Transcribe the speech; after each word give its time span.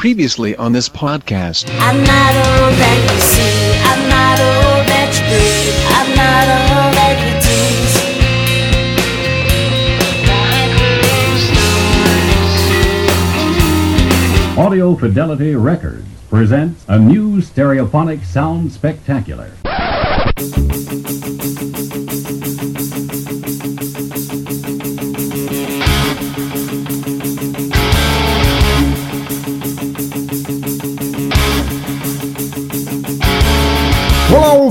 Previously 0.00 0.56
on 0.56 0.72
this 0.72 0.88
podcast. 0.88 1.68
I'm 1.78 2.02
not 2.02 2.34
all 2.34 2.70
that 2.72 2.98
you 3.12 3.20
see. 3.20 3.76
I'm 3.84 4.08
not 4.08 4.40
all 4.40 4.80
that 4.88 5.12
you 5.12 5.20
believe. 5.28 5.76
I'm 5.92 6.16
not 6.16 6.48
all 6.56 6.90
that 6.96 7.20
you 7.20 7.36
tease. 14.56 14.58
Audio 14.58 14.96
Fidelity 14.96 15.54
Records 15.54 16.06
presents 16.30 16.82
a 16.88 16.98
new 16.98 17.42
stereophonic 17.42 18.24
sound 18.24 18.72
spectacular. 18.72 19.52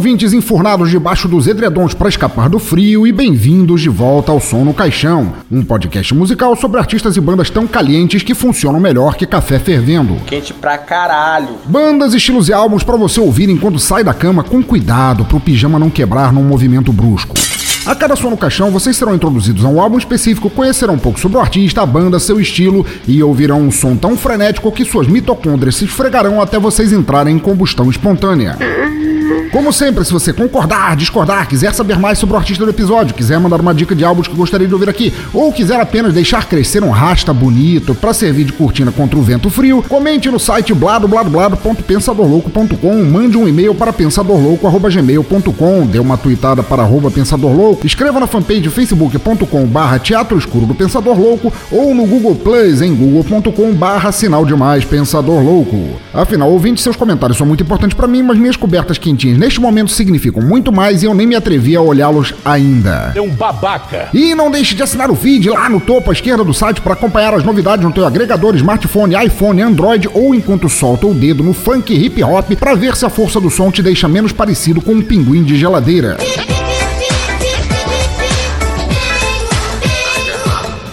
Ouvintes 0.09 0.33
enfurnados 0.33 0.89
debaixo 0.89 1.27
dos 1.27 1.45
edredons 1.45 1.93
para 1.93 2.09
escapar 2.09 2.49
do 2.49 2.57
frio 2.57 3.05
e 3.05 3.11
bem-vindos 3.11 3.79
de 3.79 3.89
volta 3.89 4.31
ao 4.31 4.39
Som 4.39 4.65
no 4.65 4.73
Caixão, 4.73 5.33
um 5.51 5.63
podcast 5.63 6.15
musical 6.15 6.55
sobre 6.55 6.79
artistas 6.79 7.15
e 7.15 7.21
bandas 7.21 7.51
tão 7.51 7.67
calientes 7.67 8.23
que 8.23 8.33
funcionam 8.33 8.79
melhor 8.79 9.15
que 9.15 9.27
café 9.27 9.59
fervendo. 9.59 10.15
Quente 10.25 10.51
pra 10.51 10.79
caralho. 10.79 11.49
Bandas, 11.65 12.15
estilos 12.15 12.49
e 12.49 12.53
álbuns 12.53 12.81
para 12.81 12.97
você 12.97 13.19
ouvir 13.19 13.49
enquanto 13.49 13.77
sai 13.77 14.03
da 14.03 14.11
cama 14.11 14.43
com 14.43 14.63
cuidado 14.63 15.25
para 15.25 15.37
o 15.37 15.39
pijama 15.39 15.77
não 15.77 15.91
quebrar 15.91 16.33
num 16.33 16.43
movimento 16.43 16.91
brusco. 16.91 17.35
A 17.85 17.93
cada 17.93 18.15
som 18.15 18.31
no 18.31 18.37
caixão, 18.37 18.71
vocês 18.71 18.97
serão 18.97 19.13
introduzidos 19.13 19.63
a 19.63 19.67
um 19.67 19.79
álbum 19.79 19.99
específico, 19.99 20.49
conhecerão 20.49 20.95
um 20.95 20.99
pouco 20.99 21.19
sobre 21.19 21.37
o 21.37 21.41
artista, 21.41 21.83
a 21.83 21.85
banda, 21.85 22.17
seu 22.17 22.39
estilo 22.41 22.83
e 23.07 23.21
ouvirão 23.21 23.61
um 23.61 23.71
som 23.71 23.95
tão 23.95 24.17
frenético 24.17 24.71
que 24.71 24.85
suas 24.85 25.07
mitocôndrias 25.07 25.75
se 25.75 25.85
esfregarão 25.85 26.41
até 26.41 26.57
vocês 26.57 26.91
entrarem 26.91 27.35
em 27.35 27.39
combustão 27.39 27.91
espontânea. 27.91 28.57
Como 29.51 29.73
sempre, 29.73 30.05
se 30.05 30.13
você 30.13 30.31
concordar, 30.31 30.95
discordar, 30.95 31.47
quiser 31.47 31.73
saber 31.73 31.97
mais 31.97 32.19
sobre 32.19 32.35
o 32.35 32.37
artista 32.37 32.63
do 32.63 32.69
episódio, 32.69 33.15
quiser 33.15 33.39
mandar 33.39 33.59
uma 33.59 33.73
dica 33.73 33.95
de 33.95 34.05
álbuns 34.05 34.27
que 34.27 34.35
gostaria 34.35 34.67
de 34.67 34.73
ouvir 34.73 34.87
aqui, 34.87 35.11
ou 35.33 35.51
quiser 35.51 35.79
apenas 35.79 36.13
deixar 36.13 36.47
crescer 36.47 36.83
um 36.83 36.91
rasta 36.91 37.33
bonito 37.33 37.95
para 37.95 38.13
servir 38.13 38.43
de 38.43 38.53
cortina 38.53 38.91
contra 38.91 39.17
o 39.17 39.23
vento 39.23 39.49
frio, 39.49 39.83
comente 39.89 40.29
no 40.29 40.39
site 40.39 40.71
bladobladoblado.pensadorlouco.com, 40.75 43.03
mande 43.05 43.37
um 43.37 43.47
e-mail 43.47 43.73
para 43.73 43.91
pensadorlouco.gmail.com, 43.91 45.87
dê 45.87 45.97
uma 45.97 46.15
tweetada 46.15 46.61
para 46.61 46.83
arroba 46.83 47.09
pensadorlouco, 47.09 47.87
escreva 47.87 48.19
na 48.19 48.27
fanpage 48.27 48.69
facebook.com 48.69 49.65
barra 49.65 49.97
teatro 49.97 50.37
escuro 50.37 50.67
do 50.67 50.75
Pensador 50.75 51.19
Louco 51.19 51.51
ou 51.71 51.95
no 51.95 52.05
Google 52.05 52.35
Plus 52.35 52.83
em 52.83 52.93
google.com 52.93 53.73
barra 53.73 54.11
sinal 54.11 54.45
demais 54.45 54.85
Pensador 54.85 55.43
Louco. 55.43 55.99
Afinal, 56.13 56.51
ouvinte, 56.51 56.81
seus 56.81 56.95
comentários 56.95 57.37
são 57.37 57.47
muito 57.47 57.63
importantes 57.63 57.97
para 57.97 58.07
mim, 58.07 58.21
mas 58.21 58.37
minhas 58.37 58.55
cobertas 58.55 58.99
quentinhas 58.99 59.38
neste 59.39 59.59
momento 59.59 59.91
significam 59.91 60.43
muito 60.43 60.71
mais 60.71 61.01
e 61.01 61.05
eu 61.05 61.13
nem 61.13 61.25
me 61.25 61.35
atrevi 61.35 61.75
a 61.75 61.81
olhá-los 61.81 62.33
ainda. 62.43 63.13
É 63.15 63.21
um 63.21 63.29
babaca. 63.29 64.09
E 64.13 64.35
não 64.35 64.51
deixe 64.51 64.75
de 64.75 64.83
assinar 64.83 65.09
o 65.09 65.15
feed 65.15 65.49
lá 65.49 65.69
no 65.69 65.79
topo 65.79 66.09
à 66.09 66.13
esquerda 66.13 66.43
do 66.43 66.53
site 66.53 66.81
para 66.81 66.93
acompanhar 66.93 67.33
as 67.33 67.43
novidades 67.43 67.85
no 67.85 67.91
teu 67.91 68.05
agregador, 68.05 68.55
smartphone, 68.55 69.15
iPhone, 69.25 69.61
Android 69.61 70.09
ou 70.13 70.35
enquanto 70.35 70.67
solta 70.69 71.07
o 71.07 71.13
dedo 71.13 71.43
no 71.43 71.53
funk 71.53 71.93
hip 71.93 72.21
hop 72.23 72.51
para 72.59 72.75
ver 72.75 72.95
se 72.95 73.05
a 73.05 73.09
força 73.09 73.39
do 73.39 73.49
som 73.49 73.71
te 73.71 73.81
deixa 73.81 74.07
menos 74.07 74.31
parecido 74.31 74.81
com 74.81 74.93
um 74.93 75.01
pinguim 75.01 75.43
de 75.43 75.57
geladeira. 75.57 76.17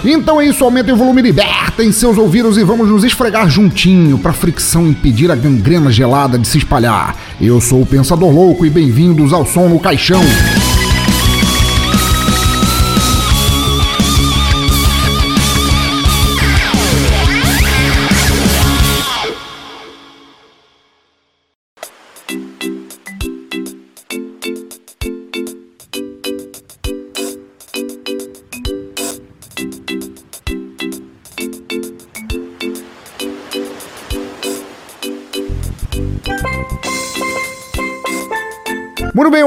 Então 0.09 0.41
é 0.41 0.47
isso, 0.47 0.62
aumentem 0.62 0.95
o 0.95 0.97
volume, 0.97 1.21
libertem 1.21 1.91
seus 1.91 2.17
ouvidos 2.17 2.57
e 2.57 2.62
vamos 2.62 2.89
nos 2.89 3.03
esfregar 3.03 3.51
juntinho 3.51 4.17
para 4.17 4.33
fricção 4.33 4.87
impedir 4.87 5.33
a 5.33 5.35
gangrena 5.35 5.91
gelada 5.91 6.39
de 6.39 6.47
se 6.47 6.59
espalhar. 6.59 7.17
Eu 7.41 7.61
sou 7.61 7.83
o 7.83 7.87
Pensador 7.87 8.31
Louco 8.31 8.65
e 8.65 8.71
bem-vindos 8.71 9.33
ao 9.33 9.44
Som 9.44 9.69
no 9.69 9.81
Caixão. 9.81 10.22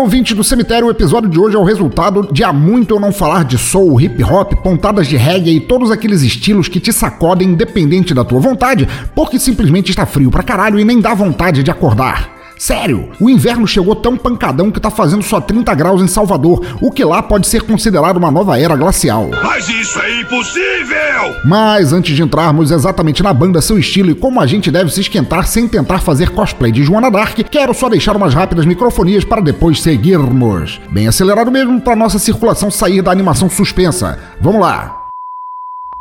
Ouvinte 0.09 0.34
do 0.34 0.44
cemitério, 0.44 0.88
o 0.88 0.90
episódio 0.90 1.30
de 1.30 1.40
hoje 1.40 1.56
é 1.56 1.59
o 1.59 1.64
resultado 1.64 2.28
de 2.31 2.44
há 2.44 2.52
muito 2.52 2.96
eu 2.96 3.00
não 3.00 3.12
falar 3.12 3.46
de 3.46 3.59
soul, 3.59 4.02
hip 4.02 4.24
hop, 4.24 4.53
pontadas 4.64 5.06
de 5.06 5.16
reggae 5.16 5.58
e 5.58 5.59
todos 5.59 5.92
aqueles 5.92 6.24
estilos 6.24 6.68
que 6.68 6.80
te 6.80 6.92
sacodem 6.92 7.50
independente 7.50 8.12
da 8.12 8.25
tua 8.25 8.40
vontade, 8.40 8.90
porque 9.14 9.38
simplesmente 9.38 9.92
está 9.92 10.08
frio 10.08 10.31
pra 10.31 10.42
caralho 10.42 10.80
e 10.80 10.84
nem 10.84 11.00
dá 11.00 11.14
vontade 11.14 11.62
de 11.62 11.70
acordar. 11.70 12.39
Sério, 12.59 13.09
o 13.22 13.30
inverno 13.30 13.66
chegou 13.66 13.96
tão 13.96 14.18
pancadão 14.18 14.70
que 14.70 14.81
tá 14.81 14.92
fazendo 14.92 15.24
só 15.24 15.40
30 15.40 15.74
graus 15.75 16.02
em 16.02 16.08
Salvador, 16.08 16.62
o 16.81 16.92
que 16.92 17.06
lá 17.06 17.24
pode 17.24 17.47
ser 17.47 17.62
considerado 17.62 18.18
uma 18.18 18.30
nova 18.30 18.59
era 18.59 18.75
glacial. 18.75 19.30
Mas 19.42 19.70
isso 19.70 19.97
é 20.02 20.20
impossível! 20.20 21.36
Mas 21.46 21.94
antes 21.94 22.14
de 22.14 22.22
entrarmos 22.22 22.70
exatamente 22.70 23.24
na 23.24 23.31
banda, 23.31 23.62
seu 23.62 23.80
estilo 23.80 24.12
e 24.12 24.16
como 24.16 24.42
a 24.42 24.46
gente 24.46 24.70
deve 24.70 24.92
se 24.92 25.00
esquentar 25.00 25.47
sem 25.47 25.70
tentar 25.70 26.00
fazer 26.00 26.31
cosplay 26.31 26.70
de 26.70 26.84
Joana 26.84 27.09
Dark, 27.09 27.40
quero 27.50 27.74
só 27.74 27.88
deixar 27.88 28.18
umas 28.18 28.34
rápidas 28.34 28.66
microfonias 28.66 29.24
para 29.24 29.40
depois 29.40 29.81
seguirmos. 29.81 30.81
Bem 30.91 31.08
acelerado 31.08 31.50
mesmo 31.50 31.80
para 31.80 31.96
nossa 31.96 32.20
circulação 32.20 32.70
sair 32.70 33.02
da 33.02 33.09
animação 33.09 33.50
suspensa. 33.50 34.20
Vamos 34.41 34.59
lá. 34.59 35.08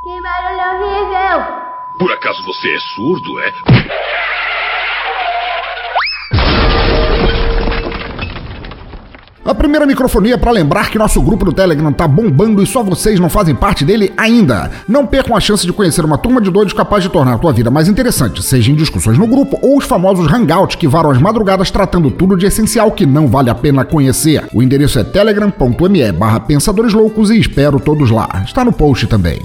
Que 0.03 0.21
barulho 0.21 0.83
horrível! 0.83 1.69
Por 2.01 2.13
acaso 2.13 2.45
você 2.45 2.69
é 2.69 2.81
surdo, 2.97 3.41
é? 3.41 4.28
A 9.49 9.55
primeira 9.55 9.87
microfonia 9.87 10.37
para 10.37 10.51
lembrar 10.51 10.91
que 10.91 10.99
nosso 10.99 11.23
grupo 11.23 11.47
do 11.47 11.55
Telegram 11.55 11.91
tá 11.91 12.07
bombando 12.07 12.63
e 12.63 12.67
só 12.67 12.83
vocês 12.83 13.19
não 13.19 13.31
fazem 13.31 13.55
parte 13.55 13.83
dele 13.83 14.13
ainda. 14.15 14.71
Não 14.87 15.07
percam 15.07 15.35
a 15.35 15.41
chance 15.41 15.65
de 15.65 15.73
conhecer 15.73 16.05
uma 16.05 16.19
turma 16.19 16.39
de 16.39 16.51
doidos 16.51 16.75
capaz 16.75 17.03
de 17.03 17.09
tornar 17.09 17.33
a 17.33 17.39
tua 17.39 17.51
vida 17.51 17.71
mais 17.71 17.89
interessante, 17.89 18.43
seja 18.43 18.71
em 18.71 18.75
discussões 18.75 19.17
no 19.17 19.27
grupo 19.27 19.59
ou 19.63 19.79
os 19.79 19.87
famosos 19.87 20.31
hangouts 20.31 20.77
que 20.77 20.87
varam 20.87 21.11
as 21.11 21.19
madrugadas 21.19 21.71
tratando 21.71 22.11
tudo 22.11 22.37
de 22.37 22.45
essencial 22.45 22.93
que 22.93 23.07
não 23.07 23.27
vale 23.27 23.49
a 23.49 23.55
pena 23.55 23.87
conhecer. 23.87 24.47
O 24.53 24.63
endereço 24.63 24.99
é 24.99 25.05
telegram.me 25.05 26.13
barra 26.13 26.41
pensadores 26.41 26.93
loucos 26.93 27.31
e 27.31 27.41
espero 27.41 27.81
todos 27.81 28.11
lá. 28.11 28.29
Está 28.45 28.63
no 28.63 28.73
post 28.73 29.07
também. 29.07 29.41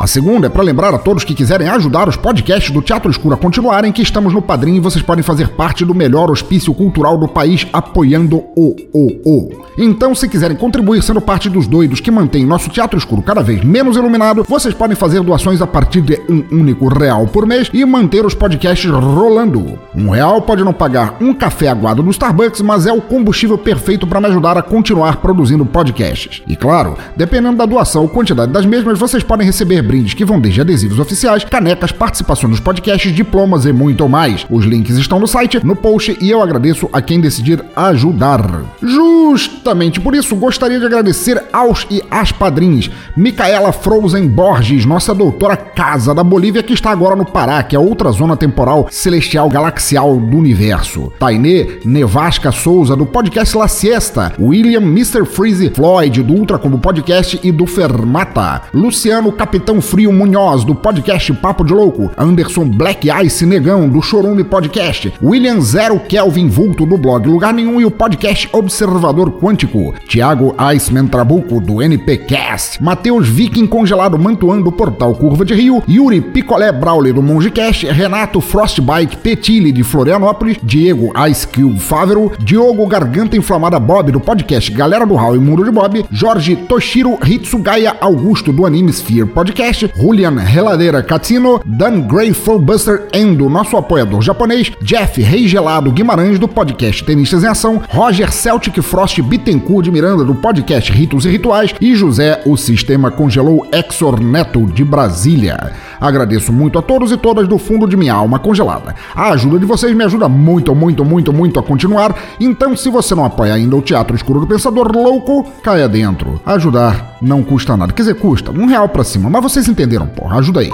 A 0.00 0.06
segunda 0.06 0.46
é 0.46 0.50
para 0.50 0.62
lembrar 0.62 0.92
a 0.94 0.98
todos 0.98 1.22
que 1.22 1.34
quiserem 1.34 1.68
ajudar 1.68 2.08
os 2.08 2.16
podcasts 2.16 2.70
do 2.70 2.80
Teatro 2.80 3.10
Escuro 3.10 3.34
a 3.34 3.38
continuarem 3.38 3.92
que 3.92 4.02
estamos 4.02 4.32
no 4.32 4.40
Padrim 4.40 4.76
e 4.76 4.80
vocês 4.80 5.04
podem 5.04 5.22
fazer 5.22 5.48
parte 5.48 5.84
do 5.84 5.94
melhor 5.94 6.30
hospício 6.30 6.74
cultural 6.74 7.18
do 7.18 7.28
país 7.28 7.66
apoiando 7.72 8.42
o 8.56 8.74
o 8.92 9.20
o. 9.24 9.62
Então, 9.78 10.14
se 10.14 10.28
quiserem 10.28 10.56
contribuir 10.56 11.02
sendo 11.02 11.20
parte 11.20 11.48
dos 11.48 11.66
doidos 11.66 12.00
que 12.00 12.10
mantêm 12.10 12.44
nosso 12.44 12.68
Teatro 12.68 12.98
Escuro 12.98 13.22
cada 13.22 13.42
vez 13.42 13.62
menos 13.62 13.96
iluminado, 13.96 14.44
vocês 14.48 14.74
podem 14.74 14.96
fazer 14.96 15.22
doações 15.22 15.62
a 15.62 15.66
partir 15.66 16.00
de 16.00 16.20
um 16.28 16.42
único 16.50 16.88
real 16.88 17.26
por 17.26 17.46
mês 17.46 17.70
e 17.72 17.84
manter 17.84 18.24
os 18.24 18.34
podcasts 18.34 18.90
rolando. 18.90 19.78
Um 19.94 20.10
real 20.10 20.42
pode 20.42 20.64
não 20.64 20.72
pagar 20.72 21.16
um 21.20 21.32
café 21.32 21.68
aguado 21.68 22.02
no 22.02 22.10
Starbucks, 22.10 22.62
mas 22.62 22.86
é 22.86 22.92
o 22.92 23.00
combustível 23.00 23.56
perfeito 23.56 24.06
para 24.06 24.20
me 24.20 24.26
ajudar 24.26 24.58
a 24.58 24.62
continuar 24.62 25.18
produzindo 25.18 25.64
podcasts. 25.64 26.42
E 26.48 26.56
claro, 26.56 26.96
dependendo 27.16 27.58
da 27.58 27.66
doação 27.66 28.02
ou 28.02 28.08
quantidade 28.08 28.50
das 28.50 28.66
mesmas, 28.66 28.98
vocês 28.98 29.22
podem 29.22 29.46
receber 29.46 29.81
brindes 29.82 30.14
que 30.14 30.24
vão 30.24 30.40
desde 30.40 30.60
adesivos 30.60 30.98
oficiais, 30.98 31.44
canecas, 31.44 31.92
participação 31.92 32.48
nos 32.48 32.60
podcasts, 32.60 33.14
diplomas 33.14 33.66
e 33.66 33.72
muito 33.72 34.08
mais. 34.08 34.46
Os 34.48 34.64
links 34.64 34.96
estão 34.96 35.18
no 35.18 35.26
site, 35.26 35.64
no 35.64 35.76
post 35.76 36.16
e 36.20 36.30
eu 36.30 36.42
agradeço 36.42 36.88
a 36.92 37.00
quem 37.02 37.20
decidir 37.20 37.62
ajudar. 37.74 38.62
Justamente 38.80 40.00
por 40.00 40.14
isso, 40.14 40.36
gostaria 40.36 40.78
de 40.78 40.86
agradecer 40.86 41.42
aos 41.52 41.86
e 41.90 42.02
às 42.10 42.32
padrinhos. 42.32 42.90
Micaela 43.16 43.72
Frozen 43.72 44.28
Borges, 44.28 44.84
nossa 44.84 45.14
doutora 45.14 45.56
casa 45.56 46.14
da 46.14 46.22
Bolívia, 46.22 46.62
que 46.62 46.72
está 46.72 46.90
agora 46.90 47.16
no 47.16 47.24
Pará, 47.24 47.62
que 47.62 47.76
é 47.76 47.78
outra 47.78 48.10
zona 48.10 48.36
temporal 48.36 48.88
celestial 48.90 49.48
galaxial 49.48 50.18
do 50.18 50.36
universo. 50.36 51.12
Tainê 51.18 51.80
Nevasca 51.84 52.52
Souza, 52.52 52.96
do 52.96 53.06
podcast 53.06 53.56
La 53.56 53.68
Siesta. 53.68 54.32
William 54.38 54.82
Mr. 54.82 55.24
Freeze 55.24 55.70
Floyd, 55.70 56.22
do 56.22 56.34
Ultra 56.34 56.58
Combo 56.58 56.78
Podcast 56.78 57.38
e 57.42 57.50
do 57.50 57.66
Fermata. 57.66 58.62
Luciano 58.72 59.32
Capitão 59.32 59.71
Betão 59.72 59.80
Frio 59.80 60.12
Munhoz, 60.12 60.64
do 60.64 60.74
podcast 60.74 61.32
Papo 61.32 61.64
de 61.64 61.72
Louco, 61.72 62.10
Anderson 62.18 62.68
Black 62.68 63.08
Ice 63.24 63.46
Negão, 63.46 63.88
do 63.88 64.02
Chorume 64.02 64.44
Podcast, 64.44 65.14
William 65.22 65.62
Zero 65.62 65.98
Kelvin 65.98 66.46
Vulto, 66.48 66.84
do 66.84 66.98
blog 66.98 67.26
Lugar 67.26 67.54
Nenhum 67.54 67.80
e 67.80 67.84
o 67.86 67.90
podcast 67.90 68.50
Observador 68.52 69.30
Quântico, 69.40 69.94
Thiago 70.06 70.54
Iceman 70.58 71.06
Trabuco, 71.06 71.58
do 71.58 71.80
NPcast, 71.80 72.82
Matheus 72.82 73.26
Viking 73.26 73.66
Congelado 73.66 74.18
Mantuan, 74.18 74.60
do 74.60 74.70
portal 74.70 75.14
Curva 75.14 75.42
de 75.42 75.54
Rio, 75.54 75.82
Yuri 75.88 76.20
Picolé 76.20 76.70
Brauli, 76.70 77.10
do 77.10 77.22
Mongecast, 77.22 77.86
Renato 77.86 78.42
Frostbite 78.42 79.16
Petilli, 79.16 79.72
de 79.72 79.82
Florianópolis, 79.82 80.58
Diego 80.62 81.12
Ice 81.30 81.46
Cube 81.46 81.80
Fávero, 81.80 82.32
Diogo 82.40 82.86
Garganta 82.86 83.38
Inflamada 83.38 83.80
Bob, 83.80 84.12
do 84.12 84.20
podcast 84.20 84.70
Galera 84.70 85.06
do 85.06 85.14
Hall 85.14 85.34
e 85.34 85.38
Mundo 85.38 85.64
de 85.64 85.70
Bob, 85.70 86.04
Jorge 86.10 86.56
Toshiro 86.56 87.18
Hitsugaya 87.24 87.96
Augusto, 88.02 88.52
do 88.52 88.66
Anime 88.66 88.92
Sphere 88.92 89.24
Podcast, 89.24 89.61
Julian 89.94 90.40
Reladeira 90.40 91.02
Catino, 91.04 91.60
Dan 91.64 92.00
Grateful 92.00 92.58
Buster 92.58 93.06
Endo, 93.12 93.48
nosso 93.48 93.76
apoiador 93.76 94.20
japonês, 94.20 94.72
Jeff 94.82 95.22
Rei 95.22 95.46
Gelado 95.46 95.92
Guimarães, 95.92 96.36
do 96.36 96.48
podcast 96.48 97.04
Tenistas 97.04 97.44
em 97.44 97.46
Ação, 97.46 97.80
Roger 97.88 98.32
Celtic 98.32 98.82
Frost 98.82 99.20
Bittencourt 99.22 99.84
de 99.84 99.92
Miranda, 99.92 100.24
do 100.24 100.34
podcast 100.34 100.90
Ritos 100.90 101.24
e 101.24 101.30
Rituais, 101.30 101.72
e 101.80 101.94
José, 101.94 102.42
o 102.44 102.56
Sistema 102.56 103.12
Congelou 103.12 103.64
Exor 103.70 104.20
Neto, 104.20 104.66
de 104.66 104.84
Brasília. 104.84 105.72
Agradeço 106.00 106.52
muito 106.52 106.76
a 106.76 106.82
todos 106.82 107.12
e 107.12 107.16
todas 107.16 107.46
do 107.46 107.56
fundo 107.56 107.86
de 107.86 107.96
minha 107.96 108.14
alma 108.14 108.40
congelada. 108.40 108.96
A 109.14 109.30
ajuda 109.30 109.60
de 109.60 109.66
vocês 109.66 109.94
me 109.94 110.02
ajuda 110.02 110.28
muito, 110.28 110.74
muito, 110.74 111.04
muito, 111.04 111.32
muito 111.32 111.60
a 111.60 111.62
continuar. 111.62 112.16
Então, 112.40 112.76
se 112.76 112.90
você 112.90 113.14
não 113.14 113.24
apoia 113.24 113.54
ainda 113.54 113.76
o 113.76 113.82
Teatro 113.82 114.16
Escuro 114.16 114.40
do 114.40 114.46
Pensador 114.46 114.90
Louco, 114.90 115.44
caia 115.62 115.88
dentro. 115.88 116.40
Ajudar 116.44 117.11
não 117.22 117.42
custa 117.42 117.76
nada. 117.76 117.92
Quer 117.92 118.02
dizer, 118.02 118.14
custa 118.14 118.50
um 118.50 118.66
real 118.66 118.88
pra 118.88 119.04
cima, 119.04 119.30
mas 119.30 119.42
vocês 119.42 119.68
entenderam, 119.68 120.06
porra. 120.08 120.38
Ajuda 120.38 120.60
aí. 120.60 120.70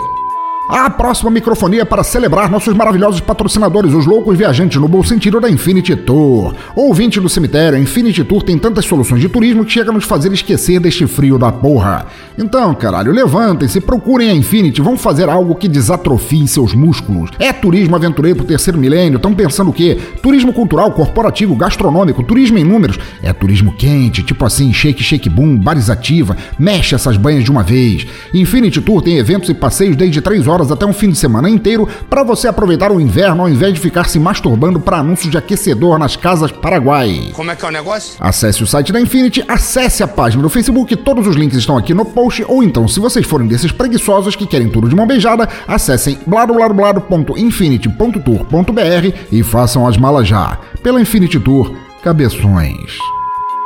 A 0.68 0.90
próxima 0.90 1.30
microfonia 1.30 1.80
é 1.80 1.84
para 1.86 2.04
celebrar 2.04 2.50
nossos 2.50 2.74
maravilhosos 2.74 3.22
patrocinadores, 3.22 3.94
os 3.94 4.04
loucos 4.04 4.36
viajantes 4.36 4.78
no 4.78 4.86
bom 4.86 5.02
sentido 5.02 5.40
da 5.40 5.48
Infinity 5.48 5.96
Tour. 5.96 6.54
Ouvinte 6.76 7.18
do 7.18 7.26
cemitério, 7.26 7.78
a 7.78 7.80
Infinity 7.80 8.22
Tour 8.22 8.42
tem 8.42 8.58
tantas 8.58 8.84
soluções 8.84 9.22
de 9.22 9.30
turismo 9.30 9.64
que 9.64 9.72
chega 9.72 9.90
a 9.90 9.94
nos 9.94 10.04
fazer 10.04 10.30
esquecer 10.30 10.78
deste 10.78 11.06
frio 11.06 11.38
da 11.38 11.50
porra. 11.50 12.04
Então, 12.36 12.74
caralho, 12.74 13.12
levantem-se, 13.12 13.80
procurem 13.80 14.28
a 14.28 14.34
Infinity, 14.34 14.82
vão 14.82 14.98
fazer 14.98 15.30
algo 15.30 15.54
que 15.54 15.68
desatrofie 15.68 16.46
seus 16.46 16.74
músculos. 16.74 17.30
É 17.38 17.50
turismo 17.50 17.96
aventureiro 17.96 18.36
pro 18.36 18.46
terceiro 18.46 18.78
milênio, 18.78 19.16
estão 19.16 19.32
pensando 19.32 19.70
o 19.70 19.72
quê? 19.72 19.96
Turismo 20.22 20.52
cultural, 20.52 20.92
corporativo, 20.92 21.56
gastronômico, 21.56 22.22
turismo 22.22 22.58
em 22.58 22.64
números. 22.64 22.98
É 23.22 23.32
turismo 23.32 23.72
quente, 23.72 24.22
tipo 24.22 24.44
assim, 24.44 24.70
shake, 24.74 25.02
shake 25.02 25.30
boom, 25.30 25.56
bares 25.56 25.88
ativa, 25.88 26.36
mexe 26.58 26.94
essas 26.94 27.16
banhas 27.16 27.42
de 27.42 27.50
uma 27.50 27.62
vez. 27.62 28.06
Infinity 28.34 28.82
Tour 28.82 29.00
tem 29.00 29.16
eventos 29.16 29.48
e 29.48 29.54
passeios 29.54 29.96
desde 29.96 30.20
3 30.20 30.46
horas 30.46 30.57
até 30.70 30.84
um 30.84 30.92
fim 30.92 31.10
de 31.10 31.16
semana 31.16 31.48
inteiro 31.48 31.88
para 32.08 32.22
você 32.22 32.46
aproveitar 32.48 32.92
o 32.92 33.00
inverno 33.00 33.42
ao 33.42 33.48
invés 33.48 33.74
de 33.74 33.80
ficar 33.80 34.08
se 34.08 34.18
masturbando 34.18 34.80
para 34.80 34.98
anúncios 34.98 35.30
de 35.30 35.38
aquecedor 35.38 35.98
nas 35.98 36.16
casas 36.16 36.52
Paraguai. 36.52 37.30
Como 37.34 37.50
é 37.50 37.56
que 37.56 37.64
é 37.64 37.68
o 37.68 37.72
negócio? 37.72 38.16
Acesse 38.20 38.62
o 38.62 38.66
site 38.66 38.92
da 38.92 39.00
Infinity, 39.00 39.42
acesse 39.46 40.02
a 40.02 40.08
página 40.08 40.42
do 40.42 40.48
Facebook, 40.48 40.96
todos 40.96 41.26
os 41.26 41.36
links 41.36 41.58
estão 41.58 41.76
aqui 41.76 41.92
no 41.94 42.04
post, 42.04 42.44
ou 42.48 42.62
então, 42.62 42.88
se 42.88 43.00
vocês 43.00 43.26
forem 43.26 43.46
desses 43.46 43.72
preguiçosos 43.72 44.36
que 44.36 44.46
querem 44.46 44.68
tudo 44.68 44.88
de 44.88 44.96
mão 44.96 45.06
beijada, 45.06 45.48
acessem 45.66 46.18
bladobladoblado.infinity.tour.br 46.26 49.16
e 49.32 49.42
façam 49.42 49.86
as 49.86 49.96
malas 49.96 50.28
já. 50.28 50.58
Pela 50.82 51.00
Infinity 51.00 51.40
Tour, 51.40 51.74
cabeções. 52.02 52.98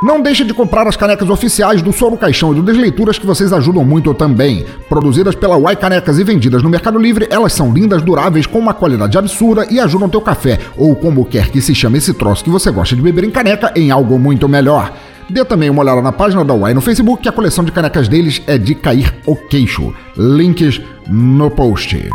Não 0.02 0.20
deixe 0.20 0.42
de 0.42 0.52
comprar 0.52 0.88
as 0.88 0.96
canecas 0.96 1.30
oficiais 1.30 1.80
do 1.80 1.92
Soro 1.92 2.16
Caixão 2.16 2.50
e 2.50 2.56
do 2.56 2.62
Desleituras 2.62 3.18
que 3.18 3.26
vocês 3.26 3.52
ajudam 3.52 3.84
muito 3.84 4.12
também. 4.12 4.66
Produzidas 4.88 5.36
pela 5.36 5.56
Uai 5.56 5.76
Canecas 5.76 6.18
e 6.18 6.24
vendidas 6.24 6.60
no 6.60 6.68
Mercado 6.68 6.98
Livre, 6.98 7.28
elas 7.30 7.52
são 7.52 7.72
lindas, 7.72 8.02
duráveis, 8.02 8.44
com 8.44 8.58
uma 8.58 8.74
qualidade 8.74 9.16
absurda 9.16 9.64
e 9.70 9.78
ajudam 9.78 10.08
teu 10.08 10.20
café, 10.20 10.58
ou 10.76 10.96
como 10.96 11.24
quer 11.24 11.50
que 11.50 11.60
se 11.60 11.72
chame 11.72 11.98
esse 11.98 12.12
troço 12.14 12.42
que 12.42 12.50
você 12.50 12.68
gosta 12.72 12.96
de 12.96 13.02
beber 13.02 13.22
em 13.22 13.30
caneca, 13.30 13.72
em 13.76 13.92
algo 13.92 14.18
muito 14.18 14.48
melhor. 14.48 14.92
Dê 15.30 15.44
também 15.44 15.70
uma 15.70 15.82
olhada 15.82 16.02
na 16.02 16.10
página 16.10 16.44
da 16.44 16.52
Uai 16.52 16.74
no 16.74 16.80
Facebook, 16.80 17.22
que 17.22 17.28
a 17.28 17.32
coleção 17.32 17.62
de 17.62 17.70
canecas 17.70 18.08
deles 18.08 18.42
é 18.48 18.58
de 18.58 18.74
cair 18.74 19.14
o 19.24 19.36
queixo. 19.36 19.94
Links 20.16 20.80
no 21.08 21.48
post. 21.48 22.10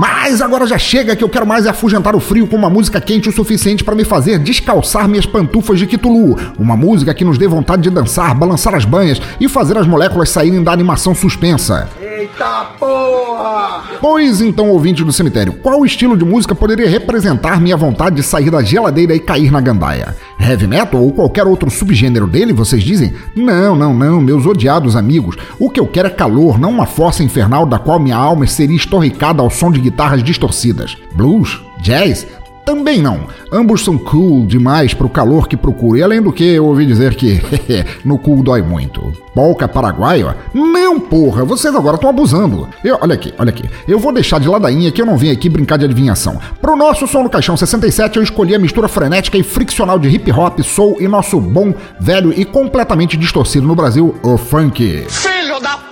Mas 0.00 0.40
agora 0.40 0.66
já 0.66 0.78
chega 0.78 1.14
que 1.14 1.22
eu 1.22 1.28
quero 1.28 1.46
mais 1.46 1.66
é 1.66 1.68
afugentar 1.68 2.16
o 2.16 2.20
frio 2.20 2.46
com 2.46 2.56
uma 2.56 2.70
música 2.70 3.02
quente 3.02 3.28
o 3.28 3.32
suficiente 3.32 3.84
para 3.84 3.94
me 3.94 4.02
fazer 4.02 4.38
descalçar 4.38 5.06
minhas 5.06 5.26
pantufas 5.26 5.78
de 5.78 5.86
Kitulu. 5.86 6.38
Uma 6.58 6.74
música 6.74 7.12
que 7.12 7.22
nos 7.22 7.36
dê 7.36 7.46
vontade 7.46 7.82
de 7.82 7.90
dançar, 7.90 8.34
balançar 8.34 8.74
as 8.74 8.86
banhas 8.86 9.20
e 9.38 9.46
fazer 9.46 9.76
as 9.76 9.86
moléculas 9.86 10.30
saírem 10.30 10.62
da 10.62 10.72
animação 10.72 11.14
suspensa. 11.14 11.86
Eita 12.00 12.70
porra! 12.78 13.90
Pois 14.00 14.40
então, 14.40 14.70
ouvinte 14.70 15.04
do 15.04 15.12
cemitério, 15.12 15.52
qual 15.52 15.84
estilo 15.84 16.16
de 16.16 16.24
música 16.24 16.54
poderia 16.54 16.88
representar 16.88 17.60
minha 17.60 17.76
vontade 17.76 18.16
de 18.16 18.22
sair 18.22 18.50
da 18.50 18.62
geladeira 18.62 19.14
e 19.14 19.20
cair 19.20 19.50
na 19.50 19.60
gandaia? 19.60 20.16
Heavy 20.40 20.66
metal 20.66 21.02
ou 21.02 21.12
qualquer 21.12 21.46
outro 21.46 21.70
subgênero 21.70 22.26
dele, 22.26 22.54
vocês 22.54 22.82
dizem? 22.82 23.12
Não, 23.36 23.76
não, 23.76 23.92
não, 23.92 24.18
meus 24.18 24.46
odiados 24.46 24.96
amigos. 24.96 25.36
O 25.58 25.68
que 25.68 25.78
eu 25.78 25.86
quero 25.86 26.08
é 26.08 26.10
calor, 26.10 26.58
não 26.58 26.70
uma 26.70 26.86
fossa 26.86 27.22
infernal 27.22 27.66
da 27.66 27.78
qual 27.78 28.00
minha 28.00 28.16
alma 28.16 28.46
seria 28.46 28.76
estorricada 28.76 29.42
ao 29.42 29.50
som 29.50 29.70
de 29.70 29.89
guitarras 29.90 30.22
distorcidas. 30.22 30.96
Blues? 31.14 31.60
Jazz? 31.82 32.26
Também 32.64 33.02
não. 33.02 33.26
Ambos 33.50 33.82
são 33.82 33.98
cool 33.98 34.46
demais 34.46 34.94
pro 34.94 35.08
calor 35.08 35.48
que 35.48 35.56
procuro. 35.56 35.98
E 35.98 36.02
além 36.02 36.22
do 36.22 36.32
que, 36.32 36.44
eu 36.44 36.66
ouvi 36.66 36.86
dizer 36.86 37.16
que 37.16 37.40
no 38.04 38.16
cool 38.16 38.42
dói 38.44 38.62
muito. 38.62 39.12
Polca 39.34 39.66
paraguaia? 39.66 40.36
Não, 40.54 41.00
porra, 41.00 41.44
vocês 41.44 41.74
agora 41.74 41.96
estão 41.96 42.10
abusando. 42.10 42.68
Eu, 42.84 42.98
olha 43.00 43.14
aqui, 43.14 43.34
olha 43.38 43.50
aqui. 43.50 43.68
Eu 43.88 43.98
vou 43.98 44.12
deixar 44.12 44.38
de 44.38 44.48
ladainha 44.48 44.92
que 44.92 45.02
eu 45.02 45.06
não 45.06 45.16
vim 45.16 45.30
aqui 45.30 45.48
brincar 45.48 45.78
de 45.78 45.84
adivinhação. 45.84 46.38
Pro 46.60 46.76
nosso 46.76 47.08
som 47.08 47.24
no 47.24 47.30
caixão 47.30 47.56
67, 47.56 48.18
eu 48.18 48.22
escolhi 48.22 48.54
a 48.54 48.58
mistura 48.58 48.86
frenética 48.86 49.36
e 49.36 49.42
friccional 49.42 49.98
de 49.98 50.08
hip 50.08 50.30
hop, 50.30 50.60
soul 50.60 50.96
e 51.00 51.08
nosso 51.08 51.40
bom, 51.40 51.74
velho 51.98 52.32
e 52.32 52.44
completamente 52.44 53.16
distorcido 53.16 53.66
no 53.66 53.74
Brasil, 53.74 54.14
o 54.22 54.36
funk. 54.36 55.06
Filho 55.08 55.58
da! 55.60 55.89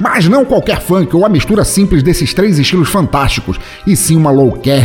Mas 0.00 0.28
não 0.28 0.44
qualquer 0.44 0.80
funk 0.80 1.14
ou 1.14 1.24
a 1.24 1.28
mistura 1.28 1.64
simples 1.64 2.02
desses 2.02 2.32
três 2.32 2.58
estilos 2.58 2.88
fantásticos, 2.88 3.60
e 3.86 3.94
sim 3.94 4.16
uma 4.16 4.30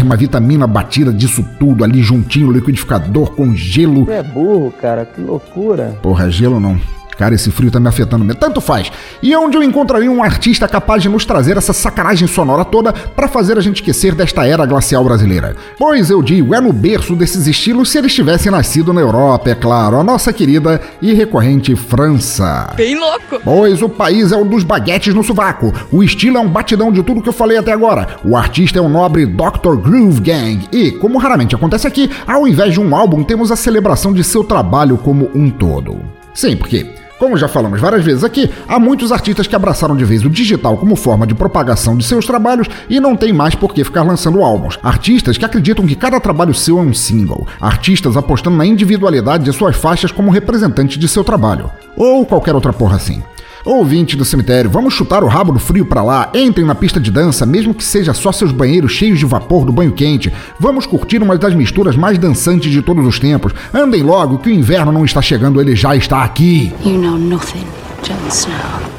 uma 0.03 0.15
vitamina 0.17 0.67
batida 0.67 1.13
disso 1.13 1.43
tudo 1.57 1.83
ali 1.83 2.01
juntinho, 2.01 2.51
liquidificador 2.51 3.31
com 3.31 3.55
gelo. 3.55 4.09
é 4.11 4.21
burro, 4.21 4.71
cara, 4.71 5.05
que 5.05 5.21
loucura. 5.21 5.97
Porra, 6.01 6.29
gelo 6.29 6.59
não. 6.59 6.79
Cara, 7.17 7.35
esse 7.35 7.51
frio 7.51 7.71
tá 7.71 7.79
me 7.79 7.87
afetando 7.87 8.25
mesmo. 8.25 8.39
Tanto 8.39 8.59
faz. 8.59 8.91
E 9.21 9.35
onde 9.35 9.57
eu 9.57 9.63
encontraria 9.63 10.11
um 10.11 10.23
artista 10.23 10.67
capaz 10.67 11.01
de 11.01 11.09
nos 11.09 11.25
trazer 11.25 11.57
essa 11.57 11.73
sacanagem 11.73 12.27
sonora 12.27 12.65
toda 12.65 12.91
para 12.93 13.27
fazer 13.27 13.57
a 13.57 13.61
gente 13.61 13.77
esquecer 13.77 14.13
desta 14.13 14.45
era 14.45 14.65
glacial 14.65 15.03
brasileira? 15.03 15.55
Pois 15.77 16.09
eu 16.09 16.21
digo, 16.21 16.53
é 16.53 16.61
no 16.61 16.73
berço 16.73 17.15
desses 17.15 17.47
estilos 17.47 17.89
se 17.89 17.97
eles 17.97 18.13
tivessem 18.13 18.51
nascido 18.51 18.93
na 18.93 19.01
Europa, 19.01 19.49
é 19.49 19.55
claro, 19.55 19.97
a 19.97 20.03
nossa 20.03 20.33
querida 20.33 20.81
e 21.01 21.13
recorrente 21.13 21.75
França. 21.75 22.73
Bem 22.75 22.97
louco. 22.97 23.39
Pois 23.43 23.81
o 23.81 23.89
país 23.89 24.31
é 24.31 24.37
o 24.37 24.45
dos 24.45 24.63
baguetes 24.63 25.13
no 25.13 25.23
sovaco. 25.23 25.73
O 25.91 26.03
estilo 26.03 26.37
é 26.37 26.39
um 26.39 26.49
batidão 26.49 26.91
de 26.91 27.03
tudo 27.03 27.21
que 27.21 27.29
eu 27.29 27.33
falei 27.33 27.57
até 27.57 27.71
agora. 27.71 28.17
O 28.23 28.35
artista 28.35 28.79
é 28.79 28.81
o 28.81 28.89
nobre 28.89 29.25
Dr. 29.25 29.75
Groove 29.81 30.21
Gang. 30.21 30.67
E, 30.71 30.91
como 30.91 31.17
raramente 31.17 31.55
acontece 31.55 31.87
aqui, 31.87 32.09
ao 32.27 32.47
invés 32.47 32.73
de 32.73 32.79
um 32.79 32.95
álbum, 32.95 33.23
temos 33.23 33.51
a 33.51 33.55
celebração 33.55 34.13
de 34.13 34.23
seu 34.23 34.43
trabalho 34.43 34.97
como 34.97 35.29
um 35.33 35.49
todo. 35.49 35.97
Sim, 36.33 36.57
porque 36.57 36.85
como 37.17 37.37
já 37.37 37.47
falamos 37.47 37.79
várias 37.79 38.03
vezes 38.03 38.23
aqui, 38.23 38.49
há 38.67 38.77
muitos 38.79 39.11
artistas 39.11 39.47
que 39.47 39.55
abraçaram 39.55 39.95
de 39.95 40.03
vez 40.03 40.25
o 40.25 40.29
digital 40.29 40.77
como 40.77 40.95
forma 40.95 41.25
de 41.25 41.33
propagação 41.33 41.95
de 41.95 42.03
seus 42.03 42.25
trabalhos 42.25 42.67
e 42.89 42.99
não 42.99 43.15
tem 43.15 43.31
mais 43.31 43.55
por 43.55 43.73
que 43.73 43.83
ficar 43.83 44.03
lançando 44.03 44.43
álbuns. 44.43 44.77
Artistas 44.83 45.37
que 45.37 45.45
acreditam 45.45 45.85
que 45.85 45.95
cada 45.95 46.19
trabalho 46.19 46.53
seu 46.53 46.77
é 46.77 46.81
um 46.81 46.93
single. 46.93 47.47
Artistas 47.59 48.17
apostando 48.17 48.57
na 48.57 48.65
individualidade 48.65 49.45
de 49.45 49.53
suas 49.53 49.75
faixas 49.75 50.11
como 50.11 50.31
representante 50.31 50.99
de 50.99 51.07
seu 51.07 51.23
trabalho. 51.23 51.71
Ou 51.95 52.25
qualquer 52.25 52.53
outra 52.53 52.73
porra 52.73 52.97
assim. 52.97 53.23
Ouvinte 53.65 54.15
do 54.15 54.23
cemitério, 54.23 54.69
vamos 54.69 54.93
chutar 54.93 55.23
o 55.23 55.27
rabo 55.27 55.51
do 55.51 55.59
frio 55.59 55.85
pra 55.85 56.03
lá, 56.03 56.29
entrem 56.35 56.65
na 56.65 56.75
pista 56.75 56.99
de 56.99 57.09
dança, 57.09 57.47
mesmo 57.47 57.73
que 57.73 57.83
seja 57.83 58.13
só 58.13 58.31
seus 58.31 58.51
banheiros 58.51 58.91
cheios 58.91 59.17
de 59.17 59.25
vapor 59.25 59.65
do 59.65 59.71
banho 59.71 59.91
quente. 59.91 60.31
Vamos 60.59 60.85
curtir 60.85 61.21
uma 61.21 61.35
das 61.35 61.55
misturas 61.55 61.95
mais 61.95 62.19
dançantes 62.19 62.71
de 62.71 62.83
todos 62.83 63.05
os 63.05 63.19
tempos. 63.19 63.53
Andem 63.73 64.03
logo, 64.03 64.37
que 64.37 64.49
o 64.49 64.53
inverno 64.53 64.91
não 64.91 65.03
está 65.03 65.19
chegando, 65.19 65.59
ele 65.59 65.75
já 65.75 65.95
está 65.95 66.23
aqui. 66.23 66.71
You 66.85 66.99
know 66.99 67.17
nothing. 67.17 67.65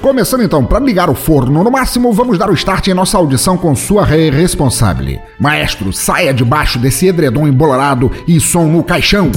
Começando 0.02 0.42
então, 0.42 0.64
para 0.64 0.80
ligar 0.80 1.08
o 1.08 1.14
forno 1.14 1.62
no 1.62 1.70
máximo, 1.70 2.12
vamos 2.12 2.38
dar 2.38 2.50
o 2.50 2.54
start 2.54 2.88
em 2.88 2.94
nossa 2.94 3.16
audição 3.16 3.56
com 3.56 3.74
sua 3.76 4.04
rei 4.04 4.30
responsable. 4.30 5.20
Maestro, 5.38 5.92
saia 5.92 6.34
debaixo 6.34 6.78
desse 6.78 7.06
edredom 7.06 7.46
embolorado 7.46 8.10
e 8.26 8.40
som 8.40 8.66
no 8.66 8.82
caixão. 8.82 9.30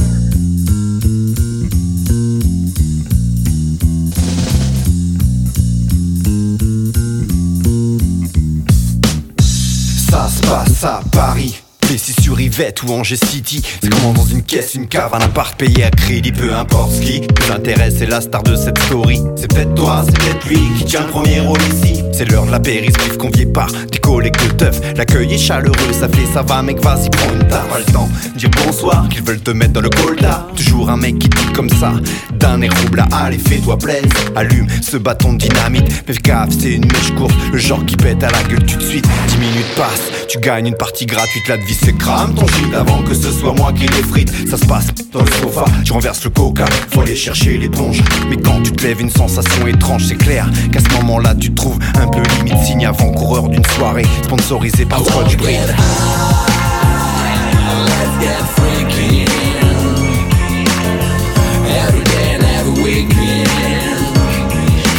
Yvette 12.60 12.84
ou 12.84 12.92
Angers 12.92 13.16
City. 13.16 13.64
C'est 13.82 13.90
comment 13.90 14.12
dans 14.12 14.26
une 14.26 14.44
caisse, 14.44 14.76
une 14.76 14.88
cave, 14.88 15.14
un 15.14 15.22
appart 15.22 15.58
payé 15.58 15.86
à 15.86 15.92
crédit, 15.92 16.34
peu 16.34 16.54
importe 16.54 16.92
ce 16.92 17.00
qui 17.00 17.22
intéresse, 17.50 17.96
c'est 18.00 18.06
la 18.06 18.20
star 18.20 18.44
de 18.44 18.56
cette 18.58 18.78
story. 18.80 19.22
C'est 19.38 19.48
peut-être 19.48 19.74
toi, 19.76 20.04
c'est 20.06 20.18
peut-être 20.18 20.46
lui 20.46 20.60
qui 20.78 20.84
tient 20.84 21.04
le 21.04 21.08
premier 21.08 21.40
rôle 21.40 21.62
ici. 21.62 22.04
C'est 22.12 22.30
l'heure 22.30 22.46
de 22.46 22.52
l'apéritif 22.52 23.18
convié 23.18 23.46
par 23.46 23.68
des 23.72 24.00
collègues 24.00 24.36
de 24.44 24.52
teuf. 24.52 24.82
L'accueil 24.98 25.34
est 25.34 25.38
chaleureux, 25.38 25.94
ça 25.94 26.10
fait 26.10 26.26
ça 26.34 26.42
va, 26.42 26.62
mec, 26.62 26.82
vas-y, 26.84 27.10
prends 27.10 27.32
une 27.34 27.48
tarte. 27.48 27.70
Pas 27.70 27.80
le 27.80 27.86
temps 27.86 28.10
dire 28.36 28.50
bonsoir, 28.66 29.08
qu'ils 29.10 29.24
veulent 29.24 29.40
te 29.40 29.52
mettre 29.52 29.74
dans 29.74 29.82
le 29.82 29.90
colda. 29.90 30.46
Toujours 30.58 30.90
un 30.90 30.98
mec 30.98 31.18
qui 31.18 31.30
dit 31.30 31.54
comme 31.54 31.70
ça, 31.70 31.94
d'un 32.34 32.62
air 32.62 32.74
rouble 32.82 33.06
allez, 33.12 33.38
fais-toi 33.38 33.78
plaisir. 33.78 34.10
Allume 34.36 34.68
ce 34.82 34.98
bâton 34.98 35.34
de 35.34 35.38
dynamite, 35.38 36.04
mais 36.08 36.14
c'est 36.50 36.72
une 36.72 36.86
mèche 36.86 37.12
courte, 37.16 37.36
le 37.54 37.58
genre 37.58 37.86
qui 37.86 37.96
pète 37.96 38.22
à 38.24 38.30
la 38.30 38.44
gueule 38.44 38.66
tout 38.66 38.78
de 38.78 38.84
suite. 38.84 39.08
10 39.30 39.38
minutes 39.38 39.76
passent, 39.78 40.12
tu 40.28 40.40
gagnes 40.40 40.68
une 40.68 40.76
partie 40.76 41.06
gratuite, 41.06 41.48
la 41.48 41.58
vie 41.58 41.74
c'est 41.74 41.98
crame 41.98 42.34
ton 42.34 42.49
avant 42.76 43.02
que 43.04 43.14
ce 43.14 43.32
soit 43.32 43.54
moi 43.54 43.72
qui 43.74 43.88
les 43.88 44.04
frite. 44.04 44.32
Ça 44.50 44.58
se 44.58 44.66
passe 44.66 44.88
dans 45.12 45.22
le 45.22 45.32
sofa, 45.32 45.66
tu 45.84 45.92
renverses 45.92 46.24
le 46.24 46.30
coca, 46.30 46.66
faut 46.92 47.02
aller 47.02 47.16
chercher 47.16 47.58
l'éponge. 47.58 48.02
Mais 48.30 48.38
quand 48.38 48.62
tu 48.62 48.72
te 48.72 48.84
lèves, 48.84 49.02
une 49.02 49.10
sensation 49.10 49.68
étrange, 49.68 50.06
c'est 50.06 50.16
clair 50.16 50.50
qu'à 50.72 50.80
ce 50.80 50.90
moment-là, 50.98 51.36
tu 51.36 51.50
te 51.52 51.56
trouves 51.56 51.80
un 51.96 52.08
peu 52.08 52.22
limite 52.38 52.64
signe 52.64 52.86
avant-coureur 52.86 53.50
d'une 53.50 53.66
soirée 53.66 54.06
sponsorisée 54.24 54.86
par 54.86 55.00
Scotch 55.06 55.38
Brite. 55.38 55.60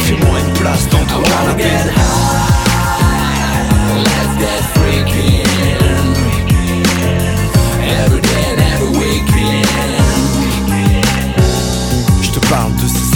Fais-moi 0.05 0.39
une 0.39 0.53
place 0.53 0.89
dans 0.89 1.05
ton 1.05 1.21
canapé. 1.23 2.50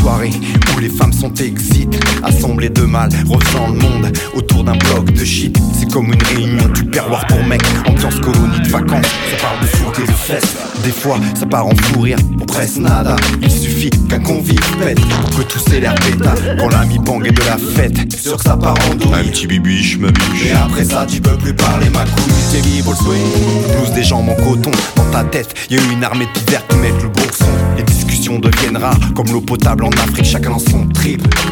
soirée 0.05 0.34
sont 1.15 1.33
excites, 1.35 1.99
assemblées 2.23 2.69
de 2.69 2.81
mal, 2.81 3.09
refaisant 3.27 3.67
le 3.67 3.79
monde 3.79 4.11
autour 4.35 4.63
d'un 4.63 4.75
bloc 4.75 5.11
de 5.11 5.23
shit. 5.25 5.57
C'est 5.77 5.91
comme 5.91 6.11
une 6.11 6.21
réunion 6.21 6.67
du 6.69 6.83
perroir 6.85 7.25
pour 7.27 7.43
mec, 7.45 7.61
ambiance 7.87 8.19
colonie 8.19 8.59
de 8.59 8.69
vacances. 8.69 9.05
Ça 9.31 9.37
parle 9.41 9.61
de 9.61 9.67
foot 9.67 9.99
et 10.03 10.07
de 10.07 10.11
fesses. 10.11 10.55
Des 10.83 10.91
fois, 10.91 11.17
ça 11.39 11.45
part 11.45 11.67
en 11.67 11.75
fou 11.75 12.01
rire, 12.01 12.17
pour 12.37 12.45
presque 12.45 12.77
nada. 12.77 13.15
Il 13.41 13.51
suffit 13.51 13.89
qu'un 14.09 14.19
convive 14.19 14.59
pète 14.79 14.99
pour 14.99 15.29
que 15.37 15.43
tout 15.43 15.59
s'élère 15.59 15.95
péta. 15.95 16.33
Quand 16.59 16.69
l'ami 16.69 16.99
bang 16.99 17.25
est 17.25 17.31
de 17.31 17.45
la 17.45 17.57
fête, 17.57 18.13
sûr 18.13 18.37
que 18.37 18.43
ça 18.43 18.57
part 18.57 18.75
en 18.91 18.95
douille. 18.95 19.13
Un 19.13 19.23
petit 19.23 19.47
bibiche, 19.47 19.97
ma 19.97 20.11
biche. 20.11 20.45
Et 20.45 20.51
après 20.51 20.83
ça, 20.83 21.05
tu 21.07 21.21
peux 21.21 21.37
plus 21.37 21.53
parler 21.53 21.89
ma 21.89 22.03
couille. 22.03 22.33
C'est 22.51 22.61
libre 22.61 22.91
le 22.91 22.97
swing. 22.97 23.81
Blues 23.81 23.93
des 23.93 24.03
jambes 24.03 24.29
en 24.29 24.35
coton. 24.35 24.71
Dans 24.95 25.11
ta 25.11 25.23
tête, 25.23 25.53
y 25.69 25.77
a 25.77 25.81
une 25.91 26.03
armée 26.03 26.25
de 26.25 26.39
divers 26.39 26.65
qui 26.67 26.75
mettent 26.77 27.01
le 27.01 27.09
bourson. 27.09 27.45
Les 27.77 27.83
discussions 27.83 28.39
deviennent 28.39 28.77
rares, 28.77 28.99
comme 29.15 29.27
l'eau 29.31 29.41
potable 29.41 29.85
en 29.85 29.89
Afrique, 29.89 30.25
chacun 30.25 30.51
dans 30.51 30.59
son 30.59 30.85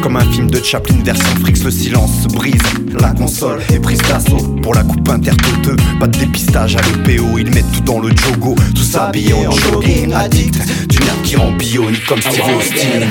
Comme 0.02 0.16
un 0.16 0.32
film 0.32 0.50
de 0.50 0.62
Chaplin 0.62 0.96
version 1.04 1.36
Frix, 1.40 1.62
le 1.64 1.70
silence 1.70 2.22
se 2.22 2.28
brise. 2.28 2.62
La 3.00 3.10
console 3.10 3.60
est 3.72 3.80
prise 3.80 4.00
d'assaut 4.08 4.56
pour 4.62 4.74
la 4.74 4.82
coupe 4.82 5.08
intertoteux. 5.08 5.76
Pas 5.98 6.06
de 6.06 6.18
dépistage 6.18 6.76
à 6.76 6.80
l'EPO, 6.80 7.38
ils 7.38 7.50
mettent 7.52 7.70
tout 7.72 7.80
dans 7.80 8.00
le 8.00 8.10
jogo. 8.16 8.54
Tout 8.74 8.82
s'habillé 8.82 9.34
en 9.46 9.52
jogging, 9.52 10.12
addict. 10.12 10.58
Du 10.88 10.98
nerf 10.98 11.22
qui 11.22 11.36
rend 11.36 11.52
bionique 11.52 12.04
comme 12.06 12.20
Steve 12.20 12.44
Austin. 12.56 13.06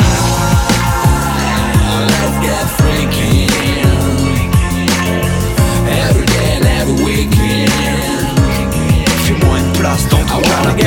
Fais-moi 9.25 9.57
une 9.57 9.71
place 9.73 10.07
dans 10.09 10.17
ton 10.17 10.41
canapé. 10.41 10.85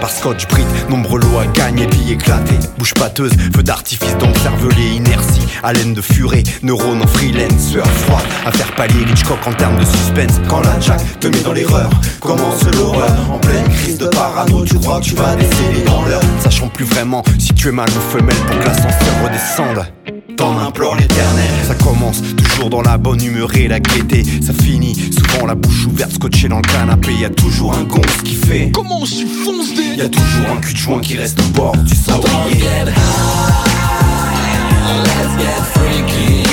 Par 0.00 0.10
Scotch 0.10 0.46
Brite, 0.48 0.66
nombreux 0.88 1.20
lots 1.20 1.38
à 1.38 1.46
gagner, 1.46 1.86
billes 1.86 2.12
éclatés, 2.12 2.58
bouche 2.78 2.94
pâteuse, 2.94 3.32
feu 3.54 3.62
d'artifice 3.62 4.16
dans 4.18 4.28
le 4.28 4.94
inertie, 4.94 5.46
haleine 5.62 5.94
de 5.94 6.00
furet, 6.00 6.42
neurones 6.62 7.02
en 7.02 7.06
freelance, 7.06 7.70
sueur 7.70 7.86
froide, 7.86 8.24
à 8.46 8.52
faire 8.52 8.74
palier 8.74 9.02
Hitchcock 9.10 9.38
en 9.46 9.52
termes 9.52 9.78
de 9.78 9.84
suspense. 9.84 10.40
Quand 10.48 10.60
la 10.60 10.78
Jack 10.80 11.00
te 11.20 11.28
met 11.28 11.40
dans 11.40 11.52
l'erreur, 11.52 11.90
commence 12.20 12.64
l'horreur, 12.64 13.12
en 13.30 13.38
pleine 13.38 13.68
crise 13.68 13.98
de 13.98 14.06
parano, 14.06 14.64
tu 14.64 14.78
crois 14.78 15.00
que 15.00 15.06
tu 15.06 15.14
vas 15.14 15.34
décéder 15.36 15.84
dans 15.86 16.04
l'heure, 16.04 16.22
sachant 16.42 16.68
plus 16.68 16.84
vraiment 16.84 17.22
si 17.38 17.52
tu 17.54 17.68
es 17.68 17.72
mâle 17.72 17.88
ou 17.88 18.16
femelle 18.16 18.36
pour 18.36 18.58
que 18.58 18.64
l'ascenseur 18.64 19.24
redescende. 19.24 19.97
T'en 20.38 20.56
implores 20.56 20.94
l'éternel. 20.94 21.50
Ça 21.66 21.74
commence 21.74 22.22
toujours 22.36 22.70
dans 22.70 22.80
la 22.80 22.96
bonne 22.96 23.20
humeur 23.20 23.52
et 23.56 23.66
la 23.66 23.80
gaieté. 23.80 24.22
Ça 24.40 24.52
finit 24.52 24.94
souvent 24.94 25.46
la 25.46 25.56
bouche 25.56 25.86
ouverte 25.86 26.12
scotché 26.12 26.48
dans 26.48 26.58
le 26.58 26.62
canapé. 26.62 27.12
Y 27.12 27.24
a 27.24 27.30
toujours 27.30 27.74
un 27.74 27.82
gonce 27.82 28.22
qui 28.24 28.36
fait 28.36 28.70
Comment 28.72 29.00
on 29.00 29.04
s'y 29.04 29.26
fonce 29.26 29.74
des 29.74 29.96
Y 29.96 30.02
a 30.02 30.08
toujours 30.08 30.50
un 30.56 30.60
cul 30.60 30.74
de 30.74 30.78
joint 30.78 31.00
qui 31.00 31.16
reste 31.16 31.40
au 31.40 31.48
bord 31.58 31.76
du 31.78 31.94
cendrier 31.96 32.60
Fais-moi 35.74 36.47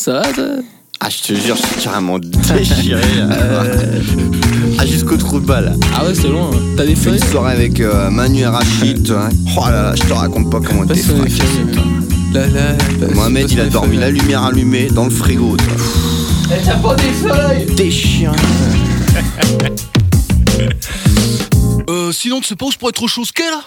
Ça 0.00 0.14
va, 0.14 0.22
toi 0.32 0.44
Ah, 1.00 1.08
je 1.10 1.18
te 1.18 1.34
jure, 1.38 1.56
je 1.56 1.62
suis 1.66 1.82
carrément 1.84 2.18
déchiré. 2.18 3.02
là. 3.18 3.64
Ah, 4.78 4.86
jusqu'au 4.86 5.18
trou 5.18 5.40
de 5.40 5.44
balle. 5.44 5.76
Ah 5.94 6.06
ouais, 6.06 6.14
c'est 6.14 6.28
loin. 6.28 6.48
hein. 6.54 6.58
T'as 6.74 6.86
des 6.86 6.94
Fait 6.94 7.10
feuilles 7.10 7.18
une 7.20 7.28
soirée 7.28 7.52
avec 7.52 7.80
euh, 7.80 8.08
Manu 8.08 8.40
et 8.40 8.46
Rachid, 8.46 9.10
hein. 9.10 9.28
Oh 9.58 9.60
là 9.66 9.82
là, 9.82 9.94
je 9.94 10.02
te 10.02 10.12
raconte 10.14 10.50
pas 10.50 10.60
comment 10.66 10.86
t'es 10.86 10.94
fracassé. 10.96 11.42
Là, 12.32 12.46
là, 12.46 12.76
Mohamed, 13.14 13.50
il 13.50 13.60
a 13.60 13.66
dormi 13.66 13.88
feuilles. 13.90 14.00
la 14.00 14.10
lumière 14.10 14.42
allumée 14.44 14.88
dans 14.88 15.04
le 15.04 15.10
frigo, 15.10 15.58
toi. 15.58 16.56
T'as 16.64 16.76
pas 16.76 16.94
des 16.94 17.02
feuilles 17.12 17.66
Déchiré. 17.74 18.34
Euh, 21.90 22.10
sinon, 22.12 22.40
tu 22.40 22.46
sais 22.46 22.56
pas 22.56 22.64
où 22.66 22.72
je 22.72 22.78
pourrais 22.78 22.90
être 22.90 22.96
trop 22.96 23.08
chaud 23.08 23.24
là? 23.50 23.60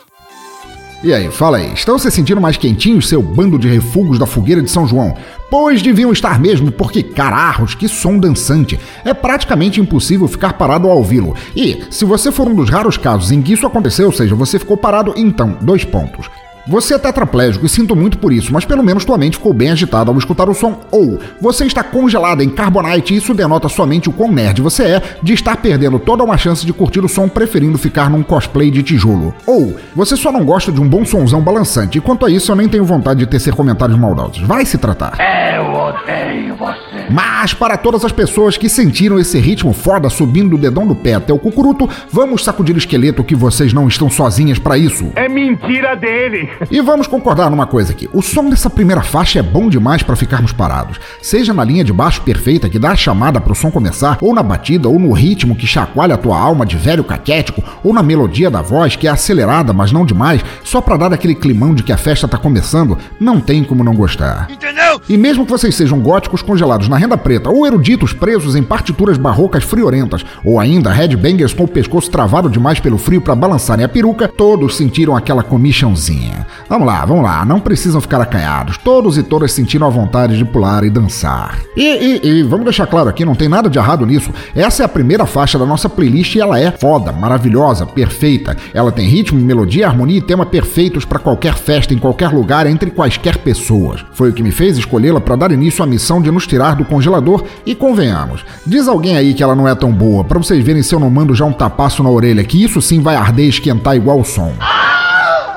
E 1.03 1.13
aí, 1.13 1.29
fala 1.29 1.57
aí, 1.57 1.73
estão 1.73 1.99
se 1.99 2.09
sentindo 2.09 2.39
mais 2.39 2.55
quentinhos, 2.55 3.09
seu 3.09 3.21
bando 3.21 3.59
de 3.59 3.67
refugos 3.67 4.17
da 4.17 4.25
fogueira 4.25 4.61
de 4.61 4.71
São 4.71 4.87
João? 4.87 5.13
Pois 5.51 5.81
deviam 5.81 6.13
estar 6.13 6.39
mesmo, 6.39 6.71
porque 6.71 7.03
cararros, 7.03 7.75
que 7.75 7.89
som 7.89 8.17
dançante! 8.17 8.79
É 9.03 9.13
praticamente 9.13 9.81
impossível 9.81 10.29
ficar 10.29 10.53
parado 10.53 10.87
ao 10.87 10.95
ouvi-lo. 10.95 11.35
E, 11.53 11.83
se 11.89 12.05
você 12.05 12.31
for 12.31 12.47
um 12.47 12.55
dos 12.55 12.69
raros 12.69 12.95
casos 12.95 13.33
em 13.33 13.41
que 13.41 13.51
isso 13.51 13.67
aconteceu, 13.67 14.05
ou 14.05 14.13
seja, 14.13 14.33
você 14.33 14.57
ficou 14.57 14.77
parado, 14.77 15.13
então, 15.17 15.57
dois 15.59 15.83
pontos. 15.83 16.29
Você 16.65 16.93
é 16.93 16.97
tetraplégico 16.97 17.65
e 17.65 17.69
sinto 17.69 17.93
muito 17.93 18.17
por 18.17 18.31
isso, 18.31 18.53
mas 18.53 18.63
pelo 18.63 18.81
menos 18.81 19.03
tua 19.03 19.17
mente 19.17 19.35
ficou 19.35 19.53
bem 19.53 19.71
agitada 19.71 20.09
ao 20.09 20.17
escutar 20.17 20.49
o 20.49 20.53
som. 20.53 20.79
Ou 20.91 21.19
você 21.41 21.65
está 21.65 21.83
congelado 21.83 22.41
em 22.41 22.49
Carbonite 22.49 23.13
e 23.13 23.17
isso 23.17 23.33
denota 23.33 23.67
somente 23.67 24.07
o 24.07 24.13
quão 24.13 24.31
nerd 24.31 24.61
você 24.61 24.83
é 24.83 25.01
de 25.21 25.33
estar 25.33 25.57
perdendo 25.57 25.99
toda 25.99 26.23
uma 26.23 26.37
chance 26.37 26.65
de 26.65 26.71
curtir 26.71 27.01
o 27.03 27.09
som 27.09 27.27
preferindo 27.27 27.77
ficar 27.77 28.09
num 28.09 28.23
cosplay 28.23 28.71
de 28.71 28.81
tijolo. 28.81 29.35
Ou 29.45 29.75
você 29.93 30.15
só 30.15 30.31
não 30.31 30.45
gosta 30.45 30.71
de 30.71 30.79
um 30.79 30.87
bom 30.87 31.03
sonzão 31.03 31.41
balançante 31.41 31.97
e 31.97 32.01
quanto 32.01 32.25
a 32.25 32.31
isso 32.31 32.51
eu 32.51 32.55
nem 32.55 32.69
tenho 32.69 32.85
vontade 32.85 33.19
de 33.19 33.27
tecer 33.27 33.53
comentários 33.53 33.99
maldosos. 33.99 34.41
Vai 34.47 34.65
se 34.65 34.77
tratar. 34.77 35.17
Eu 35.19 35.69
odeio 35.73 36.55
você. 36.55 36.92
Mas 37.09 37.53
para 37.53 37.77
todas 37.77 38.05
as 38.05 38.11
pessoas 38.11 38.57
que 38.57 38.69
sentiram 38.69 39.19
esse 39.19 39.39
ritmo 39.39 39.73
foda 39.73 40.09
subindo 40.09 40.51
do 40.51 40.57
dedão 40.57 40.85
do 40.85 40.95
pé 40.95 41.15
até 41.15 41.33
o 41.33 41.39
cucuruto, 41.39 41.89
vamos 42.11 42.43
sacudir 42.43 42.75
o 42.75 42.77
esqueleto 42.77 43.23
que 43.23 43.35
vocês 43.35 43.73
não 43.73 43.87
estão 43.87 44.09
sozinhas 44.09 44.59
para 44.59 44.77
isso. 44.77 45.11
É 45.15 45.27
mentira 45.27 45.95
dele. 45.95 46.49
E 46.69 46.81
vamos 46.81 47.07
concordar 47.07 47.49
numa 47.49 47.65
coisa 47.65 47.91
aqui: 47.91 48.09
o 48.13 48.21
som 48.21 48.49
dessa 48.49 48.69
primeira 48.69 49.01
faixa 49.01 49.39
é 49.39 49.43
bom 49.43 49.69
demais 49.69 50.03
para 50.03 50.15
ficarmos 50.15 50.51
parados. 50.51 50.99
Seja 51.21 51.53
na 51.53 51.63
linha 51.63 51.83
de 51.83 51.93
baixo 51.93 52.21
perfeita 52.21 52.69
que 52.69 52.79
dá 52.79 52.91
a 52.91 52.95
chamada 52.95 53.41
pro 53.41 53.55
som 53.55 53.71
começar, 53.71 54.17
ou 54.21 54.33
na 54.33 54.43
batida, 54.43 54.87
ou 54.87 54.99
no 54.99 55.11
ritmo 55.11 55.55
que 55.55 55.67
chacoalha 55.67 56.15
a 56.15 56.17
tua 56.17 56.37
alma 56.37 56.65
de 56.65 56.77
velho 56.77 57.03
caquético, 57.03 57.63
ou 57.83 57.93
na 57.93 58.03
melodia 58.03 58.49
da 58.49 58.61
voz 58.61 58.95
que 58.95 59.07
é 59.07 59.09
acelerada, 59.09 59.73
mas 59.73 59.91
não 59.91 60.05
demais, 60.05 60.43
só 60.63 60.81
para 60.81 60.97
dar 60.97 61.13
aquele 61.13 61.35
climão 61.35 61.73
de 61.73 61.83
que 61.83 61.91
a 61.91 61.97
festa 61.97 62.27
tá 62.27 62.37
começando, 62.37 62.97
não 63.19 63.39
tem 63.39 63.63
como 63.63 63.83
não 63.83 63.95
gostar. 63.95 64.47
Entendeu? 64.49 65.01
E 65.09 65.17
mesmo 65.17 65.45
que 65.45 65.51
vocês 65.51 65.75
sejam 65.75 65.99
góticos 65.99 66.41
congelados 66.41 66.87
na 66.93 66.99
renda 66.99 67.17
preta, 67.17 67.49
ou 67.49 67.65
eruditos 67.65 68.13
presos 68.13 68.55
em 68.55 68.61
partituras 68.61 69.17
barrocas 69.17 69.63
friorentas, 69.63 70.23
ou 70.45 70.59
ainda 70.59 70.91
headbangers 70.91 71.51
com 71.51 71.63
o 71.63 71.67
pescoço 71.67 72.11
travado 72.11 72.47
demais 72.47 72.79
pelo 72.79 72.99
frio 72.99 73.19
para 73.19 73.33
balançarem 73.33 73.83
a 73.83 73.89
peruca, 73.89 74.27
todos 74.27 74.77
sentiram 74.77 75.15
aquela 75.15 75.41
comichãozinha. 75.41 76.45
Vamos 76.69 76.85
lá, 76.85 77.03
vamos 77.03 77.23
lá, 77.23 77.43
não 77.43 77.59
precisam 77.59 77.99
ficar 77.99 78.21
acanhados. 78.21 78.77
Todos 78.77 79.17
e 79.17 79.23
todas 79.23 79.51
sentiram 79.51 79.87
a 79.87 79.89
vontade 79.89 80.37
de 80.37 80.45
pular 80.45 80.83
e 80.83 80.89
dançar. 80.91 81.57
E, 81.75 81.81
e, 81.81 82.27
e 82.27 82.43
vamos 82.43 82.65
deixar 82.65 82.85
claro 82.85 83.09
aqui, 83.09 83.25
não 83.25 83.33
tem 83.33 83.49
nada 83.49 83.71
de 83.71 83.79
errado 83.79 84.05
nisso. 84.05 84.29
Essa 84.55 84.83
é 84.83 84.85
a 84.85 84.89
primeira 84.89 85.25
faixa 85.25 85.57
da 85.57 85.65
nossa 85.65 85.89
playlist 85.89 86.35
e 86.35 86.41
ela 86.41 86.59
é 86.59 86.69
foda, 86.69 87.11
maravilhosa, 87.11 87.87
perfeita. 87.87 88.55
Ela 88.71 88.91
tem 88.91 89.07
ritmo, 89.07 89.39
melodia, 89.39 89.87
harmonia 89.87 90.19
e 90.19 90.21
tema 90.21 90.45
perfeitos 90.45 91.05
para 91.05 91.17
qualquer 91.17 91.55
festa 91.55 91.91
em 91.91 91.97
qualquer 91.97 92.29
lugar 92.29 92.67
entre 92.67 92.91
quaisquer 92.91 93.39
pessoas. 93.39 94.05
Foi 94.13 94.29
o 94.29 94.33
que 94.33 94.43
me 94.43 94.51
fez 94.51 94.77
escolhê-la 94.77 95.19
para 95.19 95.35
dar 95.35 95.51
início 95.51 95.83
à 95.83 95.87
missão 95.87 96.21
de 96.21 96.29
nos 96.29 96.45
tirar 96.45 96.75
do 96.75 96.82
congelador 96.85 97.43
e 97.65 97.75
convenhamos. 97.75 98.45
Diz 98.65 98.87
alguém 98.87 99.17
aí 99.17 99.33
que 99.33 99.43
ela 99.43 99.55
não 99.55 99.67
é 99.67 99.75
tão 99.75 99.91
boa, 99.91 100.23
para 100.23 100.37
vocês 100.37 100.63
verem 100.63 100.83
se 100.83 100.93
eu 100.93 100.99
não 100.99 101.09
mando 101.09 101.35
já 101.35 101.45
um 101.45 101.53
tapaço 101.53 102.03
na 102.03 102.09
orelha, 102.09 102.43
que 102.43 102.63
isso 102.63 102.81
sim 102.81 103.01
vai 103.01 103.15
arder 103.15 103.45
e 103.45 103.49
esquentar 103.49 103.95
igual 103.95 104.19
o 104.19 104.25
som. 104.25 104.53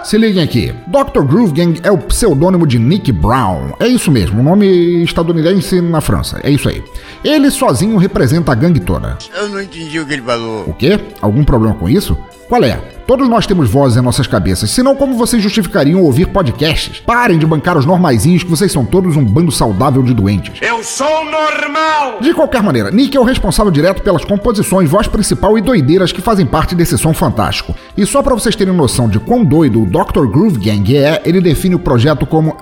Se 0.06 0.16
liguem 0.16 0.40
aqui. 0.40 0.73
Dr. 0.87 1.23
Groove 1.23 1.52
Gang 1.52 1.80
é 1.83 1.90
o 1.90 1.99
pseudônimo 1.99 2.64
de 2.64 2.78
Nick 2.78 3.11
Brown. 3.11 3.73
É 3.80 3.88
isso 3.88 4.09
mesmo, 4.09 4.38
um 4.38 4.45
nome 4.45 5.02
estadunidense 5.02 5.80
na 5.80 6.00
França. 6.00 6.38
É 6.45 6.50
isso 6.50 6.68
aí. 6.68 6.80
Ele 7.25 7.50
sozinho 7.50 7.97
representa 7.97 8.52
a 8.52 8.54
gangue 8.54 8.78
toda. 8.78 9.18
Eu 9.37 9.49
não 9.49 9.61
entendi 9.61 9.99
o 9.99 10.06
que 10.06 10.12
ele 10.12 10.23
falou. 10.23 10.62
O 10.68 10.73
quê? 10.73 11.00
Algum 11.21 11.42
problema 11.42 11.75
com 11.75 11.88
isso? 11.88 12.16
Qual 12.48 12.62
é? 12.62 12.78
Todos 13.08 13.28
nós 13.28 13.44
temos 13.44 13.68
vozes 13.68 13.96
em 13.96 14.00
nossas 14.00 14.26
cabeças, 14.26 14.70
senão 14.70 14.94
como 14.94 15.16
vocês 15.16 15.42
justificariam 15.42 16.02
ouvir 16.02 16.26
podcasts? 16.26 17.00
Parem 17.00 17.38
de 17.38 17.46
bancar 17.46 17.76
os 17.76 17.84
normaizinhos 17.84 18.44
que 18.44 18.50
vocês 18.50 18.70
são 18.70 18.84
todos 18.84 19.16
um 19.16 19.24
bando 19.24 19.50
saudável 19.50 20.02
de 20.02 20.14
doentes. 20.14 20.60
Eu 20.62 20.82
sou 20.82 21.24
normal! 21.24 22.20
De 22.20 22.32
qualquer 22.32 22.62
maneira, 22.62 22.90
Nick 22.90 23.16
é 23.16 23.20
o 23.20 23.24
responsável 23.24 23.72
direto 23.72 24.00
pelas 24.02 24.24
composições, 24.24 24.88
voz 24.88 25.08
principal 25.08 25.58
e 25.58 25.60
doideiras 25.60 26.12
que 26.12 26.20
fazem 26.20 26.46
parte 26.46 26.74
desse 26.74 26.96
som 26.96 27.12
fantástico. 27.12 27.74
E 27.96 28.06
só 28.06 28.22
para 28.22 28.34
vocês 28.34 28.54
terem 28.54 28.74
noção 28.74 29.08
de 29.08 29.18
quão 29.18 29.44
doido 29.44 29.82
o 29.82 29.86
Dr. 29.86 30.26
Groove 30.26 30.58
Gang 30.58 30.96
é, 30.96 31.22
ele 31.24 31.40
define 31.40 31.74
o 31.74 31.80
projeto 31.80 32.26
como 32.26 32.56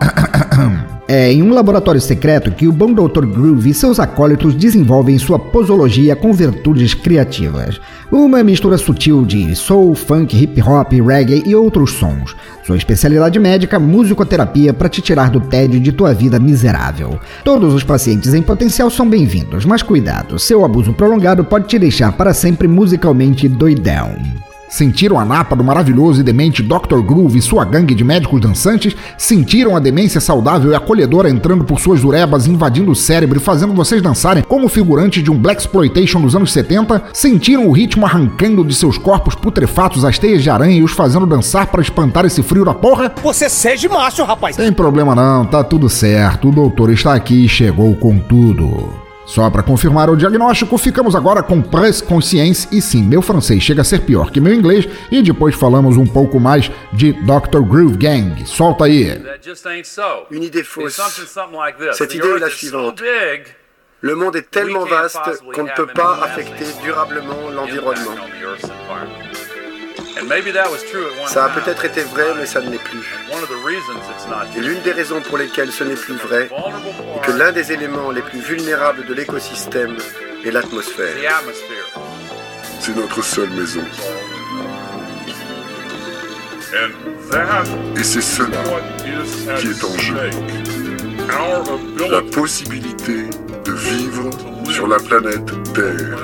É 1.06 1.30
em 1.30 1.42
um 1.42 1.52
laboratório 1.52 2.00
secreto 2.00 2.50
que 2.50 2.66
o 2.66 2.72
bom 2.72 2.92
Dr. 2.92 3.26
Groove 3.26 3.68
e 3.68 3.74
seus 3.74 4.00
acólitos 4.00 4.54
desenvolvem 4.54 5.18
sua 5.18 5.38
posologia 5.38 6.16
com 6.16 6.32
virtudes 6.32 6.94
criativas. 6.94 7.78
Uma 8.10 8.42
mistura 8.42 8.78
sutil 8.78 9.22
de 9.24 9.54
soul, 9.54 9.94
funk, 9.94 10.34
hip 10.34 10.62
hop, 10.62 10.92
reggae 11.06 11.42
e 11.44 11.54
outros 11.54 11.92
sons. 11.92 12.34
Sua 12.64 12.78
especialidade 12.78 13.38
médica, 13.38 13.78
musicoterapia 13.78 14.72
para 14.72 14.88
te 14.88 15.02
tirar 15.02 15.28
do 15.28 15.40
tédio 15.40 15.78
de 15.78 15.92
tua 15.92 16.14
vida 16.14 16.40
miserável. 16.40 17.20
Todos 17.44 17.74
os 17.74 17.84
pacientes 17.84 18.32
em 18.32 18.40
potencial 18.40 18.88
são 18.88 19.06
bem-vindos, 19.06 19.66
mas 19.66 19.82
cuidado, 19.82 20.38
seu 20.38 20.64
abuso 20.64 20.94
prolongado 20.94 21.44
pode 21.44 21.66
te 21.68 21.78
deixar 21.78 22.12
para 22.12 22.32
sempre 22.32 22.66
musicalmente 22.66 23.46
doidão. 23.46 24.14
Sentiram 24.74 25.20
a 25.20 25.24
napa 25.24 25.54
do 25.54 25.62
maravilhoso 25.62 26.20
e 26.20 26.24
demente 26.24 26.60
Dr. 26.60 26.98
Groove 27.00 27.38
e 27.38 27.42
sua 27.42 27.64
gangue 27.64 27.94
de 27.94 28.02
médicos 28.02 28.40
dançantes? 28.40 28.96
Sentiram 29.16 29.76
a 29.76 29.78
demência 29.78 30.20
saudável 30.20 30.72
e 30.72 30.74
acolhedora 30.74 31.30
entrando 31.30 31.62
por 31.62 31.78
suas 31.78 32.02
urebas, 32.02 32.48
invadindo 32.48 32.90
o 32.90 32.96
cérebro 32.96 33.38
e 33.38 33.40
fazendo 33.40 33.72
vocês 33.72 34.02
dançarem 34.02 34.42
como 34.42 34.68
figurantes 34.68 35.22
de 35.22 35.30
um 35.30 35.38
Black 35.38 35.60
Exploitation 35.60 36.20
dos 36.20 36.34
anos 36.34 36.52
70? 36.52 37.04
Sentiram 37.12 37.68
o 37.68 37.72
ritmo 37.72 38.04
arrancando 38.04 38.64
de 38.64 38.74
seus 38.74 38.98
corpos 38.98 39.36
putrefatos 39.36 40.04
as 40.04 40.18
teias 40.18 40.42
de 40.42 40.50
aranha 40.50 40.76
e 40.76 40.82
os 40.82 40.90
fazendo 40.90 41.24
dançar 41.24 41.68
para 41.68 41.80
espantar 41.80 42.24
esse 42.24 42.42
frio 42.42 42.64
da 42.64 42.74
porra? 42.74 43.14
Você 43.22 43.48
seja 43.48 43.88
macho, 43.88 44.24
rapaz! 44.24 44.56
Tem 44.56 44.72
problema 44.72 45.14
não, 45.14 45.46
tá 45.46 45.62
tudo 45.62 45.88
certo. 45.88 46.48
O 46.48 46.52
doutor 46.52 46.90
está 46.90 47.14
aqui 47.14 47.44
e 47.44 47.48
chegou 47.48 47.94
com 47.94 48.18
tudo. 48.18 49.03
Só 49.26 49.48
para 49.48 49.62
confirmar 49.62 50.10
o 50.10 50.16
diagnóstico, 50.16 50.76
ficamos 50.76 51.14
agora 51.14 51.42
com 51.42 51.62
Presse 51.62 52.02
Conscience 52.02 52.68
e 52.70 52.80
sim, 52.82 53.02
meu 53.02 53.22
francês 53.22 53.62
chega 53.62 53.80
a 53.80 53.84
ser 53.84 54.00
pior 54.00 54.30
que 54.30 54.40
meu 54.40 54.52
inglês 54.52 54.86
e 55.10 55.22
depois 55.22 55.54
falamos 55.54 55.96
um 55.96 56.06
pouco 56.06 56.38
mais 56.38 56.70
de 56.92 57.12
Dr. 57.12 57.60
Groove 57.62 57.96
Gang. 57.96 58.46
Solta 58.46 58.84
aí. 58.84 59.20
Une 60.30 60.44
idée 60.44 60.62
fausse. 60.62 61.00
Cette 61.92 62.14
idée 62.14 62.28
est 62.28 62.40
la 62.40 62.50
suivante. 62.50 63.02
Le 64.00 64.14
monde 64.14 64.36
est 64.36 64.50
tellement 64.50 64.84
vaste 64.84 65.18
qu'on 65.54 65.62
ne 65.62 65.74
peut 65.74 65.86
pas 65.86 66.18
affecter 66.22 66.66
durablement 66.82 67.48
l'environnement. 67.50 68.16
Ça 71.26 71.46
a 71.46 71.48
peut-être 71.48 71.84
été 71.84 72.02
vrai, 72.02 72.34
mais 72.36 72.46
ça 72.46 72.60
ne 72.60 72.70
l'est 72.70 72.78
plus. 72.78 73.04
Et 74.56 74.60
l'une 74.60 74.80
des 74.82 74.92
raisons 74.92 75.20
pour 75.20 75.38
lesquelles 75.38 75.72
ce 75.72 75.84
n'est 75.84 75.94
plus 75.94 76.14
vrai 76.14 76.48
est 77.16 77.26
que 77.26 77.32
l'un 77.32 77.52
des 77.52 77.72
éléments 77.72 78.10
les 78.10 78.22
plus 78.22 78.38
vulnérables 78.40 79.04
de 79.06 79.14
l'écosystème 79.14 79.96
est 80.44 80.50
l'atmosphère. 80.50 81.42
C'est 82.80 82.96
notre 82.96 83.22
seule 83.22 83.50
maison. 83.50 83.84
Et 87.96 88.04
c'est 88.04 88.20
cela 88.20 88.58
qui 89.58 89.68
est 89.68 89.84
en 89.84 89.98
jeu. 89.98 90.16
La 92.10 92.22
possibilité 92.22 93.30
de 93.64 93.72
vivre 93.72 94.30
sur 94.70 94.86
la 94.86 94.98
planète 94.98 95.50
Terre. 95.74 96.18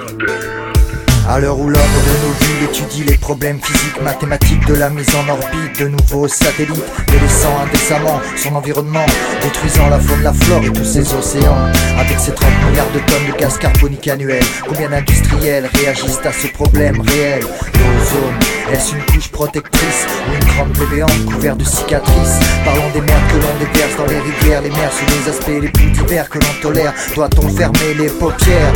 À 1.28 1.38
l'heure 1.38 1.58
où 1.58 1.68
l'ordre 1.68 1.86
de 1.86 2.26
nos 2.26 2.32
villes 2.44 2.68
étudie 2.70 3.04
les 3.04 3.16
problèmes 3.16 3.60
physiques, 3.62 4.02
mathématiques 4.02 4.66
de 4.66 4.74
la 4.74 4.90
mise 4.90 5.08
en 5.14 5.28
orbite 5.28 5.78
de 5.78 5.88
nouveaux 5.88 6.26
satellites, 6.26 6.82
délaissant 7.06 7.56
indécemment 7.64 8.20
son 8.36 8.54
environnement, 8.56 9.06
détruisant 9.42 9.88
la 9.88 10.00
faune, 10.00 10.22
la 10.22 10.32
flore 10.32 10.62
et 10.64 10.72
tous 10.72 10.84
ses 10.84 11.14
océans. 11.14 11.56
Avec 11.98 12.18
ses 12.18 12.32
30 12.32 12.50
milliards 12.68 12.90
de 12.92 12.98
tonnes 12.98 13.32
de 13.32 13.40
gaz 13.40 13.58
carbonique 13.58 14.08
annuel, 14.08 14.42
combien 14.66 14.90
d'industriels 14.90 15.70
réagissent 15.74 16.24
à 16.24 16.32
ce 16.32 16.48
problème 16.48 17.00
réel? 17.00 17.42
L'ozone, 17.42 18.38
est-ce 18.72 18.94
une 18.94 19.02
couche 19.04 19.28
protectrice 19.28 20.06
ou 20.28 20.34
une 20.34 20.48
grande 20.52 20.72
plaie 20.72 20.96
béante 20.96 21.24
couverte 21.26 21.58
de 21.58 21.64
cicatrices? 21.64 22.40
Parlons 22.64 22.90
des 22.92 23.02
merdes 23.02 23.28
que 23.28 23.36
l'on 23.36 23.72
déverse 23.72 23.96
dans 23.96 24.06
les 24.06 24.18
rivières, 24.18 24.62
les 24.62 24.70
mers 24.70 24.92
sous 24.92 25.06
les 25.06 25.30
aspects 25.30 25.62
les 25.62 25.68
plus 25.68 25.90
divers 25.90 26.28
que 26.28 26.38
l'on 26.38 26.62
tolère. 26.62 26.92
Doit-on 27.14 27.48
fermer 27.48 27.94
les 27.96 28.08
paupières? 28.08 28.72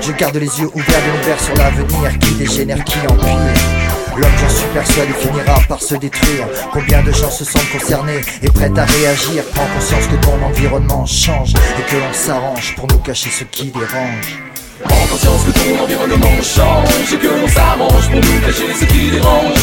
Je 0.00 0.12
garde 0.12 0.36
les 0.36 0.60
yeux 0.60 0.68
ouverts 0.74 1.02
de 1.06 1.18
l'ouvert 1.18 1.40
sur 1.40 1.54
l'avenir 1.54 2.18
qui 2.18 2.34
dégénère, 2.34 2.84
qui 2.84 2.98
empire. 3.08 3.38
L'homme, 4.16 4.30
j'en 4.40 4.48
suis 4.48 4.66
persuadé, 4.74 5.12
finira 5.12 5.60
par 5.68 5.80
se 5.80 5.94
détruire. 5.94 6.46
Combien 6.72 7.02
de 7.02 7.12
gens 7.12 7.30
se 7.30 7.44
sentent 7.44 7.70
concernés 7.70 8.20
et 8.42 8.50
prêts 8.50 8.72
à 8.76 8.84
réagir? 8.84 9.44
Prends 9.54 9.66
conscience 9.74 10.06
que 10.08 10.16
ton 10.16 10.42
environnement 10.42 11.06
change 11.06 11.52
et 11.52 11.90
que 11.90 11.96
l'on 11.96 12.12
s'arrange 12.12 12.74
pour 12.74 12.88
nous 12.88 12.98
cacher 12.98 13.30
ce 13.30 13.44
qui 13.44 13.66
dérange. 13.66 14.47
Prends 14.84 15.06
conscience 15.10 15.42
que 15.44 15.50
ton 15.50 15.82
environnement 15.82 16.38
change 16.42 17.12
et 17.12 17.18
que 17.18 17.26
l'on 17.26 17.48
s'arrange 17.48 18.06
pour 18.10 18.20
nous 18.20 18.40
cacher 18.46 18.70
ce 18.78 18.84
qui 18.84 19.10
dérange. 19.10 19.58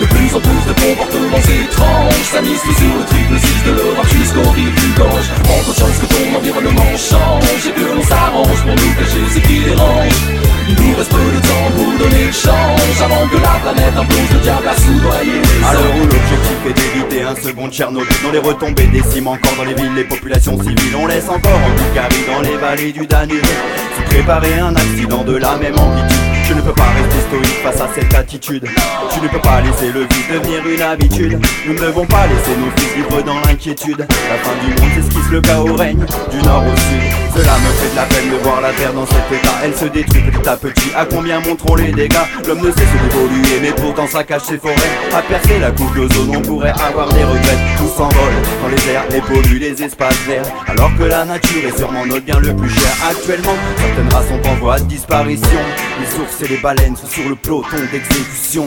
De 0.00 0.06
plus 0.06 0.34
en 0.34 0.40
plus 0.40 0.62
de 0.66 0.74
comportements 0.74 1.46
étranges 1.46 2.26
s'amisent 2.32 2.60
sur 2.60 2.92
le 2.98 3.04
triple 3.06 3.38
6 3.38 3.64
de 3.66 3.72
l'Europe 3.78 4.08
jusqu'au 4.10 4.50
rive 4.50 4.74
du 4.74 4.90
Gange. 4.98 5.28
Prends 5.44 5.62
conscience 5.62 5.98
que 6.02 6.06
ton 6.06 6.38
environnement 6.38 6.92
change 6.98 7.62
et 7.68 7.72
que 7.78 7.84
l'on 7.94 8.02
s'arrange 8.02 8.60
pour 8.66 8.74
nous 8.74 8.92
cacher 8.98 9.24
ce 9.34 9.38
qui 9.46 9.60
dérange. 9.60 10.18
Il 10.68 10.74
nous 10.74 10.96
reste 10.96 11.10
peu 11.10 11.30
de 11.30 11.40
temps 11.46 11.70
pour 11.76 11.90
donner 12.02 12.24
le 12.26 12.32
change 12.32 12.98
avant 12.98 13.28
que 13.28 13.38
la 13.38 13.54
planète 13.62 13.96
implose 13.96 14.30
le 14.34 14.40
diable 14.40 14.66
à 14.66 14.74
soudoyer. 14.74 15.40
L'heure 15.62 15.94
où 15.94 16.00
l'objectif 16.00 16.58
est 16.66 16.74
d'éviter 16.74 17.22
un 17.22 17.36
second 17.36 17.70
Tchernobyl 17.70 18.16
Dans 18.24 18.32
les 18.32 18.38
retombées 18.40 18.86
décimes 18.88 19.28
encore 19.28 19.54
dans 19.56 19.64
les 19.64 19.74
villes, 19.74 19.94
les 19.94 20.04
populations 20.04 20.58
civiles 20.58 20.96
On 20.98 21.06
laisse 21.06 21.28
encore 21.28 21.54
en 21.54 21.70
Bulgarie 21.70 22.24
dans 22.26 22.40
les 22.40 22.56
vallées 22.56 22.92
du 22.92 23.06
Danube 23.06 23.46
préparer 24.16 24.58
un 24.60 24.74
accident 24.74 25.24
de 25.24 25.36
la 25.36 25.58
même 25.58 25.78
amplitude 25.78 26.35
je 26.48 26.54
ne 26.54 26.60
peux 26.60 26.72
pas 26.72 26.88
rester 26.94 27.20
stoïque 27.28 27.62
face 27.62 27.80
à 27.80 27.88
cette 27.94 28.14
attitude. 28.14 28.64
Tu 29.12 29.20
ne 29.20 29.28
peux 29.28 29.40
pas 29.40 29.60
laisser 29.60 29.92
le 29.92 30.02
vice 30.02 30.28
devenir 30.30 30.66
une 30.66 30.82
habitude. 30.82 31.40
Nous 31.66 31.74
ne 31.74 31.80
devons 31.80 32.06
pas 32.06 32.26
laisser 32.26 32.56
nos 32.58 32.70
fils 32.76 32.94
vivre 32.94 33.22
dans 33.22 33.40
l'inquiétude. 33.40 33.98
La 33.98 34.36
fin 34.38 34.52
du 34.62 34.70
monde 34.80 34.90
s'esquisse, 34.94 35.30
le 35.30 35.40
chaos 35.40 35.74
règne 35.74 36.04
du 36.30 36.42
nord 36.42 36.62
au 36.62 36.76
sud. 36.76 37.16
Cela 37.34 37.52
me 37.58 37.70
fait 37.76 37.90
de 37.90 37.96
la 37.96 38.02
peine 38.04 38.30
de 38.30 38.36
voir 38.42 38.60
la 38.60 38.72
terre 38.72 38.92
dans 38.92 39.06
cet 39.06 39.32
état. 39.32 39.54
Elle 39.64 39.74
se 39.74 39.84
détruit 39.86 40.22
petit 40.22 40.48
à 40.48 40.56
petit, 40.56 40.90
à 40.96 41.04
combien 41.04 41.40
montront 41.40 41.74
les 41.74 41.92
dégâts? 41.92 42.14
L'homme 42.46 42.60
ne 42.60 42.70
cesse 42.70 42.92
d'évoluer 43.02 43.60
mais 43.62 43.72
pourtant 43.72 44.06
ça 44.06 44.22
cache 44.24 44.44
ses 44.44 44.58
forêts 44.58 44.74
À 45.14 45.22
percer 45.22 45.58
la 45.58 45.70
couche 45.70 45.92
d'ozone 45.94 46.36
on 46.36 46.42
pourrait 46.42 46.70
avoir 46.70 47.08
des 47.08 47.24
regrets. 47.24 47.58
Tout 47.76 47.88
s'envole 47.96 48.34
dans 48.62 48.68
les 48.68 48.92
airs 48.92 49.04
et 49.14 49.20
pollue 49.20 49.60
les 49.60 49.82
espaces 49.82 50.20
verts. 50.26 50.46
Alors 50.66 50.90
que 50.96 51.04
la 51.04 51.24
nature 51.24 51.68
est 51.68 51.76
sûrement 51.76 52.06
notre 52.06 52.24
bien 52.24 52.38
le 52.38 52.54
plus 52.54 52.70
cher. 52.70 52.90
Actuellement 53.10 53.56
certaines 53.76 54.12
races 54.12 54.28
sont 54.28 54.48
en 54.48 54.54
voie 54.54 54.78
de 54.78 54.84
disparition. 54.84 55.60
Les 56.00 56.06
sources 56.16 56.35
et 56.42 56.48
les 56.48 56.56
baleines 56.58 56.96
sont 56.96 57.06
sur 57.06 57.28
le 57.28 57.36
peloton 57.36 57.78
d'exécution 57.90 58.66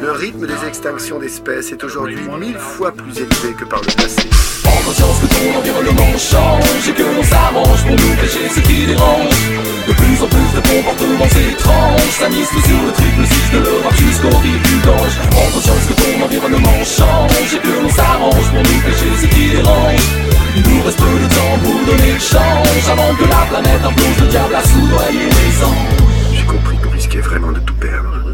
Le 0.00 0.10
rythme 0.10 0.46
des 0.46 0.66
extinctions 0.66 1.18
d'espèces 1.18 1.70
est 1.70 1.84
aujourd'hui 1.84 2.18
mille 2.38 2.58
fois 2.58 2.90
plus 2.90 3.16
élevé 3.16 3.54
que 3.58 3.64
par 3.64 3.80
le 3.80 3.92
passé. 3.94 4.28
Prends 4.64 4.82
conscience 4.82 5.20
que 5.20 5.26
ton 5.26 5.58
environnement 5.58 6.18
change 6.18 6.88
et 6.88 6.92
que 6.92 7.02
l'on 7.02 7.22
s'arrange 7.22 7.82
pour 7.86 7.94
nous 7.94 8.14
cacher 8.16 8.48
ce 8.48 8.60
qui 8.60 8.86
dérange. 8.86 9.38
De 9.86 9.92
plus 9.92 10.22
en 10.22 10.26
plus 10.26 10.50
de 10.56 10.62
comportements 10.66 11.30
étranges 11.30 12.10
s'amisent 12.18 12.48
sur 12.48 12.80
le 12.82 12.92
triple 12.92 13.26
6 13.26 13.52
de 13.54 13.58
l'Europe 13.62 13.94
jusqu'au 13.94 14.36
rive 14.38 14.62
du 14.62 14.76
Gange. 14.82 15.14
Prends 15.30 15.50
conscience 15.54 15.86
que 15.86 15.94
ton 15.94 16.24
environnement 16.24 16.82
change 16.82 17.54
et 17.54 17.60
que 17.60 17.70
l'on 17.70 17.90
s'arrange 17.90 18.48
pour 18.50 18.62
nous 18.66 18.80
cacher 18.82 19.10
ce 19.20 19.26
qui 19.26 19.50
dérange. 19.50 20.06
Il 20.56 20.62
nous 20.66 20.82
reste 20.82 20.98
peu 20.98 21.18
de 21.22 21.28
temps 21.28 21.56
pour 21.62 21.78
donner 21.86 22.12
le 22.14 22.18
change 22.18 22.82
avant 22.90 23.14
que 23.14 23.24
la 23.30 23.46
planète 23.46 23.84
en 23.84 23.92
plonge, 23.92 24.18
le 24.18 24.26
diable 24.26 24.54
a 24.54 24.64
soudoyé 24.64 25.22
les 25.28 25.64
anges. 25.64 26.09
J'ai 26.40 26.46
compris 26.46 26.78
qu'on 26.78 26.88
risquait 26.88 27.20
vraiment 27.20 27.52
de 27.52 27.60
tout 27.60 27.74
perdre. 27.74 28.24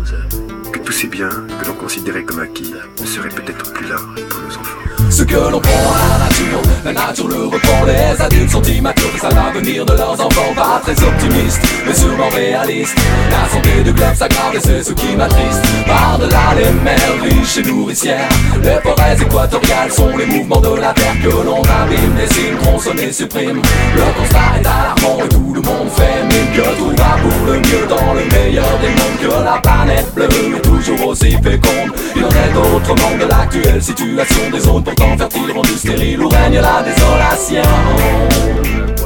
Que 0.73 0.79
tous 0.79 0.93
ces 0.93 1.09
biens 1.09 1.29
que 1.29 1.67
l'on 1.67 1.75
considérait 1.75 2.23
comme 2.23 2.39
acquis 2.39 2.73
ne 3.01 3.07
seraient 3.07 3.31
peut-être 3.31 3.73
plus 3.73 3.89
là 3.89 3.97
pour 4.31 4.41
nos 4.43 4.57
enfants. 4.59 4.86
Ce 5.11 5.23
que 5.23 5.37
l'on 5.37 5.61
prend 5.61 5.73
à 5.73 6.19
la 6.19 6.25
nature, 6.25 6.63
la 6.85 6.93
nature 6.93 7.29
le 7.29 7.45
reprend. 7.45 7.85
Les 7.87 8.21
adultes 8.21 8.51
sont 8.51 8.63
immatures 8.63 9.11
face 9.17 9.33
à 9.33 9.35
l'avenir 9.35 9.87
de 9.87 9.93
leurs 9.93 10.13
enfants. 10.13 10.53
Pas 10.55 10.81
très 10.83 11.05
optimistes, 11.05 11.61
mais 11.87 11.95
sûrement 11.95 12.29
réalistes. 12.29 12.97
La 13.31 13.49
santé 13.49 13.83
du 13.85 13.93
globe 13.93 14.15
s'aggrave 14.15 14.55
et 14.55 14.61
c'est 14.61 14.83
ce 14.83 14.93
qui 14.93 15.17
m'attriste. 15.17 15.63
Par-delà 15.87 16.55
les 16.57 16.71
mers 16.83 17.23
riches 17.23 17.59
et 17.59 17.63
nourricières, 17.63 18.29
les 18.63 18.81
forêts 18.83 19.17
équatoriales 19.21 19.93
sont 19.93 20.17
les 20.17 20.27
mouvements 20.27 20.61
de 20.61 20.77
la 20.81 20.93
terre 20.93 21.15
que 21.23 21.29
l'on 21.29 21.63
abîme. 21.63 22.15
Des 22.17 22.35
signes 22.35 22.57
tronçonnent 22.63 23.01
et 23.01 23.13
suppriment. 23.13 23.63
Le 23.95 24.21
constat 24.21 24.61
est 24.61 24.67
alarmant 24.67 25.25
et 25.25 25.29
tout 25.29 25.53
le 25.55 25.63
monde 25.63 25.89
fait 25.97 26.23
mine 26.25 26.53
que 26.55 26.77
tout 26.79 26.91
va 26.91 27.17
pour 27.23 27.47
le 27.47 27.59
mieux 27.59 27.87
dans 27.89 28.13
le 28.13 28.25
meilleur 28.37 28.79
des 28.81 28.89
mondes. 28.89 29.17
Que 29.21 29.45
la 29.45 29.59
planète 29.63 30.15
bleue 30.15 30.29
est 30.57 30.63
toujours 30.63 31.09
aussi 31.09 31.31
féconde. 31.31 31.93
Il 32.15 32.25
en 32.25 32.29
est 32.29 32.77
autrement 32.77 33.17
de 33.19 33.29
l'actuelle 33.29 33.83
situation 33.83 34.51
des 34.53 34.61
zones 34.61 34.85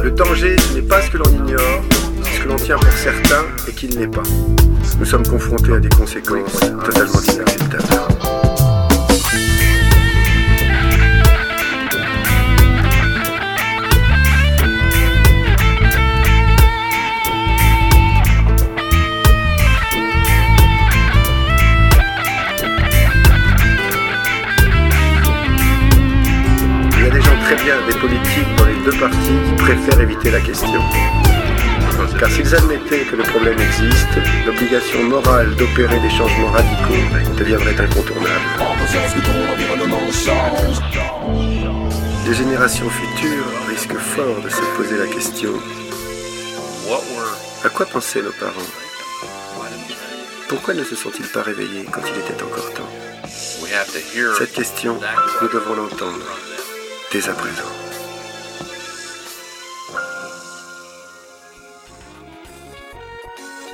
Le 0.02 0.10
danger, 0.10 0.56
ce 0.58 0.74
n'est 0.74 0.82
pas 0.82 1.02
ce 1.02 1.10
que 1.10 1.18
l'on 1.18 1.30
ignore, 1.30 1.82
c'est 2.22 2.36
ce 2.36 2.40
que 2.40 2.48
l'on 2.48 2.56
tient 2.56 2.76
pour 2.76 2.92
certain 2.92 3.44
et 3.68 3.72
qu'il 3.72 3.98
n'est 3.98 4.08
pas. 4.08 4.22
Nous 4.98 5.04
sommes 5.04 5.26
confrontés 5.26 5.72
à 5.74 5.78
des 5.78 5.88
conséquences 5.88 6.60
totalement 6.84 7.20
inacceptables. 7.20 8.19
Très 27.50 27.64
bien, 27.64 27.74
des 27.86 27.98
politiques 27.98 28.56
dans 28.58 28.66
les 28.66 28.76
deux 28.84 28.96
parties 28.98 29.38
qui 29.46 29.52
préfèrent 29.56 30.00
éviter 30.00 30.30
la 30.30 30.40
question. 30.40 30.80
Car 32.18 32.30
s'ils 32.30 32.54
admettaient 32.54 33.04
que 33.04 33.16
le 33.16 33.24
problème 33.24 33.58
existe, 33.58 34.08
l'obligation 34.46 35.02
morale 35.02 35.56
d'opérer 35.56 35.98
des 35.98 36.10
changements 36.10 36.52
radicaux 36.52 37.02
deviendrait 37.36 37.80
incontournable. 37.80 38.46
Les 42.26 42.34
générations 42.34 42.88
futures 42.88 43.46
risquent 43.68 43.98
fort 43.98 44.40
de 44.44 44.48
se 44.48 44.62
poser 44.76 44.98
la 44.98 45.06
question 45.06 45.50
à 47.64 47.68
quoi 47.68 47.86
pensaient 47.86 48.22
nos 48.22 48.32
parents? 48.32 48.70
Pourquoi 50.48 50.74
ne 50.74 50.82
se 50.82 50.96
sont-ils 50.96 51.26
pas 51.26 51.42
réveillés 51.42 51.84
quand 51.92 52.00
il 52.00 52.18
était 52.20 52.42
encore 52.42 52.72
temps? 52.72 52.88
Cette 54.38 54.52
question, 54.52 54.98
nous 55.42 55.48
devons 55.48 55.74
l'entendre 55.74 56.24
dès 57.12 57.28
à 57.28 57.34
présent. 57.34 57.64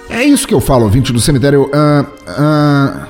É 0.08 0.24
isso 0.24 0.48
que 0.48 0.54
eu 0.54 0.60
falo, 0.60 0.84
ouvinte 0.84 1.12
do 1.12 1.20
cemitério. 1.20 1.70
Ah, 1.74 2.06
ah, 2.26 3.08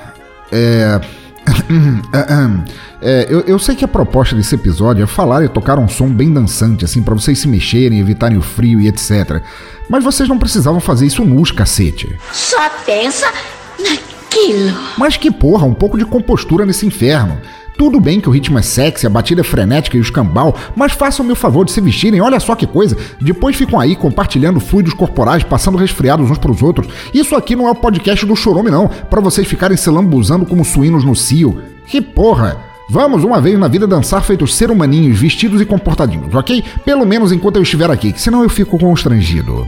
é. 0.50 1.00
ah, 2.12 2.64
é, 3.00 3.26
eu, 3.30 3.40
eu 3.42 3.58
sei 3.58 3.76
que 3.76 3.84
a 3.84 3.88
proposta 3.88 4.34
desse 4.34 4.54
episódio 4.54 5.04
é 5.04 5.06
falar 5.06 5.44
e 5.44 5.48
tocar 5.48 5.78
um 5.78 5.86
som 5.86 6.08
bem 6.08 6.32
dançante, 6.32 6.84
assim, 6.84 7.02
para 7.02 7.14
vocês 7.14 7.38
se 7.38 7.46
mexerem, 7.46 8.00
evitarem 8.00 8.36
o 8.36 8.42
frio 8.42 8.80
e 8.80 8.88
etc. 8.88 9.40
Mas 9.88 10.02
vocês 10.02 10.28
não 10.28 10.38
precisavam 10.38 10.80
fazer 10.80 11.06
isso 11.06 11.24
nus, 11.24 11.52
cacete. 11.52 12.18
Só 12.32 12.68
pensa 12.84 13.32
naquilo. 13.78 14.76
Mas 14.98 15.16
que 15.16 15.30
porra, 15.30 15.64
um 15.64 15.74
pouco 15.74 15.96
de 15.96 16.04
compostura 16.04 16.66
nesse 16.66 16.84
inferno. 16.84 17.40
Tudo 17.76 18.00
bem 18.00 18.20
que 18.20 18.28
o 18.28 18.32
ritmo 18.32 18.58
é 18.58 18.62
sexy, 18.62 19.06
a 19.06 19.10
batida 19.10 19.42
é 19.42 19.44
frenética 19.44 19.96
e 19.96 20.00
o 20.00 20.02
escambau, 20.02 20.56
mas 20.74 20.92
façam-me 20.92 21.32
o 21.32 21.36
favor 21.36 21.64
de 21.64 21.72
se 21.72 21.80
vestirem, 21.80 22.20
olha 22.20 22.40
só 22.40 22.54
que 22.54 22.66
coisa. 22.66 22.96
Depois 23.20 23.54
ficam 23.54 23.78
aí 23.78 23.94
compartilhando 23.94 24.60
fluidos 24.60 24.94
corporais, 24.94 25.42
passando 25.42 25.76
resfriados 25.76 26.30
uns 26.30 26.38
pros 26.38 26.62
outros. 26.62 26.88
Isso 27.12 27.36
aqui 27.36 27.54
não 27.54 27.68
é 27.68 27.70
o 27.70 27.74
podcast 27.74 28.24
do 28.24 28.34
Chorume, 28.34 28.70
não, 28.70 28.88
para 28.88 29.20
vocês 29.20 29.46
ficarem 29.46 29.76
se 29.76 29.90
lambuzando 29.90 30.46
como 30.46 30.64
suínos 30.64 31.04
no 31.04 31.14
cio. 31.14 31.62
Que 31.86 32.00
porra! 32.00 32.56
Vamos 32.88 33.24
uma 33.24 33.40
vez 33.40 33.58
na 33.58 33.66
vida 33.66 33.86
dançar 33.86 34.22
feitos 34.22 34.54
ser 34.54 34.70
humaninhos, 34.70 35.18
vestidos 35.18 35.60
e 35.60 35.66
comportadinhos, 35.66 36.32
ok? 36.34 36.62
Pelo 36.84 37.04
menos 37.04 37.32
enquanto 37.32 37.56
eu 37.56 37.62
estiver 37.62 37.90
aqui, 37.90 38.14
senão 38.16 38.44
eu 38.44 38.48
fico 38.48 38.78
constrangido. 38.78 39.66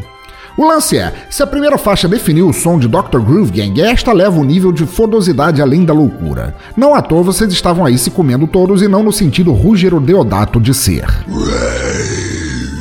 O 0.59 0.67
lance 0.67 0.99
é, 0.99 1.15
se 1.31 1.41
a 1.41 1.47
primeira 1.47 1.79
faixa 1.79 2.09
definiu 2.09 2.49
o 2.49 2.53
som 2.53 2.81
de 2.81 2.89
Dr. 2.89 3.21
Groove 3.21 3.53
Gang, 3.53 3.81
esta 3.81 4.13
leva 4.13 4.41
o 4.41 4.45
nível 4.45 4.73
de 4.73 4.85
fodosidade 4.85 5.63
além 5.63 5.85
da 5.85 5.93
loucura. 5.93 6.53
Não 6.77 6.97
à 6.97 7.01
toa 7.01 7.23
vocês 7.23 7.53
estavam 7.53 7.87
aí 7.87 7.97
se 7.97 8.11
comendo 8.11 8.45
todos 8.45 8.83
e 8.83 8.89
não 8.89 9.05
no 9.05 9.13
sentido 9.13 9.53
Rúgero 9.53 10.01
Deodato 10.01 10.61
de 10.61 10.75
ser. 10.75 11.07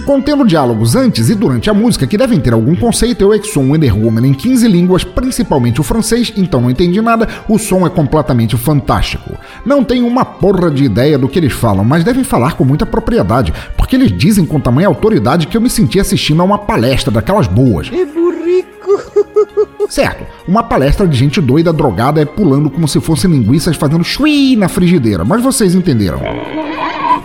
Contendo 0.08 0.48
diálogos 0.48 0.96
antes 0.96 1.30
e 1.30 1.36
durante 1.36 1.70
a 1.70 1.74
música 1.74 2.08
que 2.08 2.18
devem 2.18 2.40
ter 2.40 2.54
algum 2.54 2.74
conceito, 2.78 3.22
eu 3.22 3.34
é 3.34 3.40
que 3.40 3.50
sou 3.50 3.62
um 3.62 3.74
Wonder 3.74 3.94
Woman 3.94 4.26
em 4.26 4.34
15 4.34 4.66
línguas, 4.66 5.04
principalmente 5.04 5.82
o 5.82 5.84
francês, 5.84 6.32
então 6.38 6.62
não 6.62 6.72
entendi 6.72 7.02
nada, 7.02 7.28
o 7.50 7.60
som 7.60 7.86
é 7.86 7.90
completamente 7.90 8.56
fantástico. 8.56 9.38
Não 9.66 9.84
tenho 9.84 10.08
uma 10.08 10.24
porra 10.24 10.72
de 10.72 10.86
ideia 10.86 11.18
do 11.18 11.28
que 11.28 11.38
eles 11.38 11.52
falam, 11.52 11.84
mas 11.84 12.06
devem 12.06 12.24
falar 12.24 12.54
com 12.54 12.64
muita 12.64 12.86
propriedade, 12.86 13.54
porque 13.76 13.98
eles 13.98 14.18
dizem 14.18 14.46
com 14.46 14.62
tamanha 14.62 14.88
autoridade 14.88 15.46
que 15.46 15.58
eu 15.58 15.62
me 15.62 15.70
senti 15.70 16.00
assistindo 16.00 16.42
a 16.42 16.46
uma 16.46 16.58
palestra 16.58 17.12
daquelas 17.12 17.48
boas. 17.48 17.92
É 17.92 18.06
burrico. 18.06 18.88
Certo, 19.92 20.26
uma 20.48 20.64
palestra 20.64 21.06
de 21.06 21.18
gente 21.18 21.42
doida, 21.42 21.74
drogada, 21.74 22.22
é 22.22 22.26
pulando 22.26 22.70
como 22.70 22.88
se 22.88 23.02
fossem 23.02 23.30
linguiças 23.30 23.76
fazendo 23.76 24.06
chui 24.06 24.56
na 24.56 24.70
frigideira, 24.70 25.26
mas 25.26 25.42
vocês 25.42 25.76
entenderam. 25.76 26.22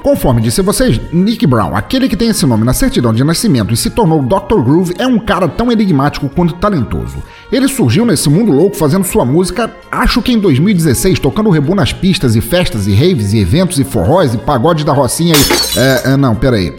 Conforme 0.03 0.43
disse 0.43 0.61
vocês, 0.63 1.01
Nick 1.13 1.47
Brown, 1.47 1.77
aquele 1.77 2.09
que 2.09 2.17
tem 2.17 2.29
esse 2.29 2.45
nome 2.45 2.65
na 2.65 2.73
certidão 2.73 3.15
de 3.15 3.23
nascimento 3.23 3.73
e 3.73 3.77
se 3.77 3.89
tornou 3.89 4.21
Dr. 4.21 4.61
Groove, 4.61 4.97
é 4.99 5.07
um 5.07 5.19
cara 5.19 5.47
tão 5.47 5.71
enigmático 5.71 6.29
quanto 6.29 6.55
talentoso. 6.55 7.23
Ele 7.53 7.69
surgiu 7.69 8.07
nesse 8.07 8.31
mundo 8.31 8.51
louco 8.51 8.75
fazendo 8.75 9.05
sua 9.05 9.27
música, 9.27 9.71
acho 9.91 10.23
que 10.23 10.33
em 10.33 10.39
2016, 10.39 11.19
tocando 11.19 11.51
rebu 11.51 11.75
nas 11.75 11.93
pistas 11.93 12.35
e 12.35 12.41
festas 12.41 12.87
e 12.87 12.95
raves 12.95 13.35
e 13.35 13.39
eventos 13.41 13.79
e 13.79 13.85
forróis 13.85 14.33
e 14.33 14.39
pagode 14.39 14.85
da 14.87 14.93
Rocinha 14.95 15.35
e. 15.35 15.79
É, 15.79 16.13
é, 16.13 16.17
não, 16.17 16.35
peraí. 16.35 16.73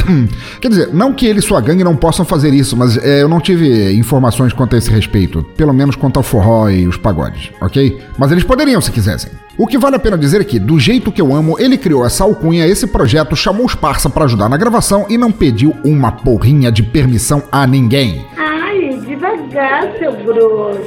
Quer 0.60 0.68
dizer, 0.68 0.94
não 0.94 1.12
que 1.12 1.26
ele 1.26 1.40
e 1.40 1.42
sua 1.42 1.60
gangue 1.60 1.84
não 1.84 1.94
possam 1.94 2.24
fazer 2.24 2.54
isso, 2.54 2.74
mas 2.74 2.96
é, 2.96 3.22
eu 3.22 3.28
não 3.28 3.38
tive 3.38 3.92
informações 3.92 4.54
quanto 4.54 4.74
a 4.74 4.78
esse 4.78 4.90
respeito. 4.90 5.42
Pelo 5.56 5.74
menos 5.74 5.94
quanto 5.94 6.16
ao 6.16 6.22
forró 6.22 6.70
e 6.70 6.88
os 6.88 6.96
pagodes, 6.96 7.50
ok? 7.60 8.00
Mas 8.16 8.32
eles 8.32 8.44
poderiam 8.44 8.80
se 8.80 8.90
quisessem. 8.90 9.30
O 9.58 9.66
que 9.66 9.76
vale 9.76 9.96
a 9.96 9.98
pena 9.98 10.16
dizer 10.16 10.40
é 10.40 10.44
que, 10.44 10.58
do 10.58 10.80
jeito 10.80 11.12
que 11.12 11.20
eu 11.20 11.34
amo, 11.34 11.56
ele 11.58 11.76
criou 11.76 12.04
essa 12.04 12.24
alcunha, 12.24 12.66
esse 12.66 12.86
projeto, 12.86 13.36
chamou 13.36 13.66
os 13.66 13.74
parça 13.74 14.08
para 14.08 14.24
ajudar 14.24 14.48
na 14.48 14.56
gravação 14.56 15.04
e 15.10 15.18
não 15.18 15.30
pediu 15.30 15.76
uma 15.84 16.10
porrinha 16.10 16.72
de 16.72 16.82
permissão 16.82 17.42
a 17.52 17.66
ninguém. 17.66 18.24
Seu 19.98 20.12
grosso. 20.12 20.80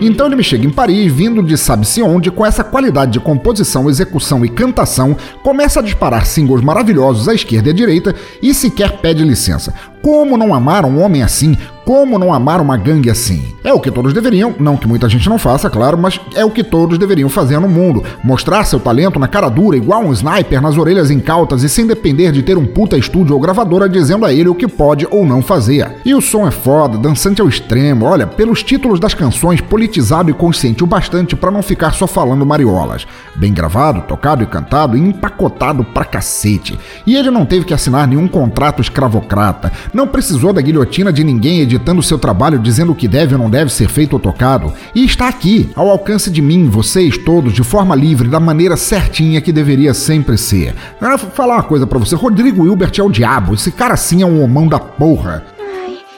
Então 0.00 0.26
ele 0.26 0.36
me 0.36 0.44
chega 0.44 0.66
em 0.66 0.70
Paris, 0.70 1.12
vindo 1.12 1.42
de 1.42 1.56
sabe-se 1.56 2.02
onde, 2.02 2.30
com 2.30 2.44
essa 2.44 2.62
qualidade 2.62 3.12
de 3.12 3.20
composição, 3.20 3.88
execução 3.88 4.44
e 4.44 4.48
cantação, 4.48 5.16
começa 5.42 5.80
a 5.80 5.82
disparar 5.82 6.26
singles 6.26 6.62
maravilhosos 6.62 7.28
à 7.28 7.34
esquerda 7.34 7.68
e 7.68 7.72
à 7.72 7.74
direita 7.74 8.14
e 8.42 8.52
sequer 8.52 8.98
pede 8.98 9.24
licença. 9.24 9.72
Como 10.04 10.36
não 10.36 10.52
amar 10.52 10.84
um 10.84 11.02
homem 11.02 11.22
assim? 11.22 11.56
Como 11.82 12.18
não 12.18 12.32
amar 12.32 12.60
uma 12.60 12.76
gangue 12.76 13.10
assim? 13.10 13.54
É 13.62 13.72
o 13.72 13.80
que 13.80 13.90
todos 13.90 14.14
deveriam, 14.14 14.54
não 14.58 14.76
que 14.76 14.88
muita 14.88 15.06
gente 15.06 15.28
não 15.28 15.38
faça, 15.38 15.68
claro, 15.68 15.98
mas 15.98 16.18
é 16.34 16.42
o 16.42 16.50
que 16.50 16.64
todos 16.64 16.98
deveriam 16.98 17.28
fazer 17.28 17.58
no 17.58 17.68
mundo. 17.68 18.02
Mostrar 18.22 18.64
seu 18.64 18.80
talento 18.80 19.18
na 19.18 19.28
cara 19.28 19.50
dura, 19.50 19.76
igual 19.76 20.02
um 20.02 20.12
sniper 20.12 20.62
nas 20.62 20.78
orelhas 20.78 21.10
incautas 21.10 21.62
e 21.62 21.68
sem 21.68 21.86
depender 21.86 22.32
de 22.32 22.42
ter 22.42 22.56
um 22.56 22.66
puta 22.66 22.96
estúdio 22.96 23.34
ou 23.34 23.40
gravadora 23.40 23.86
dizendo 23.86 24.24
a 24.24 24.32
ele 24.32 24.48
o 24.48 24.54
que 24.54 24.66
pode 24.66 25.06
ou 25.10 25.26
não 25.26 25.42
fazer. 25.42 25.96
E 26.04 26.14
o 26.14 26.22
som 26.22 26.46
é 26.46 26.50
foda, 26.50 26.96
dançante 26.96 27.42
ao 27.42 27.48
extremo, 27.48 28.06
olha, 28.06 28.26
pelos 28.26 28.62
títulos 28.62 28.98
das 28.98 29.12
canções, 29.12 29.60
politizado 29.60 30.30
e 30.30 30.34
consciente 30.34 30.84
o 30.84 30.86
bastante 30.86 31.36
para 31.36 31.50
não 31.50 31.62
ficar 31.62 31.92
só 31.92 32.06
falando 32.06 32.46
mariolas. 32.46 33.06
Bem 33.34 33.52
gravado, 33.52 34.02
tocado 34.02 34.42
e 34.42 34.46
cantado 34.46 34.96
e 34.96 35.00
empacotado 35.00 35.84
pra 35.84 36.04
cacete. 36.04 36.78
E 37.06 37.14
ele 37.14 37.30
não 37.30 37.44
teve 37.44 37.66
que 37.66 37.74
assinar 37.74 38.08
nenhum 38.08 38.28
contrato 38.28 38.80
escravocrata, 38.80 39.70
não 39.94 40.08
precisou 40.08 40.52
da 40.52 40.60
guilhotina 40.60 41.12
de 41.12 41.22
ninguém 41.22 41.60
editando 41.60 42.02
seu 42.02 42.18
trabalho 42.18 42.58
dizendo 42.58 42.92
o 42.92 42.94
que 42.94 43.06
deve 43.06 43.34
ou 43.34 43.40
não 43.40 43.48
deve 43.48 43.72
ser 43.72 43.88
feito 43.88 44.14
ou 44.14 44.18
tocado. 44.18 44.72
E 44.94 45.04
está 45.04 45.28
aqui, 45.28 45.70
ao 45.76 45.88
alcance 45.88 46.30
de 46.30 46.42
mim, 46.42 46.68
vocês 46.68 47.16
todos, 47.16 47.52
de 47.52 47.62
forma 47.62 47.94
livre, 47.94 48.28
da 48.28 48.40
maneira 48.40 48.76
certinha 48.76 49.40
que 49.40 49.52
deveria 49.52 49.94
sempre 49.94 50.36
ser. 50.36 50.74
Ah, 51.00 51.16
vou 51.16 51.30
falar 51.30 51.54
uma 51.54 51.62
coisa 51.62 51.86
para 51.86 51.98
você, 51.98 52.16
Rodrigo 52.16 52.66
Hilbert 52.66 52.92
é 52.98 53.02
o 53.02 53.10
diabo, 53.10 53.54
esse 53.54 53.70
cara 53.70 53.96
sim 53.96 54.20
é 54.22 54.26
um 54.26 54.42
homão 54.42 54.66
da 54.66 54.80
porra. 54.80 55.44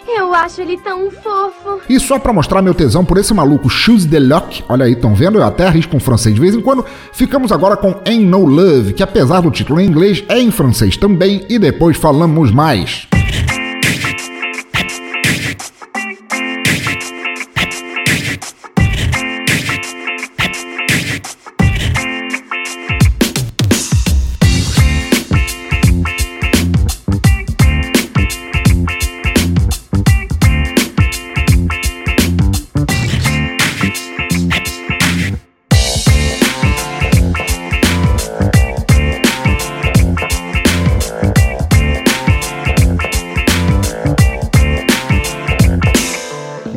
Eu 0.09 0.33
acho 0.33 0.63
ele 0.63 0.79
tão 0.79 1.11
fofo. 1.11 1.81
E 1.89 2.01
só 2.01 2.19
pra 2.19 2.33
mostrar 2.33 2.63
meu 2.63 2.73
tesão 2.73 3.05
por 3.05 3.19
esse 3.19 3.35
maluco 3.35 3.69
Shoes 3.69 4.07
de 4.07 4.19
Luck, 4.19 4.65
olha 4.69 4.87
aí, 4.87 4.93
estão 4.93 5.15
vendo? 5.15 5.39
Eu 5.39 5.45
até 5.45 5.67
arrisco 5.67 5.95
um 5.95 6.01
francês 6.01 6.35
de 6.35 6.41
vez 6.41 6.55
em 6.55 6.61
quando. 6.63 6.85
Ficamos 7.13 7.53
agora 7.53 7.77
com 7.77 7.95
Ain't 8.07 8.25
No 8.25 8.47
Love, 8.47 8.95
que 8.95 9.03
apesar 9.03 9.43
do 9.43 9.51
título 9.51 9.79
em 9.79 9.87
inglês, 9.87 10.25
é 10.29 10.39
em 10.41 10.51
francês 10.51 10.97
também, 10.97 11.45
e 11.51 11.59
depois 11.59 11.99
falamos 11.99 12.51
mais. 12.51 13.07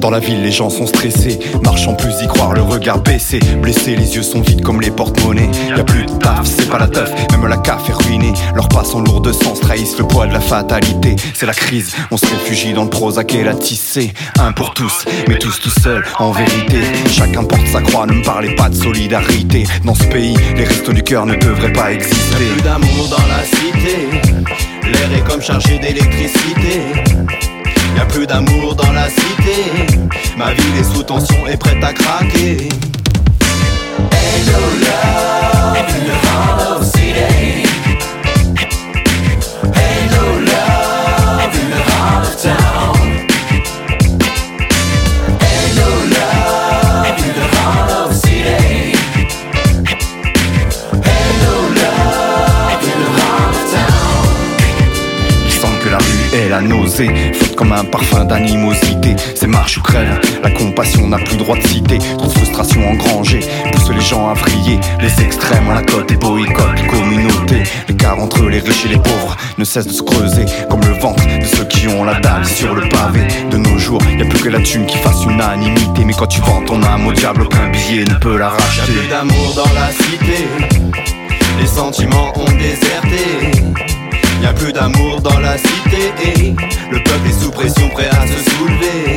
Dans 0.10 0.16
la 0.16 0.22
ville, 0.22 0.42
les 0.42 0.52
gens 0.52 0.72
sont 0.72 0.88
stressés, 0.88 1.38
marchant 1.64 1.94
plus 1.94 2.24
y 2.24 2.28
croire, 2.28 2.54
le 2.54 2.64
regard 2.64 3.00
baissé. 3.00 3.40
Blessés, 3.62 3.96
les 3.96 4.16
yeux 4.16 4.24
sont 4.24 4.42
vides 4.42 4.64
comme 4.64 4.82
les 4.82 4.90
porte-monnaies. 4.90 5.52
Y 5.68 5.80
a 5.80 5.84
plus 5.84 6.08
de 6.08 6.12
taf, 6.14 6.48
c'est 6.48 6.68
pas 6.68 6.80
la 6.80 6.88
teuf, 6.88 7.12
même 7.30 7.46
la 7.46 7.58
CAF 7.58 7.88
est 7.88 7.94
ruinée. 7.94 8.34
Leurs 8.56 8.70
pas 8.70 8.84
sont 8.84 9.02
lourds 9.02 9.22
de 9.22 9.32
sens, 9.32 9.60
trahissent 9.60 10.00
le 10.00 10.08
poids 10.08 10.26
de 10.26 10.34
la 10.34 10.40
fatalité. 10.40 11.16
C'est 11.36 11.46
la 11.46 11.54
crise, 11.54 11.96
on 12.10 12.18
se 12.18 12.26
réfugie 12.26 12.74
dans 12.74 12.86
le 12.86 12.90
Prozac 12.90 13.36
et 13.36 13.44
la 13.44 13.54
tissée. 13.54 14.12
Un 14.40 14.52
pour 14.52 14.74
tous, 14.74 15.06
mais 15.28 15.38
tous 15.38 15.60
tout 15.60 15.80
seuls, 15.80 16.04
en 16.18 16.32
vérité. 16.32 16.82
Chacun 17.12 17.44
porte 17.44 17.68
sa 17.68 17.82
croix, 17.82 18.08
ne 18.08 18.14
me 18.14 18.24
parlez 18.24 18.56
pas 18.56 18.70
de 18.70 18.76
solidarité. 18.76 19.66
Dans 19.86 19.94
ce 19.94 20.06
pays, 20.06 20.36
les 20.56 20.64
restos 20.64 20.92
du 20.92 21.04
cœur 21.04 21.28
ne 21.28 21.36
devraient 21.36 21.72
pas 21.72 21.92
exister. 21.92 22.48
Plus 22.56 22.64
d'amour 22.64 23.10
dans 23.10 23.28
la 23.28 23.44
cité, 23.44 24.10
l'air 24.86 25.20
est 25.20 25.30
comme 25.30 25.44
chargé 25.44 25.78
d'électricité. 25.78 27.59
Y'a 27.96 28.06
plus 28.06 28.28
d'amour 28.28 28.76
dans 28.76 28.92
la 28.92 29.10
cité, 29.10 29.72
ma 30.38 30.54
ville 30.54 30.78
est 30.80 30.94
sous 30.94 31.04
tension 31.04 31.48
et 31.48 31.58
prête 31.58 31.84
à 31.84 31.94
craquer. 31.94 32.70
Love. 34.46 34.80
La 56.60 56.68
nausée, 56.68 57.10
comme 57.56 57.72
un 57.72 57.86
parfum 57.86 58.26
d'animosité. 58.26 59.16
C'est 59.36 59.48
marche 59.48 59.78
ou 59.78 59.82
la 60.44 60.52
compassion 60.52 61.08
n'a 61.08 61.18
plus 61.18 61.38
droit 61.38 61.58
de 61.58 61.66
citer. 61.68 61.98
Trop 62.18 62.30
frustration 62.30 62.90
engrangée, 62.90 63.42
pousse 63.72 63.90
les 63.90 64.02
gens 64.02 64.30
à 64.30 64.34
vriller. 64.34 64.80
Les 65.02 65.24
extrêmes 65.24 65.68
ont 65.68 65.74
la 65.74 65.84
cote 65.84 66.12
et 66.12 66.18
boycottent 66.18 66.88
communauté. 66.88 67.64
L'écart 67.88 68.20
entre 68.20 68.44
les 68.44 68.60
riches 68.60 68.86
et 68.86 68.90
les 68.90 68.98
pauvres 68.98 69.38
ne 69.58 69.64
cesse 69.64 69.88
de 69.88 69.94
se 69.94 70.04
creuser, 70.04 70.46
comme 70.70 70.82
le 70.82 71.00
ventre 71.00 71.24
de 71.26 71.46
ceux 71.46 71.66
qui 71.66 71.88
ont 71.88 72.04
la 72.04 72.20
dalle 72.20 72.46
sur 72.46 72.74
le 72.76 72.88
pavé. 72.90 73.22
De 73.52 73.58
nos 73.58 73.78
jours, 73.78 74.02
y 74.18 74.22
a 74.22 74.26
plus 74.26 74.40
que 74.40 74.50
la 74.50 74.60
thune 74.60 74.86
qui 74.86 74.98
fasse 74.98 75.24
unanimité. 75.24 76.04
Mais 76.06 76.14
quand 76.14 76.28
tu 76.28 76.42
vends 76.42 76.62
ton 76.66 76.82
âme 76.84 77.08
au 77.08 77.14
diable, 77.14 77.44
aucun 77.44 77.70
billet 77.70 78.04
ne 78.04 78.16
peut 78.16 78.38
la 78.38 78.50
racheter. 78.50 79.08
d'amour 79.10 79.54
dans 79.56 79.74
la 79.74 79.92
cité, 79.92 80.48
les 81.60 81.68
sentiments 81.68 82.34
ont 82.38 82.52
déserté. 82.58 83.89
Y'a 84.42 84.54
plus 84.54 84.72
d'amour 84.72 85.22
dans 85.22 85.40
la 85.40 85.58
cité, 85.58 86.56
le 86.92 87.04
peuple 87.04 87.28
est 87.28 87.44
sous 87.44 87.52
pression, 87.52 87.90
prêt 87.90 88.08
à 88.08 88.26
se 88.26 88.50
soulever. 88.50 89.16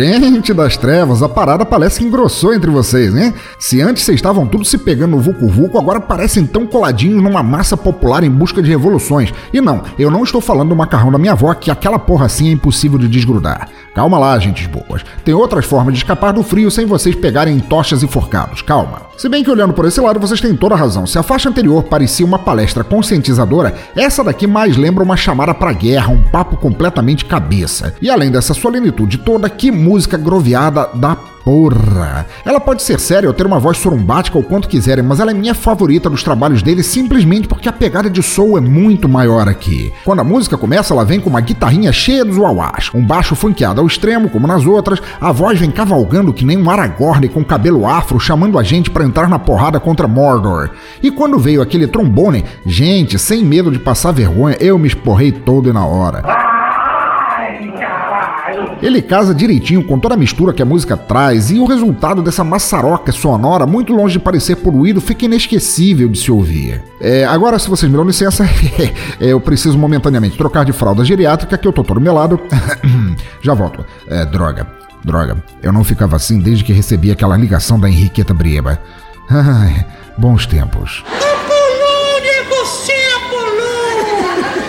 Gente 0.00 0.54
das 0.54 0.78
trevas, 0.78 1.22
a 1.22 1.28
parada 1.28 1.62
parece 1.62 1.98
que 1.98 2.06
engrossou 2.06 2.54
entre 2.54 2.70
vocês, 2.70 3.12
né? 3.12 3.34
Se 3.58 3.82
antes 3.82 4.02
vocês 4.02 4.14
estavam 4.14 4.46
tudo 4.46 4.64
se 4.64 4.78
pegando 4.78 5.10
no 5.10 5.20
Vucu 5.20 5.46
Vucu, 5.46 5.76
agora 5.76 6.00
parecem 6.00 6.46
tão 6.46 6.66
coladinhos 6.66 7.22
numa 7.22 7.42
massa 7.42 7.76
popular 7.76 8.24
em 8.24 8.30
busca 8.30 8.62
de 8.62 8.70
revoluções. 8.70 9.30
E 9.52 9.60
não, 9.60 9.82
eu 9.98 10.10
não 10.10 10.24
estou 10.24 10.40
falando 10.40 10.70
do 10.70 10.76
macarrão 10.76 11.12
da 11.12 11.18
minha 11.18 11.32
avó, 11.32 11.52
que 11.52 11.70
aquela 11.70 11.98
porra 11.98 12.24
assim 12.24 12.48
é 12.48 12.52
impossível 12.52 12.98
de 12.98 13.08
desgrudar. 13.08 13.68
Calma 13.94 14.18
lá, 14.18 14.38
gentes 14.38 14.66
boas. 14.66 15.04
Tem 15.24 15.34
outras 15.34 15.64
formas 15.64 15.94
de 15.94 16.00
escapar 16.00 16.32
do 16.32 16.42
frio 16.42 16.70
sem 16.70 16.86
vocês 16.86 17.14
pegarem 17.14 17.58
tochas 17.58 18.02
e 18.02 18.06
forcados. 18.06 18.62
Calma. 18.62 19.02
Se 19.16 19.28
bem 19.28 19.42
que 19.42 19.50
olhando 19.50 19.74
por 19.74 19.84
esse 19.84 20.00
lado, 20.00 20.20
vocês 20.20 20.40
têm 20.40 20.56
toda 20.56 20.74
a 20.74 20.78
razão. 20.78 21.06
Se 21.06 21.18
a 21.18 21.22
faixa 21.22 21.48
anterior 21.48 21.82
parecia 21.82 22.24
uma 22.24 22.38
palestra 22.38 22.84
conscientizadora, 22.84 23.74
essa 23.96 24.24
daqui 24.24 24.46
mais 24.46 24.76
lembra 24.76 25.04
uma 25.04 25.16
chamada 25.16 25.52
pra 25.52 25.72
guerra, 25.72 26.12
um 26.12 26.22
papo 26.22 26.56
completamente 26.56 27.24
cabeça. 27.24 27.94
E 28.00 28.08
além 28.08 28.30
dessa 28.30 28.54
solenitude 28.54 29.18
toda, 29.18 29.50
que 29.50 29.70
música 29.70 30.16
groviada 30.16 30.88
da 30.94 31.16
porra. 31.44 32.26
Ela 32.44 32.60
pode 32.60 32.82
ser 32.82 32.98
séria 32.98 33.28
ou 33.28 33.34
ter 33.34 33.46
uma 33.46 33.58
voz 33.58 33.78
sorumbática 33.78 34.38
ou 34.38 34.44
quanto 34.44 34.68
quiserem, 34.68 35.04
mas 35.04 35.20
ela 35.20 35.30
é 35.30 35.34
minha 35.34 35.54
favorita 35.54 36.08
dos 36.08 36.22
trabalhos 36.22 36.62
dele 36.62 36.82
simplesmente 36.82 37.48
porque 37.48 37.68
a 37.68 37.72
pegada 37.72 38.08
de 38.10 38.22
soul 38.22 38.58
é 38.58 38.60
muito 38.60 39.08
maior 39.08 39.48
aqui. 39.48 39.92
Quando 40.04 40.20
a 40.20 40.24
música 40.24 40.56
começa, 40.56 40.92
ela 40.92 41.04
vem 41.04 41.20
com 41.20 41.30
uma 41.30 41.40
guitarrinha 41.40 41.92
cheia 41.92 42.24
dos 42.24 42.36
uauás, 42.36 42.90
um 42.94 43.04
baixo 43.04 43.34
funkeado 43.34 43.80
ao 43.80 43.86
extremo, 43.86 44.28
como 44.28 44.46
nas 44.46 44.66
outras, 44.66 45.00
a 45.20 45.32
voz 45.32 45.58
vem 45.58 45.70
cavalgando 45.70 46.32
que 46.32 46.44
nem 46.44 46.56
um 46.56 46.70
Aragorn 46.70 47.28
com 47.28 47.44
cabelo 47.44 47.86
afro 47.86 48.18
chamando 48.20 48.58
a 48.58 48.62
gente 48.62 48.90
para 48.90 49.04
entrar 49.04 49.28
na 49.28 49.38
porrada 49.38 49.80
contra 49.80 50.08
Mordor. 50.08 50.70
E 51.02 51.10
quando 51.10 51.38
veio 51.38 51.62
aquele 51.62 51.86
trombone, 51.86 52.44
gente, 52.64 53.18
sem 53.18 53.44
medo 53.44 53.70
de 53.70 53.78
passar 53.78 54.12
vergonha, 54.12 54.56
eu 54.60 54.78
me 54.78 54.88
esporrei 54.88 55.32
todo 55.32 55.72
na 55.72 55.84
hora. 55.84 56.49
Ele 58.82 59.02
casa 59.02 59.34
direitinho 59.34 59.84
com 59.84 59.98
toda 59.98 60.14
a 60.14 60.16
mistura 60.16 60.52
que 60.52 60.62
a 60.62 60.64
música 60.64 60.96
traz 60.96 61.50
e 61.50 61.58
o 61.58 61.66
resultado 61.66 62.22
dessa 62.22 62.42
maçaroca 62.42 63.12
sonora, 63.12 63.66
muito 63.66 63.92
longe 63.92 64.14
de 64.14 64.18
parecer 64.18 64.56
poluído, 64.56 65.00
fica 65.00 65.26
inesquecível 65.26 66.08
de 66.08 66.18
se 66.18 66.32
ouvir. 66.32 66.82
É, 67.00 67.24
agora, 67.26 67.58
se 67.58 67.68
vocês 67.68 67.90
me 67.90 67.96
dão 67.96 68.06
licença, 68.06 68.48
eu 69.20 69.40
preciso 69.40 69.76
momentaneamente 69.76 70.36
trocar 70.36 70.64
de 70.64 70.72
fralda 70.72 71.04
geriátrica 71.04 71.58
que 71.58 71.68
eu 71.68 71.72
tô 71.72 71.84
todo 71.84 72.00
melado. 72.00 72.40
Já 73.42 73.52
volto. 73.52 73.84
É, 74.06 74.24
droga, 74.24 74.66
droga. 75.04 75.42
Eu 75.62 75.72
não 75.72 75.84
ficava 75.84 76.16
assim 76.16 76.38
desde 76.38 76.64
que 76.64 76.72
recebi 76.72 77.10
aquela 77.10 77.36
ligação 77.36 77.78
da 77.78 77.88
Henriqueta 77.88 78.32
Brieba. 78.32 78.80
Ai, 79.28 79.84
bons 80.16 80.46
tempos. 80.46 81.04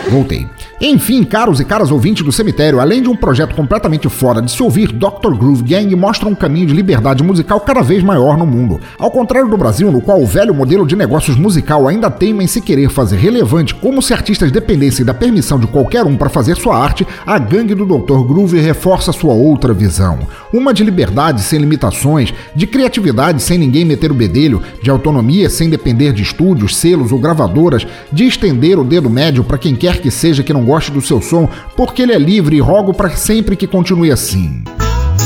Voltei. 0.09 0.45
Enfim, 0.83 1.23
caros 1.23 1.59
e 1.59 1.63
caras 1.63 1.91
ouvintes 1.91 2.25
do 2.25 2.31
cemitério, 2.31 2.79
além 2.79 3.03
de 3.03 3.07
um 3.07 3.15
projeto 3.15 3.53
completamente 3.53 4.09
fora 4.09 4.41
de 4.41 4.49
se 4.49 4.63
ouvir, 4.63 4.91
Dr. 4.91 5.35
Groove 5.37 5.61
Gang 5.61 5.95
mostra 5.95 6.27
um 6.27 6.33
caminho 6.33 6.65
de 6.65 6.73
liberdade 6.73 7.23
musical 7.23 7.59
cada 7.59 7.83
vez 7.83 8.01
maior 8.01 8.35
no 8.35 8.47
mundo. 8.47 8.81
Ao 8.97 9.11
contrário 9.11 9.47
do 9.47 9.55
Brasil, 9.55 9.91
no 9.91 10.01
qual 10.01 10.19
o 10.19 10.25
velho 10.25 10.55
modelo 10.55 10.87
de 10.87 10.95
negócios 10.95 11.37
musical 11.37 11.87
ainda 11.87 12.09
teima 12.09 12.41
em 12.41 12.47
se 12.47 12.59
querer 12.61 12.89
fazer 12.89 13.17
relevante 13.17 13.75
como 13.75 14.01
se 14.01 14.11
artistas 14.11 14.51
dependessem 14.51 15.05
da 15.05 15.13
permissão 15.13 15.59
de 15.59 15.67
qualquer 15.67 16.03
um 16.03 16.17
para 16.17 16.29
fazer 16.29 16.55
sua 16.55 16.75
arte, 16.75 17.05
a 17.27 17.37
gangue 17.37 17.75
do 17.75 17.85
Dr. 17.85 18.23
Groove 18.27 18.59
reforça 18.59 19.11
sua 19.11 19.35
outra 19.35 19.75
visão. 19.75 20.17
Uma 20.51 20.73
de 20.73 20.83
liberdade 20.83 21.43
sem 21.43 21.59
limitações, 21.59 22.33
de 22.55 22.65
criatividade 22.65 23.43
sem 23.43 23.59
ninguém 23.59 23.85
meter 23.85 24.11
o 24.11 24.15
bedelho, 24.15 24.63
de 24.81 24.89
autonomia 24.89 25.47
sem 25.47 25.69
depender 25.69 26.11
de 26.11 26.23
estúdios, 26.23 26.75
selos 26.75 27.11
ou 27.11 27.19
gravadoras, 27.19 27.85
de 28.11 28.25
estender 28.25 28.79
o 28.79 28.83
dedo 28.83 29.11
médio 29.11 29.43
para 29.43 29.59
quem 29.59 29.75
quer 29.75 30.01
que 30.01 30.09
seja 30.09 30.41
que 30.41 30.51
não 30.51 30.70
goste 30.71 30.89
do 30.89 31.01
seu 31.01 31.21
som, 31.21 31.49
porque 31.75 32.01
ele 32.01 32.13
é 32.13 32.17
livre 32.17 32.55
e 32.55 32.61
rogo 32.61 32.93
para 32.93 33.09
sempre 33.09 33.57
que 33.57 33.67
continue 33.67 34.09
assim. 34.09 34.63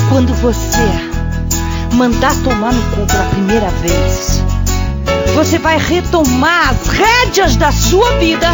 Quando 0.10 0.34
você 0.34 0.90
mandar 1.94 2.36
tomar 2.44 2.74
no 2.74 2.82
cu 2.90 3.06
pela 3.06 3.26
primeira 3.26 3.70
vez, 3.70 4.42
você 5.36 5.60
vai 5.60 5.78
retomar 5.78 6.70
as 6.70 6.88
rédeas 6.88 7.56
da 7.58 7.72
sua 7.72 8.18
vida 8.18 8.48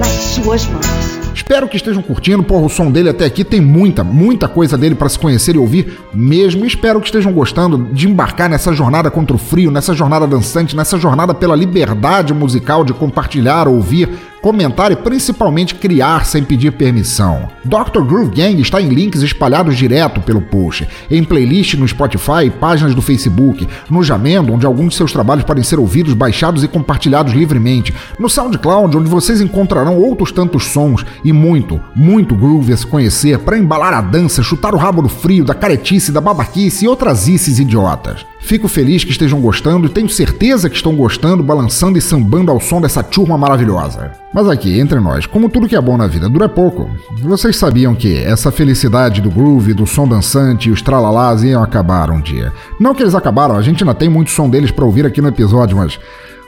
nas 0.00 0.08
suas 0.08 0.64
mãos. 0.64 1.08
Espero 1.34 1.68
que 1.68 1.76
estejam 1.76 2.02
curtindo, 2.02 2.42
porra, 2.42 2.66
o 2.66 2.68
som 2.68 2.90
dele 2.90 3.10
até 3.10 3.24
aqui 3.24 3.44
tem 3.44 3.60
muita, 3.60 4.02
muita 4.02 4.48
coisa 4.48 4.76
dele 4.76 4.94
para 4.94 5.08
se 5.08 5.18
conhecer 5.18 5.56
e 5.56 5.58
ouvir 5.58 5.98
mesmo. 6.12 6.64
Espero 6.66 7.00
que 7.00 7.06
estejam 7.06 7.32
gostando 7.32 7.92
de 7.92 8.08
embarcar 8.08 8.50
nessa 8.50 8.72
jornada 8.72 9.10
contra 9.10 9.36
o 9.36 9.38
frio, 9.38 9.70
nessa 9.70 9.94
jornada 9.94 10.26
dançante, 10.26 10.74
nessa 10.74 10.98
jornada 10.98 11.32
pela 11.32 11.54
liberdade 11.54 12.34
musical 12.34 12.84
de 12.84 12.92
compartilhar, 12.92 13.68
ouvir, 13.68 14.10
comentar 14.40 14.92
e 14.92 14.96
principalmente 14.96 15.74
criar 15.74 16.24
sem 16.24 16.44
pedir 16.44 16.72
permissão. 16.72 17.48
Dr. 17.64 18.02
Groove 18.02 18.34
Gang 18.34 18.60
está 18.60 18.80
em 18.80 18.88
links 18.88 19.22
espalhados 19.22 19.76
direto 19.76 20.20
pelo 20.20 20.40
post, 20.40 20.88
em 21.10 21.24
playlist 21.24 21.74
no 21.74 21.86
Spotify 21.86 22.46
e 22.46 22.50
páginas 22.50 22.94
do 22.94 23.02
Facebook, 23.02 23.68
no 23.90 24.02
Jamendo, 24.02 24.52
onde 24.52 24.66
alguns 24.66 24.90
de 24.90 24.96
seus 24.96 25.12
trabalhos 25.12 25.44
podem 25.44 25.64
ser 25.64 25.78
ouvidos, 25.78 26.14
baixados 26.14 26.62
e 26.62 26.68
compartilhados 26.68 27.32
livremente, 27.32 27.94
no 28.18 28.28
SoundCloud, 28.28 28.96
onde 28.96 29.08
vocês 29.08 29.40
encontrarão 29.40 29.98
outros 29.98 30.32
tantos 30.32 30.64
sons 30.64 31.04
e 31.24 31.32
muito, 31.32 31.80
muito 31.94 32.34
groove 32.34 32.72
a 32.72 32.76
se 32.76 32.86
conhecer 32.86 33.38
para 33.40 33.58
embalar 33.58 33.92
a 33.92 34.00
dança, 34.00 34.42
chutar 34.42 34.74
o 34.74 34.78
rabo 34.78 35.02
do 35.02 35.08
frio, 35.08 35.44
da 35.44 35.54
caretice, 35.54 36.12
da 36.12 36.20
babaquice 36.20 36.84
e 36.84 36.88
outras 36.88 37.28
ices 37.28 37.58
idiotas. 37.58 38.24
Fico 38.40 38.68
feliz 38.68 39.04
que 39.04 39.10
estejam 39.10 39.40
gostando 39.40 39.86
e 39.86 39.90
tenho 39.90 40.08
certeza 40.08 40.70
que 40.70 40.76
estão 40.76 40.94
gostando, 40.94 41.42
balançando 41.42 41.98
e 41.98 42.00
sambando 42.00 42.50
ao 42.50 42.60
som 42.60 42.80
dessa 42.80 43.02
turma 43.02 43.36
maravilhosa. 43.36 44.12
Mas 44.32 44.48
aqui, 44.48 44.78
entre 44.78 45.00
nós, 45.00 45.26
como 45.26 45.48
tudo 45.48 45.68
que 45.68 45.76
é 45.76 45.80
bom 45.80 45.96
na 45.96 46.06
vida 46.06 46.28
dura 46.28 46.48
pouco, 46.48 46.88
vocês 47.20 47.56
sabiam 47.56 47.94
que 47.94 48.16
essa 48.16 48.50
felicidade 48.52 49.20
do 49.20 49.30
groove, 49.30 49.74
do 49.74 49.86
som 49.86 50.06
dançante 50.06 50.68
e 50.68 50.72
os 50.72 50.80
tralalás 50.80 51.42
iam 51.42 51.62
acabar 51.62 52.10
um 52.10 52.20
dia. 52.20 52.52
Não 52.80 52.94
que 52.94 53.02
eles 53.02 53.14
acabaram, 53.14 53.56
a 53.56 53.62
gente 53.62 53.82
ainda 53.82 53.94
tem 53.94 54.08
muito 54.08 54.30
som 54.30 54.48
deles 54.48 54.70
para 54.70 54.84
ouvir 54.84 55.04
aqui 55.04 55.20
no 55.20 55.28
episódio, 55.28 55.76
mas 55.76 55.98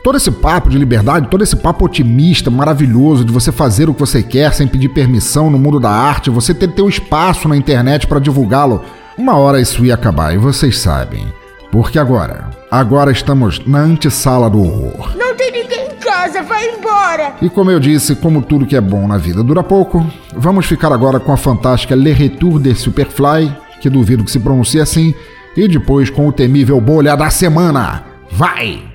todo 0.02 0.16
esse 0.16 0.30
papo 0.30 0.70
de 0.70 0.78
liberdade, 0.78 1.28
todo 1.28 1.42
esse 1.42 1.56
papo 1.56 1.84
otimista, 1.84 2.50
maravilhoso 2.50 3.24
de 3.24 3.32
você 3.32 3.50
fazer 3.50 3.88
o 3.90 3.94
que 3.94 4.00
você 4.00 4.22
quer 4.22 4.54
sem 4.54 4.66
pedir 4.66 4.90
permissão 4.90 5.50
no 5.50 5.58
mundo 5.58 5.80
da 5.80 5.90
arte, 5.90 6.30
você 6.30 6.54
ter 6.54 6.68
teu 6.68 6.88
espaço 6.88 7.48
na 7.48 7.56
internet 7.56 8.06
para 8.06 8.20
divulgá-lo, 8.20 8.82
uma 9.18 9.36
hora 9.36 9.60
isso 9.60 9.84
ia 9.84 9.94
acabar 9.94 10.32
e 10.32 10.38
vocês 10.38 10.78
sabem. 10.78 11.39
Porque 11.70 11.98
agora, 11.98 12.50
agora 12.70 13.12
estamos 13.12 13.64
na 13.64 13.80
antessala 13.80 14.50
do 14.50 14.60
horror. 14.60 15.16
Não 15.16 15.34
tem 15.36 15.52
ninguém 15.52 15.86
em 15.86 15.96
casa, 15.96 16.42
vai 16.42 16.68
embora! 16.68 17.34
E 17.40 17.48
como 17.48 17.70
eu 17.70 17.78
disse, 17.78 18.16
como 18.16 18.42
tudo 18.42 18.66
que 18.66 18.76
é 18.76 18.80
bom 18.80 19.06
na 19.06 19.16
vida 19.16 19.42
dura 19.42 19.62
pouco, 19.62 20.04
vamos 20.34 20.66
ficar 20.66 20.92
agora 20.92 21.20
com 21.20 21.32
a 21.32 21.36
fantástica 21.36 21.94
Le 21.94 22.12
Retour 22.12 22.58
de 22.58 22.74
Superfly, 22.74 23.54
que 23.80 23.88
duvido 23.88 24.24
que 24.24 24.30
se 24.30 24.40
pronuncie 24.40 24.80
assim, 24.80 25.14
e 25.56 25.68
depois 25.68 26.10
com 26.10 26.26
o 26.28 26.32
temível 26.32 26.80
bolha 26.80 27.16
da 27.16 27.30
semana. 27.30 28.04
Vai! 28.30 28.89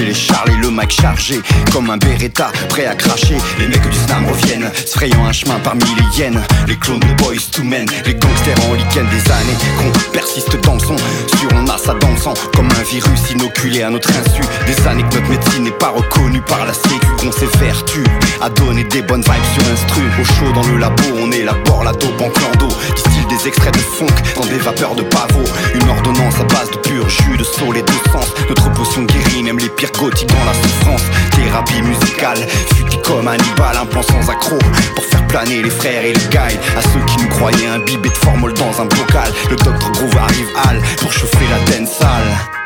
shit 0.00 0.08
is 0.08 0.16
shot 0.16 0.49
chargé 0.88 1.40
Comme 1.72 1.90
un 1.90 1.96
Beretta 1.96 2.50
prêt 2.68 2.86
à 2.86 2.94
cracher. 2.94 3.36
Les 3.58 3.68
mecs 3.68 3.88
du 3.88 3.98
slam 3.98 4.24
reviennent 4.26 4.70
Se 4.74 4.92
frayant 4.92 5.24
un 5.26 5.32
chemin 5.32 5.58
parmi 5.62 5.84
les 5.84 6.18
hyènes. 6.18 6.40
Les 6.66 6.76
clones 6.76 7.00
de 7.00 7.22
boys 7.22 7.50
to 7.52 7.62
men 7.62 7.86
Les 8.06 8.14
gangsters 8.14 8.56
en 8.70 8.74
lichen 8.74 9.06
des 9.10 9.30
années 9.30 9.58
Qu'on 9.78 10.12
persiste 10.12 10.56
dans 10.62 10.78
son. 10.78 10.96
Sur 10.96 11.50
on 11.54 11.68
a 11.68 11.76
ça 11.76 11.94
dans 11.94 12.08
le 12.08 12.50
Comme 12.56 12.68
un 12.68 12.82
virus 12.84 13.30
inoculé 13.30 13.82
à 13.82 13.90
notre 13.90 14.08
insu. 14.10 14.42
Des 14.66 14.86
années 14.86 15.04
que 15.10 15.16
notre 15.16 15.28
médecine 15.28 15.64
n'est 15.64 15.70
pas 15.72 15.90
reconnue 15.90 16.42
par 16.42 16.64
la 16.64 16.72
sécu. 16.72 17.06
Qu'on 17.18 17.32
s'évertue 17.32 18.04
à 18.40 18.48
donner 18.48 18.84
des 18.84 19.02
bonnes 19.02 19.22
vibes 19.22 19.60
sur 19.60 19.72
instru 19.72 20.02
Au 20.20 20.24
chaud 20.24 20.52
dans 20.54 20.66
le 20.66 20.78
labo 20.78 21.02
on 21.20 21.30
élabore 21.32 21.84
la 21.84 21.92
dope 21.92 22.20
en 22.20 22.30
clando. 22.30 22.68
Distille 22.94 23.26
des 23.28 23.48
extraits 23.48 23.74
de 23.74 23.80
funk 23.80 24.06
dans 24.36 24.46
des 24.46 24.58
vapeurs 24.58 24.94
de 24.94 25.02
pavot. 25.02 25.44
Une 25.74 25.88
ordonnance 25.88 26.34
à 26.40 26.44
base 26.44 26.70
de 26.70 26.76
pur 26.78 27.08
jus 27.08 27.36
de 27.36 27.44
sol 27.44 27.76
et 27.76 27.82
de 27.82 28.10
sens. 28.12 28.32
Notre 28.48 28.72
potion 28.72 29.02
guérit 29.02 29.42
même 29.42 29.58
les 29.58 29.68
pires 29.68 29.92
gothiques 29.98 30.28
dans 30.28 30.44
la 30.44 30.54
souffrance 30.70 31.02
Thérapie 31.34 31.82
musicale, 31.82 32.38
futil 32.76 33.00
comme 33.02 33.28
Hannibal 33.28 33.76
Un 33.80 33.86
plan 33.86 34.02
sans 34.02 34.30
accro. 34.30 34.58
Pour 34.94 35.04
faire 35.04 35.26
planer 35.26 35.62
les 35.62 35.70
frères 35.70 36.04
et 36.04 36.12
les 36.12 36.28
guides 36.28 36.60
À 36.76 36.82
ceux 36.82 37.04
qui 37.06 37.22
nous 37.22 37.28
croyaient 37.28 37.68
imbibés 37.68 38.08
de 38.08 38.14
formol 38.14 38.52
dans 38.54 38.80
un 38.80 38.86
bocal. 38.86 39.32
Le 39.50 39.56
docteur 39.56 39.92
Groove 39.92 40.16
arrive 40.16 40.48
hal 40.64 40.80
pour 40.98 41.12
chauffer 41.12 41.46
la 41.48 41.58
dance 41.72 41.96
salle 41.98 42.60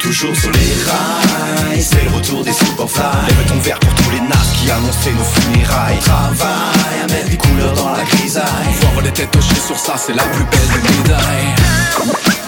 Toujours 0.00 0.34
sur 0.34 0.50
les 0.50 0.72
rails, 0.90 1.82
c'est 1.82 2.04
le 2.04 2.10
retour 2.10 2.42
des 2.42 2.52
superfly. 2.52 3.04
Lève 3.28 3.46
ton 3.46 3.58
verre 3.58 3.78
pour 3.78 3.94
tous 3.94 4.10
les 4.10 4.20
nasses 4.20 4.52
qui 4.58 4.70
annonçaient 4.70 5.12
nos 5.12 5.24
funérailles. 5.24 5.98
On 5.98 6.34
travaille 6.34 7.00
à 7.04 7.06
mettre 7.06 7.28
des 7.28 7.36
couleurs 7.36 7.74
dans 7.74 7.92
la 7.92 8.02
grisaille. 8.04 8.44
Voir 8.80 9.04
les 9.04 9.12
têtes 9.12 9.36
hochées 9.36 9.60
sur 9.60 9.78
ça, 9.78 9.94
c'est 9.98 10.14
la 10.14 10.22
plus 10.22 10.44
belle 10.44 10.82
des 10.82 10.98
médailles 10.98 12.39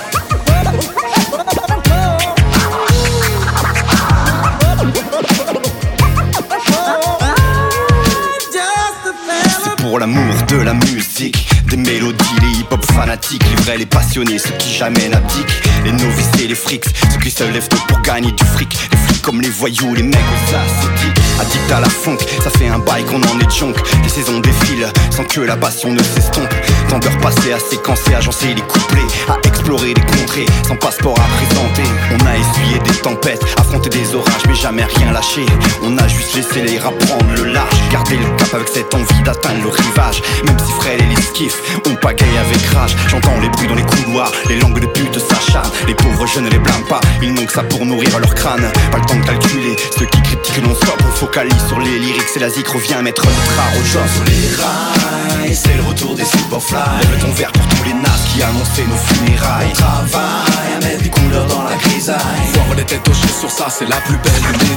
pour 9.83 9.99
l'amour 9.99 10.35
de 10.49 10.59
la 10.59 10.75
musique 10.75 11.51
Des 11.73 11.79
mélodies, 11.79 12.37
les 12.43 12.59
hip-hop 12.59 12.85
fanatiques 12.93 13.43
Les 13.49 13.63
vrais, 13.63 13.79
les 13.79 13.87
passionnés, 13.87 14.39
ceux 14.39 14.53
qui 14.59 14.75
jamais 14.75 15.09
n'abdiquent. 15.09 15.63
Les 15.87 15.93
novices 15.93 16.29
et 16.45 16.47
les 16.47 16.55
frics, 16.55 16.85
ceux 17.11 17.19
qui 17.19 17.31
se 17.31 17.45
lèvent 17.45 17.69
pour 17.89 18.03
gagner 18.03 18.31
du 18.31 18.45
fric. 18.45 18.77
Les 18.91 18.99
flics 18.99 19.23
comme 19.23 19.41
les 19.41 19.49
voyous, 19.49 19.95
les 19.95 20.03
mecs 20.03 20.19
aux 20.19 20.55
ascétiques 20.55 21.23
Addict 21.41 21.73
à 21.73 21.81
la 21.81 21.89
funk, 21.89 22.19
ça 22.43 22.51
fait 22.51 22.69
un 22.69 22.79
bail 22.79 23.05
qu'on 23.05 23.23
en 23.23 23.41
est 23.41 23.51
junk 23.51 23.73
Les 24.03 24.09
saisons 24.09 24.41
défilent, 24.41 24.87
sans 25.11 25.25
que 25.25 25.41
la 25.41 25.57
passion 25.57 25.93
ne 25.93 26.03
s'estompe. 26.03 26.53
Tant 26.91 26.99
d'heures 26.99 27.19
passées 27.19 27.53
à 27.53 27.59
séquencer, 27.59 28.15
agencer 28.15 28.53
les 28.55 28.63
couplets 28.63 29.07
À 29.29 29.39
explorer 29.49 29.95
les 29.95 30.19
contrées, 30.19 30.47
sans 30.69 30.77
passeport 30.77 31.19
à 31.19 31.27
présenter. 31.37 31.89
On 32.11 32.27
a 32.27 32.37
essuyé 32.37 32.79
des 32.81 33.01
tempêtes, 33.01 33.43
affronté 33.57 33.89
des 33.89 34.15
orages 34.15 34.43
Mais 34.47 34.55
jamais 34.55 34.85
rien 34.85 35.13
lâché, 35.13 35.47
on 35.83 35.97
a 35.97 36.07
juste 36.07 36.35
laissé 36.35 36.63
les 36.63 36.79
rap 36.79 36.99
prendre 36.99 37.33
le 37.35 37.53
large 37.53 37.75
Garder 37.91 38.17
le 38.17 38.37
cap 38.37 38.55
avec 38.55 38.69
cette 38.69 38.95
envie 38.95 39.23
d'atteindre 39.25 39.63
le 39.63 39.69
rivage. 39.69 40.23
Même 40.45 40.59
si 40.59 40.73
Fred 40.73 41.01
et 41.01 41.15
les 41.15 41.23
skiffs, 41.23 41.62
on 41.87 41.95
pagaille 41.97 42.39
avec 42.39 42.65
rage 42.75 42.97
J'entends 43.09 43.39
les 43.41 43.49
bruits 43.49 43.69
dans 43.69 43.75
les 43.75 43.83
couloirs, 43.83 44.33
les 44.49 44.59
langues 44.59 44.81
de 44.81 44.87
pute 44.87 45.19
s'acharnent 45.19 45.71
Les 45.87 45.95
pauvres 45.95 46.27
jeunes 46.27 46.45
ne 46.45 46.51
les 46.51 46.59
blâment 46.59 46.87
pas, 46.89 47.01
ils 47.23 47.33
n'ont 47.33 47.45
que 47.45 47.53
ça 47.53 47.63
pour 47.63 47.85
nourrir 47.85 48.19
leur 48.19 48.35
crâne. 48.35 48.71
Pas 48.91 48.99
le 48.99 49.05
temps 49.05 49.17
de 49.17 49.25
calculer, 49.25 49.77
ceux 49.99 50.07
qui 50.07 50.23
critiquent 50.23 50.63
non-stop 50.67 51.01
On 51.07 51.13
focalise 51.13 51.67
sur 51.69 51.79
les 51.79 51.99
lyrics 51.99 52.37
et 52.37 52.39
la 52.39 52.51
zik 52.51 52.69
revient 52.69 53.01
mettre 53.03 53.25
notre 53.25 53.59
art 53.59 53.73
au 53.79 53.85
job. 53.85 54.03
Sur 54.15 54.25
les 54.25 54.49
rails, 54.63 55.55
c'est 55.55 55.77
le 55.77 55.83
retour 55.83 56.15
des 56.15 56.25
superfly. 56.25 56.79
Lève 57.01 57.21
ton 57.21 57.33
verre 57.33 57.53
pour 57.53 57.67
tous 57.69 57.85
les 57.85 57.95
nasses 57.95 58.25
qui 58.33 58.43
annonçaient 58.43 58.87
nos 58.89 58.97
funérailles. 58.97 59.69
On 59.71 59.77
travaille 59.77 60.73
à 60.77 60.85
mettre 60.85 61.03
des 61.03 61.11
couleurs 61.11 61.47
dans 61.47 61.63
la 61.65 61.77
grisaille. 61.77 62.19
Voir 62.55 62.75
les 62.77 62.85
têtes 62.85 63.09
hochées 63.09 63.33
sur 63.39 63.51
ça, 63.51 63.69
c'est 63.71 63.89
la 63.89 63.97
plus 63.97 64.17
belle 64.17 64.33
des 64.59 64.73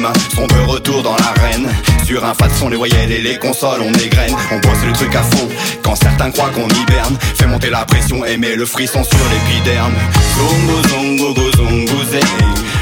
snam 0.00 0.12
sont 0.34 0.46
de 0.46 0.70
retour 0.70 1.02
dans 1.02 1.16
l'arène 1.16 1.68
Sur 2.04 2.24
un 2.24 2.34
fat 2.34 2.48
son 2.58 2.68
les 2.68 2.76
voyelles 2.76 3.12
et 3.12 3.20
les 3.20 3.38
consoles, 3.38 3.80
on 3.82 3.92
égrène, 3.94 4.34
on 4.50 4.58
bosse 4.58 4.84
le 4.86 4.92
truc 4.92 5.14
à 5.14 5.22
fond. 5.22 5.48
Quand 5.82 5.94
certains 5.94 6.30
croient 6.30 6.50
qu'on 6.50 6.68
hiberne, 6.68 7.16
fait 7.20 7.46
monter 7.46 7.70
la 7.70 7.84
pression 7.84 8.24
et 8.24 8.36
met 8.36 8.56
le 8.56 8.64
frisson 8.64 9.02
sur 9.04 9.18
l'épiderme. 9.30 9.92
Zongo, 10.36 10.88
zongo, 10.88 11.34
go, 11.34 11.50
zongo, 11.56 12.04
zing. 12.10 12.24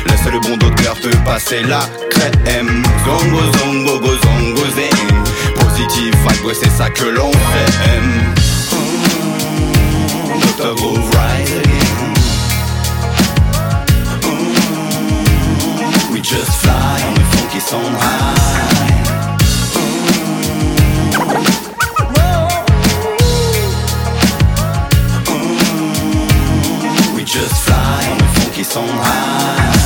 Laisse 0.06 0.32
le 0.32 0.40
bon 0.40 0.56
docteur 0.56 0.94
peut 1.02 1.16
passer 1.24 1.62
la 1.62 1.80
crème. 2.10 2.82
Zongo, 3.04 3.40
zongo, 3.58 3.98
go, 4.00 4.12
zongo, 4.22 4.64
zing. 4.76 5.08
Positive 5.54 6.14
c'est 6.54 6.70
ça 6.70 6.88
que 6.90 7.04
l'on 7.04 7.30
aime. 7.30 8.34
Just 16.28 16.67
kiss 17.58 17.72
on 17.72 17.92
high. 17.92 18.38
Just 27.24 27.66
fly 27.66 28.06
on 28.10 28.20
a 28.22 28.28
funky 28.40 28.62
song 28.62 28.88
high 28.88 29.77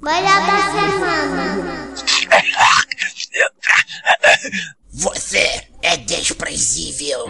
Melhor 0.00 0.40
da 0.46 0.58
semana. 0.72 1.94
Você 4.92 5.66
é 5.82 5.96
desprezível. 5.96 7.26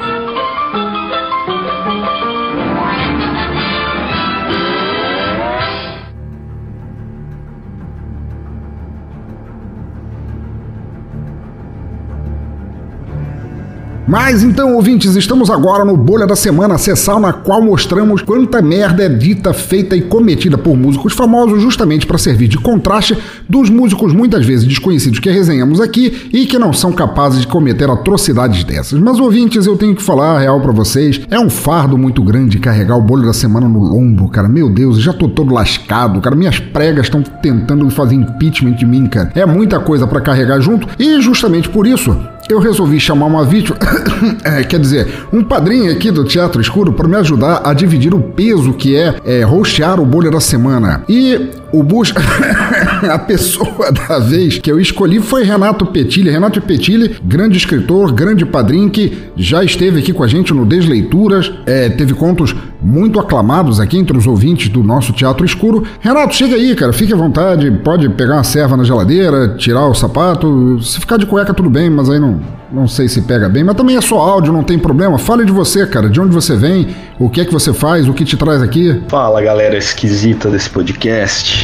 Mas 14.11 14.43
então, 14.43 14.75
ouvintes, 14.75 15.15
estamos 15.15 15.51
agora 15.51 15.85
no 15.85 15.97
Bolha 15.97 16.27
da 16.27 16.35
Semana, 16.35 16.77
sessão 16.79 17.21
na 17.21 17.33
qual 17.33 17.63
mostramos 17.63 18.23
quanta 18.23 18.61
merda 18.61 19.05
é 19.05 19.09
dita, 19.09 19.53
feita 19.53 19.95
e 19.95 20.03
cometida 20.03 20.59
por 20.59 20.77
músicos 20.77 21.13
famosos, 21.13 21.63
justamente 21.63 22.05
para 22.05 22.19
servir 22.19 22.49
de 22.49 22.59
contraste 22.59 23.17
dos 23.49 23.71
músicos 23.71 24.13
muitas 24.13 24.45
vezes 24.45 24.67
desconhecidos 24.67 25.21
que 25.21 25.31
resenhamos 25.31 25.81
aqui 25.81 26.29
e 26.33 26.45
que 26.45 26.59
não 26.59 26.73
são 26.73 26.91
capazes 26.91 27.43
de 27.43 27.47
cometer 27.47 27.89
atrocidades 27.89 28.65
dessas. 28.65 28.99
Mas, 28.99 29.21
ouvintes, 29.21 29.65
eu 29.65 29.77
tenho 29.77 29.95
que 29.95 30.03
falar 30.03 30.35
a 30.35 30.41
real 30.41 30.61
para 30.61 30.73
vocês: 30.73 31.21
é 31.31 31.39
um 31.39 31.49
fardo 31.49 31.97
muito 31.97 32.21
grande 32.21 32.59
carregar 32.59 32.97
o 32.97 33.03
Bolha 33.03 33.27
da 33.27 33.33
Semana 33.33 33.69
no 33.69 33.79
lombo, 33.79 34.29
cara. 34.29 34.49
Meu 34.49 34.69
Deus, 34.69 35.01
já 35.01 35.13
tô 35.13 35.29
todo 35.29 35.55
lascado, 35.55 36.21
cara. 36.21 36.35
Minhas 36.35 36.59
pregas 36.59 37.07
estão 37.07 37.23
tentando 37.23 37.89
fazer 37.91 38.17
impeachment 38.17 38.73
de 38.73 38.87
mim, 38.87 39.07
cara. 39.07 39.31
É 39.37 39.47
muita 39.47 39.79
coisa 39.79 40.05
para 40.05 40.21
carregar 40.21 40.61
junto 40.61 40.89
e, 40.99 41.21
justamente 41.21 41.69
por 41.69 41.87
isso, 41.87 42.17
eu 42.53 42.59
resolvi 42.59 42.99
chamar 42.99 43.27
uma 43.27 43.45
vítima, 43.45 43.79
é, 44.45 44.63
quer 44.65 44.79
dizer, 44.81 45.27
um 45.33 45.43
padrinho 45.43 45.93
aqui 45.93 46.11
do 46.11 46.25
Teatro 46.25 46.61
Escuro 46.61 46.93
para 46.93 47.09
me 47.09 47.17
ajudar 47.17 47.63
a 47.65 47.73
dividir 47.73 48.15
o 48.15 48.21
peso 48.21 48.73
que 48.73 48.97
é, 48.97 49.17
é 49.25 49.43
o 50.01 50.07
bolha 50.07 50.31
da 50.31 50.41
semana. 50.41 51.03
E 51.09 51.51
o 51.73 51.83
Bush, 51.83 52.13
a 53.09 53.19
pessoa 53.19 53.93
da 53.93 54.19
vez 54.19 54.59
que 54.59 54.71
eu 54.71 54.81
escolhi 54.81 55.21
foi 55.21 55.45
Renato 55.45 55.87
Petilli. 55.87 56.31
Renato 56.31 56.61
Petilli, 56.61 57.17
grande 57.23 57.57
escritor, 57.57 58.13
grande 58.13 58.45
padrinho 58.45 58.91
que 58.91 59.31
já 59.37 59.63
esteve 59.63 60.01
aqui 60.01 60.13
com 60.13 60.23
a 60.23 60.29
gente 60.29 60.53
no 60.53 60.67
Desleituras, 60.67 61.53
é, 61.67 61.89
teve 61.89 62.15
contos 62.15 62.55
muito 62.83 63.21
aclamados 63.21 63.79
aqui 63.79 63.99
entre 63.99 64.17
os 64.17 64.27
ouvintes 64.27 64.69
do 64.69 64.83
nosso 64.83 65.13
Teatro 65.13 65.45
Escuro. 65.45 65.85
Renato, 66.01 66.35
chega 66.35 66.57
aí, 66.57 66.75
cara, 66.75 66.93
fique 66.93 67.13
à 67.13 67.17
vontade, 67.17 67.71
pode 67.71 68.09
pegar 68.11 68.35
uma 68.35 68.45
serva 68.45 68.77
na 68.77 68.85
geladeira, 68.85 69.57
tirar 69.57 69.87
o 69.87 69.95
sapato. 69.95 70.81
Se 70.83 70.99
ficar 70.99 71.19
de 71.19 71.27
cueca, 71.27 71.53
tudo 71.53 71.69
bem, 71.69 71.91
mas 71.91 72.09
aí 72.09 72.19
não, 72.19 72.41
não 72.73 72.87
sei 72.87 73.09
se 73.09 73.23
pega 73.23 73.49
bem, 73.49 73.65
mas 73.65 73.77
também 73.77 73.97
é 73.97 74.01
só 74.01 74.19
áudio, 74.19 74.53
não 74.53 74.63
tem 74.63 74.79
problema. 74.79 75.19
Fale 75.19 75.45
de 75.45 75.53
você, 75.53 75.87
cara, 75.87 76.09
de 76.09 76.21
onde 76.21 76.33
você 76.33 76.57
vem, 76.57 76.89
o 77.19 77.29
que 77.29 77.41
é 77.41 77.45
que 77.45 77.53
você 77.53 77.73
faz, 77.73 78.09
o 78.09 78.15
que 78.15 78.25
te 78.25 78.37
traz 78.37 78.63
aqui. 78.63 79.01
Fala, 79.09 79.43
galera 79.43 79.77
esquisita 79.77 80.49
desse 80.49 80.71
podcast. 80.71 81.60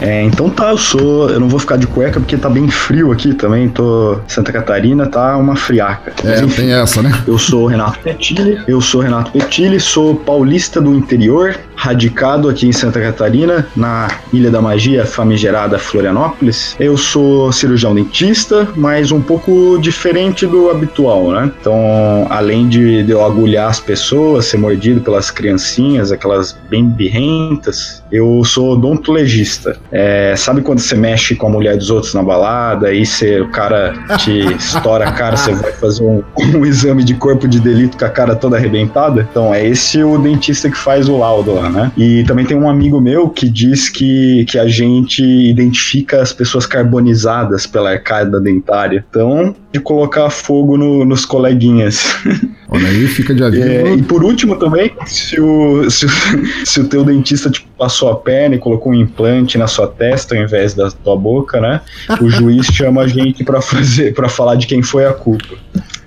É, 0.00 0.22
então 0.22 0.48
tá, 0.48 0.70
eu 0.70 0.78
sou. 0.78 1.30
Eu 1.30 1.40
não 1.40 1.48
vou 1.48 1.58
ficar 1.58 1.76
de 1.76 1.86
cueca 1.86 2.20
porque 2.20 2.36
tá 2.36 2.48
bem 2.48 2.68
frio 2.68 3.12
aqui 3.12 3.34
também. 3.34 3.68
Tô. 3.68 4.18
Santa 4.26 4.52
Catarina 4.52 5.06
tá 5.06 5.36
uma 5.36 5.56
friaca. 5.56 6.12
É, 6.24 6.42
Mas, 6.42 6.54
tem 6.54 6.72
essa, 6.72 7.02
né? 7.02 7.12
Eu 7.26 7.38
sou 7.38 7.66
Renato 7.66 7.98
Petilli. 8.00 8.60
Eu 8.66 8.80
sou 8.80 9.00
Renato 9.00 9.30
Petilli, 9.32 9.80
sou 9.80 10.14
paulista 10.16 10.80
do 10.80 10.94
interior, 10.94 11.56
radicado 11.76 12.48
aqui 12.48 12.66
em 12.66 12.72
Santa 12.72 13.00
Catarina, 13.00 13.68
na 13.76 14.08
Ilha 14.32 14.50
da 14.50 14.60
Magia, 14.60 15.04
famigerada 15.04 15.78
Florianópolis. 15.78 16.74
Eu 16.80 16.96
sou 16.96 17.52
cirurgião 17.52 17.94
dentista, 17.94 18.66
mas 18.74 19.12
um 19.12 19.20
pouco 19.20 19.78
diferente 19.78 20.46
do 20.46 20.70
habitual, 20.70 21.30
né? 21.30 21.52
Então, 21.60 22.26
além 22.30 22.68
de, 22.68 23.02
de 23.02 23.12
eu 23.12 23.24
agulhar 23.24 23.68
as 23.68 23.78
pessoas, 23.78 24.46
ser 24.46 24.56
mordido 24.56 25.00
pelas 25.00 25.30
criancinhas, 25.30 26.10
aquelas 26.10 26.56
bem 26.68 26.84
birrentas, 26.84 28.02
eu 28.10 28.42
sou 28.44 28.72
odontologista. 28.72 29.76
É, 29.92 30.34
sabe 30.36 30.62
quando 30.62 30.78
você 30.78 30.94
mexe 30.94 31.34
com 31.34 31.46
a 31.46 31.50
mulher 31.50 31.76
dos 31.76 31.90
outros 31.90 32.14
na 32.14 32.22
balada 32.22 32.92
e 32.92 33.04
você, 33.04 33.40
o 33.40 33.48
cara 33.50 33.94
te 34.18 34.40
estoura 34.56 35.08
a 35.08 35.12
cara, 35.12 35.36
você 35.36 35.52
vai 35.52 35.72
fazer 35.72 36.02
um, 36.02 36.22
um 36.54 36.64
exame 36.64 37.04
de 37.04 37.14
corpo 37.14 37.46
de 37.46 37.60
delito 37.60 37.98
com 37.98 38.04
a 38.04 38.08
cara 38.08 38.34
toda 38.34 38.56
arrebentada? 38.56 39.26
Então, 39.30 39.54
é 39.54 39.66
esse 39.66 40.02
o 40.02 40.18
dentista 40.18 40.70
que 40.70 40.76
faz 40.76 41.08
o 41.08 41.18
laudo 41.18 41.54
lá, 41.54 41.65
né? 41.68 41.92
E 41.96 42.24
também 42.24 42.44
tem 42.44 42.56
um 42.56 42.68
amigo 42.68 43.00
meu 43.00 43.28
que 43.28 43.48
diz 43.48 43.88
que, 43.88 44.44
que 44.48 44.58
a 44.58 44.66
gente 44.68 45.22
identifica 45.22 46.20
as 46.22 46.32
pessoas 46.32 46.66
carbonizadas 46.66 47.66
pela 47.66 47.90
arcada 47.90 48.40
dentária. 48.40 49.04
Então, 49.08 49.54
de 49.72 49.80
colocar 49.80 50.30
fogo 50.30 50.76
no, 50.76 51.04
nos 51.04 51.24
coleguinhas. 51.24 52.16
Olha 52.68 52.88
aí, 52.88 53.06
fica 53.06 53.32
de 53.34 53.44
aviso. 53.44 53.62
É, 53.62 53.94
e 53.94 54.02
por 54.02 54.24
último 54.24 54.56
também, 54.56 54.90
se 55.06 55.40
o, 55.40 55.88
se, 55.90 56.06
o- 56.06 56.10
se 56.66 56.80
o 56.80 56.88
teu 56.88 57.04
dentista 57.04 57.48
tipo, 57.48 57.68
passou 57.78 58.10
a 58.10 58.16
perna 58.16 58.56
e 58.56 58.58
colocou 58.58 58.90
um 58.92 58.94
implante 58.94 59.56
na 59.56 59.66
sua 59.66 59.86
testa 59.86 60.34
ao 60.34 60.42
invés 60.42 60.74
da 60.74 60.90
tua 60.90 61.16
boca, 61.16 61.60
né? 61.60 61.80
O 62.20 62.28
juiz 62.28 62.66
chama 62.66 63.02
a 63.02 63.06
gente 63.08 63.44
pra 63.44 63.60
fazer, 63.60 64.14
para 64.14 64.28
falar 64.28 64.56
de 64.56 64.66
quem 64.66 64.82
foi 64.82 65.04
a 65.06 65.12
culpa. 65.12 65.54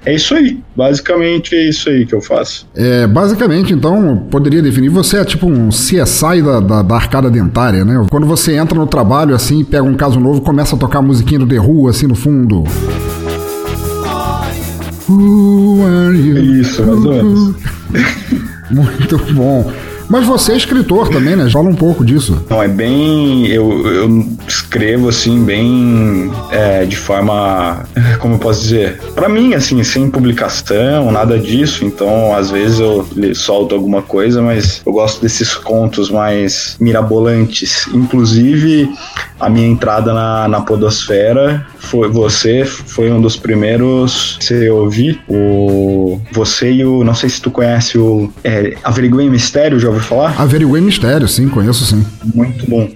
É 0.06 0.16
isso 0.16 0.34
aí, 0.34 0.60
basicamente 0.76 1.56
é 1.56 1.70
isso 1.70 1.89
aí 1.89 2.06
que 2.06 2.16
eu 2.16 2.22
faço. 2.22 2.66
É, 2.74 3.06
basicamente, 3.06 3.74
então, 3.74 4.28
poderia 4.32 4.62
definir, 4.62 4.89
você 4.89 5.18
é 5.18 5.26
tipo 5.26 5.45
um 5.45 5.70
CSI 5.70 6.41
da, 6.41 6.60
da, 6.60 6.82
da 6.82 6.95
arcada 6.95 7.30
dentária, 7.30 7.84
né? 7.84 8.06
Quando 8.10 8.26
você 8.26 8.56
entra 8.56 8.78
no 8.78 8.88
trabalho, 8.88 9.36
assim, 9.36 9.64
pega 9.64 9.84
um 9.84 9.95
caso 9.95 10.20
novo, 10.20 10.41
começa 10.41 10.76
a 10.76 10.80
tocar 10.80 11.00
a 11.00 11.02
musiquinha 11.02 11.39
do 11.39 11.47
The 11.47 11.60
Who, 11.60 11.89
assim, 11.89 12.08
no 12.08 12.16
fundo. 12.16 12.64
Who 15.10 15.86
are 15.86 16.18
you? 16.18 16.62
Isso, 16.62 16.82
mais 16.86 17.06
ou 17.06 17.14
menos. 17.14 17.56
Muito 18.72 19.18
bom. 19.34 19.72
Mas 20.10 20.26
você 20.26 20.53
é 20.53 20.57
escritor 20.57 21.10
também, 21.10 21.36
né? 21.36 21.49
Fala 21.49 21.70
um 21.70 21.76
pouco 21.76 22.03
disso. 22.03 22.43
Não, 22.49 22.62
é 22.62 22.68
bem. 22.68 23.47
Eu, 23.47 23.86
eu 23.88 24.26
escrevo 24.47 25.10
assim, 25.10 25.43
bem. 25.43 26.32
é, 26.51 26.86
de 26.86 26.97
forma. 26.97 27.86
Como 28.20 28.36
eu 28.36 28.39
posso 28.39 28.62
dizer? 28.62 28.99
Pra 29.14 29.30
mim, 29.30 29.53
assim, 29.53 29.84
sem 29.84 30.10
publicação, 30.10 31.12
nada 31.12 31.38
disso. 31.38 31.86
Então, 31.86 32.36
às 32.36 32.49
vezes 32.49 32.80
eu 32.80 33.07
solto 33.36 33.76
alguma 33.76 34.01
coisa, 34.01 34.41
mas 34.41 34.82
eu 34.86 34.91
gosto 34.91 35.22
desses 35.22 35.53
contos 35.53 36.10
mais 36.10 36.76
mirabolantes. 36.80 37.88
Inclusive, 37.93 38.89
a 39.39 39.49
minha 39.49 39.68
entrada 39.68 40.14
na, 40.14 40.47
na 40.47 40.62
Podosfera 40.62 41.66
foi 41.80 42.09
você, 42.09 42.65
foi 42.65 43.11
um 43.11 43.21
dos 43.21 43.36
primeiros 43.36 44.38
que 44.39 44.45
você 44.45 44.69
ouvir. 44.69 45.21
O, 45.27 46.21
você 46.32 46.71
e 46.71 46.86
o. 46.86 47.03
Não 47.03 47.15
sei 47.15 47.30
se 47.30 47.41
tu 47.41 47.49
conhece 47.49 47.97
o. 47.97 48.32
É, 48.43 48.75
Averiguei 48.84 49.30
Mistério, 49.30 49.80
já 49.80 49.88
ouviu 49.88 50.03
falar? 50.03 50.39
Averiguei 50.39 50.82
Mistério, 50.82 51.27
sim, 51.27 51.47
conheço 51.47 51.86
sim. 51.86 52.05
Muito 52.36 52.69
bom. 52.69 52.89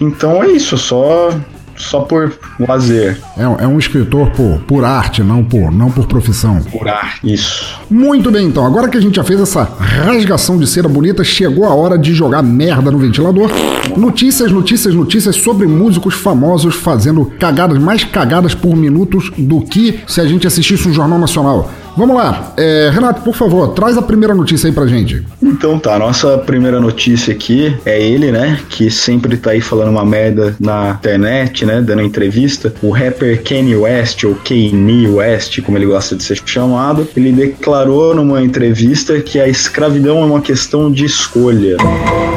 Então 0.00 0.42
é 0.42 0.48
isso, 0.48 0.76
só 0.76 1.30
só 1.78 2.00
por 2.00 2.32
lazer. 2.58 3.18
É, 3.36 3.46
um- 3.48 3.56
é 3.60 3.66
um 3.66 3.78
escritor 3.78 4.30
por, 4.30 4.60
por 4.66 4.84
arte, 4.84 5.22
não 5.22 5.44
por, 5.44 5.70
não 5.70 5.90
por 5.90 6.06
profissão. 6.06 6.60
Por 6.62 6.88
arte, 6.88 7.32
isso. 7.32 7.78
Muito 7.90 8.30
bem, 8.30 8.46
então. 8.46 8.64
Agora 8.66 8.88
que 8.88 8.96
a 8.98 9.00
gente 9.00 9.16
já 9.16 9.24
fez 9.24 9.40
essa 9.40 9.62
rasgação 9.62 10.58
de 10.58 10.66
cera 10.66 10.88
bonita, 10.88 11.22
chegou 11.24 11.64
a 11.64 11.74
hora 11.74 11.96
de 11.98 12.12
jogar 12.14 12.42
merda 12.42 12.90
no 12.90 12.98
ventilador. 12.98 13.50
Notícias, 13.96 14.50
notícias, 14.52 14.94
notícias 14.94 15.36
sobre 15.36 15.66
músicos 15.66 16.14
famosos 16.14 16.74
fazendo 16.74 17.24
cagadas, 17.38 17.78
mais 17.78 18.04
cagadas 18.04 18.54
por 18.54 18.76
minutos 18.76 19.30
do 19.36 19.60
que 19.60 20.00
se 20.06 20.20
a 20.20 20.26
gente 20.26 20.46
assistisse 20.46 20.88
um 20.88 20.92
Jornal 20.92 21.18
Nacional. 21.18 21.70
Vamos 21.98 22.14
lá. 22.14 22.52
É, 22.56 22.90
Renato, 22.94 23.22
por 23.22 23.34
favor, 23.34 23.74
traz 23.74 23.98
a 23.98 24.02
primeira 24.02 24.32
notícia 24.32 24.68
aí 24.68 24.72
pra 24.72 24.86
gente. 24.86 25.26
Então 25.42 25.80
tá, 25.80 25.98
nossa 25.98 26.38
primeira 26.38 26.80
notícia 26.80 27.34
aqui 27.34 27.76
é 27.84 28.00
ele, 28.00 28.30
né? 28.30 28.60
Que 28.68 28.88
sempre 28.88 29.36
tá 29.36 29.50
aí 29.50 29.60
falando 29.60 29.88
uma 29.88 30.04
merda 30.04 30.54
na 30.60 30.90
internet, 30.90 31.66
né? 31.66 31.82
Dando 31.82 32.02
entrevista. 32.02 32.72
O 32.80 32.90
rapper 32.92 33.42
Kanye 33.42 33.74
West, 33.74 34.22
ou 34.22 34.36
Kanye 34.36 35.08
West, 35.08 35.60
como 35.62 35.76
ele 35.76 35.86
gosta 35.86 36.14
de 36.14 36.22
ser 36.22 36.40
chamado, 36.46 37.08
ele 37.16 37.32
declarou 37.32 38.14
numa 38.14 38.40
entrevista 38.44 39.20
que 39.20 39.40
a 39.40 39.48
escravidão 39.48 40.22
é 40.22 40.24
uma 40.24 40.40
questão 40.40 40.92
de 40.92 41.04
escolha. 41.04 41.78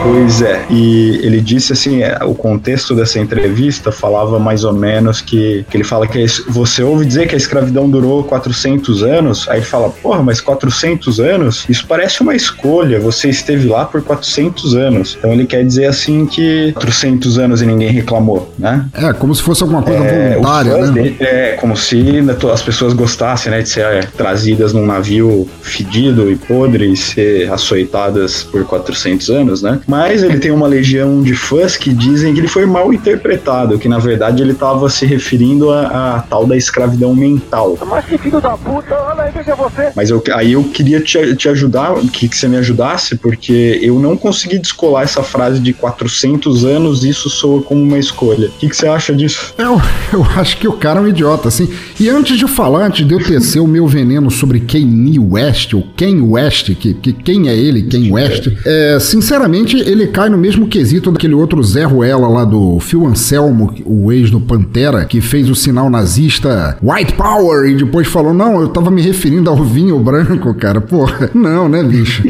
Pois 0.04 0.42
é, 0.42 0.66
e 0.72 1.20
ele 1.22 1.40
disse 1.40 1.74
assim: 1.74 2.02
é, 2.02 2.18
o 2.24 2.34
contexto 2.34 2.96
dessa 2.96 3.20
entrevista 3.20 3.92
falava 3.92 4.40
mais 4.40 4.64
ou 4.64 4.74
menos 4.74 5.22
que, 5.22 5.64
que 5.70 5.78
ele 5.78 5.84
fala 5.84 6.08
que 6.08 6.26
você 6.50 6.82
ouve 6.82 7.06
dizer 7.06 7.28
que 7.28 7.36
a 7.36 7.38
escravidão 7.38 7.88
durou 7.88 8.24
400 8.24 9.04
anos, 9.04 9.48
aí 9.52 9.60
ele 9.60 9.66
fala, 9.66 9.90
porra, 9.90 10.24
mas 10.24 10.42
400 10.42 11.20
anos? 11.20 11.66
Isso 11.70 11.86
parece 11.88 12.22
uma 12.22 12.36
escolha, 12.36 13.00
você 13.00 13.30
esteve 13.30 13.68
lá 13.68 13.86
por 13.86 14.02
400 14.02 14.76
anos. 14.76 15.16
Então 15.18 15.32
ele 15.32 15.46
quer 15.46 15.66
dizer 15.66 15.86
assim 15.86 16.26
que 16.26 16.72
400 16.74 17.38
anos 17.38 17.62
e 17.62 17.66
ninguém 17.66 17.90
reclamou, 17.90 18.54
né? 18.58 18.86
É, 18.94 19.14
como 19.14 19.34
se 19.36 19.42
fosse 19.42 19.64
alguma 19.64 19.84
coisa 19.84 20.04
é, 20.04 20.30
voluntária, 20.30 20.78
né? 20.78 20.92
Dele, 20.92 21.18
é, 21.20 21.52
como 21.60 21.76
se 21.76 22.22
né, 22.22 22.36
as 22.52 22.62
pessoas 22.62 22.94
gostassem, 22.94 23.52
né, 23.52 23.62
de 23.62 23.70
ser 23.70 23.82
é, 23.86 24.02
trazidas 24.02 24.74
num 24.74 24.86
navio 24.86 25.48
fedido 25.62 26.32
e 26.32 26.36
podre 26.36 26.92
e 26.92 26.98
ser 26.98 27.52
açoitadas 27.52 28.44
por 28.44 28.66
400 28.66 29.30
anos, 29.30 29.62
né? 29.62 29.80
Mas 29.88 30.24
ele 30.24 30.40
tem 30.40 30.52
uma 30.52 30.68
legião 30.68 31.22
de 31.22 31.36
fãs 31.36 31.78
que 31.78 31.94
dizem 31.94 32.34
que 32.34 32.40
ele 32.40 32.48
foi 32.48 32.66
mal 32.66 32.94
interpretado, 32.94 33.78
que 33.78 33.88
na 33.88 34.00
verdade 34.00 34.42
ele 34.42 34.52
estava 34.54 34.90
se 34.90 35.06
referindo 35.06 35.72
a, 35.72 36.18
a, 36.18 36.22
tal 36.22 36.46
da 36.46 36.56
escravidão 36.56 37.16
mental. 37.16 37.78
Mas 37.86 38.06
que 38.06 38.18
filho 38.18 38.40
da 38.40 38.58
puta, 38.58 38.96
olha 38.96 39.24
aí, 39.24 39.31
veja 39.32 39.56
você. 39.56 39.92
Mas 39.96 40.10
eu, 40.10 40.24
aí 40.34 40.54
eu 40.54 40.64
queria 40.64 41.02
te, 41.02 41.36
te 41.36 41.50
ajudar, 41.50 41.96
que, 42.12 42.28
que 42.28 42.38
você 42.38 42.48
me 42.48 42.58
ajudasse, 42.58 43.16
porque 43.16 43.80
eu 43.82 44.00
não 44.00 44.16
consegui 44.16 44.60
descolar 44.60 45.04
essa 45.04 45.24
frase 45.24 45.60
de 45.60 45.74
400 45.74 46.66
anos, 46.66 47.04
isso 47.04 47.30
soa 47.30 47.62
como 47.62 47.82
uma 47.82 47.98
escolha. 47.98 48.48
O 48.50 48.52
que, 48.52 48.70
que 48.70 48.76
você 48.76 48.88
acha 48.88 49.14
disso? 49.16 49.54
Eu, 49.58 49.82
eu 50.14 50.24
acho 50.36 50.58
que 50.58 50.68
o 50.68 50.74
cara 50.74 51.00
é 51.00 51.04
um 51.04 51.08
idiota, 51.08 51.48
assim. 51.48 51.70
E 52.00 52.10
antes 52.10 52.38
de 52.38 52.48
falar, 52.48 52.86
antes 52.86 53.06
de 53.06 53.14
eu 53.14 53.24
tecer 53.24 53.62
o 53.62 53.68
meu 53.68 53.88
veneno 53.88 54.30
sobre 54.30 54.60
Kanye 54.60 55.20
West, 55.20 55.74
ou 55.74 55.84
Ken 55.96 56.22
West, 56.22 56.76
que, 56.76 56.94
que 56.94 57.14
quem 57.14 57.50
é 57.50 57.56
ele, 57.56 57.84
Ken 57.84 58.12
West, 58.12 58.48
é, 58.66 59.00
sinceramente, 59.00 59.78
ele 59.78 60.08
cai 60.08 60.30
no 60.30 60.38
mesmo 60.38 60.68
quesito 60.68 61.12
daquele 61.12 61.34
outro 61.34 61.64
Zé 61.64 61.84
Ruela 61.84 62.28
lá 62.28 62.46
do 62.46 62.80
Phil 62.80 63.06
Anselmo, 63.06 63.74
o 63.86 64.12
ex 64.12 64.30
do 64.30 64.40
Pantera, 64.40 65.06
que 65.06 65.22
fez 65.22 65.50
o 65.50 65.56
sinal 65.56 65.90
nazista 65.90 66.78
White 66.82 67.14
Power 67.14 67.70
e 67.70 67.76
depois 67.76 68.08
falou: 68.08 68.34
Não, 68.34 68.62
eu 68.62 68.68
tava 68.68 68.92
me 68.92 69.02
referindo 69.02 69.21
ao 69.50 69.64
vinho 69.64 70.00
branco, 70.00 70.54
cara. 70.54 70.82
Porra, 70.82 71.30
não, 71.34 71.68
né, 71.70 71.84
bicho? 71.84 72.24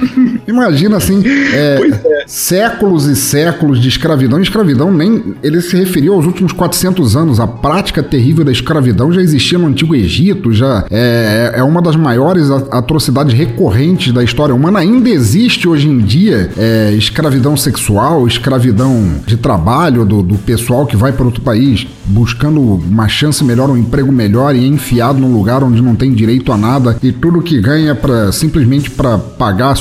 Imagina 0.47 0.97
assim, 0.97 1.23
é, 1.25 1.79
é. 1.81 2.23
séculos 2.27 3.05
e 3.05 3.15
séculos 3.15 3.79
de 3.79 3.87
escravidão. 3.87 4.39
escravidão 4.41 4.91
nem. 4.91 5.35
Ele 5.43 5.61
se 5.61 5.75
referiu 5.75 6.13
aos 6.13 6.25
últimos 6.25 6.51
400 6.51 7.15
anos. 7.15 7.39
A 7.39 7.47
prática 7.47 8.01
terrível 8.01 8.43
da 8.43 8.51
escravidão 8.51 9.11
já 9.11 9.21
existia 9.21 9.57
no 9.57 9.67
Antigo 9.67 9.95
Egito, 9.95 10.51
já 10.51 10.85
é, 10.89 11.53
é 11.55 11.63
uma 11.63 11.81
das 11.81 11.95
maiores 11.95 12.49
atrocidades 12.49 13.33
recorrentes 13.33 14.13
da 14.13 14.23
história 14.23 14.53
humana. 14.53 14.79
Ainda 14.79 15.09
existe 15.09 15.67
hoje 15.67 15.87
em 15.87 15.99
dia 15.99 16.49
é, 16.57 16.91
escravidão 16.93 17.55
sexual, 17.55 18.27
escravidão 18.27 19.15
de 19.25 19.37
trabalho 19.37 20.05
do, 20.05 20.21
do 20.21 20.37
pessoal 20.37 20.85
que 20.85 20.95
vai 20.95 21.11
para 21.11 21.25
outro 21.25 21.41
país 21.41 21.87
buscando 22.05 22.61
uma 22.61 23.07
chance 23.07 23.43
melhor, 23.43 23.69
um 23.69 23.77
emprego 23.77 24.11
melhor 24.11 24.55
e 24.55 24.63
é 24.63 24.67
enfiado 24.67 25.19
num 25.19 25.33
lugar 25.33 25.63
onde 25.63 25.81
não 25.81 25.95
tem 25.95 26.11
direito 26.11 26.51
a 26.51 26.57
nada 26.57 26.97
e 27.01 27.11
tudo 27.11 27.41
que 27.41 27.59
ganha 27.59 27.95
para 27.95 28.31
simplesmente 28.31 28.89
para 28.89 29.17
pagar 29.17 29.71
a 29.71 29.75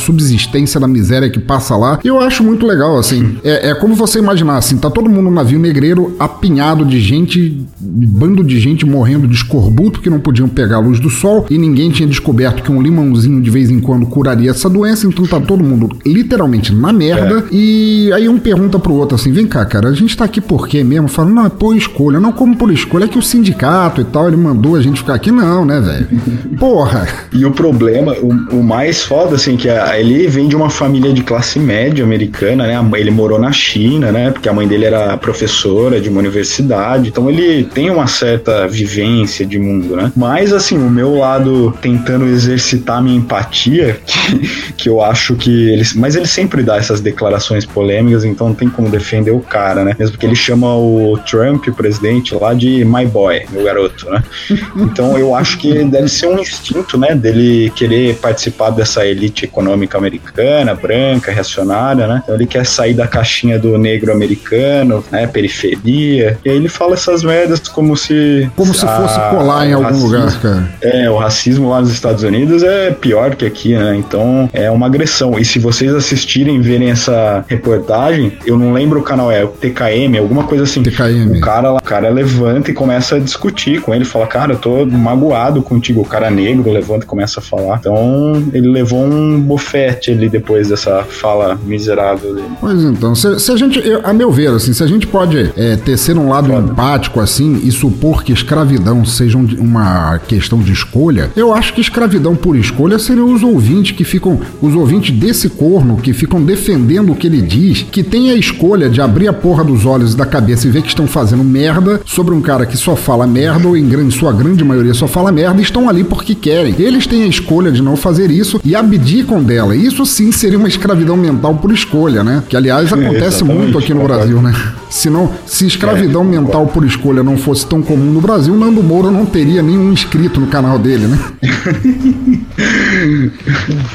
subsistência 0.50 0.80
da 0.80 0.88
miséria 0.88 1.30
que 1.30 1.38
passa 1.38 1.76
lá. 1.76 1.98
Eu 2.04 2.18
acho 2.18 2.42
muito 2.42 2.66
legal, 2.66 2.98
assim. 2.98 3.38
É, 3.44 3.70
é 3.70 3.74
como 3.74 3.94
você 3.94 4.18
imaginar, 4.18 4.56
assim, 4.58 4.76
tá 4.76 4.90
todo 4.90 5.08
mundo 5.08 5.22
no 5.22 5.30
navio 5.30 5.58
negreiro 5.58 6.14
apinhado 6.18 6.84
de 6.84 7.00
gente, 7.00 7.64
bando 7.80 8.42
de 8.42 8.58
gente 8.58 8.84
morrendo 8.84 9.26
de 9.28 9.34
escorbuto 9.34 10.00
que 10.00 10.10
não 10.10 10.18
podiam 10.18 10.48
pegar 10.48 10.76
a 10.76 10.80
luz 10.80 10.98
do 10.98 11.08
sol 11.08 11.46
e 11.48 11.56
ninguém 11.56 11.90
tinha 11.90 12.08
descoberto 12.08 12.62
que 12.62 12.72
um 12.72 12.82
limãozinho 12.82 13.40
de 13.40 13.50
vez 13.50 13.70
em 13.70 13.80
quando 13.80 14.06
curaria 14.06 14.50
essa 14.50 14.68
doença, 14.68 15.06
então 15.06 15.24
tá 15.26 15.40
todo 15.40 15.62
mundo 15.62 15.88
literalmente 16.04 16.74
na 16.74 16.92
merda. 16.92 17.44
É. 17.50 17.54
E 17.54 18.12
aí 18.12 18.28
um 18.28 18.38
pergunta 18.38 18.78
pro 18.78 18.94
outro 18.94 19.14
assim: 19.14 19.30
vem 19.30 19.46
cá, 19.46 19.64
cara, 19.64 19.88
a 19.88 19.94
gente 19.94 20.16
tá 20.16 20.24
aqui 20.24 20.40
por 20.40 20.66
quê 20.66 20.82
mesmo? 20.82 21.08
Fala, 21.08 21.30
não, 21.30 21.46
é 21.46 21.48
por 21.48 21.76
escolha 21.76 22.18
não 22.18 22.32
como 22.32 22.56
por 22.56 22.72
escolha, 22.72 23.04
é 23.04 23.08
que 23.08 23.18
o 23.18 23.22
sindicato 23.22 24.00
e 24.00 24.04
tal, 24.04 24.28
ele 24.28 24.36
mandou 24.36 24.76
a 24.76 24.82
gente 24.82 25.00
ficar 25.00 25.14
aqui, 25.14 25.30
não, 25.30 25.64
né, 25.64 25.80
velho? 25.80 26.08
Porra! 26.58 27.06
E 27.32 27.44
o 27.44 27.50
problema, 27.50 28.14
o, 28.20 28.56
o, 28.56 28.62
mais 28.62 29.02
foda, 29.02 29.36
assim, 29.36 29.56
que 29.56 29.68
a, 29.68 29.98
ele 29.98 30.26
vem 30.40 30.48
de 30.48 30.56
uma 30.56 30.70
família 30.70 31.12
de 31.12 31.22
classe 31.22 31.58
média 31.58 32.02
americana, 32.02 32.66
né? 32.66 32.98
Ele 32.98 33.10
morou 33.10 33.38
na 33.38 33.52
China, 33.52 34.10
né? 34.10 34.30
Porque 34.30 34.48
a 34.48 34.52
mãe 34.52 34.66
dele 34.66 34.86
era 34.86 35.14
professora 35.18 36.00
de 36.00 36.08
uma 36.08 36.18
universidade, 36.18 37.10
então 37.10 37.28
ele 37.28 37.64
tem 37.64 37.90
uma 37.90 38.06
certa 38.06 38.66
vivência 38.66 39.44
de 39.44 39.58
mundo, 39.58 39.96
né? 39.96 40.10
Mas, 40.16 40.52
assim, 40.52 40.78
o 40.78 40.88
meu 40.88 41.16
lado 41.16 41.76
tentando 41.82 42.24
exercitar 42.26 43.02
minha 43.02 43.16
empatia, 43.16 44.00
que, 44.06 44.72
que 44.74 44.88
eu 44.88 45.02
acho 45.02 45.34
que 45.34 45.70
ele. 45.70 45.84
Mas 45.96 46.16
ele 46.16 46.26
sempre 46.26 46.62
dá 46.62 46.76
essas 46.76 47.00
declarações 47.00 47.66
polêmicas, 47.66 48.24
então 48.24 48.48
não 48.48 48.54
tem 48.54 48.68
como 48.68 48.88
defender 48.88 49.32
o 49.32 49.40
cara, 49.40 49.84
né? 49.84 49.94
Mesmo 49.98 50.16
que 50.16 50.24
ele 50.24 50.36
chama 50.36 50.74
o 50.74 51.18
Trump, 51.30 51.66
o 51.68 51.74
presidente 51.74 52.34
lá 52.34 52.54
de 52.54 52.82
My 52.84 53.04
Boy, 53.04 53.42
meu 53.50 53.64
garoto, 53.64 54.08
né? 54.10 54.22
Então 54.76 55.18
eu 55.18 55.34
acho 55.34 55.58
que 55.58 55.84
deve 55.84 56.08
ser 56.08 56.26
um 56.26 56.38
instinto, 56.38 56.96
né, 56.96 57.14
dele 57.14 57.70
querer 57.74 58.16
participar 58.16 58.70
dessa 58.70 59.04
elite 59.04 59.44
econômica 59.44 59.98
americana, 59.98 60.29
branca, 60.74 61.32
reacionária, 61.32 62.06
né? 62.06 62.20
Então 62.22 62.34
ele 62.34 62.46
quer 62.46 62.64
sair 62.66 62.94
da 62.94 63.06
caixinha 63.06 63.58
do 63.58 63.76
negro 63.78 64.12
americano, 64.12 65.04
né, 65.10 65.26
periferia. 65.26 66.38
E 66.44 66.50
aí 66.50 66.56
ele 66.56 66.68
fala 66.68 66.94
essas 66.94 67.22
merdas 67.22 67.60
como 67.68 67.96
se 67.96 68.50
como 68.56 68.74
se 68.74 68.86
fosse 68.86 69.18
colar 69.30 69.66
em 69.66 69.72
algum 69.72 69.86
racismo, 69.86 70.06
lugar, 70.06 70.40
cara. 70.40 70.68
É, 70.80 71.10
o 71.10 71.16
racismo 71.16 71.70
lá 71.70 71.80
nos 71.80 71.90
Estados 71.90 72.22
Unidos 72.22 72.62
é 72.62 72.90
pior 72.90 73.34
que 73.34 73.44
aqui, 73.44 73.74
né? 73.74 73.96
Então 73.96 74.48
é 74.52 74.70
uma 74.70 74.86
agressão. 74.86 75.38
E 75.38 75.44
se 75.44 75.58
vocês 75.58 75.94
assistirem, 75.94 76.60
verem 76.60 76.90
essa 76.90 77.44
reportagem, 77.48 78.38
eu 78.46 78.58
não 78.58 78.72
lembro 78.72 79.00
o 79.00 79.02
canal 79.02 79.30
é 79.30 79.44
o 79.44 79.48
TKM, 79.48 80.18
alguma 80.18 80.44
coisa 80.44 80.64
assim. 80.64 80.82
TKM. 80.82 81.36
O 81.36 81.40
cara 81.40 81.72
lá, 81.72 81.80
cara 81.80 82.08
levanta 82.08 82.70
e 82.70 82.74
começa 82.74 83.16
a 83.16 83.18
discutir 83.18 83.80
com 83.80 83.94
ele, 83.94 84.04
fala, 84.04 84.26
cara, 84.26 84.52
eu 84.52 84.58
tô 84.58 84.86
magoado 84.86 85.62
contigo. 85.62 86.02
O 86.02 86.04
cara 86.04 86.30
negro 86.30 86.70
levanta 86.70 87.04
e 87.04 87.06
começa 87.08 87.40
a 87.40 87.42
falar. 87.42 87.78
Então, 87.78 88.48
ele 88.52 88.68
levou 88.68 89.04
um 89.04 89.40
bofete 89.40 90.14
depois 90.28 90.68
dessa 90.68 91.02
fala 91.04 91.58
miserável 91.64 92.34
dele. 92.34 92.48
Pois 92.60 92.82
então, 92.82 93.14
se, 93.14 93.38
se 93.38 93.50
a 93.52 93.56
gente, 93.56 93.78
eu, 93.86 94.00
a 94.04 94.12
meu 94.12 94.30
ver, 94.30 94.50
assim, 94.50 94.72
se 94.72 94.82
a 94.82 94.86
gente 94.86 95.06
pode 95.06 95.52
é, 95.56 95.76
tecer 95.76 96.16
um 96.16 96.28
lado 96.28 96.48
Foda. 96.48 96.72
empático 96.72 97.20
assim 97.20 97.60
e 97.62 97.70
supor 97.70 98.22
que 98.22 98.32
escravidão 98.32 99.04
seja 99.04 99.38
um, 99.38 99.46
uma 99.58 100.18
questão 100.18 100.60
de 100.60 100.72
escolha, 100.72 101.30
eu 101.36 101.54
acho 101.54 101.74
que 101.74 101.80
escravidão 101.80 102.36
por 102.36 102.56
escolha 102.56 102.98
seriam 102.98 103.32
os 103.32 103.42
ouvintes 103.42 103.96
que 103.96 104.04
ficam, 104.04 104.40
os 104.60 104.74
ouvintes 104.74 105.16
desse 105.16 105.48
corno 105.48 105.96
que 105.96 106.12
ficam 106.12 106.42
defendendo 106.42 107.12
o 107.12 107.16
que 107.16 107.26
ele 107.26 107.42
diz, 107.42 107.82
que 107.82 108.02
tem 108.02 108.30
a 108.30 108.34
escolha 108.34 108.88
de 108.88 109.00
abrir 109.00 109.28
a 109.28 109.32
porra 109.32 109.64
dos 109.64 109.86
olhos 109.86 110.14
e 110.14 110.16
da 110.16 110.26
cabeça 110.26 110.66
e 110.66 110.70
ver 110.70 110.82
que 110.82 110.88
estão 110.88 111.06
fazendo 111.06 111.44
merda 111.44 112.00
sobre 112.04 112.34
um 112.34 112.40
cara 112.40 112.66
que 112.66 112.76
só 112.76 112.96
fala 112.96 113.26
merda, 113.26 113.68
ou 113.68 113.76
em 113.76 113.88
grande, 113.88 114.14
sua 114.14 114.32
grande 114.32 114.64
maioria 114.64 114.94
só 114.94 115.06
fala 115.06 115.32
merda, 115.32 115.60
e 115.60 115.64
estão 115.64 115.88
ali 115.88 116.04
porque 116.04 116.34
querem. 116.34 116.74
Eles 116.78 117.06
têm 117.06 117.24
a 117.24 117.26
escolha 117.26 117.70
de 117.70 117.82
não 117.82 117.96
fazer 117.96 118.30
isso 118.30 118.60
e 118.64 118.74
abdicam 118.74 119.42
dela. 119.42 119.74
Isso 119.74 120.04
sim 120.10 120.32
seria 120.32 120.58
uma 120.58 120.68
escravidão 120.68 121.16
mental 121.16 121.54
por 121.54 121.72
escolha, 121.72 122.22
né? 122.24 122.42
Que 122.48 122.56
aliás 122.56 122.92
acontece 122.92 123.44
muito 123.44 123.78
aqui 123.78 123.94
no 123.94 124.02
Brasil, 124.02 124.40
né? 124.42 124.52
Se, 124.88 125.08
não, 125.08 125.30
se 125.46 125.66
escravidão 125.66 126.22
é, 126.22 126.24
mental 126.24 126.66
por 126.66 126.84
escolha 126.84 127.22
não 127.22 127.36
fosse 127.36 127.64
tão 127.66 127.80
comum 127.80 128.12
no 128.12 128.20
Brasil, 128.20 128.56
Nando 128.56 128.82
Moura 128.82 129.10
não 129.10 129.24
teria 129.24 129.62
nenhum 129.62 129.92
inscrito 129.92 130.40
no 130.40 130.48
canal 130.48 130.78
dele, 130.78 131.06
né? 131.06 131.18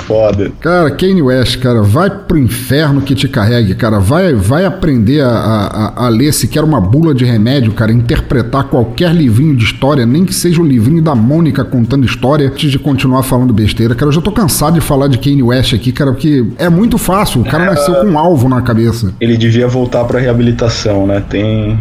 Foda. 0.08 0.52
Cara, 0.62 0.90
Kanye 0.92 1.22
West, 1.22 1.60
cara, 1.60 1.82
vai 1.82 2.10
pro 2.10 2.38
inferno 2.38 3.02
que 3.02 3.14
te 3.14 3.28
carregue, 3.28 3.76
cara. 3.76 4.00
Vai, 4.00 4.34
vai 4.34 4.66
aprender 4.66 5.22
a, 5.22 5.30
a, 5.30 6.06
a 6.06 6.10
ler 6.10 6.34
sequer 6.34 6.64
uma 6.64 6.80
bula 6.80 7.14
de 7.14 7.26
remédio, 7.26 7.74
cara 7.74 7.92
interpretar 7.92 8.66
qualquer 8.66 9.14
livrinho 9.14 9.56
de 9.56 9.66
história, 9.66 10.06
nem 10.06 10.26
que 10.26 10.34
seja 10.34 10.62
o 10.62 10.66
livrinho 10.66 11.02
da 11.02 11.16
Mônica 11.16 11.64
contando 11.64 12.06
história, 12.06 12.48
antes 12.48 12.72
de 12.72 12.80
continuar 12.80 13.24
falando 13.24 13.54
besteira. 13.54 13.96
Cara, 13.96 14.10
eu 14.10 14.14
já 14.14 14.22
tô 14.22 14.32
cansado 14.32 14.76
de 14.76 14.82
falar 14.82 15.08
de 15.08 15.18
Kanye 15.18 15.44
West 15.44 15.74
aqui, 15.74 15.92
cara, 15.92 16.05
porque 16.12 16.46
é 16.58 16.70
muito 16.70 16.98
fácil. 16.98 17.42
O 17.42 17.46
cara 17.46 17.64
é, 17.64 17.70
nasceu 17.70 17.96
com 17.96 18.08
um 18.08 18.20
alvo 18.20 18.48
na 18.50 18.62
cabeça. 18.62 19.14
Ele 19.20 19.38
devia 19.38 19.68
voltar 19.68 20.04
pra 20.06 20.20
reabilitação, 20.20 21.06
né? 21.08 21.24
Tem. 21.30 21.80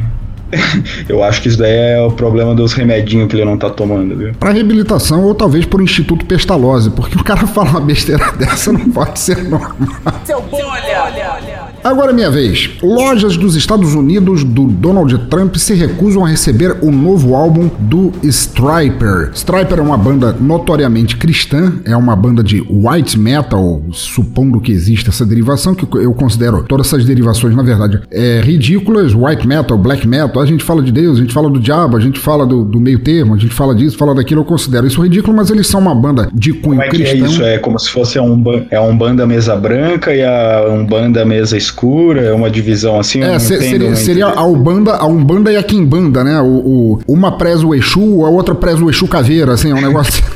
Eu 1.09 1.22
acho 1.22 1.43
que 1.43 1.49
isso 1.49 1.59
daí 1.59 1.72
é 1.72 2.01
o 2.01 2.11
problema 2.11 2.55
dos 2.55 2.72
remedinhos 2.72 3.29
que 3.29 3.37
ele 3.37 3.45
não 3.45 3.57
tá 3.57 3.70
tomando, 3.70 4.16
viu? 4.16 4.33
Pra 4.35 4.51
reabilitação 4.53 5.25
ou 5.25 5.35
talvez 5.35 5.66
por 5.66 5.81
Instituto 5.81 6.25
Pestalozzi, 6.27 6.91
porque 6.91 7.16
o 7.16 7.25
cara 7.25 7.47
fala 7.49 7.70
uma 7.70 7.81
besteira 7.81 8.31
dessa 8.33 8.72
não 8.72 8.91
pode 8.91 9.18
ser 9.18 9.43
normal. 9.45 9.75
Seu 10.25 10.39
olha, 10.39 11.03
olha, 11.05 11.33
olha. 11.35 11.54
Agora 11.85 12.12
é 12.12 12.14
minha 12.14 12.30
vez. 12.30 12.70
Lojas 12.82 13.37
dos 13.37 13.55
Estados 13.57 13.95
Unidos 13.95 14.43
do 14.43 14.68
Donald 14.68 15.18
Trump 15.28 15.55
se 15.57 15.74
recusam 15.74 16.24
a 16.24 16.28
receber 16.28 16.78
o 16.80 16.91
novo 16.91 17.35
álbum 17.35 17.68
do 17.78 18.11
Striper. 18.22 19.30
Striper 19.35 19.78
é 19.80 19.82
uma 19.82 19.99
banda 19.99 20.32
notoriamente 20.41 21.14
cristã, 21.18 21.74
é 21.85 21.95
uma 21.95 22.16
banda 22.16 22.43
de 22.43 22.62
white 22.70 23.18
metal, 23.18 23.82
supondo 23.93 24.61
que 24.62 24.72
exista 24.72 25.11
essa 25.11 25.26
derivação, 25.26 25.74
que 25.74 25.87
eu 25.99 26.14
considero 26.14 26.62
todas 26.66 26.87
essas 26.87 27.05
derivações, 27.05 27.55
na 27.55 27.62
verdade, 27.62 28.01
é, 28.11 28.41
ridículas. 28.43 29.12
White 29.14 29.47
metal, 29.47 29.76
black 29.76 30.09
metal, 30.09 30.43
a 30.43 30.47
gente 30.47 30.64
fala 30.64 30.82
de 30.82 30.91
Deus, 30.91 31.18
a 31.18 31.20
gente 31.20 31.35
fala 31.35 31.51
do 31.51 31.61
diabo, 31.61 31.99
a 31.99 32.01
gente 32.01 32.18
fala 32.18 32.47
do, 32.47 32.64
do 32.64 32.80
meio 32.80 33.01
termo, 33.01 33.35
a 33.35 33.39
gente 33.39 33.53
fala 33.53 33.74
disso, 33.74 33.99
fala 33.99 34.14
daquilo, 34.14 34.41
eu 34.41 34.45
considero 34.47 34.87
isso 34.87 35.03
ridículo, 35.03 35.37
mas 35.37 35.51
eles 35.51 35.66
são 35.66 35.80
uma 35.80 35.95
banda 35.95 36.30
de 36.32 36.53
cunho 36.55 36.76
Como 36.76 36.82
é 36.82 36.89
que 36.89 36.97
cristão. 36.97 37.26
é 37.26 37.30
isso? 37.30 37.43
É 37.43 37.59
como 37.59 37.78
se 37.78 37.91
fosse 37.91 38.16
a 38.18 38.22
Umba- 38.22 38.64
é 38.70 38.76
a 38.76 38.82
Umbanda 38.82 39.26
mesa 39.26 39.55
branca 39.55 40.14
e 40.14 40.22
a 40.22 40.64
Umbanda 40.70 41.26
mesa 41.26 41.59
escura, 41.59 41.74
é 42.18 42.33
uma 42.33 42.51
divisão 42.51 42.99
assim? 42.99 43.22
É, 43.22 43.39
se- 43.39 43.59
seria, 43.61 43.95
seria 43.97 44.27
a 44.27 44.45
Umbanda, 44.45 44.93
a 44.97 45.07
Umbanda 45.07 45.53
e 45.53 45.57
a 45.57 45.62
Kimbanda, 45.62 46.22
né? 46.25 46.41
O, 46.41 46.47
o- 46.47 47.01
uma 47.09 47.37
preza 47.37 47.66
o 47.66 47.75
Exu, 47.75 48.25
a 48.25 48.31
outra 48.31 48.55
preza 48.55 48.83
o 48.85 48.91
Exu 48.91 49.07
Caveira, 49.09 49.53
assim, 49.55 49.70
é 49.70 49.75
um 49.75 49.81
negócio. 49.81 50.22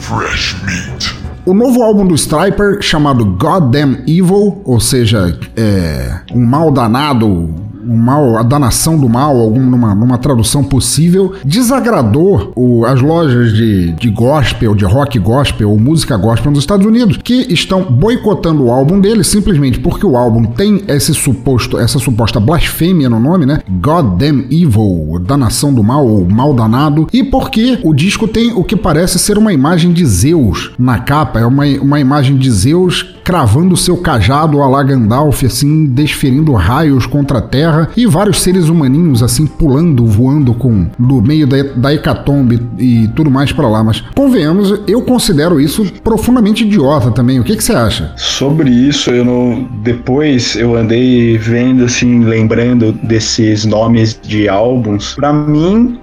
Fresh 0.00 0.56
meat. 0.64 1.14
O 1.44 1.52
novo 1.54 1.82
álbum 1.82 2.06
do 2.06 2.14
Striper, 2.14 2.78
chamado 2.80 3.24
Goddamn 3.24 3.96
Evil, 4.06 4.60
ou 4.64 4.78
seja, 4.78 5.36
é, 5.56 6.20
um 6.32 6.44
mal 6.44 6.70
danado, 6.70 7.52
um 7.86 7.96
mal, 7.96 8.36
a 8.38 8.42
danação 8.42 8.98
do 8.98 9.08
mal, 9.08 9.36
algum, 9.38 9.60
numa, 9.62 10.18
tradução 10.18 10.62
possível, 10.62 11.32
desagradou 11.44 12.52
o- 12.54 12.84
as 12.84 13.00
lojas 13.00 13.52
de, 13.52 13.92
de 13.92 14.10
gospel, 14.10 14.74
de 14.74 14.84
rock 14.84 15.18
gospel 15.18 15.70
ou 15.70 15.78
música 15.78 16.16
gospel 16.16 16.50
nos 16.50 16.60
Estados 16.60 16.86
Unidos, 16.86 17.18
que 17.22 17.52
estão 17.52 17.82
boicotando 17.84 18.64
o 18.64 18.70
álbum 18.70 19.00
dele 19.00 19.24
simplesmente 19.24 19.80
porque 19.80 20.06
o 20.06 20.16
álbum 20.16 20.44
tem 20.44 20.82
esse 20.88 21.14
suposto, 21.14 21.78
essa 21.78 21.98
suposta 21.98 22.38
blasfêmia 22.38 23.08
no 23.08 23.18
nome, 23.18 23.46
né? 23.46 23.60
Goddamn 23.80 24.46
Evil, 24.50 25.18
danação 25.26 25.72
do 25.72 25.82
mal, 25.82 26.06
ou 26.06 26.28
mal 26.28 26.54
danado, 26.54 27.06
e 27.12 27.22
porque 27.24 27.78
o 27.82 27.92
disco 27.94 28.28
tem 28.28 28.52
o 28.54 28.62
que 28.64 28.76
parece 28.76 29.18
ser 29.18 29.38
uma 29.38 29.52
imagem 29.52 29.92
de 29.92 30.04
Zeus 30.06 30.72
na 30.78 30.98
capa, 30.98 31.40
é 31.40 31.46
uma, 31.46 31.64
uma 31.80 32.00
imagem 32.00 32.36
de 32.36 32.50
Zeus 32.50 33.14
cravando 33.24 33.76
seu 33.76 33.96
cajado 33.96 34.62
a 34.62 34.68
la 34.68 34.82
Gandalf, 34.82 35.44
assim, 35.44 35.86
desferindo 35.86 36.52
raios 36.52 37.06
contra 37.06 37.38
a 37.38 37.42
terra, 37.42 37.88
e 37.96 38.06
vários 38.06 38.40
seres 38.42 38.68
humaninhos, 38.68 39.22
assim, 39.22 39.46
pulando, 39.46 40.06
voando 40.06 40.54
com 40.54 40.86
do 40.98 41.20
meio 41.20 41.46
da, 41.46 41.62
da 41.62 41.94
hecatombe 41.94 42.60
e 42.78 43.08
tudo 43.14 43.30
mais 43.30 43.52
pra 43.52 43.68
lá. 43.68 43.82
Mas, 43.82 44.00
convenhamos, 44.14 44.80
eu 44.86 45.02
considero 45.02 45.60
isso 45.60 45.84
profundamente 46.02 46.64
idiota 46.64 47.10
também. 47.10 47.40
O 47.40 47.44
que 47.44 47.56
que 47.56 47.64
você 47.64 47.72
acha? 47.72 48.12
Sobre 48.16 48.70
isso, 48.70 49.10
eu 49.10 49.24
não. 49.24 49.68
Depois 49.82 50.56
eu 50.56 50.76
andei 50.76 51.36
vendo, 51.38 51.84
assim, 51.84 52.24
lembrando 52.24 52.92
desses 53.02 53.64
nomes 53.64 54.18
de 54.22 54.48
álbuns. 54.48 55.14
Pra 55.14 55.32
mim, 55.32 55.98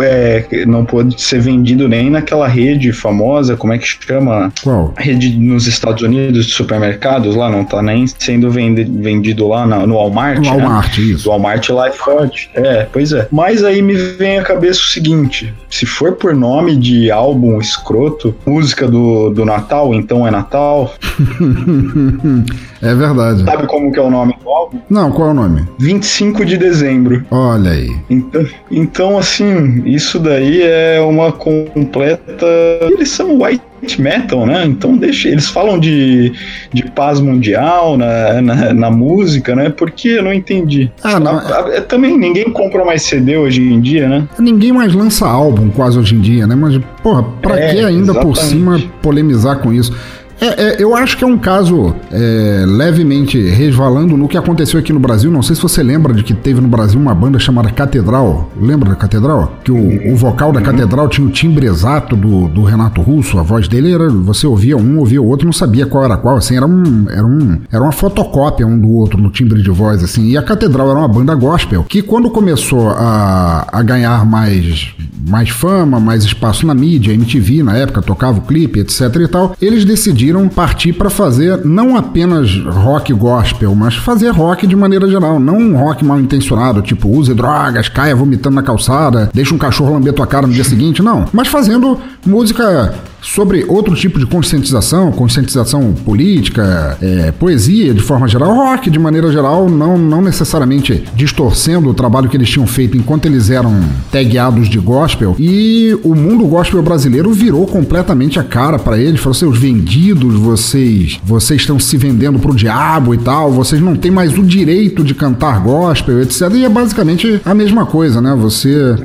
é, 0.00 0.64
não 0.66 0.84
pode 0.84 1.20
ser 1.20 1.40
vendido 1.40 1.88
nem 1.88 2.10
naquela 2.10 2.46
rede 2.46 2.92
famosa, 2.92 3.56
como 3.56 3.72
é 3.72 3.78
que 3.78 3.86
chama? 3.86 4.52
Qual? 4.62 4.94
Rede 4.96 5.36
nos 5.38 5.66
Estados 5.66 6.02
Unidos 6.02 6.37
de 6.46 6.52
supermercados 6.52 7.34
lá, 7.36 7.48
não 7.50 7.64
tá 7.64 7.82
nem 7.82 8.06
sendo 8.06 8.50
vendi- 8.50 8.84
vendido 8.84 9.48
lá 9.48 9.66
na- 9.66 9.86
no 9.86 9.94
Walmart. 9.94 10.36
No 10.38 10.42
né? 10.42 10.50
Walmart, 10.50 10.98
isso. 10.98 11.24
Do 11.24 11.30
Walmart 11.30 11.68
Life 11.68 12.10
Hot. 12.10 12.50
É, 12.54 12.86
pois 12.92 13.12
é. 13.12 13.28
Mas 13.30 13.62
aí 13.64 13.80
me 13.82 13.94
vem 13.94 14.38
à 14.38 14.42
cabeça 14.42 14.80
o 14.80 14.84
seguinte: 14.84 15.52
se 15.70 15.86
for 15.86 16.12
por 16.12 16.34
nome 16.34 16.76
de 16.76 17.10
álbum 17.10 17.58
escroto, 17.60 18.34
música 18.46 18.86
do, 18.88 19.30
do 19.30 19.44
Natal, 19.44 19.94
então 19.94 20.26
é 20.26 20.30
Natal. 20.30 20.92
é 22.82 22.94
verdade. 22.94 23.44
Sabe 23.44 23.66
como 23.66 23.92
que 23.92 23.98
é 23.98 24.02
o 24.02 24.10
nome 24.10 24.34
do 24.42 24.48
álbum? 24.48 24.78
Não, 24.88 25.10
qual 25.10 25.28
é 25.28 25.30
o 25.30 25.34
nome? 25.34 25.66
25 25.78 26.44
de 26.44 26.56
dezembro. 26.56 27.24
Olha 27.30 27.70
aí. 27.72 27.96
Então, 28.08 28.46
então 28.70 29.18
assim, 29.18 29.82
isso 29.86 30.18
daí 30.18 30.62
é 30.62 31.00
uma 31.00 31.32
completa. 31.32 32.46
Eles 32.82 33.10
são 33.10 33.40
white 33.42 33.62
metal, 33.98 34.46
né? 34.46 34.64
Então 34.66 34.96
deixa. 34.96 35.28
Eles 35.28 35.48
falam 35.48 35.78
de, 35.78 36.32
de 36.72 36.82
paz 36.90 37.20
mundial 37.20 37.96
na, 37.96 38.40
na, 38.42 38.74
na 38.74 38.90
música, 38.90 39.54
né? 39.54 39.70
Porque 39.70 40.08
eu 40.08 40.22
não 40.22 40.32
entendi. 40.32 40.90
Ah, 41.02 41.18
não. 41.20 41.38
Ah, 41.38 41.80
Também 41.88 42.16
ninguém 42.18 42.50
compra 42.50 42.84
mais 42.84 43.02
CD 43.02 43.36
hoje 43.36 43.60
em 43.62 43.80
dia, 43.80 44.08
né? 44.08 44.28
Ninguém 44.38 44.72
mais 44.72 44.92
lança 44.94 45.26
álbum 45.26 45.70
quase 45.70 45.98
hoje 45.98 46.14
em 46.14 46.20
dia, 46.20 46.46
né? 46.46 46.54
Mas, 46.54 46.78
porra, 47.02 47.22
pra 47.42 47.58
É, 47.58 47.74
que 47.74 47.78
ainda 47.84 48.12
por 48.14 48.32
exatamente. 48.32 48.40
cima 48.46 48.80
polemizar 49.02 49.58
com 49.58 49.72
isso? 49.72 49.94
É, 50.40 50.46
é, 50.46 50.82
eu 50.82 50.94
acho 50.94 51.16
que 51.16 51.24
é 51.24 51.26
um 51.26 51.36
caso 51.36 51.94
é, 52.12 52.64
levemente 52.66 53.40
resvalando 53.40 54.16
no 54.16 54.28
que 54.28 54.36
aconteceu 54.36 54.78
aqui 54.78 54.92
no 54.92 55.00
Brasil. 55.00 55.30
Não 55.30 55.42
sei 55.42 55.56
se 55.56 55.62
você 55.62 55.82
lembra 55.82 56.14
de 56.14 56.22
que 56.22 56.32
teve 56.32 56.60
no 56.60 56.68
Brasil 56.68 57.00
uma 57.00 57.14
banda 57.14 57.38
chamada 57.38 57.70
Catedral. 57.70 58.50
Lembra 58.60 58.90
da 58.90 58.94
Catedral? 58.96 59.58
Que 59.64 59.72
o, 59.72 60.12
o 60.12 60.16
vocal 60.16 60.52
da 60.52 60.60
Catedral 60.60 61.08
tinha 61.08 61.26
o 61.26 61.30
timbre 61.30 61.66
exato 61.66 62.14
do, 62.14 62.48
do 62.48 62.62
Renato 62.62 63.02
Russo. 63.02 63.38
A 63.38 63.42
voz 63.42 63.66
dele 63.66 63.92
era. 63.92 64.08
Você 64.08 64.46
ouvia 64.46 64.76
um, 64.76 64.98
ouvia 64.98 65.20
o 65.20 65.26
outro, 65.26 65.44
não 65.44 65.52
sabia 65.52 65.86
qual 65.86 66.04
era 66.04 66.16
qual. 66.16 66.36
Assim, 66.36 66.56
era, 66.56 66.66
um, 66.66 67.06
era, 67.08 67.26
um, 67.26 67.58
era 67.70 67.82
uma 67.82 67.92
fotocópia 67.92 68.66
um 68.66 68.78
do 68.78 68.90
outro 68.90 69.20
no 69.20 69.30
timbre 69.30 69.60
de 69.60 69.70
voz. 69.70 70.02
assim. 70.04 70.28
E 70.28 70.36
a 70.36 70.42
Catedral 70.42 70.90
era 70.90 70.98
uma 70.98 71.08
banda 71.08 71.34
gospel 71.34 71.84
que, 71.84 72.00
quando 72.00 72.30
começou 72.30 72.90
a, 72.90 73.66
a 73.72 73.82
ganhar 73.82 74.24
mais, 74.24 74.94
mais 75.26 75.48
fama, 75.48 75.98
mais 75.98 76.22
espaço 76.24 76.66
na 76.66 76.74
mídia, 76.74 77.12
MTV 77.12 77.62
na 77.62 77.76
época 77.76 78.02
tocava 78.02 78.38
o 78.38 78.42
clipe, 78.42 78.80
etc 78.80 79.00
e 79.16 79.28
tal, 79.28 79.56
eles 79.60 79.84
decidiram 79.84 80.27
partir 80.48 80.92
para 80.92 81.08
fazer 81.10 81.64
não 81.64 81.96
apenas 81.96 82.50
rock 82.64 83.12
gospel, 83.12 83.74
mas 83.74 83.94
fazer 83.94 84.30
rock 84.30 84.66
de 84.66 84.76
maneira 84.76 85.08
geral, 85.08 85.38
não 85.38 85.56
um 85.58 85.76
rock 85.76 86.04
mal 86.04 86.20
intencionado, 86.20 86.82
tipo 86.82 87.08
use 87.08 87.34
drogas, 87.34 87.88
caia 87.88 88.14
vomitando 88.14 88.56
na 88.56 88.62
calçada, 88.62 89.30
deixa 89.32 89.54
um 89.54 89.58
cachorro 89.58 89.92
lamber 89.92 90.12
tua 90.12 90.26
cara 90.26 90.46
no 90.46 90.52
dia 90.52 90.64
seguinte, 90.64 91.02
não, 91.02 91.26
mas 91.32 91.48
fazendo 91.48 91.98
música 92.26 92.94
sobre 93.20 93.64
outro 93.68 93.94
tipo 93.94 94.18
de 94.18 94.26
conscientização, 94.26 95.10
conscientização 95.12 95.92
política, 96.04 96.96
é, 97.00 97.32
poesia 97.32 97.92
de 97.92 98.00
forma 98.00 98.28
geral, 98.28 98.54
rock 98.54 98.90
de 98.90 98.98
maneira 98.98 99.30
geral, 99.30 99.68
não, 99.68 99.98
não 99.98 100.20
necessariamente 100.20 101.04
distorcendo 101.14 101.90
o 101.90 101.94
trabalho 101.94 102.28
que 102.28 102.36
eles 102.36 102.48
tinham 102.48 102.66
feito 102.66 102.96
enquanto 102.96 103.26
eles 103.26 103.50
eram 103.50 103.80
tagueados 104.10 104.68
de 104.68 104.78
gospel. 104.78 105.36
E 105.38 105.98
o 106.02 106.14
mundo 106.14 106.46
gospel 106.46 106.82
brasileiro 106.82 107.32
virou 107.32 107.66
completamente 107.66 108.38
a 108.38 108.44
cara 108.44 108.78
para 108.78 108.98
eles, 108.98 109.20
falou: 109.20 109.34
seus 109.34 109.58
vendidos, 109.58 110.34
vocês, 110.34 111.20
vocês 111.24 111.60
estão 111.60 111.78
se 111.78 111.96
vendendo 111.96 112.38
pro 112.38 112.54
diabo 112.54 113.14
e 113.14 113.18
tal, 113.18 113.50
vocês 113.52 113.80
não 113.80 113.96
têm 113.96 114.10
mais 114.10 114.36
o 114.36 114.42
direito 114.42 115.02
de 115.02 115.14
cantar 115.14 115.60
gospel, 115.60 116.22
etc. 116.22 116.42
E 116.54 116.64
é 116.64 116.68
basicamente 116.68 117.40
a 117.44 117.54
mesma 117.54 117.86
coisa, 117.86 118.20
né? 118.20 118.34
Você. 118.38 118.96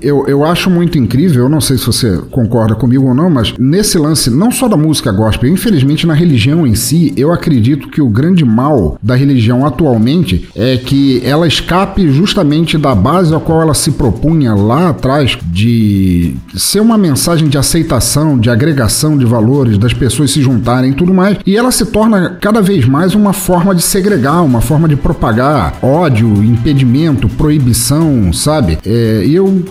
Eu, 0.00 0.26
eu 0.26 0.44
acho 0.44 0.68
muito 0.68 0.98
incrível, 0.98 1.44
eu 1.44 1.48
não 1.48 1.60
sei 1.60 1.78
se 1.78 1.86
você 1.86 2.18
concorda 2.30 2.74
comigo 2.74 3.06
ou 3.06 3.14
não, 3.14 3.30
mas 3.30 3.54
nesse 3.62 3.96
lance, 3.96 4.28
não 4.28 4.50
só 4.50 4.66
da 4.66 4.76
música 4.76 5.12
gospel, 5.12 5.48
infelizmente 5.48 6.06
na 6.06 6.14
religião 6.14 6.66
em 6.66 6.74
si, 6.74 7.12
eu 7.16 7.32
acredito 7.32 7.88
que 7.88 8.02
o 8.02 8.08
grande 8.08 8.44
mal 8.44 8.98
da 9.00 9.14
religião 9.14 9.64
atualmente 9.64 10.48
é 10.56 10.76
que 10.76 11.22
ela 11.24 11.46
escape 11.46 12.10
justamente 12.10 12.76
da 12.76 12.94
base 12.94 13.34
a 13.34 13.38
qual 13.38 13.62
ela 13.62 13.74
se 13.74 13.92
propunha 13.92 14.54
lá 14.54 14.88
atrás 14.88 15.38
de 15.44 16.34
ser 16.56 16.80
uma 16.80 16.98
mensagem 16.98 17.48
de 17.48 17.56
aceitação, 17.56 18.38
de 18.38 18.50
agregação 18.50 19.16
de 19.16 19.24
valores, 19.24 19.78
das 19.78 19.92
pessoas 19.92 20.32
se 20.32 20.42
juntarem 20.42 20.90
e 20.90 20.94
tudo 20.94 21.14
mais, 21.14 21.38
e 21.46 21.56
ela 21.56 21.70
se 21.70 21.86
torna 21.86 22.38
cada 22.40 22.60
vez 22.60 22.86
mais 22.86 23.14
uma 23.14 23.32
forma 23.32 23.74
de 23.74 23.82
segregar, 23.82 24.42
uma 24.42 24.60
forma 24.60 24.88
de 24.88 24.96
propagar 24.96 25.74
ódio, 25.82 26.26
impedimento, 26.42 27.28
proibição, 27.28 28.32
sabe? 28.32 28.78
É, 28.84 29.24
eu, 29.26 29.64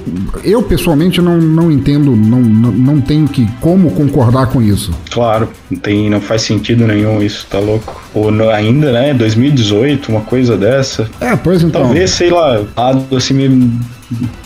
eu 0.44 0.64
pessoalmente 0.64 1.22
não, 1.22 1.38
não 1.38 1.72
entendo, 1.72 2.16
não, 2.16 2.42
não, 2.42 2.72
não 2.72 3.02
tenho 3.02 3.28
que 3.28 3.48
como 3.60 3.81
concordar 3.90 4.48
com 4.48 4.62
isso. 4.62 4.92
Claro, 5.10 5.50
não, 5.70 5.80
tem, 5.80 6.10
não 6.10 6.22
faz 6.22 6.44
sentido 6.44 6.86
nenhum 6.86 7.22
isso, 7.24 7.48
tá 7.50 7.58
louco? 7.60 8.00
Ou 8.14 8.30
no- 8.32 8.50
ainda, 8.50 8.92
né? 8.92 9.14
2018, 9.14 10.10
uma 10.12 10.22
coisa 10.22 10.56
dessa. 10.56 11.10
É, 11.20 11.36
pois 11.36 11.64
então. 11.64 11.82
Talvez, 11.84 12.12
sei 12.12 12.30
lá, 12.30 12.62
assim 13.16 13.34
me 13.34 13.80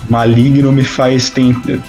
maligno 0.09 0.71
me 0.71 0.83
faz 0.83 1.33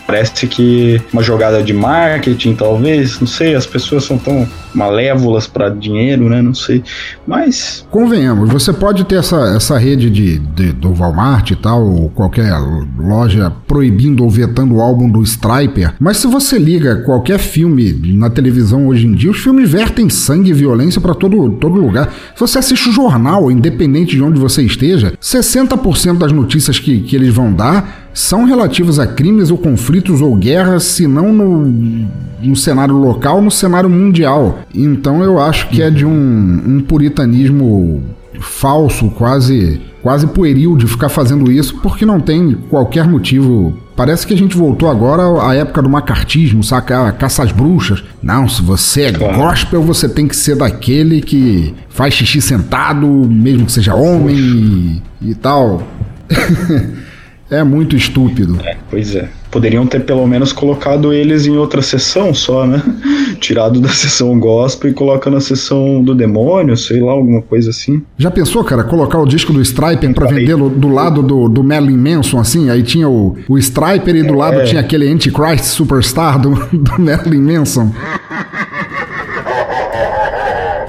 parece 0.06 0.46
que 0.46 1.00
uma 1.12 1.22
jogada 1.22 1.62
de 1.62 1.72
marketing 1.72 2.54
talvez 2.54 3.20
não 3.20 3.26
sei 3.26 3.54
as 3.54 3.66
pessoas 3.66 4.04
são 4.04 4.16
tão 4.18 4.46
malévolas 4.74 5.46
para 5.46 5.68
dinheiro 5.68 6.28
né 6.28 6.40
não 6.42 6.54
sei 6.54 6.82
mas 7.26 7.86
Convenhamos, 7.90 8.50
você 8.50 8.72
pode 8.72 9.04
ter 9.04 9.16
essa, 9.16 9.36
essa 9.56 9.78
rede 9.78 10.10
de, 10.10 10.38
de- 10.38 10.72
do 10.72 10.92
Walmart 10.92 11.50
e 11.50 11.56
tal, 11.56 11.84
ou 11.86 12.08
qualquer 12.10 12.52
loja 12.98 13.50
proibindo 13.66 14.22
ou 14.22 14.30
vetando 14.30 14.74
o 14.76 14.80
álbum 14.80 15.08
do 15.08 15.22
Striper, 15.22 15.94
mas 15.98 16.18
se 16.18 16.26
você 16.26 16.58
liga 16.58 16.96
qualquer 17.02 17.38
filme 17.38 17.92
na 18.14 18.28
televisão 18.28 18.86
hoje 18.88 19.06
em 19.06 19.12
dia, 19.12 19.30
os 19.30 19.38
filmes 19.38 19.70
vertem 19.70 20.08
sangue 20.10 20.50
e 20.50 20.52
violência 20.54 21.00
para 21.00 21.14
todo, 21.14 21.50
todo 21.52 21.74
lugar. 21.80 22.12
Se 22.34 22.40
você 22.40 22.58
assiste 22.58 22.88
o 22.88 22.92
jornal, 22.92 23.50
independente 23.50 24.14
de 24.16 24.22
onde 24.22 24.38
você 24.38 24.62
esteja, 24.62 25.12
60% 25.20 26.18
das 26.18 26.32
notícias 26.32 26.78
que, 26.78 27.00
que 27.00 27.16
eles 27.16 27.32
vão 27.32 27.52
dar 27.52 27.65
abordar 27.66 28.06
são 28.14 28.44
relativos 28.44 28.98
a 28.98 29.06
crimes 29.06 29.50
ou 29.50 29.58
conflitos 29.58 30.22
ou 30.22 30.34
guerras, 30.34 30.84
se 30.84 31.06
não 31.06 31.32
no, 31.32 32.06
no 32.42 32.56
cenário 32.56 32.96
local, 32.96 33.42
no 33.42 33.50
cenário 33.50 33.90
mundial. 33.90 34.60
Então 34.74 35.22
eu 35.22 35.38
acho 35.38 35.68
que 35.68 35.82
é 35.82 35.90
de 35.90 36.06
um, 36.06 36.62
um 36.66 36.80
puritanismo 36.80 38.02
falso, 38.40 39.10
quase 39.10 39.80
quase 40.02 40.26
pueril 40.28 40.76
de 40.76 40.86
ficar 40.86 41.08
fazendo 41.08 41.50
isso, 41.50 41.80
porque 41.82 42.06
não 42.06 42.20
tem 42.20 42.54
qualquer 42.70 43.08
motivo. 43.08 43.76
Parece 43.96 44.24
que 44.24 44.32
a 44.32 44.36
gente 44.36 44.56
voltou 44.56 44.88
agora 44.88 45.44
à 45.44 45.52
época 45.54 45.82
do 45.82 45.90
macartismo, 45.90 46.62
saca? 46.62 47.08
A 47.08 47.12
caça 47.12 47.42
às 47.42 47.50
bruxas. 47.50 48.04
Não, 48.22 48.48
se 48.48 48.62
você 48.62 49.02
é 49.02 49.12
gospel, 49.12 49.82
você 49.82 50.08
tem 50.08 50.28
que 50.28 50.36
ser 50.36 50.54
daquele 50.56 51.20
que 51.20 51.74
faz 51.88 52.14
xixi 52.14 52.40
sentado, 52.40 53.06
mesmo 53.06 53.66
que 53.66 53.72
seja 53.72 53.96
homem 53.96 54.36
e, 54.36 55.02
e 55.30 55.34
tal. 55.34 55.82
É 57.50 57.62
muito 57.62 57.94
estúpido. 57.94 58.58
É, 58.64 58.76
pois 58.90 59.14
é. 59.14 59.28
Poderiam 59.50 59.86
ter 59.86 60.00
pelo 60.04 60.26
menos 60.26 60.52
colocado 60.52 61.12
eles 61.12 61.46
em 61.46 61.56
outra 61.56 61.80
sessão 61.80 62.34
só, 62.34 62.66
né? 62.66 62.82
Tirado 63.40 63.80
da 63.80 63.88
sessão 63.88 64.38
gospel 64.38 64.90
e 64.90 64.94
coloca 64.94 65.30
na 65.30 65.40
sessão 65.40 66.02
do 66.02 66.14
demônio, 66.14 66.76
sei 66.76 67.00
lá, 67.00 67.12
alguma 67.12 67.40
coisa 67.40 67.70
assim. 67.70 68.02
Já 68.18 68.30
pensou, 68.30 68.64
cara, 68.64 68.82
colocar 68.82 69.18
o 69.18 69.26
disco 69.26 69.52
do 69.52 69.62
Striper 69.62 70.12
pra 70.12 70.26
vender 70.26 70.56
do 70.56 70.88
lado 70.88 71.22
do, 71.22 71.48
do 71.48 71.62
Marilyn 71.62 71.96
Manson, 71.96 72.40
assim? 72.40 72.68
Aí 72.68 72.82
tinha 72.82 73.08
o, 73.08 73.36
o 73.48 73.56
Striper 73.56 74.16
e 74.16 74.22
do 74.24 74.34
lado 74.34 74.60
é. 74.60 74.64
tinha 74.64 74.80
aquele 74.80 75.08
Antichrist 75.08 75.64
Superstar 75.64 76.40
do, 76.40 76.50
do 76.76 77.00
Marilyn 77.00 77.40
Manson 77.40 77.92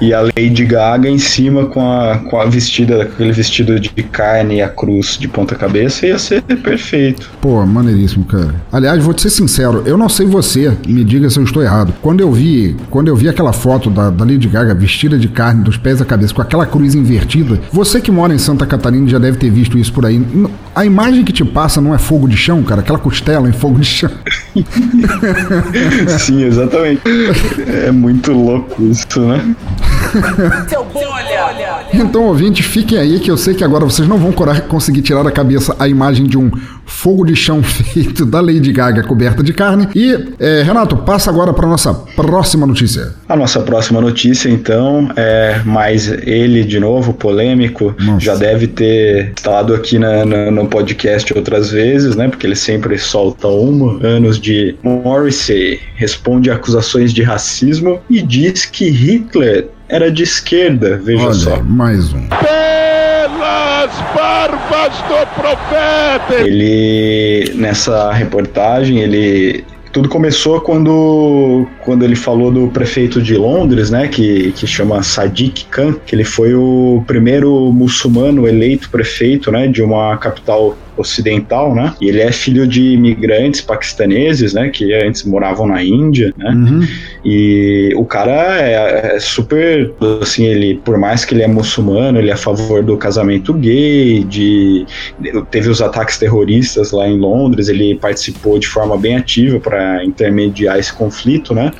e 0.00 0.14
a 0.14 0.20
Lady 0.20 0.64
Gaga 0.64 1.08
em 1.08 1.18
cima 1.18 1.66
com 1.66 1.80
a, 1.80 2.18
com 2.18 2.40
a 2.40 2.46
vestida, 2.46 3.02
aquele 3.02 3.32
vestido 3.32 3.78
de 3.78 3.90
carne 3.90 4.56
e 4.56 4.62
a 4.62 4.68
cruz 4.68 5.16
de 5.18 5.28
ponta 5.28 5.54
cabeça 5.54 6.06
ia 6.06 6.18
ser 6.18 6.42
perfeito. 6.42 7.30
Pô, 7.40 7.64
maneiríssimo, 7.66 8.24
cara. 8.24 8.54
Aliás, 8.72 9.02
vou 9.02 9.14
te 9.14 9.22
ser 9.22 9.30
sincero, 9.30 9.82
eu 9.86 9.96
não 9.96 10.08
sei 10.08 10.26
você, 10.26 10.76
me 10.86 11.04
diga 11.04 11.28
se 11.30 11.38
eu 11.38 11.44
estou 11.44 11.62
errado. 11.62 11.92
Quando 12.00 12.20
eu 12.20 12.30
vi, 12.32 12.76
quando 12.90 13.08
eu 13.08 13.16
vi 13.16 13.28
aquela 13.28 13.52
foto 13.52 13.90
da, 13.90 14.10
da 14.10 14.24
Lady 14.24 14.48
Gaga 14.48 14.74
vestida 14.74 15.18
de 15.18 15.28
carne 15.28 15.62
dos 15.62 15.76
pés 15.76 16.00
à 16.00 16.04
cabeça 16.04 16.34
com 16.34 16.42
aquela 16.42 16.66
cruz 16.66 16.94
invertida, 16.94 17.60
você 17.72 18.00
que 18.00 18.10
mora 18.10 18.34
em 18.34 18.38
Santa 18.38 18.66
Catarina 18.66 19.08
já 19.08 19.18
deve 19.18 19.38
ter 19.38 19.50
visto 19.50 19.78
isso 19.78 19.92
por 19.92 20.06
aí. 20.06 20.22
A 20.74 20.84
imagem 20.84 21.24
que 21.24 21.32
te 21.32 21.44
passa 21.44 21.80
não 21.80 21.94
é 21.94 21.98
fogo 21.98 22.28
de 22.28 22.36
chão, 22.36 22.62
cara, 22.62 22.80
aquela 22.80 22.98
costela 22.98 23.48
em 23.48 23.52
fogo 23.52 23.78
de 23.78 23.86
chão. 23.86 24.10
Sim, 26.18 26.44
exatamente. 26.44 27.02
É 27.66 27.90
muito 27.90 28.32
louco 28.32 28.82
isso, 28.82 29.20
né? 29.20 29.54
Seu 30.68 30.84
bolha! 30.84 31.18
Então, 31.92 32.24
ouvintes, 32.24 32.66
fiquem 32.66 32.98
aí 32.98 33.20
que 33.20 33.30
eu 33.30 33.36
sei 33.36 33.54
que 33.54 33.64
agora 33.64 33.84
vocês 33.84 34.06
não 34.08 34.18
vão 34.18 34.32
conseguir 34.68 35.02
tirar 35.02 35.22
da 35.22 35.30
cabeça 35.30 35.74
a 35.78 35.88
imagem 35.88 36.26
de 36.26 36.36
um 36.36 36.50
fogo 36.84 37.24
de 37.24 37.36
chão 37.36 37.62
feito 37.62 38.26
da 38.26 38.40
Lady 38.40 38.72
Gaga 38.72 39.02
coberta 39.02 39.42
de 39.42 39.52
carne. 39.52 39.88
E, 39.94 40.34
é, 40.38 40.62
Renato, 40.62 40.96
passa 40.96 41.30
agora 41.30 41.52
para 41.52 41.66
nossa 41.66 41.94
próxima 41.94 42.66
notícia. 42.66 43.14
A 43.28 43.36
nossa 43.36 43.60
próxima 43.60 44.00
notícia, 44.00 44.48
então, 44.48 45.10
é 45.16 45.60
mais 45.64 46.08
ele 46.08 46.64
de 46.64 46.80
novo, 46.80 47.12
polêmico. 47.12 47.94
Nossa. 48.00 48.20
Já 48.20 48.34
deve 48.34 48.66
ter 48.66 49.32
estado 49.36 49.74
aqui 49.74 49.98
na, 49.98 50.24
na, 50.24 50.50
no 50.50 50.66
podcast 50.66 51.32
outras 51.36 51.70
vezes, 51.70 52.16
né? 52.16 52.28
Porque 52.28 52.46
ele 52.46 52.56
sempre 52.56 52.98
solta 52.98 53.48
uma. 53.48 54.04
Anos 54.06 54.40
de 54.40 54.76
Morrissey 54.82 55.80
responde 55.94 56.50
a 56.50 56.54
acusações 56.54 57.12
de 57.12 57.22
racismo 57.22 58.00
e 58.08 58.22
diz 58.22 58.64
que 58.64 58.88
Hitler 58.90 59.68
era 59.88 60.10
de 60.10 60.22
esquerda, 60.22 61.00
veja 61.02 61.24
Olha, 61.24 61.34
só. 61.34 61.62
Mais 61.62 62.12
um. 62.12 62.28
Pelas 62.28 63.90
barbas 64.14 64.96
do 65.08 65.26
profeta! 65.34 66.34
Ele, 66.46 67.52
nessa 67.54 68.12
reportagem, 68.12 68.98
ele 69.00 69.64
tudo 69.92 70.08
começou 70.08 70.60
quando, 70.60 71.66
quando 71.80 72.04
ele 72.04 72.14
falou 72.14 72.52
do 72.52 72.68
prefeito 72.68 73.22
de 73.22 73.34
Londres, 73.34 73.90
né, 73.90 74.06
que, 74.06 74.52
que 74.52 74.66
chama 74.66 75.02
Sadiq 75.02 75.64
Khan, 75.70 75.94
que 76.06 76.14
ele 76.14 76.24
foi 76.24 76.54
o 76.54 77.02
primeiro 77.06 77.72
muçulmano 77.72 78.46
eleito 78.46 78.90
prefeito, 78.90 79.50
né, 79.50 79.66
de 79.66 79.82
uma 79.82 80.16
capital 80.18 80.76
ocidental, 80.98 81.74
né? 81.74 81.94
E 82.00 82.08
ele 82.08 82.20
é 82.20 82.30
filho 82.32 82.66
de 82.66 82.92
imigrantes 82.92 83.60
paquistaneses, 83.60 84.52
né? 84.52 84.68
Que 84.68 84.92
antes 84.94 85.24
moravam 85.24 85.66
na 85.66 85.82
Índia, 85.82 86.34
né? 86.36 86.50
Uhum. 86.50 86.86
E 87.24 87.92
o 87.96 88.04
cara 88.04 88.60
é, 88.60 89.16
é, 89.16 89.20
super, 89.20 89.92
assim, 90.20 90.44
ele, 90.44 90.80
por 90.84 90.98
mais 90.98 91.24
que 91.24 91.34
ele 91.34 91.42
é 91.42 91.48
muçulmano, 91.48 92.18
ele 92.18 92.30
é 92.30 92.34
a 92.34 92.36
favor 92.36 92.82
do 92.82 92.96
casamento 92.96 93.52
gay, 93.52 94.24
de 94.24 94.86
teve 95.50 95.68
os 95.68 95.80
ataques 95.80 96.18
terroristas 96.18 96.92
lá 96.92 97.06
em 97.08 97.18
Londres, 97.18 97.68
ele 97.68 97.94
participou 97.96 98.58
de 98.58 98.66
forma 98.66 98.96
bem 98.96 99.16
ativa 99.16 99.58
para 99.60 100.04
intermediar 100.04 100.78
esse 100.78 100.92
conflito, 100.92 101.54
né? 101.54 101.70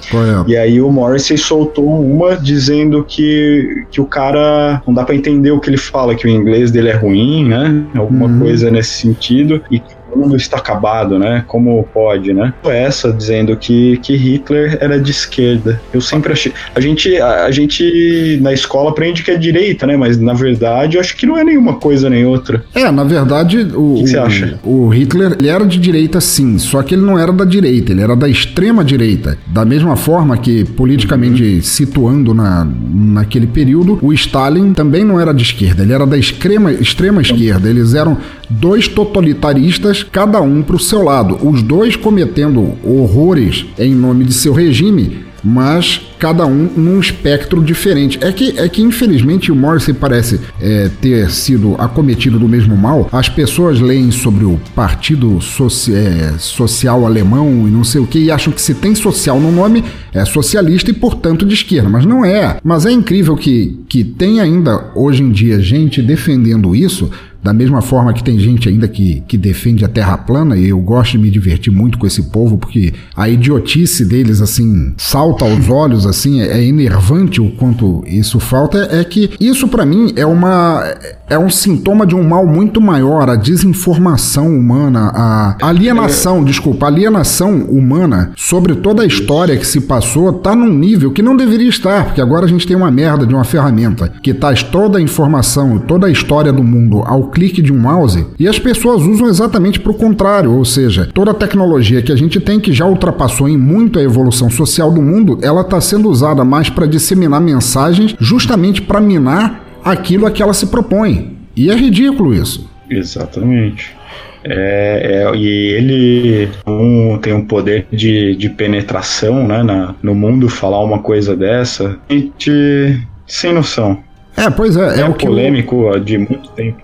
E 0.46 0.56
aí 0.56 0.80
o 0.80 0.90
Morrissey 0.90 1.36
soltou 1.36 2.00
uma 2.00 2.36
dizendo 2.36 3.04
que, 3.04 3.84
que 3.90 4.00
o 4.00 4.06
cara 4.06 4.82
não 4.86 4.94
dá 4.94 5.04
para 5.04 5.14
entender 5.14 5.50
o 5.50 5.60
que 5.60 5.70
ele 5.70 5.76
fala, 5.76 6.14
que 6.14 6.26
o 6.26 6.30
inglês 6.30 6.70
dele 6.70 6.88
é 6.88 6.94
ruim, 6.94 7.46
né? 7.46 7.84
Alguma 7.94 8.26
uhum. 8.26 8.40
coisa 8.40 8.70
nesse 8.70 9.07
sentido 9.08 9.62
e 9.70 9.82
o 10.12 10.18
mundo 10.18 10.36
está 10.36 10.56
acabado, 10.56 11.18
né? 11.18 11.44
Como 11.46 11.86
pode, 11.92 12.32
né? 12.32 12.52
Essa 12.64 13.12
dizendo 13.12 13.56
que, 13.56 13.98
que 13.98 14.16
Hitler 14.16 14.78
era 14.80 14.98
de 15.00 15.10
esquerda. 15.10 15.80
Eu 15.92 16.00
sempre 16.00 16.32
achei. 16.32 16.52
A 16.74 16.80
gente, 16.80 17.16
a, 17.20 17.44
a, 17.44 17.50
gente 17.50 18.38
na 18.40 18.52
escola 18.52 18.90
aprende 18.90 19.22
que 19.22 19.30
é 19.30 19.36
direita, 19.36 19.86
né? 19.86 19.96
Mas 19.96 20.18
na 20.18 20.32
verdade 20.32 20.96
eu 20.96 21.00
acho 21.00 21.16
que 21.16 21.26
não 21.26 21.36
é 21.36 21.44
nenhuma 21.44 21.74
coisa 21.74 22.08
nem 22.08 22.24
outra. 22.24 22.64
É, 22.74 22.90
na 22.90 23.04
verdade, 23.04 23.68
o, 23.74 23.94
que, 23.96 24.02
que 24.04 24.08
você 24.08 24.18
acha? 24.18 24.58
O 24.64 24.88
Hitler 24.88 25.36
ele 25.38 25.48
era 25.48 25.64
de 25.66 25.78
direita 25.78 26.20
sim, 26.20 26.58
só 26.58 26.82
que 26.82 26.94
ele 26.94 27.02
não 27.02 27.18
era 27.18 27.32
da 27.32 27.44
direita, 27.44 27.92
ele 27.92 28.02
era 28.02 28.16
da 28.16 28.28
extrema 28.28 28.84
direita. 28.84 29.38
Da 29.46 29.64
mesma 29.64 29.96
forma 29.96 30.36
que, 30.36 30.64
politicamente 30.64 31.42
uhum. 31.42 31.62
situando 31.62 32.34
na, 32.34 32.66
naquele 32.66 33.46
período, 33.46 33.98
o 34.02 34.12
Stalin 34.12 34.72
também 34.72 35.04
não 35.04 35.20
era 35.20 35.32
de 35.32 35.42
esquerda, 35.42 35.82
ele 35.82 35.92
era 35.92 36.06
da 36.06 36.16
extrema, 36.16 36.72
extrema 36.72 37.20
esquerda. 37.20 37.68
Eles 37.68 37.94
eram 37.94 38.16
dois 38.48 38.88
totalitaristas, 38.88 40.02
cada 40.02 40.40
um 40.40 40.62
para 40.62 40.76
o 40.76 40.80
seu 40.80 41.02
lado, 41.02 41.38
os 41.46 41.62
dois 41.62 41.96
cometendo 41.96 42.74
horrores 42.84 43.66
em 43.78 43.94
nome 43.94 44.24
de 44.24 44.32
seu 44.32 44.52
regime, 44.52 45.28
mas 45.42 46.00
cada 46.18 46.44
um 46.46 46.68
num 46.76 46.98
espectro 46.98 47.62
diferente. 47.62 48.18
É 48.20 48.32
que, 48.32 48.58
é 48.58 48.68
que 48.68 48.82
infelizmente 48.82 49.52
o 49.52 49.56
Morrissey 49.56 49.94
parece 49.94 50.40
é, 50.60 50.90
ter 51.00 51.30
sido 51.30 51.76
acometido 51.78 52.38
do 52.38 52.48
mesmo 52.48 52.76
mal. 52.76 53.08
As 53.12 53.28
pessoas 53.28 53.80
leem 53.80 54.10
sobre 54.10 54.44
o 54.44 54.58
Partido 54.74 55.40
Soci 55.40 55.94
é, 55.94 56.34
Social 56.38 57.06
Alemão 57.06 57.66
e 57.68 57.70
não 57.70 57.84
sei 57.84 58.00
o 58.00 58.06
que 58.06 58.18
e 58.18 58.30
acham 58.30 58.52
que 58.52 58.60
se 58.60 58.74
tem 58.74 58.94
social 58.94 59.38
no 59.38 59.52
nome 59.52 59.84
é 60.12 60.24
socialista 60.24 60.90
e 60.90 60.94
portanto 60.94 61.46
de 61.46 61.54
esquerda, 61.54 61.88
mas 61.88 62.04
não 62.04 62.24
é. 62.24 62.56
Mas 62.64 62.84
é 62.84 62.90
incrível 62.90 63.36
que, 63.36 63.78
que 63.88 64.02
tem 64.02 64.40
ainda 64.40 64.90
hoje 64.94 65.22
em 65.22 65.30
dia 65.30 65.60
gente 65.60 66.02
defendendo 66.02 66.74
isso 66.74 67.10
da 67.42 67.52
mesma 67.52 67.80
forma 67.80 68.12
que 68.12 68.22
tem 68.22 68.38
gente 68.38 68.68
ainda 68.68 68.88
que, 68.88 69.22
que 69.26 69.38
defende 69.38 69.84
a 69.84 69.88
Terra 69.88 70.18
plana, 70.18 70.56
e 70.56 70.68
eu 70.68 70.78
gosto 70.80 71.12
de 71.12 71.18
me 71.18 71.30
divertir 71.30 71.72
muito 71.72 71.98
com 71.98 72.06
esse 72.06 72.24
povo, 72.24 72.58
porque 72.58 72.92
a 73.16 73.28
idiotice 73.28 74.04
deles, 74.04 74.40
assim, 74.40 74.92
salta 74.96 75.44
aos 75.44 75.68
olhos, 75.70 76.06
assim, 76.06 76.40
é, 76.40 76.58
é 76.58 76.64
enervante 76.64 77.40
o 77.40 77.50
quanto 77.52 78.02
isso 78.06 78.40
falta. 78.40 78.88
É 78.90 79.04
que 79.04 79.30
isso, 79.40 79.68
para 79.68 79.86
mim, 79.86 80.12
é 80.16 80.26
uma. 80.26 80.84
É 81.30 81.38
um 81.38 81.50
sintoma 81.50 82.06
de 82.06 82.14
um 82.14 82.26
mal 82.26 82.46
muito 82.46 82.80
maior, 82.80 83.28
a 83.28 83.36
desinformação 83.36 84.48
humana, 84.48 85.12
a 85.14 85.56
alienação, 85.60 86.42
desculpa, 86.42 86.86
a 86.86 86.88
alienação 86.88 87.64
humana 87.64 88.32
sobre 88.34 88.74
toda 88.76 89.02
a 89.02 89.06
história 89.06 89.56
que 89.58 89.66
se 89.66 89.82
passou 89.82 90.32
tá 90.32 90.56
num 90.56 90.72
nível 90.72 91.12
que 91.12 91.20
não 91.20 91.36
deveria 91.36 91.68
estar, 91.68 92.06
porque 92.06 92.20
agora 92.22 92.46
a 92.46 92.48
gente 92.48 92.66
tem 92.66 92.74
uma 92.74 92.90
merda 92.90 93.26
de 93.26 93.34
uma 93.34 93.44
ferramenta 93.44 94.10
que 94.22 94.32
traz 94.32 94.62
toda 94.62 94.96
a 94.96 95.02
informação, 95.02 95.78
toda 95.78 96.06
a 96.06 96.10
história 96.10 96.50
do 96.50 96.64
mundo 96.64 97.02
ao 97.04 97.27
clique 97.28 97.62
de 97.62 97.72
um 97.72 97.78
mouse 97.78 98.26
e 98.38 98.48
as 98.48 98.58
pessoas 98.58 99.02
usam 99.02 99.28
exatamente 99.28 99.80
para 99.80 99.92
o 99.92 99.94
contrário, 99.94 100.52
ou 100.52 100.64
seja, 100.64 101.08
toda 101.12 101.30
a 101.30 101.34
tecnologia 101.34 102.02
que 102.02 102.12
a 102.12 102.16
gente 102.16 102.40
tem 102.40 102.60
que 102.60 102.72
já 102.72 102.86
ultrapassou 102.86 103.48
em 103.48 103.56
muito 103.56 103.98
a 103.98 104.02
evolução 104.02 104.50
social 104.50 104.90
do 104.90 105.02
mundo, 105.02 105.38
ela 105.42 105.62
está 105.62 105.80
sendo 105.80 106.08
usada 106.08 106.44
mais 106.44 106.70
para 106.70 106.86
disseminar 106.86 107.40
mensagens, 107.40 108.14
justamente 108.18 108.82
para 108.82 109.00
minar 109.00 109.64
aquilo 109.84 110.26
a 110.26 110.30
que 110.30 110.42
ela 110.42 110.54
se 110.54 110.66
propõe. 110.66 111.36
E 111.56 111.70
é 111.70 111.74
ridículo 111.74 112.34
isso. 112.34 112.68
Exatamente. 112.90 113.96
É, 114.44 115.24
é, 115.26 115.36
e 115.36 115.46
ele 115.46 116.48
um, 116.66 117.18
tem 117.18 117.32
um 117.32 117.44
poder 117.44 117.86
de, 117.90 118.36
de 118.36 118.48
penetração 118.48 119.46
né, 119.46 119.62
na, 119.62 119.94
no 120.02 120.14
mundo 120.14 120.48
falar 120.48 120.82
uma 120.82 121.00
coisa 121.00 121.36
dessa. 121.36 121.98
Gente 122.08 122.98
sem 123.26 123.52
noção. 123.52 124.02
É, 124.36 124.48
pois 124.48 124.76
é. 124.76 124.98
É, 124.98 125.00
é 125.00 125.04
o 125.04 125.14
polêmico 125.14 125.98
de 125.98 126.16
muito 126.16 126.48
tempo. 126.50 126.82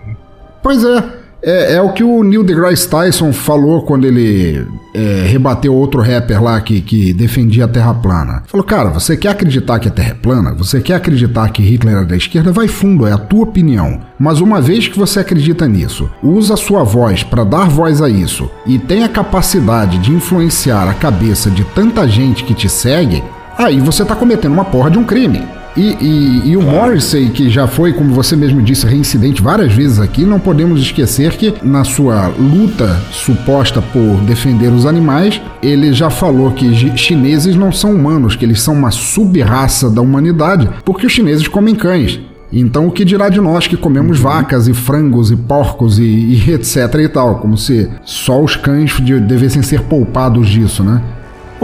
Pois 0.65 0.83
é. 0.83 1.05
É, 1.43 1.75
é 1.75 1.83
o 1.83 1.93
que 1.93 2.03
o 2.03 2.25
Neil 2.25 2.43
deGrasse 2.43 2.89
Tyson 2.89 3.31
falou 3.31 3.83
quando 3.83 4.07
ele 4.07 4.67
é, 4.95 5.27
rebateu 5.27 5.75
outro 5.75 6.01
rapper 6.01 6.43
lá 6.43 6.59
que, 6.59 6.81
que 6.81 7.13
defendia 7.13 7.67
a 7.67 7.69
Terra 7.69 7.93
plana. 7.93 8.43
Falou, 8.47 8.65
cara, 8.65 8.89
você 8.89 9.15
quer 9.15 9.29
acreditar 9.29 9.79
que 9.79 9.89
a 9.89 9.91
Terra 9.91 10.13
é 10.13 10.15
plana? 10.15 10.55
Você 10.55 10.81
quer 10.81 10.95
acreditar 10.95 11.51
que 11.51 11.63
Hitler 11.63 11.97
era 11.97 12.07
da 12.07 12.17
esquerda? 12.17 12.51
Vai 12.51 12.67
fundo, 12.67 13.07
é 13.07 13.13
a 13.13 13.19
tua 13.19 13.43
opinião. 13.43 14.01
Mas 14.19 14.41
uma 14.41 14.59
vez 14.59 14.89
que 14.89 14.99
você 14.99 15.21
acredita 15.21 15.69
nisso, 15.69 16.11
usa 16.23 16.55
a 16.55 16.57
sua 16.57 16.83
voz 16.83 17.23
para 17.23 17.45
dar 17.45 17.69
voz 17.69 18.01
a 18.01 18.09
isso 18.09 18.51
e 18.67 18.79
tem 18.79 19.05
a 19.05 19.09
capacidade 19.09 19.99
de 19.99 20.13
influenciar 20.13 20.89
a 20.89 20.95
cabeça 20.95 21.51
de 21.51 21.63
tanta 21.63 22.09
gente 22.09 22.43
que 22.43 22.55
te 22.55 22.71
segue, 22.71 23.23
aí 23.59 23.81
você 23.81 24.03
tá 24.03 24.17
cometendo 24.17 24.55
uma 24.55 24.65
porra 24.65 24.91
de 24.91 24.97
um 24.97 25.05
crime. 25.05 25.43
E, 25.77 25.97
e, 26.01 26.51
e, 26.51 26.57
o 26.57 26.63
Morrissey, 26.63 27.31
que 27.31 27.51
já 27.51 27.67
foi, 27.67 27.93
como 27.93 28.15
você 28.15 28.37
mesmo 28.37 28.63
disse, 28.63 28.87
reincidente 28.87 29.43
várias 29.43 29.73
vezes 29.73 29.99
aqui, 29.99 30.25
não 30.25 30.39
podemos 30.39 30.81
esquecer 30.81 31.33
que 31.33 31.53
na 31.65 31.83
sua 31.83 32.29
luta 32.29 33.01
suposta 33.11 33.83
por 33.83 34.21
defender 34.21 34.69
os 34.69 34.87
animais, 34.87 35.41
ele 35.61 35.93
já 35.93 36.11
falou 36.11 36.53
que 36.53 36.97
chineses 36.97 37.57
não 37.57 37.73
são 37.73 37.93
humanos, 37.93 38.37
que 38.37 38.45
eles 38.45 38.63
são 38.63 38.75
uma 38.75 38.93
sub-raça 38.93 39.91
da 39.91 40.01
humanidade, 40.01 40.71
porque 40.85 41.07
os 41.07 41.13
chineses 41.13 41.49
comem 41.49 41.75
cães. 41.75 42.21
Então, 42.53 42.87
o 42.87 42.93
que 42.93 43.05
dirá 43.05 43.29
de 43.29 43.41
nós 43.41 43.67
que 43.67 43.77
comemos 43.77 44.21
vacas 44.21 44.69
e 44.69 44.75
frangos 44.75 45.33
e 45.33 45.37
porcos 45.37 45.99
e, 45.99 46.05
e 46.05 46.53
etc 46.53 46.95
e 47.01 47.09
tal, 47.09 47.41
como 47.41 47.59
se 47.59 47.91
só 48.05 48.41
os 48.41 48.55
cães 48.55 48.93
de, 49.03 49.19
devessem 49.19 49.61
ser 49.61 49.81
poupados 49.83 50.49
disso, 50.49 50.85
né? 50.85 51.03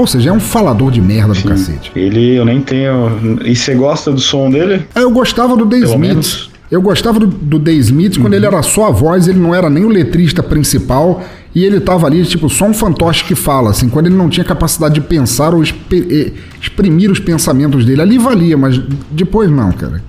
Ou 0.00 0.06
seja, 0.06 0.30
é 0.30 0.32
um 0.32 0.40
falador 0.40 0.90
de 0.90 0.98
merda 0.98 1.34
do 1.34 1.42
cacete. 1.42 1.92
Ele, 1.94 2.34
eu 2.34 2.42
nem 2.42 2.58
tenho. 2.62 3.38
E 3.44 3.54
você 3.54 3.74
gosta 3.74 4.10
do 4.10 4.18
som 4.18 4.50
dele? 4.50 4.86
É, 4.94 5.02
eu 5.02 5.10
gostava 5.10 5.54
do 5.54 5.66
The 5.66 5.76
Pelo 5.76 5.90
Smith. 5.90 6.08
Menos. 6.08 6.50
Eu 6.70 6.80
gostava 6.80 7.20
do, 7.20 7.26
do 7.26 7.60
The 7.60 7.72
Smith 7.72 8.16
uhum. 8.16 8.22
quando 8.22 8.32
ele 8.32 8.46
era 8.46 8.62
só 8.62 8.86
a 8.86 8.90
voz, 8.90 9.28
ele 9.28 9.38
não 9.38 9.54
era 9.54 9.68
nem 9.68 9.84
o 9.84 9.90
letrista 9.90 10.42
principal. 10.42 11.22
E 11.54 11.66
ele 11.66 11.80
tava 11.80 12.06
ali, 12.06 12.24
tipo, 12.24 12.48
só 12.48 12.64
um 12.64 12.72
fantoche 12.72 13.24
que 13.24 13.34
fala, 13.34 13.70
assim, 13.70 13.90
quando 13.90 14.06
ele 14.06 14.14
não 14.14 14.30
tinha 14.30 14.44
capacidade 14.44 14.94
de 14.94 15.02
pensar 15.02 15.52
ou 15.52 15.62
exprimir 15.62 17.10
os 17.10 17.20
pensamentos 17.20 17.84
dele. 17.84 18.00
Ali 18.00 18.16
valia, 18.16 18.56
mas 18.56 18.80
depois 19.10 19.50
não, 19.50 19.70
cara. 19.70 20.02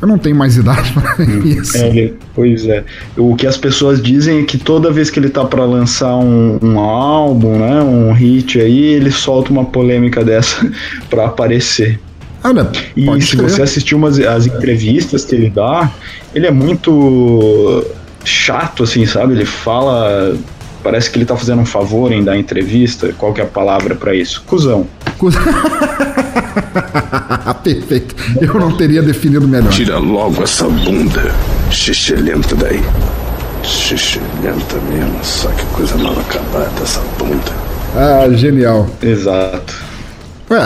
Eu 0.00 0.08
não 0.08 0.16
tenho 0.16 0.34
mais 0.34 0.56
idade 0.56 0.92
para 0.92 1.16
hum, 1.22 1.42
isso. 1.44 1.76
É, 1.76 2.12
pois 2.34 2.66
é. 2.66 2.84
O 3.16 3.36
que 3.36 3.46
as 3.46 3.56
pessoas 3.56 4.02
dizem 4.02 4.40
é 4.40 4.42
que 4.44 4.56
toda 4.56 4.90
vez 4.90 5.10
que 5.10 5.18
ele 5.18 5.28
tá 5.28 5.44
para 5.44 5.64
lançar 5.64 6.16
um, 6.16 6.58
um, 6.62 6.78
álbum, 6.78 7.58
né, 7.58 7.82
um 7.82 8.12
hit 8.12 8.58
aí, 8.58 8.94
ele 8.94 9.10
solta 9.10 9.50
uma 9.50 9.64
polêmica 9.64 10.24
dessa 10.24 10.70
para 11.10 11.26
aparecer. 11.26 12.00
Olha, 12.42 12.70
e 12.96 13.20
se 13.20 13.36
você 13.36 13.60
assistir 13.60 13.94
umas, 13.94 14.18
as 14.18 14.46
entrevistas 14.46 15.26
que 15.26 15.34
ele 15.34 15.50
dá, 15.50 15.90
ele 16.34 16.46
é 16.46 16.50
muito 16.50 17.84
chato, 18.24 18.84
assim, 18.84 19.04
sabe? 19.04 19.34
Ele 19.34 19.44
fala. 19.44 20.34
Parece 20.82 21.10
que 21.10 21.18
ele 21.18 21.26
tá 21.26 21.36
fazendo 21.36 21.60
um 21.60 21.66
favor 21.66 22.10
em 22.10 22.24
dar 22.24 22.38
entrevista. 22.38 23.12
Qual 23.18 23.34
que 23.34 23.42
é 23.42 23.44
a 23.44 23.46
palavra 23.46 23.94
para 23.94 24.14
isso? 24.14 24.42
Cusão. 24.46 24.86
Cusão. 25.18 25.42
Perfeito. 27.62 28.14
Eu 28.40 28.54
não 28.54 28.76
teria 28.76 29.02
definido 29.02 29.46
melhor. 29.46 29.70
Tira 29.70 29.98
logo 29.98 30.42
essa 30.42 30.68
bunda 30.68 31.34
xixelenta 31.70 32.54
daí. 32.56 32.82
Xixelenta 33.62 34.76
mesmo, 34.88 35.18
só 35.22 35.48
que 35.50 35.64
coisa 35.66 35.96
mal 35.96 36.18
acabada 36.18 36.70
essa 36.82 37.00
bunda. 37.18 37.52
Ah, 37.94 38.28
genial. 38.32 38.88
Exato. 39.02 39.90
É, 40.50 40.56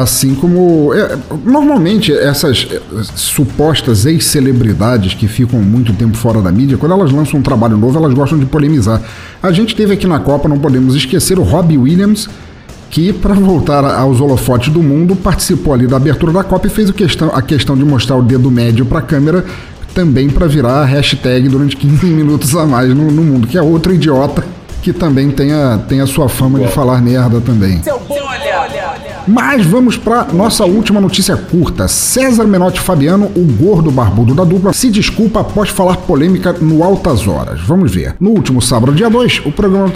assim 0.00 0.34
como. 0.34 0.92
É, 0.92 1.16
normalmente, 1.44 2.12
essas 2.12 2.66
é, 2.72 2.80
supostas 3.14 4.04
ex-celebridades 4.04 5.14
que 5.14 5.28
ficam 5.28 5.60
muito 5.60 5.92
tempo 5.92 6.16
fora 6.16 6.42
da 6.42 6.50
mídia, 6.50 6.76
quando 6.76 6.92
elas 6.92 7.12
lançam 7.12 7.38
um 7.38 7.42
trabalho 7.42 7.76
novo, 7.76 7.96
elas 7.96 8.12
gostam 8.14 8.36
de 8.36 8.46
polemizar. 8.46 9.00
A 9.40 9.52
gente 9.52 9.76
teve 9.76 9.94
aqui 9.94 10.08
na 10.08 10.18
Copa, 10.18 10.48
não 10.48 10.58
podemos 10.58 10.96
esquecer, 10.96 11.38
o 11.38 11.44
Robbie 11.44 11.78
Williams, 11.78 12.28
que, 12.90 13.12
para 13.12 13.34
voltar 13.34 13.84
aos 13.84 14.20
holofotes 14.20 14.72
do 14.72 14.82
mundo, 14.82 15.14
participou 15.14 15.74
ali 15.74 15.86
da 15.86 15.96
abertura 15.96 16.32
da 16.32 16.44
Copa 16.44 16.66
e 16.66 16.70
fez 16.70 16.90
questão, 16.90 17.30
a 17.34 17.42
questão 17.42 17.76
de 17.76 17.84
mostrar 17.84 18.16
o 18.16 18.22
dedo 18.22 18.50
médio 18.50 18.86
para 18.86 19.00
a 19.00 19.02
câmera, 19.02 19.44
também 19.94 20.28
para 20.30 20.46
virar 20.46 20.82
a 20.82 20.84
hashtag 20.84 21.48
durante 21.48 21.76
15 21.76 22.06
minutos 22.06 22.56
a 22.56 22.66
mais 22.66 22.88
no, 22.94 23.10
no, 23.10 23.22
mundo, 23.22 23.46
que 23.46 23.58
é 23.58 23.62
outro 23.62 23.92
idiota 23.92 24.44
que 24.82 24.92
também 24.92 25.30
tem 25.30 25.52
a, 25.52 25.78
tem 25.88 26.00
a 26.00 26.06
sua 26.06 26.28
fama 26.28 26.60
de 26.60 26.68
falar 26.68 27.02
merda 27.02 27.40
também. 27.40 27.82
Seu 27.82 27.98
mas 29.28 29.64
vamos 29.66 29.96
para 29.96 30.24
nossa 30.32 30.64
última 30.64 31.00
notícia 31.00 31.36
curta. 31.36 31.86
César 31.86 32.44
Menotti 32.44 32.80
Fabiano, 32.80 33.26
o 33.36 33.44
gordo 33.44 33.90
barbudo 33.90 34.34
da 34.34 34.44
dupla, 34.44 34.72
se 34.72 34.90
desculpa 34.90 35.40
após 35.40 35.68
falar 35.68 35.98
polêmica 35.98 36.54
no 36.54 36.82
Altas 36.82 37.28
Horas. 37.28 37.60
Vamos 37.60 37.94
ver. 37.94 38.16
No 38.18 38.30
último 38.30 38.62
sábado, 38.62 38.92
dia 38.92 39.10
2, 39.10 39.42
o 39.44 39.52
programa. 39.52 39.92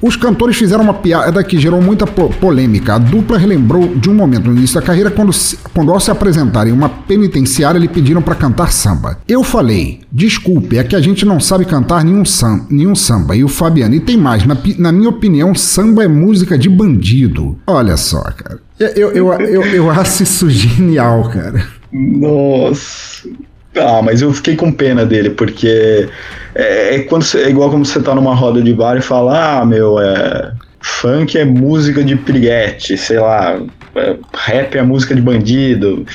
Os 0.00 0.16
cantores 0.16 0.56
fizeram 0.56 0.84
uma 0.84 0.94
piada 0.94 1.44
que 1.44 1.58
gerou 1.58 1.82
muita 1.82 2.06
polêmica. 2.06 2.94
A 2.94 2.98
dupla 2.98 3.36
relembrou 3.36 3.94
de 3.94 4.08
um 4.08 4.14
momento 4.14 4.48
no 4.50 4.56
início 4.56 4.80
da 4.80 4.86
carreira 4.86 5.10
quando, 5.10 5.32
quando 5.74 5.92
ao 5.92 6.00
se 6.00 6.10
apresentarem 6.10 6.72
em 6.72 6.76
uma 6.76 6.88
penitenciária, 6.88 7.78
lhe 7.78 7.88
pediram 7.88 8.22
para 8.22 8.34
cantar 8.34 8.72
samba. 8.72 9.18
Eu 9.28 9.44
falei, 9.44 10.00
desculpe, 10.10 10.78
é 10.78 10.84
que 10.84 10.96
a 10.96 11.00
gente 11.00 11.26
não 11.26 11.38
sabe 11.38 11.64
cantar 11.64 12.04
nenhum, 12.04 12.24
sam 12.24 12.66
nenhum 12.70 12.94
samba. 12.94 13.36
E 13.36 13.44
o 13.44 13.48
Fabiano, 13.48 13.94
e 13.94 14.00
tem 14.00 14.16
mais, 14.16 14.46
na, 14.46 14.56
na 14.78 14.92
minha 14.92 15.10
opinião, 15.10 15.54
samba 15.54 16.04
é 16.04 16.08
música 16.08 16.37
música 16.38 16.56
de 16.56 16.68
bandido. 16.68 17.58
Olha 17.66 17.96
só, 17.96 18.22
cara. 18.22 18.60
Eu, 18.78 19.10
eu, 19.10 19.32
eu, 19.40 19.62
eu, 19.64 19.90
acho 19.90 20.22
isso 20.22 20.48
genial, 20.48 21.28
cara. 21.30 21.66
Nossa. 21.92 23.28
Ah, 23.76 24.00
mas 24.02 24.22
eu 24.22 24.32
fiquei 24.32 24.54
com 24.54 24.72
pena 24.72 25.04
dele, 25.04 25.30
porque 25.30 26.08
é, 26.54 26.94
é 26.94 26.98
quando 27.00 27.24
é 27.36 27.50
igual 27.50 27.70
como 27.70 27.84
você 27.84 28.00
tá 28.00 28.14
numa 28.14 28.34
roda 28.34 28.62
de 28.62 28.72
bar 28.72 28.96
e 28.96 29.02
fala, 29.02 29.60
ah, 29.60 29.66
meu, 29.66 29.98
é, 29.98 30.52
funk 30.80 31.36
é 31.36 31.44
música 31.44 32.02
de 32.02 32.16
piriguete, 32.16 32.96
sei 32.96 33.18
lá, 33.18 33.60
é, 33.96 34.16
rap 34.34 34.78
é 34.78 34.82
música 34.82 35.14
de 35.14 35.20
bandido. 35.20 36.06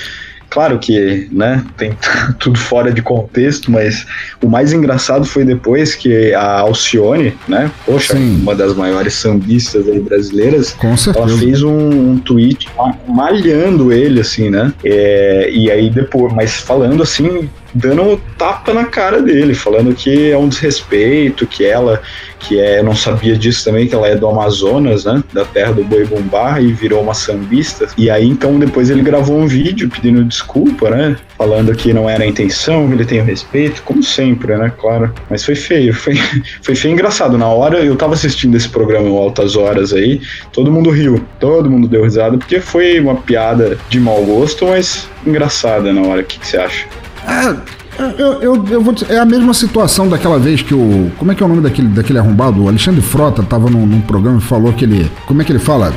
Claro 0.53 0.77
que, 0.77 1.27
né, 1.31 1.65
tem 1.77 1.97
tudo 2.37 2.59
fora 2.59 2.93
de 2.93 3.01
contexto, 3.01 3.71
mas 3.71 4.05
o 4.39 4.47
mais 4.47 4.71
engraçado 4.71 5.25
foi 5.25 5.43
depois 5.43 5.95
que 5.95 6.31
a 6.35 6.59
Alcione, 6.59 7.33
né, 7.47 7.71
poxa, 7.83 8.13
Sim. 8.15 8.39
uma 8.39 8.53
das 8.53 8.75
maiores 8.75 9.15
sambistas 9.15 9.87
aí 9.87 9.99
brasileiras, 9.99 10.77
ela 11.15 11.27
fez 11.39 11.63
um, 11.63 12.11
um 12.11 12.19
tweet 12.19 12.69
malhando 13.07 13.91
ele, 13.91 14.21
assim, 14.21 14.51
né, 14.51 14.71
é, 14.85 15.49
e 15.51 15.71
aí 15.71 15.89
depois, 15.89 16.31
mas 16.31 16.53
falando 16.53 17.01
assim, 17.01 17.49
dando 17.73 18.03
um 18.03 18.17
tapa 18.37 18.73
na 18.73 18.85
cara 18.85 19.21
dele, 19.21 19.53
falando 19.53 19.93
que 19.93 20.31
é 20.31 20.37
um 20.37 20.47
desrespeito, 20.47 21.47
que 21.47 21.65
ela, 21.65 22.01
que 22.39 22.59
é, 22.59 22.83
não 22.83 22.95
sabia 22.95 23.35
disso 23.37 23.65
também, 23.65 23.87
que 23.87 23.95
ela 23.95 24.07
é 24.07 24.15
do 24.15 24.27
Amazonas, 24.27 25.05
né, 25.05 25.23
da 25.33 25.45
terra 25.45 25.73
do 25.73 25.83
boi 25.83 26.05
bumbá 26.05 26.59
e 26.59 26.71
virou 26.71 27.01
uma 27.01 27.13
sambista. 27.13 27.87
E 27.97 28.09
aí 28.09 28.27
então 28.27 28.59
depois 28.59 28.89
ele 28.89 29.01
gravou 29.01 29.37
um 29.37 29.47
vídeo 29.47 29.89
pedindo 29.89 30.23
desculpa, 30.23 30.89
né, 30.89 31.15
falando 31.37 31.73
que 31.75 31.93
não 31.93 32.09
era 32.09 32.23
a 32.23 32.27
intenção, 32.27 32.87
que 32.87 32.93
ele 32.93 33.05
tem 33.05 33.21
o 33.21 33.23
respeito, 33.23 33.81
como 33.83 34.03
sempre, 34.03 34.55
né, 34.55 34.71
claro. 34.79 35.13
Mas 35.29 35.43
foi 35.43 35.55
feio, 35.55 35.93
foi, 35.93 36.15
foi 36.61 36.75
feio 36.75 36.93
engraçado. 36.93 37.37
Na 37.37 37.47
hora 37.47 37.79
eu 37.79 37.95
tava 37.95 38.13
assistindo 38.13 38.55
esse 38.55 38.69
programa 38.69 39.09
Altas 39.09 39.55
Horas 39.55 39.93
aí, 39.93 40.21
todo 40.51 40.71
mundo 40.71 40.89
riu, 40.89 41.23
todo 41.39 41.69
mundo 41.69 41.87
deu 41.87 42.03
risada, 42.03 42.37
porque 42.37 42.59
foi 42.59 42.99
uma 42.99 43.15
piada 43.15 43.77
de 43.89 43.99
mau 43.99 44.23
gosto, 44.23 44.67
mas 44.67 45.07
engraçada 45.25 45.91
na 45.93 46.01
hora. 46.01 46.21
O 46.21 46.25
que, 46.25 46.39
que 46.39 46.47
você 46.47 46.57
acha? 46.57 46.85
É, 47.25 48.21
eu, 48.21 48.41
eu, 48.41 48.67
eu 48.67 48.81
vou 48.81 48.93
dizer, 48.93 49.11
é 49.11 49.19
a 49.19 49.25
mesma 49.25 49.53
situação 49.53 50.07
daquela 50.07 50.39
vez 50.39 50.61
que 50.61 50.73
o. 50.73 51.11
Como 51.17 51.31
é 51.31 51.35
que 51.35 51.43
é 51.43 51.45
o 51.45 51.49
nome 51.49 51.61
daquele, 51.61 51.87
daquele 51.89 52.19
arrombado? 52.19 52.63
O 52.63 52.67
Alexandre 52.67 53.01
Frota 53.01 53.43
tava 53.43 53.69
num, 53.69 53.85
num 53.85 54.01
programa 54.01 54.39
e 54.39 54.41
falou 54.41 54.73
que 54.73 54.85
ele. 54.85 55.09
Como 55.27 55.41
é 55.41 55.45
que 55.45 55.51
ele 55.51 55.59
fala? 55.59 55.93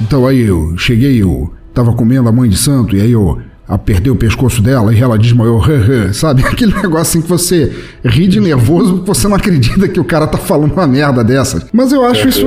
Então 0.00 0.26
aí 0.26 0.40
eu 0.40 0.76
cheguei, 0.78 1.20
eu 1.20 1.52
tava 1.74 1.92
comendo 1.92 2.28
a 2.28 2.32
mãe 2.32 2.48
de 2.48 2.56
santo, 2.56 2.96
e 2.96 3.00
aí 3.00 3.12
eu 3.12 3.38
a 3.70 3.78
perder 3.78 4.10
o 4.10 4.16
pescoço 4.16 4.60
dela 4.60 4.92
e 4.92 5.00
ela 5.00 5.16
desmaiou, 5.16 5.62
sabe? 6.12 6.42
Aquele 6.50 6.74
negócio 6.74 6.98
assim 6.98 7.22
que 7.22 7.28
você 7.28 7.72
ri 8.04 8.26
de 8.26 8.40
nervoso 8.40 8.94
porque 8.94 9.14
você 9.14 9.28
não 9.28 9.36
acredita 9.36 9.86
que 9.86 10.00
o 10.00 10.04
cara 10.04 10.26
tá 10.26 10.36
falando 10.36 10.72
uma 10.72 10.88
merda 10.88 11.22
dessas. 11.22 11.66
Mas 11.72 11.92
eu 11.92 12.04
acho 12.04 12.28
isso. 12.28 12.46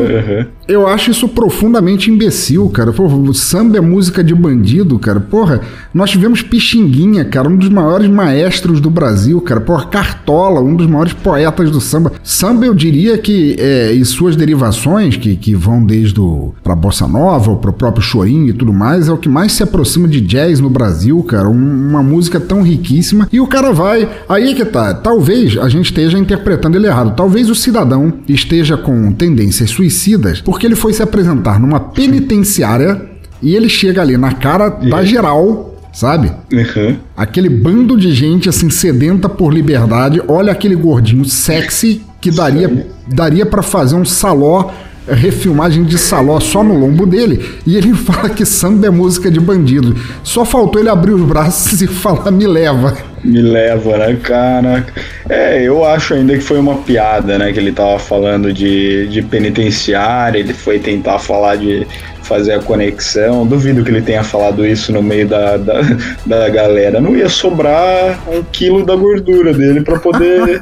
Eu 0.67 0.86
acho 0.86 1.11
isso 1.11 1.28
profundamente 1.30 2.11
imbecil, 2.11 2.69
cara. 2.69 2.91
Pô, 2.91 3.34
samba 3.34 3.78
é 3.78 3.82
música 3.82 4.24
de 4.24 4.36
bandido, 4.36 4.99
cara. 4.99 5.19
Porra, 5.19 5.61
nós 5.93 6.09
tivemos 6.09 6.41
Pixinguinha, 6.41 7.24
cara, 7.24 7.47
um 7.47 7.55
dos 7.55 7.69
maiores 7.69 8.09
maestros 8.09 8.82
do 8.82 8.89
Brasil, 8.89 9.39
cara. 9.39 9.61
Porra, 9.61 9.86
Cartola, 9.86 10.59
um 10.59 10.76
dos 10.76 10.88
maiores 10.88 11.13
poetas 11.13 11.71
do 11.71 11.80
samba. 11.80 12.11
Samba, 12.21 12.65
eu 12.65 12.74
diria 12.74 13.17
que, 13.17 13.55
é, 13.59 13.93
e 13.93 14.03
suas 14.03 14.36
derivações, 14.36 15.15
que, 15.15 15.36
que 15.36 15.55
vão 15.55 15.86
desde 15.86 16.19
o, 16.19 16.53
pra 16.63 16.76
Bossa 16.76 17.07
Nova, 17.07 17.55
pro 17.55 17.71
próprio 17.71 18.03
Chorinho 18.03 18.49
e 18.49 18.53
tudo 18.53 18.74
mais, 18.74 19.07
é 19.07 19.11
o 19.11 19.17
que 19.17 19.30
mais 19.30 19.53
se 19.53 19.63
aproxima 19.63 20.07
de 20.07 20.19
jazz 20.19 20.59
no 20.59 20.69
Brasil 20.69 21.12
Brasil, 21.14 21.24
cara, 21.24 21.47
uma 21.47 22.01
música 22.01 22.39
tão 22.39 22.64
riquíssima, 22.64 23.28
e 23.32 23.39
o 23.39 23.47
cara 23.47 23.72
vai. 23.72 24.09
Aí 24.28 24.51
é 24.51 24.55
que 24.55 24.66
tá. 24.66 24.93
Talvez 24.93 25.57
a 25.57 25.70
gente 25.70 25.86
esteja 25.86 26.18
interpretando 26.18 26.76
ele 26.76 26.88
errado. 26.88 27.16
Talvez 27.16 27.49
o 27.49 27.55
cidadão 27.55 28.14
esteja 28.28 28.76
com 28.76 29.11
tendências 29.11 29.70
suicidas 29.70 30.41
porque 30.41 30.66
ele 30.66 30.76
foi 30.76 30.93
se 30.93 31.03
apresentar 31.03 31.59
numa 31.59 31.80
penitenciária 31.80 33.01
e 33.41 33.55
ele 33.55 33.70
chega 33.70 34.01
ali 34.01 34.18
na 34.18 34.32
cara 34.34 34.70
da 34.70 35.03
geral 35.03 35.70
sabe? 35.91 36.32
Uhum. 36.51 36.97
Aquele 37.16 37.47
bando 37.47 37.95
de 37.95 38.11
gente 38.14 38.49
assim 38.49 38.68
sedenta 38.68 39.30
por 39.30 39.53
liberdade. 39.53 40.20
Olha 40.28 40.51
aquele 40.51 40.76
gordinho 40.76 41.24
sexy 41.24 42.01
que 42.20 42.32
daria 42.32 42.88
daria 43.07 43.45
para 43.45 43.61
fazer 43.61 43.95
um 43.95 44.03
saló 44.03 44.72
refilmagem 45.08 45.84
de 45.84 45.97
saló 45.97 46.39
só 46.39 46.64
no 46.64 46.78
lombo 46.78 47.06
dele 47.06 47.60
e 47.66 47.76
ele 47.76 47.93
fala 47.95 48.30
que 48.30 48.45
samba 48.45 48.88
é 48.88 48.89
música 48.89 49.30
de 49.30 49.39
bandido. 49.39 49.95
Só 50.24 50.45
faltou 50.45 50.82
ele 50.82 50.89
abrir 50.89 51.14
os 51.14 51.22
braços 51.22 51.82
e 51.82 51.88
falar 51.88 52.32
me 52.32 52.47
leva. 52.47 52.95
Me 53.24 53.41
leva, 53.41 53.97
né, 53.97 54.18
cara? 54.22 54.86
É, 55.30 55.64
eu 55.64 55.86
acho 55.86 56.14
ainda 56.14 56.34
que 56.34 56.43
foi 56.43 56.60
uma 56.60 56.76
piada, 56.76 57.38
né? 57.38 57.54
Que 57.54 57.60
ele 57.60 57.72
tava 57.72 57.97
falando 57.97 58.51
de, 58.51 59.08
de 59.08 59.22
penitenciária, 59.22 60.39
ele 60.39 60.54
foi 60.54 60.78
tentar 60.78 61.20
falar 61.20 61.56
de 61.56 61.88
fazer 62.24 62.54
a 62.54 62.60
conexão. 62.60 63.45
Duvido 63.45 63.84
que 63.84 63.91
ele 63.91 64.01
tenha 64.01 64.24
falado 64.24 64.66
isso 64.66 64.91
no 64.91 65.01
meio 65.01 65.28
da, 65.28 65.56
da, 65.58 65.82
da 66.26 66.49
galera. 66.49 66.99
Não 66.99 67.16
ia 67.16 67.30
sobrar 67.30 68.20
um 68.28 68.43
quilo 68.43 68.86
da 68.86 68.95
gordura 68.95 69.54
dele 69.54 69.82
para 69.82 69.99
poder 69.99 70.62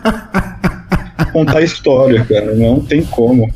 contar 1.34 1.60
a 1.60 1.64
história, 1.64 2.24
cara. 2.26 2.54
Não 2.54 2.80
tem 2.80 3.04
como. 3.04 3.52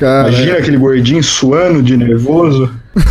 Cara, 0.00 0.30
Imagina 0.30 0.56
aquele 0.56 0.78
gordinho 0.78 1.22
suando 1.22 1.82
de 1.82 1.94
nervoso. 1.94 2.70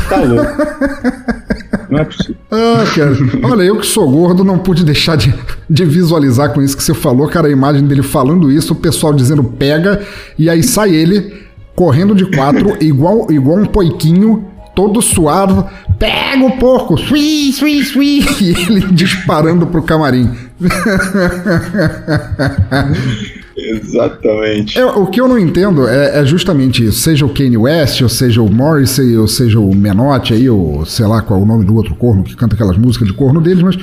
Tá 0.09 0.17
louco. 0.17 0.43
Não 1.87 1.99
é 1.99 2.03
possível. 2.03 2.35
Ah, 2.49 2.83
cara. 2.95 3.15
Olha, 3.43 3.61
eu 3.61 3.77
que 3.77 3.85
sou 3.85 4.09
gordo, 4.09 4.43
não 4.43 4.59
pude 4.59 4.83
deixar 4.83 5.15
de, 5.15 5.33
de 5.67 5.85
visualizar 5.85 6.53
com 6.53 6.61
isso 6.61 6.77
que 6.77 6.83
você 6.83 6.93
falou, 6.93 7.27
cara, 7.27 7.47
a 7.47 7.51
imagem 7.51 7.83
dele 7.85 8.03
falando 8.03 8.51
isso, 8.51 8.73
o 8.73 8.75
pessoal 8.75 9.11
dizendo 9.11 9.43
pega, 9.43 10.01
e 10.37 10.49
aí 10.49 10.61
sai 10.61 10.93
ele 10.93 11.47
correndo 11.75 12.13
de 12.13 12.25
quatro, 12.25 12.77
igual, 12.83 13.31
igual 13.31 13.57
um 13.57 13.65
poiquinho, 13.65 14.45
todo 14.75 15.01
suado. 15.01 15.67
Pega 15.97 16.45
o 16.45 16.57
porco! 16.57 16.95
Sui, 16.97 17.51
sui, 17.53 17.83
sui! 17.83 18.25
E 18.39 18.49
ele 18.49 18.81
disparando 18.91 19.65
pro 19.67 19.81
camarim. 19.81 20.29
Exatamente. 23.60 24.78
É, 24.78 24.86
o 24.86 25.07
que 25.07 25.20
eu 25.20 25.28
não 25.28 25.38
entendo 25.38 25.88
é, 25.88 26.20
é, 26.20 26.26
justamente 26.26 26.86
isso. 26.86 26.99
Seja 26.99 27.26
o 27.26 27.30
Kanye 27.30 27.57
West, 27.57 28.01
ou 28.01 28.10
seja 28.10 28.41
o 28.41 28.51
Morrissey, 28.51 29.18
ou 29.18 29.28
seja 29.28 29.60
o 29.60 29.76
Menotti 29.76 30.34
aí, 30.34 30.49
ou 30.49 30.86
sei 30.86 31.05
lá 31.05 31.22
qual 31.22 31.39
é 31.39 31.43
o 31.43 31.45
nome 31.45 31.66
do 31.66 31.76
outro 31.76 31.95
corno 31.95 32.24
que 32.24 32.36
canta 32.36 32.55
aquelas 32.55 32.78
músicas 32.78 33.07
de 33.07 33.14
corno 33.14 33.41
deles, 33.41 33.64
mas 33.64 33.78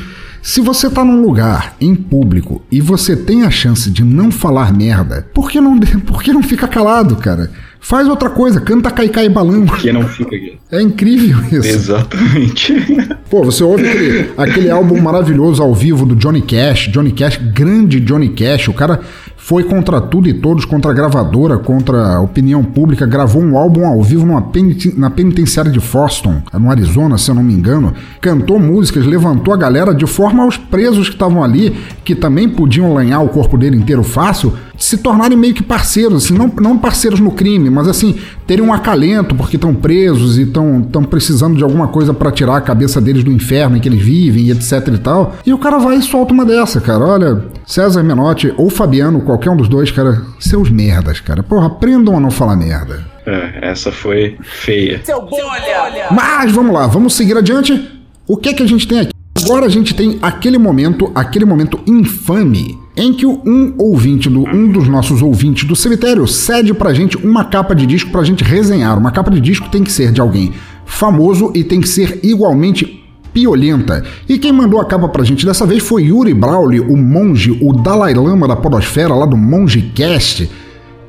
se 0.47 0.61
você 0.61 0.89
tá 0.89 1.05
num 1.05 1.23
lugar 1.23 1.75
em 1.81 1.93
público 1.93 2.63
e 2.71 2.81
você 2.81 3.17
tem 3.17 3.43
a 3.43 3.51
chance 3.51 3.91
de 3.91 4.05
não 4.05 4.31
falar 4.31 4.73
merda, 4.73 5.27
por 5.35 5.51
que 5.51 5.61
não, 5.61 5.77
por 6.07 6.23
que 6.23 6.33
não 6.33 6.41
fica 6.41 6.69
calado, 6.69 7.17
cara? 7.17 7.51
Faz 7.81 8.07
outra 8.09 8.31
coisa, 8.31 8.61
canta 8.61 8.91
Caicai 8.93 9.29
Balango. 9.29 9.67
Por 9.67 9.79
que 9.79 9.93
não 9.93 10.07
fica 10.07 10.37
aqui? 10.37 10.57
É 10.71 10.81
incrível 10.81 11.41
isso. 11.47 11.69
Exatamente. 11.69 12.75
Pô, 13.29 13.43
você 13.43 13.65
ouve 13.65 13.89
aquele, 13.89 14.31
aquele 14.37 14.71
álbum 14.71 15.01
maravilhoso 15.01 15.61
ao 15.63 15.75
vivo 15.75 16.07
do 16.07 16.15
Johnny 16.15 16.43
Cash, 16.43 16.91
Johnny 16.93 17.11
Cash, 17.11 17.39
grande 17.53 17.99
Johnny 17.99 18.29
Cash, 18.29 18.69
o 18.69 18.73
cara 18.73 19.01
foi 19.47 19.63
contra 19.63 20.01
tudo 20.01 20.29
e 20.29 20.35
todos, 20.35 20.65
contra 20.65 20.91
a 20.91 20.95
gravadora, 20.95 21.57
contra 21.57 22.17
a 22.17 22.21
opinião 22.21 22.65
pública, 22.65 23.07
gravou 23.07 23.41
um 23.41 23.57
álbum 23.57 23.87
ao 23.87 24.03
vivo 24.03 24.27
peniten 24.51 24.95
na 24.97 25.09
penitenciária 25.09 25.71
de 25.71 25.79
Foston, 25.79 26.43
no 26.53 26.69
Arizona, 26.69 27.17
se 27.17 27.31
eu 27.31 27.35
não 27.37 27.45
me 27.45 27.55
engano, 27.55 27.95
cantou 28.21 28.59
músicas, 28.59 29.07
levantou 29.07 29.55
a 29.55 29.57
galera 29.57 29.95
de 29.95 30.05
forma 30.05 30.43
aos 30.43 30.57
presos 30.57 31.09
que 31.09 31.15
estavam 31.15 31.45
ali, 31.45 31.77
que 32.05 32.17
também 32.17 32.49
podiam 32.49 32.93
lanhar 32.93 33.21
o 33.21 33.29
corpo 33.29 33.57
dele 33.57 33.77
inteiro 33.77 34.03
fácil, 34.03 34.53
se 34.77 34.99
tornarem 34.99 35.37
meio 35.37 35.55
que 35.55 35.63
parceiros, 35.63 36.25
assim, 36.25 36.35
não, 36.35 36.49
não 36.61 36.79
parceiros 36.79 37.21
no 37.21 37.31
crime, 37.31 37.71
mas 37.71 37.89
assim, 37.89 38.19
terem 38.47 38.65
um 38.65 38.73
acalento 38.73 39.35
porque 39.35 39.57
estão 39.57 39.75
presos 39.75 40.39
e 40.39 40.43
estão 40.43 41.05
precisando 41.09 41.57
de 41.57 41.63
alguma 41.63 41.89
coisa 41.89 42.13
para 42.13 42.31
tirar 42.31 42.57
a 42.57 42.61
cabeça 42.61 43.01
deles 43.01 43.25
do 43.25 43.31
inferno 43.31 43.77
em 43.77 43.81
que 43.81 43.89
eles 43.89 44.03
vivem 44.03 44.45
e 44.45 44.51
etc 44.51 44.89
e 44.89 44.99
tal. 44.99 45.37
E 45.45 45.53
o 45.53 45.59
cara 45.59 45.79
vai 45.79 45.97
e 45.97 46.03
solta 46.03 46.33
uma 46.33 46.45
dessa, 46.45 46.81
cara. 46.81 47.05
Olha, 47.05 47.45
César 47.67 48.03
Menotti 48.03 48.53
ou 48.57 48.71
Fabiano, 48.71 49.21
qualquer 49.23 49.51
um 49.51 49.57
dos 49.57 49.69
dois, 49.69 49.91
cara, 49.91 50.23
seus 50.39 50.71
merdas, 50.71 51.21
cara. 51.21 51.43
Porra, 51.43 51.67
aprendam 51.67 52.17
a 52.17 52.21
não 52.21 52.31
falar 52.31 52.57
merda. 52.57 53.05
É, 53.27 53.71
essa 53.71 53.91
foi 53.91 54.37
feia. 54.43 55.01
Seu 55.05 55.21
bolha! 55.23 56.09
Mas 56.13 56.53
vamos 56.53 56.73
lá, 56.73 56.87
vamos 56.87 57.15
seguir 57.15 57.37
adiante. 57.37 57.93
O 58.27 58.37
que 58.37 58.51
é 58.51 58.55
que 58.55 58.63
a 58.63 58.67
gente 58.67 58.87
tem 58.87 59.01
aqui? 59.01 59.16
Agora 59.45 59.67
a 59.67 59.69
gente 59.69 59.95
tem 59.95 60.19
aquele 60.23 60.57
momento, 60.57 61.11
aquele 61.15 61.45
momento 61.45 61.79
infame 61.87 62.79
em 62.97 63.13
que 63.13 63.27
um 63.27 63.75
ouvinte 63.77 64.31
do 64.31 64.41
um 64.49 64.73
dos 64.73 64.89
nossos 64.89 65.21
ouvintes 65.21 65.69
do 65.69 65.77
cemitério 65.77 66.27
cede 66.27 66.73
pra 66.73 66.95
gente 66.95 67.17
uma 67.19 67.45
capa 67.45 67.75
de 67.75 67.85
disco 67.87 68.11
pra 68.11 68.25
gente 68.25 68.43
resenhar. 68.43 68.99
Uma 68.99 69.11
capa 69.11 69.31
de 69.31 69.41
disco 69.41 69.69
tem 69.69 69.85
que 69.85 69.93
ser 69.93 70.11
de 70.11 70.21
alguém 70.21 70.55
famoso 70.87 71.53
e 71.55 71.63
tem 71.63 71.81
que 71.81 71.89
ser 71.89 72.21
igualmente 72.23 73.05
piolenta. 73.33 74.03
E 74.27 74.39
quem 74.39 74.51
mandou 74.51 74.81
a 74.81 74.85
capa 74.87 75.09
pra 75.09 75.23
gente 75.23 75.45
dessa 75.45 75.67
vez 75.67 75.83
foi 75.83 76.05
Yuri 76.05 76.33
Brauli, 76.33 76.81
o 76.81 76.97
monge, 76.97 77.59
o 77.61 77.75
Dalai 77.75 78.15
Lama 78.15 78.49
da 78.49 78.57
podosfera 78.57 79.15
lá 79.15 79.27
do 79.27 79.37
Monge 79.37 79.93
Cast, 79.95 80.51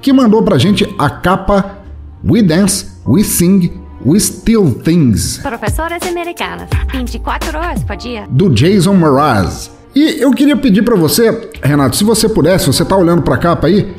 que 0.01 0.11
mandou 0.11 0.43
pra 0.43 0.57
gente 0.57 0.85
a 0.97 1.09
capa 1.09 1.77
We 2.29 2.41
Dance, 2.41 2.87
We 3.07 3.23
Sing, 3.23 3.71
We 4.07 4.17
Still 4.21 4.71
Things. 4.85 5.39
Professoras 5.39 6.01
americanas, 6.03 6.69
24 6.93 7.57
horas 7.57 7.83
por 7.83 7.97
dia. 7.97 8.23
Do 8.29 8.49
Jason 8.49 8.93
Mraz. 8.93 9.69
E 9.93 10.21
eu 10.21 10.31
queria 10.31 10.55
pedir 10.55 10.81
para 10.81 10.95
você, 10.95 11.49
Renato, 11.61 11.97
se 11.97 12.05
você 12.05 12.29
pudesse, 12.29 12.67
você 12.67 12.85
tá 12.85 12.95
olhando 12.95 13.21
para 13.21 13.35
a 13.35 13.37
capa 13.37 13.67
aí, 13.67 13.93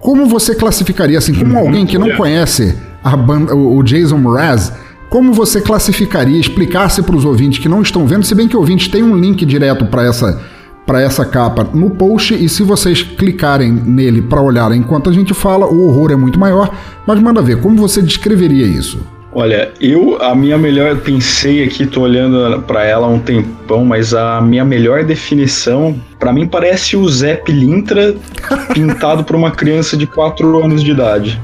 como 0.00 0.26
você 0.26 0.54
classificaria 0.54 1.16
assim, 1.16 1.32
como 1.32 1.56
alguém 1.56 1.86
que 1.86 1.96
não 1.96 2.14
conhece 2.14 2.76
a 3.02 3.16
banda, 3.16 3.56
o 3.56 3.82
Jason 3.82 4.18
Mraz, 4.18 4.70
como 5.08 5.32
você 5.32 5.62
classificaria, 5.62 6.38
explicasse 6.38 7.02
para 7.02 7.16
os 7.16 7.24
ouvintes 7.24 7.58
que 7.58 7.68
não 7.68 7.80
estão 7.80 8.06
vendo, 8.06 8.26
se 8.26 8.34
bem 8.34 8.46
que 8.46 8.56
ouvintes 8.58 8.88
tem 8.88 9.02
um 9.02 9.16
link 9.16 9.46
direto 9.46 9.86
para 9.86 10.04
essa 10.04 10.42
para 10.84 11.00
essa 11.00 11.24
capa 11.24 11.64
no 11.72 11.88
post 11.88 12.34
e 12.34 12.46
se 12.46 12.62
vocês 12.62 13.02
clicarem 13.02 13.72
nele 13.72 14.20
para 14.20 14.42
olhar 14.42 14.70
enquanto 14.72 15.08
a 15.08 15.12
gente 15.14 15.32
fala, 15.32 15.64
o 15.64 15.86
horror 15.86 16.12
é 16.12 16.16
muito 16.16 16.38
maior, 16.38 16.70
mas 17.06 17.18
manda 17.18 17.40
ver, 17.40 17.62
como 17.62 17.78
você 17.78 18.02
descreveria 18.02 18.66
isso? 18.66 19.00
Olha, 19.34 19.72
eu, 19.80 20.22
a 20.22 20.32
minha 20.32 20.56
melhor, 20.56 20.90
eu 20.90 20.96
pensei 20.98 21.64
aqui, 21.64 21.84
tô 21.86 22.02
olhando 22.02 22.62
para 22.62 22.84
ela 22.84 23.08
há 23.08 23.10
um 23.10 23.18
tempão, 23.18 23.84
mas 23.84 24.14
a 24.14 24.40
minha 24.40 24.64
melhor 24.64 25.02
definição, 25.02 26.00
para 26.20 26.32
mim 26.32 26.46
parece 26.46 26.96
o 26.96 27.08
Zé 27.08 27.34
Pilintra 27.34 28.14
pintado 28.72 29.24
por 29.24 29.34
uma 29.34 29.50
criança 29.50 29.96
de 29.96 30.06
4 30.06 30.64
anos 30.64 30.84
de 30.84 30.92
idade. 30.92 31.40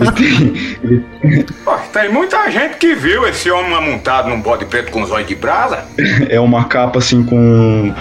ele 0.00 1.04
tem, 1.20 1.44
tem 1.92 2.10
muita 2.10 2.50
gente 2.50 2.78
que 2.78 2.94
viu 2.94 3.28
esse 3.28 3.50
homem 3.50 3.74
amontado 3.74 4.30
num 4.30 4.40
bode 4.40 4.64
preto 4.64 4.90
com 4.90 5.04
zóio 5.04 5.26
de 5.26 5.34
brasa. 5.34 5.84
É 6.30 6.40
uma 6.40 6.64
capa 6.64 6.98
assim 6.98 7.22
com 7.24 7.92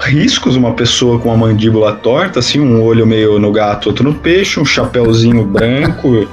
riscos, 0.00 0.56
uma 0.56 0.74
pessoa 0.74 1.20
com 1.20 1.30
a 1.30 1.36
mandíbula 1.36 1.92
torta, 1.92 2.40
assim, 2.40 2.60
um 2.60 2.82
olho 2.82 3.06
meio 3.06 3.38
no 3.38 3.52
gato, 3.52 3.86
outro 3.86 4.04
no 4.04 4.14
peixe, 4.14 4.58
um 4.60 4.64
chapéuzinho 4.64 5.44
branco 5.44 6.26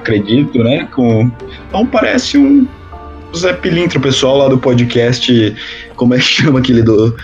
acredito, 0.00 0.58
né? 0.58 0.88
Com... 0.92 1.30
Então 1.68 1.86
parece 1.86 2.36
um 2.36 2.66
Zé 3.36 3.52
Pilintra, 3.52 3.98
o 3.98 4.02
pessoal 4.02 4.38
lá 4.38 4.48
do 4.48 4.58
podcast, 4.58 5.56
como 5.96 6.14
é 6.14 6.18
que 6.18 6.24
chama 6.42 6.58
aquele 6.58 6.82
do 6.82 7.16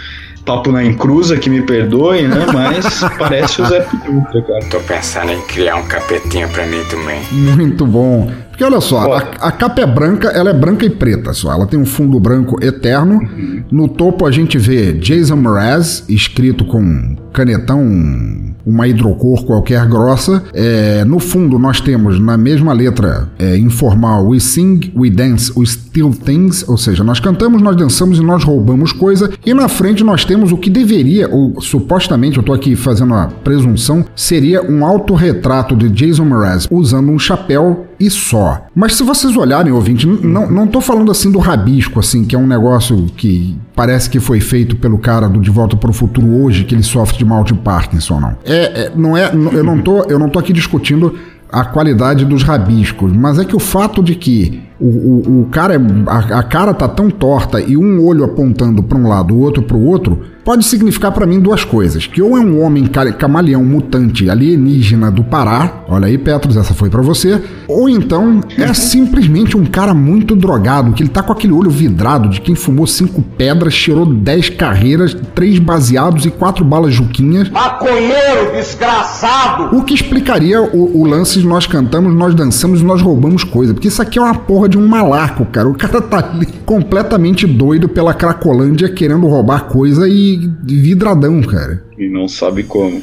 Papo 0.45 0.71
na 0.71 0.85
Encruza, 0.85 1.37
que 1.37 1.51
me 1.51 1.63
perdoe, 1.63 2.23
né? 2.23 2.47
Mas 2.53 3.01
parece 3.19 3.61
o 3.61 3.67
Zé 3.67 3.81
Pilintra, 3.81 4.43
cara. 4.43 4.61
Tô 4.71 4.79
pensando 4.81 5.33
em 5.33 5.41
criar 5.43 5.77
um 5.77 5.87
capetinho 5.87 6.49
pra 6.49 6.65
mim 6.67 6.83
também. 6.89 7.21
Muito 7.33 7.85
bom. 7.85 8.31
Porque 8.49 8.65
olha 8.65 8.81
só, 8.81 9.13
a, 9.13 9.19
a, 9.19 9.53
capa 9.53 9.83
é 9.83 9.87
branca, 9.87 10.29
ela 10.29 10.49
é 10.49 10.55
branca 10.55 10.87
e 10.87 10.91
preta 10.91 11.35
só. 11.35 11.53
Ela 11.53 11.67
tem 11.67 11.79
um 11.79 11.85
fundo 11.85 12.19
branco 12.19 12.65
eterno. 12.65 13.17
Uhum. 13.17 13.65
No 13.71 13.89
topo 13.89 14.25
a 14.25 14.31
gente 14.31 14.57
vê 14.57 14.93
Jason 14.93 15.37
Mraz, 15.37 16.05
escrito 16.09 16.65
com 16.65 17.17
canetão 17.33 18.56
uma 18.67 18.89
hidrocor 18.89 19.45
qualquer 19.45 19.87
grossa. 19.87 20.43
É, 20.53 21.05
no 21.05 21.21
fundo, 21.21 21.59
nós 21.59 21.81
temos 21.81 22.19
na 22.19 22.37
mesma 22.37 22.73
letra 22.73 23.31
é, 23.39 23.57
informal 23.57 24.27
We 24.27 24.41
Sing, 24.41 24.93
We 24.97 25.09
Dance, 25.09 25.53
We 25.57 25.65
Steal 25.65 26.11
Things, 26.11 26.69
ou 26.69 26.77
seja, 26.77 27.05
nós 27.05 27.21
cantamos, 27.21 27.63
nós 27.63 27.77
dançamos 27.77 28.19
e 28.19 28.23
nós 28.23 28.43
roubamos 28.43 28.93
coisa. 28.93 29.31
E 29.45 29.55
na 29.55 29.69
frente 29.69 30.03
nós 30.03 30.25
temos 30.25 30.51
o 30.51 30.57
que 30.57 30.69
deveria, 30.69 31.29
ou 31.29 31.61
supostamente, 31.61 32.39
eu 32.39 32.43
tô 32.43 32.53
aqui 32.53 32.75
fazendo 32.75 33.15
a 33.15 33.29
presunção, 33.29 34.05
seria 34.17 34.63
um 34.63 34.85
autorretrato 34.85 35.77
de 35.77 35.89
Jason 35.89 36.25
Mraz 36.25 36.67
usando 36.71 37.11
um 37.11 37.19
chapéu 37.19 37.87
e 37.99 38.11
só. 38.11 38.67
Mas 38.75 38.95
se 38.95 39.03
vocês 39.03 39.37
olharem, 39.37 39.73
ouvinte, 39.73 40.07
não, 40.07 40.51
não 40.51 40.67
tô 40.67 40.81
falando 40.81 41.11
assim 41.11 41.31
do 41.31 41.39
rabisco, 41.39 42.01
assim, 42.01 42.25
que 42.25 42.35
é 42.35 42.39
um 42.39 42.47
negócio 42.47 43.07
que 43.17 43.57
parece 43.75 44.09
que 44.11 44.21
foi 44.21 44.41
feito 44.41 44.77
pelo 44.77 44.99
cara 44.99 45.29
do 45.29 45.41
De 45.41 45.51
Volta 45.51 45.77
para 45.77 45.91
o 45.91 45.93
Futuro 45.93 46.43
hoje, 46.43 46.65
que 46.65 46.75
ele 46.75 46.83
sofre 46.83 47.19
de 47.19 47.25
mal 47.25 47.45
de 47.45 47.55
Parkinson, 47.55 48.21
não. 48.21 48.37
É, 48.45 48.87
é, 48.87 48.93
não 48.95 49.17
é, 49.17 49.31
eu 49.33 49.65
não 49.65 49.81
tô, 49.81 50.03
eu 50.05 50.19
não 50.19 50.29
tô 50.29 50.39
aqui 50.39 50.53
discutindo 50.53 51.15
a 51.51 51.65
qualidade 51.65 52.25
dos 52.25 52.43
rabiscos, 52.43 53.13
mas 53.13 53.39
é 53.39 53.45
que 53.45 53.55
o 53.55 53.61
fato 53.61 54.03
de 54.03 54.15
que 54.15 54.63
o, 54.81 54.85
o, 54.87 55.41
o 55.43 55.49
cara, 55.51 55.75
é- 55.75 55.81
a, 56.07 56.39
a 56.41 56.43
cara 56.43 56.75
tá 56.75 56.87
tão 56.89 57.09
torta 57.11 57.61
e 57.61 57.77
um 57.77 58.05
olho 58.05 58.25
apontando 58.25 58.83
para 58.83 58.99
um 58.99 59.09
lado, 59.09 59.35
o 59.35 59.39
outro 59.41 59.63
para 59.63 59.77
o 59.77 59.85
outro, 59.87 60.19
pode 60.45 60.65
significar 60.65 61.11
para 61.13 61.27
mim 61.27 61.41
duas 61.41 61.65
coisas. 61.65 62.07
Que 62.07 62.23
ou 62.23 62.37
é 62.37 62.41
um 62.41 62.63
homem 62.63 62.87
ca- 62.87 63.11
camaleão 63.13 63.65
mutante 63.65 64.31
alienígena 64.31 65.11
do 65.11 65.25
Pará, 65.25 65.83
olha 65.89 66.07
aí, 66.07 66.17
Petros, 66.19 66.57
essa 66.57 66.73
foi 66.75 66.89
para 66.89 67.03
você, 67.03 67.43
ou 67.67 67.89
então 67.89 68.41
é 68.57 68.73
simplesmente 68.75 69.57
um 69.57 69.65
cara 69.67 69.93
muito 69.93 70.37
drogado, 70.37 70.93
que 70.93 71.03
ele 71.03 71.11
tá 71.11 71.23
com 71.23 71.33
aquele 71.33 71.53
olho 71.53 71.71
vidrado 71.71 72.29
de 72.29 72.41
quem 72.41 72.55
fumou 72.55 72.87
cinco 72.87 73.23
pedras, 73.23 73.73
cheirou 73.73 74.07
dez 74.07 74.49
carreiras, 74.49 75.17
três 75.35 75.59
baseados 75.59 76.25
e 76.27 76.31
quatro 76.31 76.65
balas 76.65 76.95
juquinhas. 76.95 77.49
Maconheiro 77.51 78.53
desgraçado! 78.55 79.77
O 79.77 79.83
que 79.83 79.95
explicaria 79.95 80.63
o, 80.63 81.01
o 81.01 81.05
lance 81.07 81.41
de 81.41 81.47
nós 81.47 81.67
cantamos, 81.67 82.15
nós 82.15 82.35
dançamos 82.35 82.81
e 82.81 82.85
nós 82.85 83.03
roubamos 83.03 83.43
coisa. 83.45 83.75
Porque 83.75 83.89
isso 83.89 84.01
aqui 84.01 84.19
é 84.19 84.23
uma 84.23 84.35
porra 84.35 84.66
de 84.69 84.79
um 84.79 84.87
malaco, 84.87 85.45
cara. 85.47 85.69
O 85.69 85.75
cara 85.75 86.01
tá 86.01 86.19
ali 86.19 86.47
completamente 86.65 87.47
doido 87.47 87.89
pela 87.89 88.15
Cracolândia 88.15 88.89
querendo 88.89 89.27
roubar 89.27 89.65
coisa 89.65 90.09
e 90.09 90.51
vidradão, 90.65 91.41
cara. 91.43 91.83
E 91.99 92.09
não 92.09 92.29
sabe 92.29 92.63
como. 92.63 93.03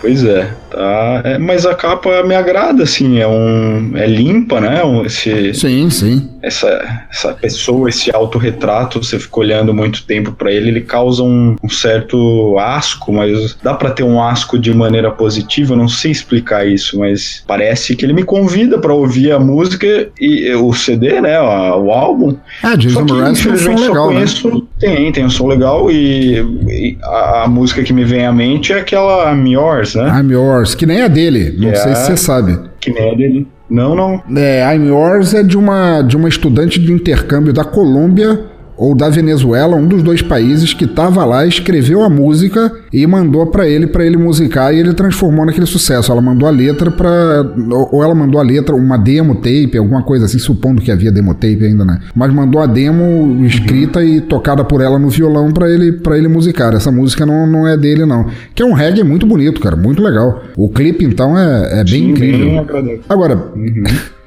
Pois 0.00 0.22
é, 0.22 0.50
tá. 0.70 1.22
é, 1.24 1.38
mas 1.38 1.64
a 1.64 1.74
capa 1.74 2.22
me 2.24 2.34
agrada, 2.34 2.82
assim, 2.82 3.20
é 3.20 3.26
um. 3.26 3.96
é 3.96 4.06
limpa, 4.06 4.60
né? 4.60 4.84
Um, 4.84 5.02
esse, 5.02 5.54
sim, 5.54 5.88
sim. 5.88 6.28
Essa, 6.46 7.06
essa 7.10 7.32
pessoa, 7.32 7.88
esse 7.88 8.14
autorretrato, 8.14 9.02
você 9.02 9.18
fica 9.18 9.40
olhando 9.40 9.72
muito 9.72 10.04
tempo 10.04 10.32
pra 10.32 10.52
ele, 10.52 10.68
ele 10.68 10.80
causa 10.82 11.22
um, 11.22 11.56
um 11.62 11.68
certo 11.68 12.58
asco, 12.58 13.12
mas 13.12 13.56
dá 13.62 13.72
pra 13.74 13.90
ter 13.90 14.02
um 14.02 14.22
asco 14.22 14.58
de 14.58 14.72
maneira 14.74 15.10
positiva, 15.10 15.72
eu 15.72 15.76
não 15.78 15.88
sei 15.88 16.10
explicar 16.10 16.66
isso, 16.66 16.98
mas 16.98 17.42
parece 17.46 17.96
que 17.96 18.04
ele 18.04 18.12
me 18.12 18.22
convida 18.24 18.78
pra 18.78 18.92
ouvir 18.92 19.32
a 19.32 19.38
música 19.38 20.08
e 20.20 20.52
o 20.54 20.72
CD, 20.74 21.20
né? 21.20 21.36
a- 21.36 21.76
O 21.76 21.90
álbum. 21.90 22.36
Ah, 22.62 22.76
Jason 22.76 23.04
Mraz 23.04 23.42
tem 23.42 23.52
um 23.52 23.56
som 23.56 23.74
legal, 23.74 24.08
né? 24.08 24.14
conheço- 24.14 24.68
Tem, 24.78 25.12
tem 25.12 25.24
um 25.24 25.30
som 25.30 25.46
legal 25.46 25.90
e, 25.90 26.38
e 26.68 26.98
a, 27.02 27.44
a 27.44 27.48
música 27.48 27.82
que 27.82 27.92
me 27.92 28.04
vem 28.04 28.26
à 28.26 28.32
mente 28.32 28.72
é 28.72 28.78
aquela 28.80 29.32
I'm 29.32 29.48
Yours, 29.52 29.94
né? 29.94 30.08
I'm 30.20 30.30
Yours, 30.30 30.74
que 30.74 30.84
nem 30.86 31.00
é 31.00 31.08
dele, 31.08 31.54
não 31.58 31.70
Que 31.70 31.76
sei 31.78 31.92
é- 31.92 31.94
se 31.94 32.06
você 32.06 32.16
sabe. 32.16 32.58
Que 32.80 32.90
nem 32.92 33.08
é 33.10 33.14
dele. 33.16 33.46
Não, 33.74 33.96
não. 33.96 34.22
É, 34.36 34.72
I'm 34.72 34.86
Yours 34.86 35.34
é 35.34 35.42
de 35.42 35.58
uma, 35.58 36.00
de 36.00 36.16
uma 36.16 36.28
estudante 36.28 36.78
de 36.78 36.92
intercâmbio 36.92 37.52
da 37.52 37.64
Colômbia 37.64 38.53
ou 38.76 38.94
da 38.94 39.08
Venezuela, 39.08 39.76
um 39.76 39.86
dos 39.86 40.02
dois 40.02 40.22
países 40.22 40.72
que 40.72 40.86
tava 40.86 41.24
lá, 41.24 41.46
escreveu 41.46 42.02
a 42.02 42.08
música 42.10 42.72
e 42.92 43.06
mandou 43.06 43.46
pra 43.46 43.68
ele 43.68 43.86
para 43.86 44.04
ele 44.04 44.16
musicar 44.16 44.74
e 44.74 44.78
ele 44.78 44.94
transformou 44.94 45.46
naquele 45.46 45.66
sucesso. 45.66 46.10
Ela 46.10 46.20
mandou 46.20 46.48
a 46.48 46.50
letra 46.50 46.90
para 46.90 47.44
ou 47.90 48.02
ela 48.02 48.14
mandou 48.14 48.40
a 48.40 48.44
letra, 48.44 48.74
uma 48.74 48.96
demo 48.96 49.36
tape, 49.36 49.76
alguma 49.78 50.02
coisa 50.02 50.26
assim, 50.26 50.38
supondo 50.38 50.82
que 50.82 50.90
havia 50.90 51.12
demo 51.12 51.34
tape 51.34 51.64
ainda, 51.64 51.84
né? 51.84 52.00
Mas 52.14 52.32
mandou 52.32 52.60
a 52.60 52.66
demo 52.66 53.44
escrita 53.44 54.02
e 54.04 54.20
tocada 54.20 54.64
por 54.64 54.80
ela 54.80 54.98
no 54.98 55.08
violão 55.08 55.52
pra 55.52 55.70
ele 55.70 55.92
para 55.92 56.18
ele 56.18 56.28
musicar. 56.28 56.74
Essa 56.74 56.90
música 56.90 57.24
não, 57.24 57.46
não 57.46 57.66
é 57.66 57.76
dele 57.76 58.04
não, 58.04 58.26
que 58.54 58.62
é 58.62 58.66
um 58.66 58.72
reggae 58.72 59.02
muito 59.02 59.26
bonito, 59.26 59.60
cara, 59.60 59.76
muito 59.76 60.02
legal. 60.02 60.42
O 60.56 60.68
clipe 60.68 61.04
então 61.04 61.38
é, 61.38 61.80
é 61.80 61.84
bem 61.84 61.86
Sim, 61.86 62.10
incrível. 62.10 62.64
bem. 62.82 63.00
Agora, 63.08 63.52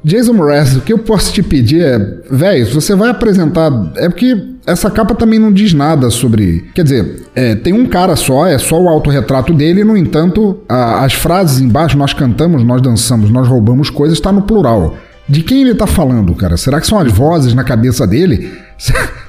Jason 0.03 0.33
Mraz, 0.33 0.75
o 0.77 0.81
que 0.81 0.93
eu 0.93 0.99
posso 0.99 1.33
te 1.33 1.41
pedir 1.43 1.81
é, 1.83 1.97
velho, 2.31 2.65
você 2.73 2.95
vai 2.95 3.09
apresentar. 3.09 3.71
É 3.97 4.07
porque 4.07 4.37
essa 4.65 4.89
capa 4.91 5.13
também 5.15 5.39
não 5.39 5.51
diz 5.51 5.73
nada 5.73 6.09
sobre. 6.09 6.65
Quer 6.73 6.83
dizer, 6.83 7.23
é, 7.35 7.55
tem 7.55 7.73
um 7.73 7.85
cara 7.85 8.15
só, 8.15 8.45
é 8.47 8.57
só 8.57 8.81
o 8.81 8.87
autorretrato 8.87 9.53
dele, 9.53 9.83
no 9.83 9.97
entanto, 9.97 10.59
a- 10.69 11.03
as 11.03 11.13
frases 11.13 11.59
embaixo, 11.59 11.97
nós 11.97 12.13
cantamos, 12.13 12.63
nós 12.63 12.81
dançamos, 12.81 13.29
nós 13.29 13.47
roubamos 13.47 13.89
coisas, 13.89 14.17
está 14.17 14.31
no 14.31 14.43
plural. 14.43 14.95
De 15.29 15.41
quem 15.43 15.61
ele 15.61 15.75
tá 15.75 15.85
falando, 15.85 16.33
cara? 16.35 16.55
Será 16.55 16.79
que 16.79 16.87
são 16.87 16.97
as 16.97 17.11
vozes 17.11 17.53
na 17.53 17.63
cabeça 17.65 18.07
dele? 18.07 18.49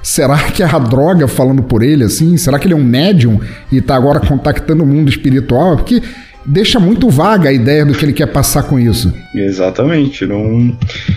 Será 0.01 0.37
que 0.37 0.63
é 0.63 0.65
a 0.65 0.79
droga 0.79 1.27
falando 1.27 1.61
por 1.61 1.83
ele, 1.83 2.05
assim? 2.05 2.37
Será 2.37 2.57
que 2.57 2.67
ele 2.67 2.73
é 2.73 2.77
um 2.77 2.83
médium 2.83 3.39
e 3.69 3.81
tá 3.81 3.95
agora 3.95 4.21
contactando 4.21 4.83
o 4.83 4.87
mundo 4.87 5.09
espiritual? 5.09 5.75
Porque 5.75 6.01
deixa 6.45 6.79
muito 6.79 7.09
vaga 7.09 7.49
a 7.49 7.53
ideia 7.53 7.85
do 7.85 7.93
que 7.93 8.05
ele 8.05 8.13
quer 8.13 8.27
passar 8.27 8.63
com 8.63 8.79
isso. 8.79 9.13
Exatamente. 9.33 10.25
Não... 10.25 10.75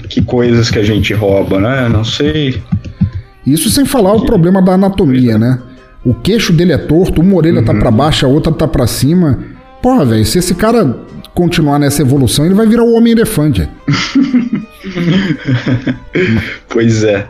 Que 0.08 0.22
coisas 0.22 0.70
que 0.70 0.78
a 0.78 0.84
gente 0.84 1.14
rouba, 1.14 1.60
né? 1.60 1.88
Não 1.88 2.04
sei. 2.04 2.62
Isso 3.46 3.70
sem 3.70 3.84
falar 3.84 4.14
o 4.14 4.24
problema 4.24 4.62
da 4.62 4.72
anatomia, 4.72 5.38
né? 5.38 5.58
O 6.04 6.14
queixo 6.14 6.52
dele 6.52 6.72
é 6.72 6.78
torto, 6.78 7.20
uma 7.20 7.36
orelha 7.36 7.62
tá 7.62 7.72
pra 7.72 7.90
baixo, 7.90 8.26
a 8.26 8.28
outra 8.28 8.52
tá 8.52 8.66
pra 8.66 8.86
cima. 8.86 9.38
Porra, 9.80 10.04
velho, 10.04 10.24
se 10.24 10.38
esse 10.38 10.54
cara 10.54 10.96
continuar 11.34 11.78
nessa 11.78 12.02
evolução, 12.02 12.44
ele 12.44 12.54
vai 12.54 12.66
virar 12.66 12.84
o 12.84 12.94
Homem-Elefante. 12.94 13.68
pois 16.68 17.04
é. 17.04 17.26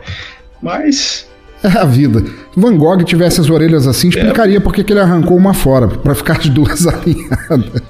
Mas. 0.61 1.27
É 1.63 1.67
a 1.79 1.85
vida. 1.85 2.19
Se 2.19 2.59
Van 2.59 2.75
Gogh 2.77 3.03
tivesse 3.03 3.39
as 3.41 3.49
orelhas 3.49 3.87
assim, 3.87 4.09
explicaria 4.09 4.59
por 4.59 4.73
que 4.73 4.83
que 4.83 4.93
ele 4.93 4.99
arrancou 4.99 5.37
uma 5.37 5.53
fora, 5.53 5.87
pra 5.87 6.13
ficar 6.13 6.37
as 6.37 6.49
duas 6.49 6.85
alinhadas. 6.87 7.81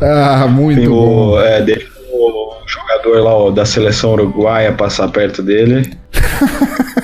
ah, 0.00 0.46
muito 0.48 0.80
Tem 0.80 0.88
bom. 0.88 1.30
o, 1.30 1.40
é, 1.40 1.62
deixa 1.62 1.88
o 2.12 2.52
jogador 2.66 3.22
lá 3.22 3.34
ó, 3.34 3.50
da 3.50 3.64
seleção 3.64 4.12
uruguaia 4.12 4.72
passar 4.72 5.08
perto 5.08 5.42
dele. 5.42 5.90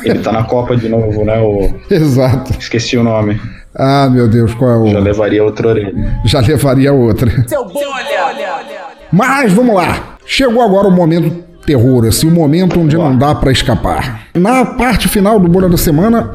Ele 0.05 0.19
tá 0.19 0.33
na 0.33 0.43
Copa 0.45 0.77
de 0.77 0.89
novo, 0.89 1.25
né? 1.25 1.39
O... 1.41 1.75
Exato. 1.91 2.53
Esqueci 2.59 2.97
o 2.97 3.05
nome. 3.05 3.41
Ah, 3.75 4.09
meu 4.11 4.29
Deus, 4.29 4.53
qual 4.55 4.71
é 4.71 4.77
o. 4.77 4.87
Já 4.89 4.99
levaria 4.99 5.43
outra 5.45 5.69
orelha. 5.69 6.21
Já 6.25 6.41
levaria 6.41 6.93
outra. 6.93 7.31
Seu 7.49 7.65
bolha! 7.65 8.03
Mas 9.11 9.53
vamos 9.53 9.75
lá. 9.75 10.17
Chegou 10.27 10.63
agora 10.63 10.89
o 10.89 10.91
momento 10.91 11.42
terror, 11.67 12.07
assim, 12.07 12.27
o 12.27 12.31
momento 12.31 12.79
onde 12.81 12.97
não 12.97 13.17
dá 13.17 13.35
pra 13.35 13.53
escapar. 13.53 14.27
Na 14.35 14.65
parte 14.65 15.09
final 15.09 15.39
do 15.39 15.49
Bolha 15.49 15.69
da 15.69 15.77
Semana, 15.77 16.31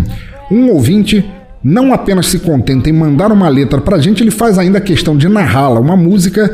um 0.50 0.70
ouvinte 0.70 1.24
não 1.62 1.92
apenas 1.92 2.26
se 2.26 2.40
contenta 2.40 2.90
em 2.90 2.92
mandar 2.92 3.30
uma 3.30 3.48
letra 3.48 3.80
pra 3.80 3.98
gente, 3.98 4.22
ele 4.22 4.30
faz 4.30 4.58
ainda 4.58 4.78
a 4.78 4.80
questão 4.80 5.16
de 5.16 5.28
narrá-la, 5.28 5.78
uma 5.78 5.96
música 5.96 6.50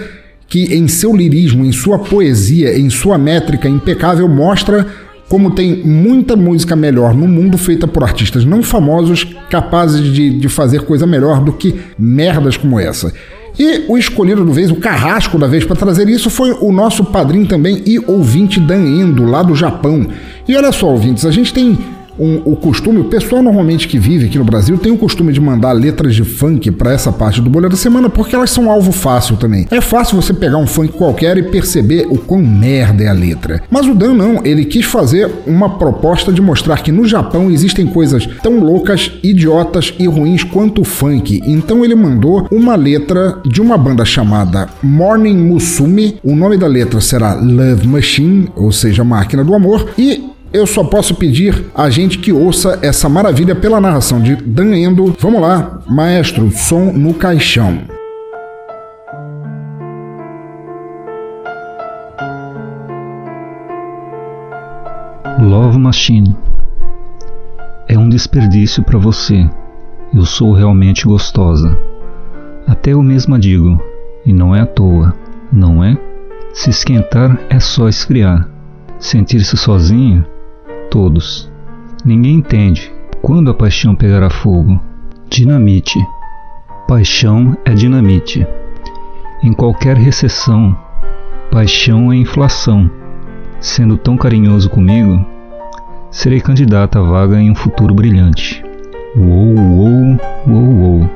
que 0.47 0.75
em 0.75 0.87
seu 0.89 1.15
lirismo, 1.15 1.65
em 1.65 1.73
sua 1.73 1.99
poesia, 1.99 2.79
em 2.79 2.91
sua 2.91 3.19
métrica 3.19 3.69
impecável 3.69 4.29
mostra 4.29 4.87
como 5.29 5.51
tem 5.51 5.85
muita 5.85 6.35
música 6.37 6.75
melhor 6.75 7.15
no 7.15 7.29
mundo 7.29 7.59
feita 7.59 7.87
por 7.87 8.03
artistas 8.03 8.47
não 8.47 8.63
famosos 8.63 9.25
capazes 9.51 10.13
de, 10.13 10.31
de 10.31 10.49
fazer 10.49 10.83
coisa 10.83 11.07
melhor 11.07 11.41
do 11.41 11.53
que 11.53 11.79
merdas 11.99 12.57
como 12.57 12.81
essa. 12.81 13.13
E 13.59 13.85
o 13.89 13.99
escolhido 13.99 14.45
do 14.45 14.53
vez, 14.53 14.71
o 14.71 14.77
carrasco 14.77 15.37
da 15.37 15.47
vez 15.47 15.65
para 15.65 15.75
trazer 15.75 16.09
isso 16.09 16.31
foi 16.31 16.53
o 16.53 16.71
nosso 16.71 17.05
padrinho 17.05 17.47
também 17.47 17.83
e 17.85 17.99
ouvinte 17.99 18.61
Dan 18.61 18.85
Endo, 18.85 19.25
lá 19.25 19.43
do 19.43 19.55
Japão. 19.55 20.07
E 20.47 20.57
olha 20.57 20.71
só, 20.71 20.87
ouvintes, 20.87 21.27
a 21.27 21.31
gente 21.33 21.53
tem 21.53 21.77
um- 22.19 22.43
o 22.45 22.57
costume, 22.57 23.01
o 23.01 23.05
pessoal 23.05 23.43
normalmente 23.43 23.87
que 23.89 23.99
vive 23.99 24.27
aqui 24.27 24.39
no 24.39 24.45
Brasil 24.45 24.77
tem 24.79 24.93
o 24.93 24.97
costume 24.99 25.33
de 25.33 25.41
mandar 25.41 25.73
letras 25.73 26.15
de 26.15 26.25
funk 26.25 26.71
para 26.73 26.93
essa 26.93 27.13
parte 27.13 27.41
do 27.41 27.49
Bolha 27.51 27.69
da 27.69 27.77
Semana 27.77 28.09
porque 28.09 28.35
elas 28.35 28.51
são 28.51 28.71
alvo 28.71 28.93
fácil 28.93 29.37
também. 29.37 29.67
É 29.71 29.81
fácil 29.81 30.21
você 30.21 30.33
pegar 30.33 30.57
um 30.59 30.67
funk 30.67 30.93
qualquer 30.93 31.37
e 31.39 31.43
perceber 31.43 32.07
o 32.11 32.17
quão 32.19 32.41
merda 32.43 33.05
é 33.05 33.09
a 33.09 33.13
letra. 33.13 33.63
Mas 33.71 33.87
o 33.87 33.95
Dan 33.95 34.15
não, 34.15 34.45
ele 34.45 34.65
quis 34.65 34.85
fazer 34.85 35.31
uma 35.47 35.79
proposta 35.79 36.33
de 36.33 36.41
mostrar 36.41 36.83
que 36.83 36.93
no 36.93 37.07
Japão 37.07 37.51
existem 37.51 37.87
coisas 37.87 38.27
tão 38.43 38.59
loucas, 38.59 39.11
idiotas 39.23 39.95
e 39.99 40.07
ruins 40.07 40.43
quanto 40.45 40.83
o 40.83 40.85
funk. 40.85 41.41
Então 41.47 41.85
ele 41.85 41.95
mandou 41.95 42.47
uma 42.51 42.75
letra 42.77 43.39
de 43.47 43.61
uma 43.61 43.77
banda 43.79 44.05
chamada 44.05 44.69
Morning 44.83 45.37
Musume. 45.37 46.17
O 46.23 46.35
nome 46.35 46.57
da 46.57 46.67
letra 46.67 47.01
será 47.01 47.35
Love 47.35 47.87
Machine, 47.87 48.49
ou 48.57 48.73
seja, 48.73 49.05
Máquina 49.05 49.45
do 49.45 49.55
Amor, 49.55 49.89
e 49.99 50.25
eu 50.53 50.67
só 50.67 50.83
posso 50.83 51.15
pedir 51.15 51.67
a 51.75 51.91
gente 51.91 52.19
que 52.19 52.33
ouça 52.33 52.79
essa 52.83 53.09
maravilha 53.09 53.55
pela 53.55 53.81
narração 53.81 54.21
de 54.21 54.37
Dan 54.37 54.77
Endo. 54.77 55.15
Vamos 55.21 55.41
lá, 55.41 55.81
maestro, 55.87 56.51
som 56.51 56.93
no 56.93 57.15
caixão. 57.15 57.79
Love 65.41 65.79
Machine. 65.79 66.37
É 67.87 67.99
um 67.99 68.09
desperdício 68.09 68.83
para 68.83 68.99
você. 68.99 69.49
Eu 70.15 70.25
sou 70.25 70.53
realmente 70.53 71.05
gostosa. 71.05 71.79
Até 72.67 72.93
eu 72.93 73.03
mesma 73.03 73.39
digo, 73.39 73.81
e 74.25 74.33
não 74.33 74.55
é 74.55 74.61
à 74.61 74.67
toa, 74.67 75.15
não 75.53 75.85
é? 75.85 75.97
Se 76.53 76.71
esquentar 76.71 77.39
é 77.49 77.61
só 77.61 77.89
esfriar. 77.89 78.49
Sentir-se 78.99 79.57
sozinha? 79.57 80.27
Todos. 80.91 81.51
Ninguém 82.05 82.37
entende. 82.37 82.93
Quando 83.21 83.51
a 83.51 83.55
paixão 83.55 83.95
pegará 83.95 84.31
fogo? 84.31 84.81
Dinamite. 85.29 85.99
Paixão 86.87 87.57
é 87.65 87.75
dinamite. 87.75 88.47
Em 89.43 89.53
qualquer 89.53 89.97
recessão, 89.97 90.77
paixão 91.51 92.11
é 92.11 92.17
inflação. 92.17 92.91
Sendo 93.61 93.99
tão 93.99 94.17
carinhoso 94.17 94.71
comigo, 94.71 95.25
serei 96.11 96.41
candidata 96.41 96.99
à 96.99 97.03
vaga 97.03 97.41
em 97.41 97.51
um 97.51 97.55
futuro 97.55 97.93
brilhante. 97.93 98.65
Uou, 99.17 99.55
uou, 99.55 100.21
uou, 100.47 100.75
uou. 100.75 101.11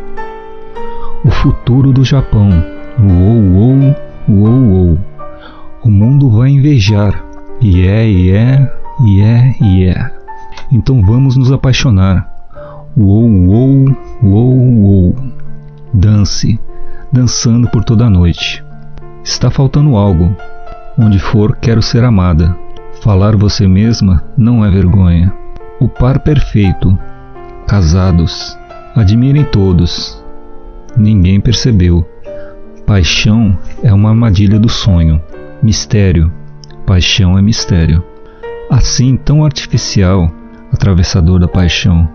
O 1.25 1.31
futuro 1.31 1.93
do 1.93 2.05
Japão. 2.05 2.51
Uou, 2.99 3.39
uou, 3.55 3.97
uou, 4.29 4.65
uou. 4.65 4.99
O 5.83 5.91
mundo 5.91 6.29
vai 6.29 6.51
invejar. 6.51 7.25
E 7.61 7.87
é, 7.87 8.09
e 8.09 8.31
é, 8.31 8.82
é, 9.21 9.55
e 9.61 9.85
é. 9.85 10.13
Então 10.71 11.03
vamos 11.03 11.37
nos 11.37 11.51
apaixonar. 11.51 12.31
Uou, 12.97 13.25
uou, 13.25 13.97
uou, 14.23 14.55
uou. 14.55 15.17
Dance, 15.93 16.61
dançando 17.13 17.69
por 17.69 17.85
toda 17.85 18.07
a 18.07 18.11
noite. 18.11 18.65
Está 19.25 19.51
faltando 19.51 19.97
algo. 19.97 20.35
Onde 20.99 21.19
for, 21.19 21.57
quero 21.57 21.81
ser 21.81 22.05
amada. 22.05 22.57
Falar 23.03 23.37
você 23.37 23.67
mesma 23.67 24.23
não 24.37 24.65
é 24.65 24.71
vergonha. 24.71 25.33
O 25.81 25.89
par 25.89 26.19
perfeito. 26.21 26.99
Casados. 27.67 28.59
Admirem 28.95 29.45
todos. 29.45 30.23
Ninguém 30.97 31.41
percebeu. 31.41 32.07
Paixão 32.87 33.59
é 33.83 33.93
uma 33.93 34.11
armadilha 34.11 34.59
do 34.59 34.69
sonho. 34.69 35.21
Mistério. 35.63 36.31
Paixão 36.87 37.39
é 37.39 37.43
mistério. 37.43 38.05
Assim, 38.73 39.19
tão 39.19 39.45
artificial, 39.45 40.33
atravessador 40.73 41.39
da 41.39 41.47
paixão. 41.47 42.09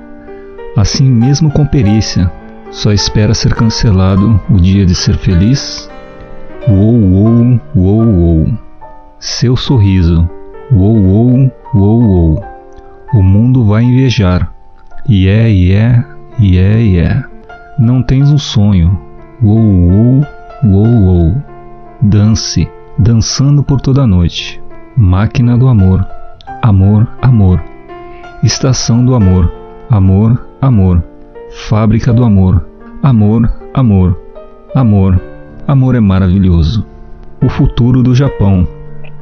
Assim 0.76 1.08
mesmo 1.08 1.52
com 1.52 1.68
perícia, 1.68 2.32
só 2.72 2.92
espera 2.92 3.36
ser 3.36 3.54
cancelado 3.54 4.42
o 4.50 4.56
dia 4.56 4.84
de 4.84 4.96
ser 4.96 5.20
feliz? 5.20 5.88
Uou, 6.68 7.00
uou, 7.00 7.62
uou, 7.76 8.06
uou. 8.08 8.48
Seu 9.20 9.56
sorriso. 9.56 10.28
Uou, 10.72 10.98
uou, 10.98 11.52
uou, 11.76 12.02
uou. 12.02 12.44
O 13.14 13.22
mundo 13.22 13.64
vai 13.64 13.84
invejar. 13.84 14.52
E 15.08 15.28
é, 15.28 15.52
e 15.52 15.72
é, 15.74 16.04
e 16.40 16.58
é, 16.58 16.82
e 16.82 16.98
é. 16.98 17.24
Não 17.78 18.02
tens 18.02 18.32
um 18.32 18.38
sonho. 18.40 19.00
Uou, 19.44 19.60
uou, 19.60 20.26
uou, 20.64 20.88
uou. 20.88 21.36
Dance, 22.02 22.68
dançando 22.98 23.62
por 23.62 23.80
toda 23.80 24.02
a 24.02 24.08
noite. 24.08 24.60
Máquina 24.98 25.56
do 25.56 25.68
amor. 25.68 26.16
Amor, 26.62 27.08
amor. 27.22 27.64
Estação 28.44 29.06
do 29.06 29.16
amor. 29.16 29.52
Amor, 29.90 30.46
amor. 30.62 31.04
Fábrica 31.70 32.12
do 32.12 32.24
amor. 32.24 32.66
Amor, 33.02 33.50
amor. 33.74 34.20
Amor. 34.76 35.22
Amor 35.68 35.96
é 35.96 36.00
maravilhoso. 36.00 36.86
O 37.44 37.50
futuro 37.50 38.02
do 38.02 38.14
Japão. 38.16 38.68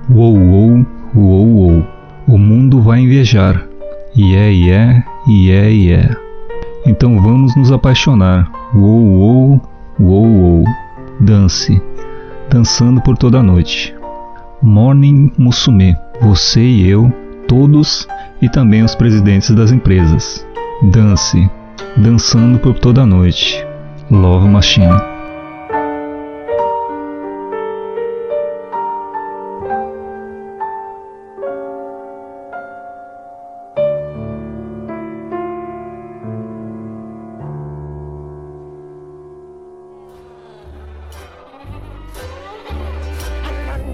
Uou, 0.10 0.38
uou, 0.38 0.86
uou, 1.16 1.48
uou. 1.48 1.88
O 2.28 2.38
mundo 2.38 2.82
vai 2.82 3.02
invejar. 3.02 3.68
E 4.16 4.36
é, 4.36 4.52
e 4.52 4.70
é, 4.70 5.04
e 5.28 5.52
é, 5.52 5.72
e 5.72 5.92
é. 5.92 6.16
Então 6.86 7.22
vamos 7.22 7.56
nos 7.56 7.72
apaixonar. 7.72 8.52
Uou, 8.74 9.04
uou, 9.06 9.62
uou, 10.00 10.26
uou. 10.26 10.64
Dance. 11.20 11.82
Dançando 12.50 13.02
por 13.02 13.18
toda 13.18 13.40
a 13.40 13.44
noite. 13.44 13.94
Morning 14.62 15.32
Musume. 15.38 15.96
Você 16.22 16.62
e 16.62 16.90
eu, 16.90 17.12
todos 17.48 18.08
e 18.42 18.50
também 18.50 18.84
os 18.84 18.96
presidentes 18.96 19.50
das 19.52 19.72
empresas. 19.72 20.46
Dance. 20.92 21.50
Dançando 21.98 22.60
por 22.60 22.78
toda 22.78 23.02
a 23.02 23.06
noite. 23.06 23.66
Love 24.12 24.48
Machine. 24.48 25.15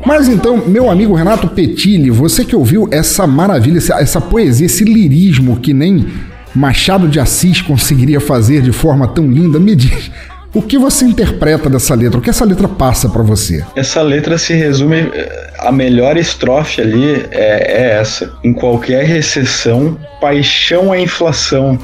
Mas 0.06 0.28
então, 0.28 0.58
meu 0.68 0.90
amigo 0.90 1.14
Renato 1.14 1.48
Petilli, 1.48 2.10
você 2.10 2.44
que 2.44 2.56
ouviu 2.56 2.88
essa 2.92 3.28
maravilha, 3.28 3.78
essa, 3.78 4.20
poesia, 4.20 4.66
esse 4.66 4.84
lirismo 4.84 5.60
que 5.60 5.74
nem 5.74 6.08
Machado 6.54 7.08
de 7.08 7.20
Assis 7.20 7.62
conseguiria 7.62 8.20
fazer 8.20 8.62
de 8.62 8.72
forma 8.72 9.08
tão 9.08 9.30
linda, 9.30 9.60
me 9.60 9.76
diz. 9.76 10.12
O 10.54 10.62
que 10.62 10.78
você 10.78 11.06
interpreta 11.06 11.70
dessa 11.70 11.96
letra? 11.96 12.20
O 12.20 12.22
que 12.22 12.30
essa 12.30 12.44
letra 12.44 12.68
passa 12.68 13.08
para 13.08 13.24
você? 13.24 13.64
Essa 13.74 14.02
letra 14.02 14.38
se 14.38 14.54
resume. 14.54 15.10
A 15.58 15.72
melhor 15.72 16.18
estrofe 16.18 16.82
ali 16.82 17.26
é, 17.32 17.72
é 17.72 18.00
essa. 18.02 18.34
Em 18.44 18.52
qualquer 18.52 19.06
recessão, 19.06 19.98
paixão 20.20 20.94
é 20.94 21.00
inflação. 21.00 21.80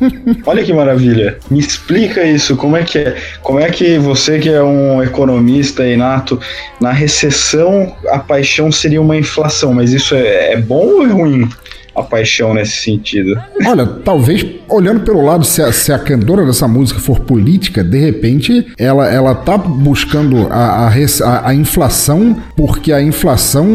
Olha 0.46 0.62
que 0.62 0.72
maravilha. 0.72 1.38
Me 1.50 1.58
explica 1.58 2.22
isso. 2.22 2.56
Como 2.56 2.76
é 2.76 2.84
que 2.84 2.98
é? 2.98 3.16
Como 3.42 3.58
é 3.58 3.68
que 3.68 3.98
você, 3.98 4.38
que 4.38 4.48
é 4.48 4.62
um 4.62 5.02
economista 5.02 5.84
inato, 5.84 6.38
na 6.80 6.92
recessão 6.92 7.96
a 8.08 8.20
paixão 8.20 8.70
seria 8.70 9.02
uma 9.02 9.16
inflação? 9.16 9.74
Mas 9.74 9.92
isso 9.92 10.14
é, 10.14 10.52
é 10.52 10.56
bom 10.56 10.86
ou 10.86 11.04
é 11.04 11.10
ruim? 11.10 11.48
A 11.94 12.02
paixão 12.02 12.54
nesse 12.54 12.82
sentido. 12.82 13.40
Olha, 13.66 13.86
talvez 13.86 14.44
olhando 14.68 15.00
pelo 15.00 15.24
lado, 15.24 15.44
se 15.44 15.62
a, 15.62 15.72
se 15.72 15.92
a 15.92 15.98
cantora 15.98 16.44
dessa 16.44 16.66
música 16.66 16.98
for 16.98 17.20
política, 17.20 17.84
de 17.84 17.98
repente 17.98 18.66
ela, 18.78 19.08
ela 19.08 19.34
tá 19.34 19.56
buscando 19.56 20.48
a, 20.50 20.88
a, 20.88 21.48
a, 21.48 21.54
inflação, 21.54 22.36
porque 22.56 22.92
a 22.92 23.00
inflação 23.00 23.66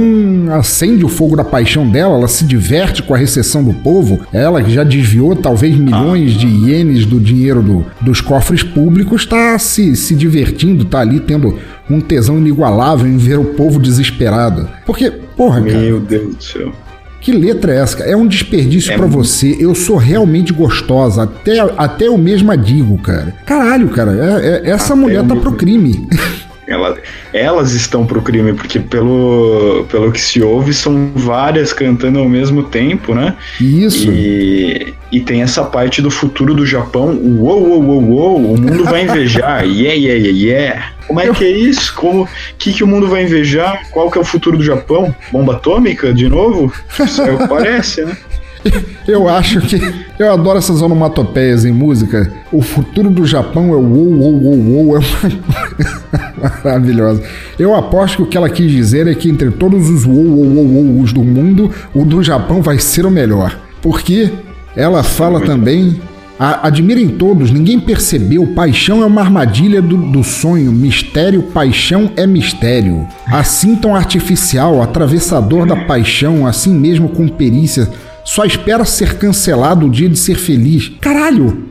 acende 0.51 1.05
o 1.05 1.09
fogo 1.09 1.35
da 1.35 1.43
paixão 1.43 1.89
dela, 1.89 2.15
ela 2.15 2.27
se 2.27 2.43
diverte 2.43 3.01
com 3.03 3.13
a 3.13 3.17
recessão 3.17 3.63
do 3.63 3.73
povo, 3.73 4.19
ela 4.33 4.61
que 4.61 4.71
já 4.71 4.83
desviou 4.83 5.35
talvez 5.35 5.75
milhões 5.75 6.33
de 6.33 6.47
ienes 6.47 7.05
do 7.05 7.19
dinheiro 7.19 7.61
do, 7.61 7.85
dos 8.01 8.21
cofres 8.21 8.63
públicos, 8.63 9.21
está 9.21 9.57
se, 9.57 9.95
se 9.95 10.15
divertindo, 10.15 10.85
tá 10.85 10.99
ali 10.99 11.19
tendo 11.19 11.57
um 11.89 11.99
tesão 11.99 12.37
inigualável 12.37 13.07
em 13.07 13.17
ver 13.17 13.39
o 13.39 13.45
povo 13.45 13.79
desesperado. 13.79 14.69
Porque, 14.85 15.09
porra, 15.09 15.59
Meu 15.61 15.71
cara. 15.71 15.85
Meu 15.85 15.99
Deus 15.99 16.35
do 16.35 16.43
céu. 16.43 16.73
Que 17.21 17.31
letra 17.31 17.73
é 17.73 17.77
essa? 17.79 18.03
É 18.03 18.15
um 18.15 18.27
desperdício 18.27 18.93
é 18.93 18.97
para 18.97 19.05
você. 19.05 19.57
Eu 19.59 19.75
sou 19.75 19.97
realmente 19.97 20.53
gostosa. 20.53 21.23
Até, 21.23 21.59
até 21.77 22.07
eu 22.07 22.17
mesma 22.17 22.57
digo, 22.57 22.97
cara. 22.99 23.33
Caralho, 23.45 23.89
cara. 23.89 24.11
É, 24.41 24.47
é, 24.47 24.69
essa 24.69 24.93
até 24.93 24.95
mulher 24.95 25.25
tá 25.25 25.35
pro 25.35 25.53
crime. 25.53 26.07
Ela, 26.69 26.95
elas 27.33 27.73
estão 27.73 28.05
pro 28.05 28.21
crime, 28.21 28.53
porque 28.53 28.79
pelo, 28.79 29.87
pelo 29.89 30.11
que 30.11 30.21
se 30.21 30.39
ouve, 30.43 30.71
são 30.71 31.11
várias 31.15 31.73
cantando 31.73 32.19
ao 32.19 32.29
mesmo 32.29 32.61
tempo, 32.61 33.15
né? 33.15 33.35
Isso. 33.59 34.07
E, 34.11 34.93
e 35.11 35.19
tem 35.19 35.41
essa 35.41 35.63
parte 35.63 35.99
do 35.99 36.11
futuro 36.11 36.53
do 36.53 36.67
Japão. 36.67 37.17
Uou, 37.17 37.67
uou, 37.67 37.83
uou, 37.83 38.03
uou, 38.03 38.53
o 38.53 38.61
mundo 38.61 38.83
vai 38.85 39.01
invejar. 39.01 39.63
yeah, 39.67 39.93
yeah, 39.93 40.13
yeah, 40.13 40.29
yeah. 40.29 40.93
Como 41.07 41.19
é 41.19 41.33
que 41.33 41.43
é 41.43 41.49
isso? 41.49 41.91
Como 41.95 42.29
que, 42.59 42.71
que 42.71 42.83
o 42.83 42.87
mundo 42.87 43.07
vai 43.07 43.23
invejar? 43.23 43.89
Qual 43.89 44.11
que 44.11 44.19
é 44.19 44.21
o 44.21 44.23
futuro 44.23 44.55
do 44.55 44.63
Japão? 44.63 45.13
Bomba 45.31 45.55
atômica, 45.55 46.13
de 46.13 46.29
novo? 46.29 46.71
Isso 46.99 47.23
é 47.23 47.31
o 47.31 47.39
que 47.39 47.47
parece, 47.49 48.05
né? 48.05 48.15
Eu 49.07 49.27
acho 49.27 49.61
que. 49.61 49.79
Eu 50.17 50.31
adoro 50.31 50.57
essas 50.57 50.81
onomatopeias 50.81 51.65
em 51.65 51.71
música. 51.71 52.31
O 52.51 52.61
futuro 52.61 53.09
do 53.09 53.25
Japão 53.25 53.73
é 53.73 53.75
o 53.75 53.93
ou, 53.93 54.21
ou, 54.21 54.43
ou, 54.43 54.87
ou. 54.87 54.97
É 54.97 55.01
maravilhosa. 56.63 57.21
Eu 57.57 57.75
aposto 57.75 58.17
que 58.17 58.23
o 58.23 58.25
que 58.25 58.37
ela 58.37 58.49
quis 58.49 58.71
dizer 58.71 59.07
é 59.07 59.15
que 59.15 59.29
entre 59.29 59.51
todos 59.51 59.89
os 59.89 60.05
ou, 60.05 60.13
ou, 60.13 60.57
ou, 60.57 60.97
ou 60.97 61.05
do 61.05 61.23
mundo, 61.23 61.71
o 61.93 62.05
do 62.05 62.21
Japão 62.21 62.61
vai 62.61 62.77
ser 62.79 63.05
o 63.05 63.11
melhor. 63.11 63.57
Porque 63.81 64.31
ela 64.75 65.03
fala 65.03 65.41
também. 65.41 65.99
A, 66.37 66.67
admirem 66.67 67.09
todos, 67.09 67.51
ninguém 67.51 67.77
percebeu. 67.77 68.47
Paixão 68.55 69.03
é 69.03 69.05
uma 69.05 69.19
armadilha 69.19 69.81
do, 69.81 69.97
do 69.97 70.23
sonho. 70.23 70.71
Mistério, 70.71 71.43
paixão 71.43 72.11
é 72.15 72.25
mistério. 72.25 73.05
Assim 73.27 73.75
tão 73.75 73.93
artificial, 73.93 74.81
atravessador 74.81 75.65
da 75.65 75.75
paixão, 75.75 76.47
assim 76.47 76.73
mesmo 76.73 77.09
com 77.09 77.27
perícia 77.27 77.89
só 78.29 78.45
espera 78.45 78.85
ser 78.85 79.17
cancelado 79.17 79.87
o 79.87 79.89
dia 79.89 80.07
de 80.07 80.15
ser 80.15 80.35
feliz. 80.35 80.91
Caralho! 81.01 81.67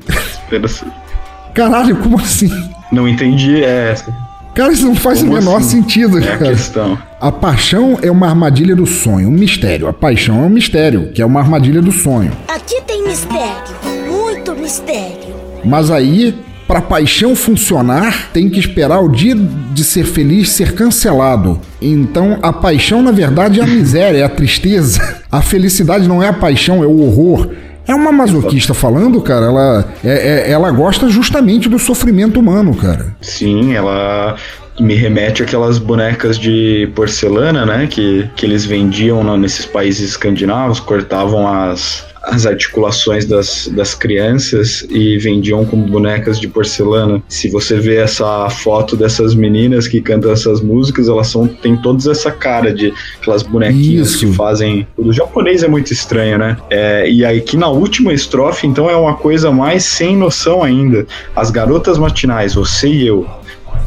Caralho, 1.54 1.96
como 1.98 2.18
assim? 2.18 2.50
Não 2.90 3.06
entendi 3.06 3.62
essa. 3.62 4.12
Cara, 4.56 4.72
isso 4.72 4.84
não 4.84 4.96
faz 4.96 5.20
como 5.20 5.30
o 5.30 5.34
menor 5.36 5.58
assim? 5.58 5.82
sentido, 5.82 6.18
é 6.18 6.22
cara. 6.22 6.34
A 6.34 6.38
questão. 6.38 6.98
A 7.20 7.30
paixão 7.30 7.96
é 8.02 8.10
uma 8.10 8.28
armadilha 8.28 8.74
do 8.74 8.86
sonho, 8.86 9.28
um 9.28 9.30
mistério. 9.30 9.86
A 9.86 9.92
paixão 9.92 10.42
é 10.42 10.46
um 10.46 10.48
mistério, 10.48 11.12
que 11.12 11.22
é 11.22 11.26
uma 11.26 11.38
armadilha 11.38 11.80
do 11.80 11.92
sonho. 11.92 12.32
Aqui 12.48 12.82
tem 12.84 13.04
mistério, 13.04 13.76
muito 14.08 14.52
mistério. 14.56 15.36
Mas 15.64 15.92
aí 15.92 16.36
para 16.68 16.82
paixão 16.82 17.34
funcionar, 17.34 18.28
tem 18.30 18.50
que 18.50 18.60
esperar 18.60 19.00
o 19.00 19.08
dia 19.08 19.34
de 19.34 19.82
ser 19.82 20.04
feliz 20.04 20.50
ser 20.50 20.74
cancelado. 20.74 21.58
Então, 21.80 22.38
a 22.42 22.52
paixão, 22.52 23.02
na 23.02 23.10
verdade, 23.10 23.58
é 23.58 23.62
a 23.62 23.66
miséria, 23.66 24.18
é 24.18 24.22
a 24.22 24.28
tristeza. 24.28 25.16
A 25.30 25.42
felicidade 25.42 26.08
não 26.08 26.22
é 26.22 26.28
a 26.28 26.32
paixão, 26.32 26.82
é 26.82 26.86
o 26.86 27.02
horror. 27.02 27.50
É 27.86 27.94
uma 27.94 28.10
masoquista 28.10 28.72
falando, 28.72 29.20
cara. 29.20 29.44
Ela, 29.44 29.84
é, 30.02 30.48
é, 30.48 30.50
ela 30.50 30.70
gosta 30.70 31.10
justamente 31.10 31.68
do 31.68 31.78
sofrimento 31.78 32.40
humano, 32.40 32.74
cara. 32.74 33.14
Sim, 33.20 33.74
ela 33.74 34.36
me 34.80 34.94
remete 34.94 35.42
àquelas 35.42 35.78
bonecas 35.78 36.38
de 36.38 36.90
porcelana, 36.94 37.66
né? 37.66 37.86
Que, 37.86 38.28
que 38.36 38.46
eles 38.46 38.64
vendiam 38.64 39.36
nesses 39.36 39.66
países 39.66 40.10
escandinavos, 40.10 40.80
cortavam 40.80 41.46
as, 41.46 42.06
as 42.30 42.46
articulações 42.46 43.24
das, 43.24 43.68
das 43.68 43.94
crianças 43.94 44.86
e 44.90 45.18
vendiam 45.18 45.64
como 45.64 45.86
bonecas 45.86 46.38
de 46.38 46.46
porcelana. 46.46 47.22
Se 47.28 47.48
você 47.48 47.78
vê 47.78 47.96
essa 47.96 48.48
foto 48.50 48.96
dessas 48.96 49.34
meninas 49.34 49.88
que 49.88 50.00
cantam 50.00 50.30
essas 50.30 50.60
músicas, 50.60 51.08
elas 51.08 51.28
são 51.28 51.46
têm 51.46 51.76
todas 51.76 52.06
essa 52.06 52.30
cara 52.30 52.72
de 52.72 52.92
aquelas 53.20 53.42
bonequinhas 53.42 54.10
Isso. 54.10 54.18
que 54.18 54.32
fazem. 54.32 54.86
O 54.96 55.12
japonês 55.12 55.62
é 55.62 55.68
muito 55.68 55.92
estranho, 55.92 56.38
né? 56.38 56.56
É, 56.70 57.10
e 57.10 57.24
aí 57.24 57.40
que 57.40 57.56
na 57.56 57.68
última 57.68 58.12
estrofe, 58.12 58.66
então 58.66 58.90
é 58.90 58.96
uma 58.96 59.14
coisa 59.14 59.50
mais 59.50 59.84
sem 59.84 60.16
noção 60.16 60.62
ainda. 60.62 61.06
As 61.34 61.50
garotas 61.50 61.98
matinais, 61.98 62.54
você 62.54 62.88
e 62.88 63.06
eu, 63.06 63.26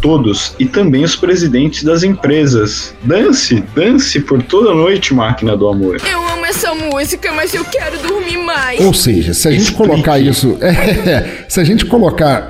todos 0.02 0.56
e 0.60 0.66
também 0.66 1.04
os 1.04 1.16
presidentes 1.16 1.84
das 1.84 2.04
empresas. 2.04 2.94
Dance, 3.04 3.64
dance 3.76 4.20
por 4.20 4.42
toda 4.44 4.74
noite, 4.74 5.14
máquina 5.14 5.56
do 5.56 5.68
amor. 5.68 6.02
Eu 6.10 6.28
amo 6.28 6.46
essa 6.46 6.74
música, 6.74 7.32
mas 7.32 7.54
eu 7.54 7.64
quero 7.66 7.98
dormir 8.00 8.38
mais. 8.38 8.80
Ou 8.82 8.94
seja, 8.94 9.34
se 9.34 9.48
a 9.48 9.52
gente 9.52 9.72
colocar 9.74 10.20
isso. 10.20 10.58
é, 10.62 11.46
se 11.48 11.60
a 11.60 11.64
gente 11.64 11.86
colocar 11.86 12.50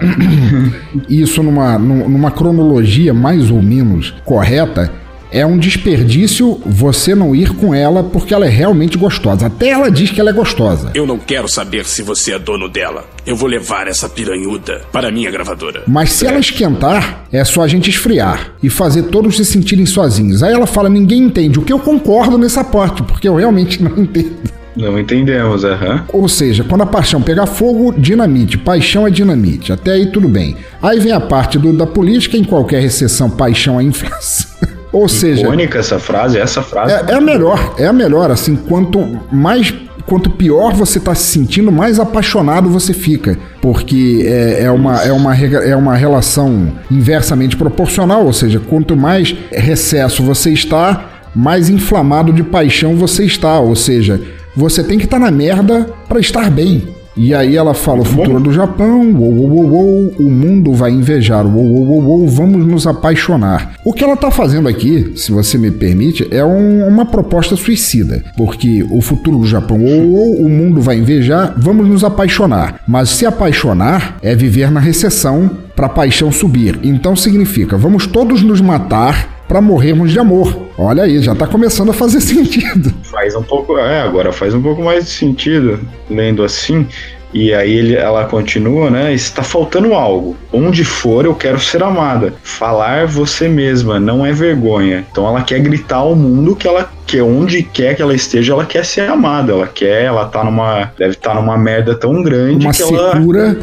isso 1.09 1.43
numa, 1.43 1.77
nu- 1.77 2.07
numa 2.09 2.31
cronologia 2.31 3.13
mais 3.13 3.51
ou 3.51 3.61
menos 3.61 4.13
correta, 4.23 4.91
é 5.31 5.45
um 5.45 5.57
desperdício 5.57 6.61
você 6.65 7.15
não 7.15 7.35
ir 7.35 7.49
com 7.55 7.73
ela 7.73 8.03
porque 8.03 8.33
ela 8.33 8.45
é 8.45 8.49
realmente 8.49 8.97
gostosa. 8.97 9.47
Até 9.47 9.69
ela 9.69 9.89
diz 9.89 10.11
que 10.11 10.19
ela 10.19 10.29
é 10.29 10.33
gostosa. 10.33 10.91
Eu 10.93 11.05
não 11.07 11.17
quero 11.17 11.47
saber 11.47 11.85
se 11.85 12.01
você 12.03 12.33
é 12.33 12.39
dono 12.39 12.67
dela. 12.67 13.05
Eu 13.25 13.35
vou 13.35 13.47
levar 13.47 13.87
essa 13.87 14.09
piranhuda 14.09 14.81
para 14.91 15.07
a 15.07 15.11
minha 15.11 15.31
gravadora. 15.31 15.83
Mas 15.87 16.11
se 16.11 16.25
ela 16.27 16.39
esquentar, 16.39 17.25
é 17.31 17.43
só 17.43 17.61
a 17.61 17.67
gente 17.67 17.89
esfriar 17.89 18.51
e 18.61 18.69
fazer 18.69 19.03
todos 19.03 19.37
se 19.37 19.45
sentirem 19.45 19.85
sozinhos. 19.85 20.43
Aí 20.43 20.53
ela 20.53 20.67
fala: 20.67 20.89
ninguém 20.89 21.23
entende. 21.23 21.59
O 21.59 21.61
que 21.63 21.71
eu 21.73 21.79
concordo 21.79 22.37
nessa 22.37 22.63
parte, 22.63 23.03
porque 23.03 23.27
eu 23.27 23.35
realmente 23.35 23.81
não 23.81 23.97
entendo. 23.97 24.35
Não 24.75 24.97
entendemos, 24.97 25.65
aham. 25.65 26.05
Ou 26.13 26.29
seja, 26.29 26.63
quando 26.63 26.81
a 26.81 26.85
paixão 26.85 27.21
pegar 27.21 27.45
fogo, 27.45 27.93
dinamite. 27.97 28.57
Paixão 28.57 29.05
é 29.05 29.09
dinamite. 29.11 29.73
Até 29.73 29.91
aí 29.91 30.05
tudo 30.11 30.29
bem. 30.29 30.55
Aí 30.81 30.97
vem 30.97 31.11
a 31.11 31.19
parte 31.19 31.59
do- 31.59 31.73
da 31.73 31.85
política, 31.85 32.37
em 32.37 32.43
qualquer 32.45 32.81
recessão, 32.81 33.29
paixão 33.29 33.79
é 33.79 33.83
inflação. 33.83 34.49
Ou 34.91 35.07
seja, 35.07 35.43
Icônica 35.43 35.79
essa 35.79 35.99
frase, 35.99 36.37
essa 36.37 36.61
frase. 36.61 36.93
é, 36.93 37.11
é 37.11 37.15
a 37.15 37.21
melhor, 37.21 37.75
é 37.77 37.87
a 37.87 37.93
melhor. 37.93 38.31
Assim, 38.31 38.55
quanto 38.55 39.19
mais. 39.31 39.73
Quanto 40.05 40.31
pior 40.31 40.73
você 40.73 40.99
tá 40.99 41.13
se 41.13 41.23
sentindo, 41.31 41.71
mais 41.71 41.99
apaixonado 41.99 42.69
você 42.69 42.91
fica. 42.91 43.37
Porque 43.61 44.23
é, 44.25 44.63
é 44.63 44.71
uma, 44.71 45.01
é, 45.01 45.11
uma, 45.11 45.35
é 45.37 45.75
uma 45.75 45.95
relação 45.95 46.73
inversamente 46.89 47.55
proporcional. 47.55 48.25
Ou 48.25 48.33
seja, 48.33 48.59
quanto 48.59 48.97
mais 48.97 49.33
recesso 49.51 50.23
você 50.23 50.51
está, 50.51 51.05
mais 51.33 51.69
inflamado 51.69 52.33
de 52.33 52.43
paixão 52.43 52.95
você 52.95 53.23
está. 53.23 53.59
Ou 53.59 53.75
seja, 53.75 54.19
você 54.55 54.83
tem 54.83 54.97
que 54.97 55.05
estar 55.05 55.19
na 55.19 55.31
merda 55.31 55.87
para 56.09 56.19
estar 56.19 56.49
bem. 56.49 57.00
E 57.15 57.33
aí 57.33 57.57
ela 57.57 57.73
fala 57.73 58.01
o 58.01 58.05
futuro 58.05 58.39
do 58.39 58.53
Japão, 58.53 59.11
uou, 59.13 59.33
uou, 59.33 59.49
uou, 59.49 59.69
uou, 59.69 60.13
o 60.19 60.29
mundo 60.31 60.71
vai 60.73 60.91
invejar, 60.91 61.45
uou, 61.45 61.65
uou, 61.65 61.85
uou, 61.87 62.03
uou, 62.19 62.27
vamos 62.27 62.65
nos 62.65 62.87
apaixonar. 62.87 63.73
O 63.83 63.91
que 63.91 64.03
ela 64.03 64.15
tá 64.15 64.31
fazendo 64.31 64.69
aqui, 64.69 65.11
se 65.17 65.31
você 65.31 65.57
me 65.57 65.69
permite, 65.71 66.25
é 66.31 66.43
um- 66.45 66.87
uma 66.87 67.05
proposta 67.05 67.55
suicida, 67.57 68.23
porque 68.37 68.85
o 68.89 69.01
futuro 69.01 69.39
do 69.39 69.45
Japão, 69.45 69.77
uou, 69.83 70.03
uou, 70.07 70.35
o 70.45 70.49
mundo 70.49 70.79
vai 70.79 70.97
invejar, 70.97 71.53
vamos 71.57 71.85
nos 71.87 72.03
apaixonar. 72.03 72.79
Mas 72.87 73.09
se 73.09 73.25
apaixonar 73.25 74.17
é 74.21 74.33
viver 74.33 74.71
na 74.71 74.79
recessão 74.79 75.49
para 75.75 75.89
paixão 75.89 76.31
subir. 76.31 76.79
Então 76.81 77.15
significa, 77.15 77.75
vamos 77.77 78.07
todos 78.07 78.41
nos 78.41 78.61
matar 78.61 79.40
para 79.51 79.59
morrermos 79.59 80.13
de 80.13 80.17
amor. 80.17 80.57
Olha 80.77 81.03
aí, 81.03 81.21
já 81.21 81.35
tá 81.35 81.45
começando 81.45 81.89
a 81.89 81.93
fazer 81.93 82.21
sentido. 82.23 82.93
Faz 83.03 83.35
um 83.35 83.43
pouco, 83.43 83.77
é, 83.77 83.99
agora 83.99 84.31
faz 84.31 84.53
um 84.53 84.61
pouco 84.61 84.81
mais 84.81 85.03
de 85.03 85.11
sentido 85.11 85.77
lendo 86.09 86.41
assim. 86.41 86.87
E 87.33 87.53
aí 87.53 87.73
ele, 87.73 87.95
ela 87.95 88.25
continua, 88.25 88.89
né? 88.89 89.13
Está 89.13 89.43
faltando 89.43 89.93
algo. 89.93 90.37
Onde 90.53 90.85
for, 90.85 91.25
eu 91.25 91.35
quero 91.35 91.59
ser 91.59 91.83
amada. 91.83 92.33
Falar 92.43 93.07
você 93.07 93.49
mesma 93.49 93.99
não 93.99 94.25
é 94.25 94.31
vergonha. 94.31 95.05
Então 95.11 95.27
ela 95.27 95.41
quer 95.41 95.59
gritar 95.59 95.97
ao 95.97 96.15
mundo 96.15 96.55
que 96.55 96.65
ela 96.65 96.89
que 97.05 97.19
onde 97.19 97.61
quer 97.61 97.93
que 97.93 98.01
ela 98.01 98.13
esteja, 98.13 98.53
ela 98.53 98.65
quer 98.65 98.85
ser 98.85 99.09
amada. 99.09 99.51
Ela 99.51 99.67
quer, 99.67 100.03
ela 100.03 100.25
tá 100.25 100.45
numa, 100.45 100.93
deve 100.97 101.11
estar 101.11 101.35
numa 101.35 101.57
merda 101.57 101.93
tão 101.93 102.23
grande 102.23 102.65
Uma 102.65 102.73
que 102.73 102.83
ela 102.83 103.13
secura. 103.13 103.57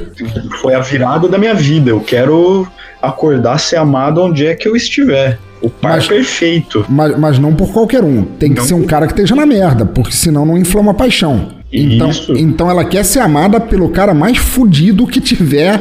foi 0.60 0.74
a 0.74 0.80
virada 0.80 1.28
da 1.28 1.38
minha 1.38 1.54
vida. 1.54 1.88
Eu 1.90 2.00
quero 2.00 2.66
acordar 3.00 3.58
ser 3.58 3.76
amado 3.76 4.20
onde 4.20 4.46
é 4.46 4.54
que 4.54 4.68
eu 4.68 4.76
estiver. 4.76 5.38
O 5.60 5.68
par 5.68 6.06
perfeito. 6.06 6.84
Mas, 6.88 7.18
mas 7.18 7.38
não 7.38 7.54
por 7.54 7.72
qualquer 7.72 8.04
um. 8.04 8.22
Tem 8.22 8.52
que 8.52 8.62
ser 8.62 8.74
um 8.74 8.84
cara 8.84 9.06
que 9.06 9.12
esteja 9.12 9.34
na 9.34 9.44
merda, 9.44 9.84
porque 9.84 10.12
senão 10.12 10.46
não 10.46 10.56
inflama 10.56 10.92
a 10.92 10.94
paixão. 10.94 11.58
Então, 11.72 12.10
então 12.36 12.70
ela 12.70 12.84
quer 12.84 13.04
ser 13.04 13.20
amada 13.20 13.60
pelo 13.60 13.90
cara 13.90 14.14
mais 14.14 14.38
fudido 14.38 15.06
que 15.06 15.20
tiver 15.20 15.80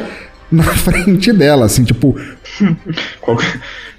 na 0.50 0.64
frente 0.74 1.32
dela, 1.32 1.66
assim, 1.66 1.84
tipo. 1.84 2.14
Qual, 3.20 3.38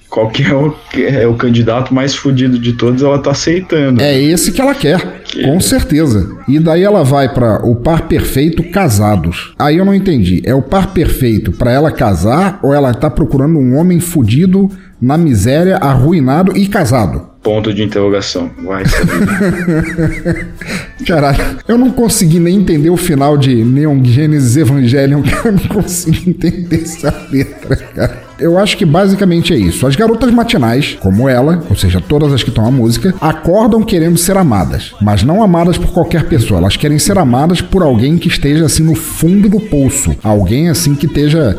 qual 0.10 0.28
que 0.30 0.44
é 0.44 0.56
o, 0.56 0.72
que 0.90 1.06
é 1.06 1.28
o 1.28 1.36
candidato 1.36 1.94
mais 1.94 2.16
fudido 2.16 2.58
de 2.58 2.74
todos, 2.74 3.04
ela 3.04 3.20
tá 3.20 3.30
aceitando. 3.30 4.02
É 4.02 4.20
esse 4.20 4.52
que 4.52 4.60
ela 4.60 4.74
quer, 4.74 5.22
com 5.44 5.60
certeza. 5.62 6.36
E 6.48 6.58
daí 6.60 6.82
ela 6.82 7.04
vai 7.04 7.32
pra 7.32 7.64
o 7.64 7.76
par 7.76 8.08
perfeito 8.08 8.64
casados. 8.72 9.54
Aí 9.60 9.78
eu 9.78 9.86
não 9.86 9.94
entendi. 9.94 10.42
É 10.44 10.56
o 10.56 10.64
par 10.64 10.94
perfeito 10.94 11.52
pra 11.52 11.72
ela 11.72 11.92
casar 11.92 12.60
ou 12.64 12.74
ela 12.74 12.92
tá 12.92 13.08
procurando 13.08 13.60
um 13.60 13.76
homem 13.78 14.00
fudido, 14.00 14.68
na 15.02 15.18
miséria, 15.18 15.78
arruinado 15.78 16.58
e 16.58 16.68
casado? 16.68 17.30
Ponto 17.42 17.74
de 17.74 17.82
interrogação. 17.82 18.52
Vai 18.66 18.86
saber. 18.86 20.48
Caralho, 21.08 21.40
eu 21.68 21.78
não 21.78 21.90
consegui 21.90 22.38
nem 22.38 22.58
entender 22.58 22.90
o 22.90 22.98
final 22.98 23.38
de 23.38 23.64
Neon 23.64 24.04
Genesis 24.04 24.58
Evangelion, 24.58 25.24
cara. 25.24 25.48
Eu 25.48 25.52
não 25.54 25.68
consegui 25.68 26.30
entender 26.32 26.82
essa 26.82 27.28
letra, 27.32 27.76
cara. 27.78 28.30
Eu 28.40 28.58
acho 28.58 28.78
que 28.78 28.86
basicamente 28.86 29.54
é 29.54 29.58
isso. 29.58 29.88
As 29.88 29.96
garotas 29.96 30.32
matinais, 30.32 30.98
como 31.00 31.28
ela, 31.28 31.64
ou 31.70 31.76
seja, 31.76 32.02
todas 32.02 32.34
as 32.34 32.44
que 32.44 32.50
estão 32.50 32.64
na 32.64 32.72
música, 32.72 33.14
acordam 33.20 33.84
querendo 33.84 34.18
ser 34.18 34.38
amadas, 34.38 34.94
mas 35.02 35.24
não 35.24 35.42
amadas 35.42 35.78
por 35.78 35.92
qualquer 35.92 36.26
pessoa. 36.28 36.60
Elas 36.60 36.78
querem 36.78 37.00
ser 37.00 37.18
amadas 37.18 37.62
por 37.62 37.82
alguém 37.82 38.18
que 38.18 38.28
esteja 38.28 38.66
assim 38.66 38.84
no 38.84 38.96
fundo 38.96 39.50
do 39.50 39.60
poço, 39.60 40.16
alguém 40.24 40.70
assim 40.70 40.96
que 40.96 41.06
esteja 41.06 41.58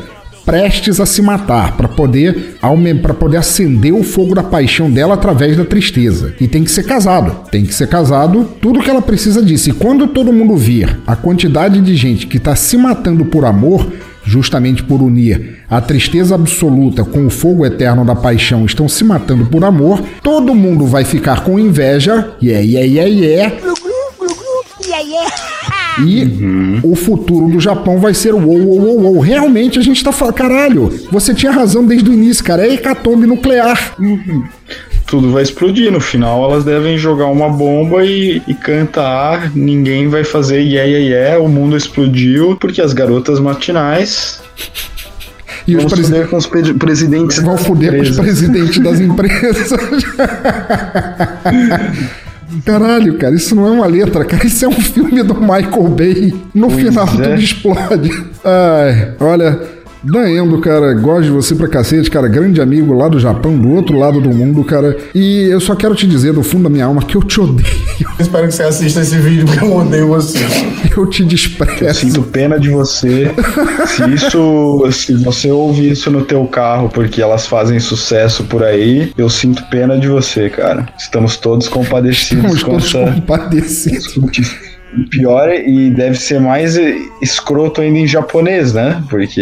prestes 0.51 0.99
a 0.99 1.07
se 1.07 1.23
matar 1.23 1.77
para 1.77 1.87
poder 1.87 2.57
para 3.01 3.15
poder 3.15 3.37
acender 3.37 3.95
o 3.95 4.03
fogo 4.03 4.35
da 4.35 4.43
paixão 4.43 4.91
dela 4.91 5.15
através 5.15 5.57
da 5.57 5.65
tristeza. 5.65 6.35
E 6.41 6.49
tem 6.49 6.65
que 6.65 6.73
ser 6.73 6.83
casado. 6.83 7.49
Tem 7.53 7.65
que 7.65 7.73
ser 7.73 7.89
casado, 7.89 8.49
tudo 8.61 8.81
que 8.81 8.91
ela 8.91 9.01
precisa 9.01 9.41
disso. 9.41 9.71
E 9.71 9.73
quando 9.73 10.09
todo 10.09 10.33
mundo 10.33 10.57
vir 10.57 10.99
a 11.07 11.15
quantidade 11.15 11.81
de 11.81 11.95
gente 11.95 12.27
que 12.27 12.37
está 12.37 12.57
se 12.57 12.77
matando 12.77 13.25
por 13.27 13.45
amor, 13.45 13.87
justamente 14.25 14.83
por 14.83 15.01
unir 15.01 15.61
a 15.71 15.81
tristeza 15.81 16.35
absoluta 16.35 17.05
com 17.05 17.27
o 17.27 17.31
fogo 17.31 17.65
eterno 17.65 18.05
da 18.05 18.17
paixão, 18.17 18.67
estão 18.67 18.89
se 18.89 19.05
matando 19.05 19.47
por 19.47 19.65
amor, 19.65 20.03
todo 20.21 20.53
mundo 20.53 20.85
vai 20.85 21.05
ficar 21.05 21.45
com 21.45 21.61
inveja. 21.61 22.35
Yeah, 22.43 22.65
yeah, 22.65 22.87
yeah, 22.87 23.09
yeah. 23.09 23.57
Yeah, 24.89 25.03
yeah. 25.09 25.60
E 26.07 26.81
o 26.83 26.95
futuro 26.95 27.49
do 27.49 27.61
Japão 27.61 27.99
vai 27.99 28.15
ser 28.15 28.35
uou, 28.35 28.59
uou, 28.59 28.81
uou, 28.81 29.01
uou. 29.03 29.21
Realmente 29.21 29.79
a 29.79 29.83
gente 29.83 30.03
tá 30.03 30.13
falando. 30.13 30.35
Caralho, 30.35 30.93
você 31.11 31.35
tinha 31.35 31.53
razão 31.53 31.85
desde 31.85 32.11
o 32.11 32.13
início, 32.13 32.45
cara. 32.45 32.67
É 32.67 32.75
hecatombe 32.75 33.27
nuclear. 33.27 33.95
Tudo 35.07 35.31
vai 35.33 35.43
explodir. 35.43 35.91
No 35.91 36.01
final, 36.01 36.45
elas 36.45 36.65
devem 36.65 36.97
jogar 36.97 37.27
uma 37.27 37.49
bomba 37.49 38.05
e, 38.05 38.41
e 38.47 38.55
cantar. 38.55 39.51
Ninguém 39.57 40.09
vai 40.09 40.23
fazer 40.25 40.61
yeah, 40.61 40.89
yeah, 40.89 41.07
yeah. 41.29 41.43
O 41.43 41.49
mundo 41.49 41.77
explodiu 41.77 42.57
porque 42.61 42.81
as 42.81 42.93
garotas 42.93 43.41
matinais. 43.41 44.41
E 45.67 45.77
os 45.77 45.83
vão 45.83 45.91
presi- 45.91 46.11
foder 46.11 46.29
com 46.29 46.37
os 46.37 46.47
pre- 46.47 46.75
presidentes. 46.75 47.39
Vão 47.41 47.59
foder 47.59 47.97
com 47.97 48.03
os 48.03 48.17
presidentes 48.17 48.79
das 48.79 48.99
empresas. 49.01 49.71
Caralho, 52.65 53.17
cara, 53.19 53.35
isso 53.35 53.55
não 53.55 53.67
é 53.67 53.71
uma 53.71 53.87
letra, 53.87 54.25
cara. 54.25 54.47
Isso 54.47 54.65
é 54.65 54.69
um 54.69 54.73
filme 54.81 55.23
do 55.23 55.35
Michael 55.35 55.89
Bay. 55.89 56.35
No 56.55 56.69
Pois 56.69 56.83
final 56.83 57.05
é. 57.07 57.11
tudo 57.11 57.35
explode. 57.41 58.25
Ai, 58.45 59.15
olha. 59.21 59.80
Danendo, 60.03 60.59
cara, 60.61 60.95
gosto 60.95 61.25
de 61.25 61.31
você 61.31 61.55
pra 61.55 61.69
cacete, 61.69 62.11
cara. 62.11 62.27
Grande 62.27 62.61
amigo 62.61 62.95
lá 62.95 63.09
do 63.09 63.21
Japão, 63.21 63.57
do 63.59 63.71
outro 63.71 63.99
lado 63.99 64.21
do 64.21 64.31
mundo, 64.31 64.65
cara. 64.65 64.97
E 65.15 65.45
eu 65.51 65.61
só 65.61 65.75
quero 65.75 65.95
te 65.95 66.07
dizer 66.07 66.33
do 66.33 66.43
fundo 66.43 66.65
da 66.65 66.71
minha 66.71 66.87
alma 66.87 67.03
que 67.03 67.17
eu 67.17 67.23
te 67.23 67.41
odeio. 67.41 67.69
Espero 68.19 68.47
que 68.49 68.55
você 68.55 68.63
assista 68.63 69.01
esse 69.01 69.17
vídeo 69.17 69.47
porque 69.47 69.65
eu 69.65 69.77
odeio 69.77 70.09
você. 70.09 70.39
Eu 70.97 71.07
te 71.07 71.25
desprezo. 71.25 71.85
Eu 71.85 71.95
sinto 71.95 72.23
pena 72.23 72.59
de 72.59 72.71
você. 72.71 73.31
Se 73.87 74.11
isso, 74.15 74.89
se 74.93 75.15
você 75.17 75.51
ouve 75.51 75.91
isso 75.91 76.11
no 76.11 76.25
teu 76.25 76.45
carro 76.47 76.89
porque 76.89 77.21
elas 77.21 77.47
fazem 77.47 77.79
sucesso 77.79 78.45
por 78.45 78.63
aí, 78.63 79.13
eu 79.17 79.29
sinto 79.29 79.63
pena 79.71 79.99
de 79.99 80.09
você, 80.09 80.49
cara. 80.49 80.87
Estamos 80.99 81.37
todos 81.37 81.69
compadecidos 81.69 82.55
Estamos 82.55 82.63
com 82.63 82.71
todos 82.73 82.95
essa. 82.95 83.13
compadecidos. 83.13 84.70
Pior 85.09 85.51
e 85.53 85.89
deve 85.91 86.19
ser 86.19 86.41
mais 86.41 86.77
escroto 87.23 87.81
ainda 87.81 88.01
em 88.01 88.07
japonês, 88.07 88.73
né? 88.73 89.03
Porque. 89.09 89.41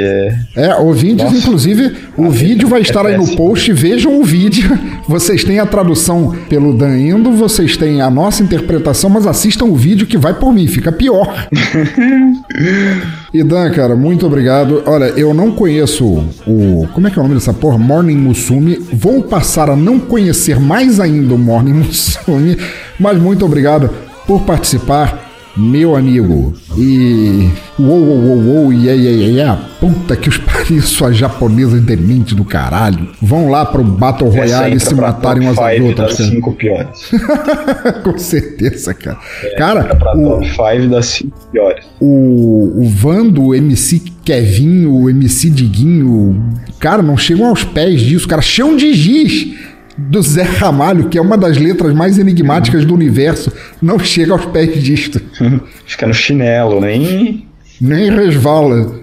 É, 0.55 0.75
ouvintes, 0.75 1.25
Nossa. 1.25 1.39
inclusive, 1.39 1.97
o 2.16 2.29
vídeo 2.31 2.69
vai 2.69 2.83
estar 2.83 3.07
é 3.07 3.12
aí 3.12 3.16
no 3.16 3.35
post. 3.35 3.73
Vejam 3.73 4.20
o 4.20 4.25
vídeo. 4.25 4.79
Vocês 5.09 5.43
têm 5.43 5.59
a 5.59 5.65
tradução 5.65 6.37
pelo 6.51 6.75
Dan 6.75 6.99
Indo, 6.99 7.33
vocês 7.33 7.79
têm 7.79 8.03
a 8.03 8.11
nossa 8.11 8.43
interpretação, 8.43 9.09
mas 9.09 9.27
assistam 9.27 9.65
o 9.65 9.75
vídeo 9.75 10.07
que 10.07 10.19
vai 10.19 10.35
por 10.35 10.53
mim, 10.53 10.66
fica 10.66 10.93
pior. 10.93 11.49
e 13.33 13.43
Dan, 13.43 13.70
cara, 13.70 13.97
muito 13.97 14.27
obrigado. 14.27 14.83
Olha, 14.85 15.07
eu 15.16 15.33
não 15.33 15.51
conheço 15.51 16.05
o. 16.47 16.87
Como 16.93 17.07
é 17.07 17.11
que 17.11 17.19
é 17.19 17.20
o 17.20 17.23
nome 17.23 17.37
dessa 17.37 17.55
porra? 17.55 17.79
Morning 17.79 18.16
Musume. 18.16 18.79
Vou 18.93 19.23
passar 19.23 19.70
a 19.70 19.77
não 19.77 19.99
conhecer 19.99 20.61
mais 20.61 21.01
ainda 21.01 21.35
o 21.35 21.39
Morning 21.39 21.73
Musume, 21.89 22.59
mas 23.01 23.19
muito 23.19 23.47
obrigado 23.47 23.89
por 24.27 24.43
participar 24.43 25.28
meu 25.59 25.97
amigo. 25.97 26.55
E. 26.77 27.51
Uou, 27.79 27.99
uou, 27.99 28.19
uou, 28.19 28.39
uou, 28.39 28.73
yeah, 28.73 28.93
yeah, 28.93 29.27
yeah, 29.27 29.69
Puta 29.81 30.17
que 30.17 30.29
os 30.29 30.37
pariu, 30.39 30.83
suas 30.83 31.17
japonesas 31.17 31.81
demente 31.81 32.35
do 32.35 32.45
caralho. 32.45 33.09
Vão 33.21 33.49
lá 33.49 33.65
pro 33.65 33.83
Battle 33.85 34.31
Royale 34.31 34.77
e 34.77 34.81
se 34.81 34.95
matarem 34.95 35.43
umas 35.43 35.59
às 35.59 35.81
outras. 35.81 36.19
Das 36.19 36.27
cinco 36.29 36.53
piores. 36.53 37.11
Com 38.03 38.19
certeza, 38.19 38.95
cara. 38.95 39.19
É, 39.43 39.55
cara, 39.57 39.97
o, 40.17 40.41
top 40.41 40.47
5 40.47 40.89
das 40.89 41.07
cinco 41.07 41.39
piores. 41.53 41.85
O, 42.01 42.83
o 42.83 42.89
Vando, 42.89 43.45
o 43.45 43.55
MC 43.55 44.03
Kevin, 44.25 44.87
o 44.87 45.09
MC 45.09 45.51
Diguinho, 45.51 46.53
cara, 46.79 47.03
não 47.03 47.17
chegam 47.17 47.47
aos 47.47 47.65
pés 47.65 48.01
disso, 48.01 48.27
cara. 48.27 48.43
Chão 48.43 48.77
de 48.77 48.93
giz 48.93 49.55
do 49.99 50.23
Zé 50.23 50.43
Ramalho, 50.43 51.09
que 51.09 51.19
é 51.19 51.20
uma 51.20 51.37
das 51.37 51.59
letras 51.59 51.93
mais 51.93 52.19
enigmáticas 52.19 52.85
do 52.85 52.95
universo, 52.95 53.53
não 53.83 53.99
chega 53.99 54.33
aos 54.33 54.47
pés 54.47 54.81
disto. 54.83 55.20
Fica 55.85 56.07
no 56.07 56.15
chinelo, 56.15 56.81
nem. 56.81 57.47
Nem 57.81 58.11
resvala. 58.11 58.98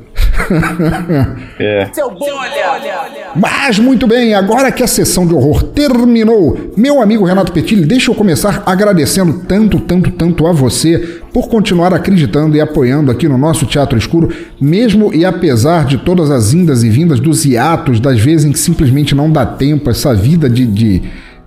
É. 1.60 1.90
Seu 1.94 2.10
bolha! 2.12 3.32
Mas 3.36 3.80
muito 3.80 4.08
bem, 4.08 4.34
agora 4.34 4.72
que 4.72 4.84
a 4.84 4.88
sessão 4.88 5.26
de 5.28 5.34
horror 5.34 5.64
terminou, 5.64 6.72
meu 6.78 7.02
amigo 7.02 7.26
Renato 7.26 7.52
Petilli, 7.52 7.86
deixa 7.86 8.12
eu 8.12 8.16
começar 8.16 8.64
agradecendo 8.66 9.42
tanto, 9.48 9.80
tanto, 9.80 10.12
tanto 10.12 10.48
a 10.48 10.52
você 10.52 11.22
por 11.34 11.50
continuar 11.50 11.94
acreditando 11.94 12.56
e 12.56 12.62
apoiando 12.62 13.12
aqui 13.12 13.28
no 13.28 13.38
nosso 13.38 13.66
Teatro 13.66 13.98
Escuro, 13.98 14.34
mesmo 14.60 15.14
e 15.14 15.26
apesar 15.26 15.86
de 15.86 15.98
todas 15.98 16.32
as 16.32 16.54
indas 16.54 16.84
e 16.84 16.90
vindas 16.90 17.20
dos 17.20 17.46
hiatos, 17.46 18.00
das 18.00 18.20
vezes 18.20 18.46
em 18.46 18.52
que 18.52 18.60
simplesmente 18.60 19.14
não 19.14 19.30
dá 19.30 19.46
tempo, 19.46 19.90
essa 19.90 20.14
vida 20.14 20.50
de, 20.50 20.66
de 20.66 21.02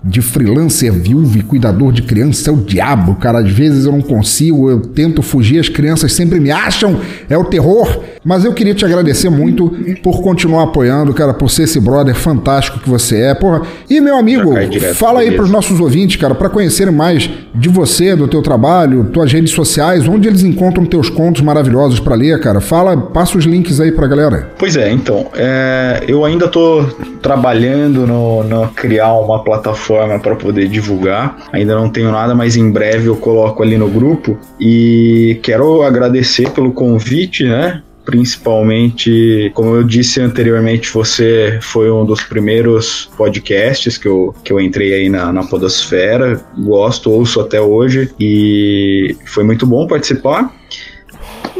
de 0.09 0.23
freelancer 0.23 0.93
viúvo 0.93 1.39
e 1.39 1.43
cuidador 1.43 1.93
de 1.93 2.03
criança 2.03 2.51
é 2.51 2.53
o 2.53 2.57
diabo, 2.57 3.17
cara. 3.17 3.41
Às 3.41 3.51
vezes 3.51 3.85
eu 3.85 3.93
não 3.93 4.01
consigo, 4.01 4.71
eu 4.71 4.81
tento 4.81 5.23
fugir, 5.23 5.59
as 5.59 5.69
crianças 5.69 6.13
sempre 6.13 6.41
me 6.41 6.51
acham, 6.51 6.99
é 7.29 7.37
o 7.37 7.45
terror. 7.45 8.01
Mas 8.25 8.45
eu 8.45 8.53
queria 8.53 8.75
te 8.75 8.85
agradecer 8.85 9.31
muito 9.31 9.73
por 10.03 10.21
continuar 10.21 10.65
apoiando, 10.65 11.15
cara, 11.15 11.33
por 11.33 11.49
ser 11.49 11.63
esse 11.65 11.81
brother 11.81 12.15
fantástico 12.15 12.79
que 12.79 12.89
você 12.89 13.21
é, 13.23 13.35
porra. 13.35 13.63
E 13.89 14.01
meu 14.01 14.17
amigo, 14.17 14.53
fala 14.95 15.21
aí 15.21 15.31
pros 15.31 15.51
nossos 15.51 15.79
ouvintes, 15.81 16.17
cara, 16.17 16.35
para 16.35 16.49
conhecerem 16.49 16.93
mais 16.93 17.31
de 17.55 17.69
você, 17.69 18.15
do 18.17 18.27
teu 18.29 18.43
trabalho, 18.43 19.05
tuas 19.13 19.33
redes 19.33 19.53
sociais, 19.53 20.07
onde 20.07 20.29
eles 20.29 20.43
encontram 20.43 20.85
teus 20.85 21.09
contos 21.09 21.43
maravilhosos 21.43 22.01
para 22.01 22.15
ler, 22.15 22.39
cara. 22.41 22.61
Fala, 22.61 22.97
passa 22.97 23.39
os 23.39 23.45
links 23.45 23.81
aí 23.81 23.93
pra 23.93 24.07
galera. 24.07 24.51
Pois 24.59 24.77
é, 24.77 24.91
então, 24.91 25.29
é, 25.35 26.05
eu 26.07 26.25
ainda 26.25 26.49
tô 26.49 26.85
trabalhando 27.23 28.07
no, 28.07 28.45
no 28.45 28.69
criar 28.69 29.15
uma 29.15 29.43
plataforma 29.43 29.98
para 30.19 30.37
poder 30.37 30.69
divulgar. 30.69 31.49
Ainda 31.53 31.75
não 31.75 31.89
tenho 31.89 32.12
nada, 32.12 32.35
mas 32.35 32.57
em 32.57 32.70
breve 32.70 33.07
eu 33.07 33.16
coloco 33.16 33.62
ali 33.62 33.77
no 33.77 33.89
grupo. 33.89 34.39
E 34.61 35.41
quero 35.43 35.83
agradecer 35.83 36.51
pelo 36.51 36.73
convite, 36.73 37.45
né? 37.45 37.83
principalmente, 38.09 39.51
como 39.53 39.75
eu 39.75 39.85
disse 39.85 40.19
anteriormente, 40.19 40.91
você 40.91 41.59
foi 41.61 41.91
um 41.91 42.07
dos 42.07 42.23
primeiros 42.23 43.11
podcasts 43.19 43.99
que 43.99 44.09
eu, 44.09 44.35
que 44.43 44.51
eu 44.51 44.59
entrei 44.59 44.95
aí 44.95 45.09
na, 45.11 45.31
na 45.31 45.45
Podosfera. 45.45 46.41
Gosto, 46.57 47.11
ouço 47.11 47.39
até 47.39 47.61
hoje 47.61 48.11
e 48.19 49.15
foi 49.27 49.45
muito 49.45 49.66
bom 49.66 49.87
participar. 49.87 50.51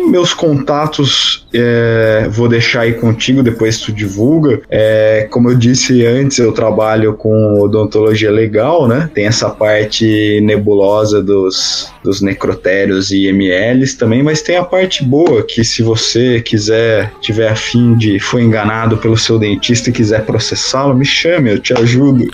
Meus 0.09 0.33
contatos 0.33 1.47
é, 1.53 2.29
vou 2.31 2.49
deixar 2.49 2.83
aí 2.83 2.95
contigo, 2.95 3.43
depois 3.43 3.79
tu 3.81 3.93
divulga. 3.93 4.61
É, 4.71 5.27
como 5.31 5.51
eu 5.51 5.57
disse 5.57 6.05
antes, 6.05 6.39
eu 6.39 6.53
trabalho 6.53 7.15
com 7.15 7.61
odontologia 7.61 8.31
legal, 8.31 8.87
né? 8.87 9.11
Tem 9.15 9.27
essa 9.27 9.49
parte 9.51 10.41
nebulosa 10.43 11.23
dos, 11.23 11.93
dos 12.03 12.21
necrotérios 12.21 13.11
e 13.11 13.27
MLs 13.33 13.97
também, 13.97 14.23
mas 14.23 14.43
tem 14.43 14.57
a 14.57 14.65
parte 14.65 15.05
boa 15.05 15.43
que 15.43 15.65
se 15.65 15.83
você 15.83 16.41
quiser, 16.41 17.13
tiver 17.21 17.49
afim 17.49 17.95
de, 17.97 18.19
foi 18.19 18.43
enganado 18.43 18.99
pelo 18.99 19.17
seu 19.17 19.39
dentista 19.39 19.91
e 19.91 19.93
quiser 19.93 20.25
processá-lo, 20.25 20.95
me 20.95 21.05
chame, 21.05 21.51
eu 21.51 21.59
te 21.59 21.73
ajudo. 21.73 22.29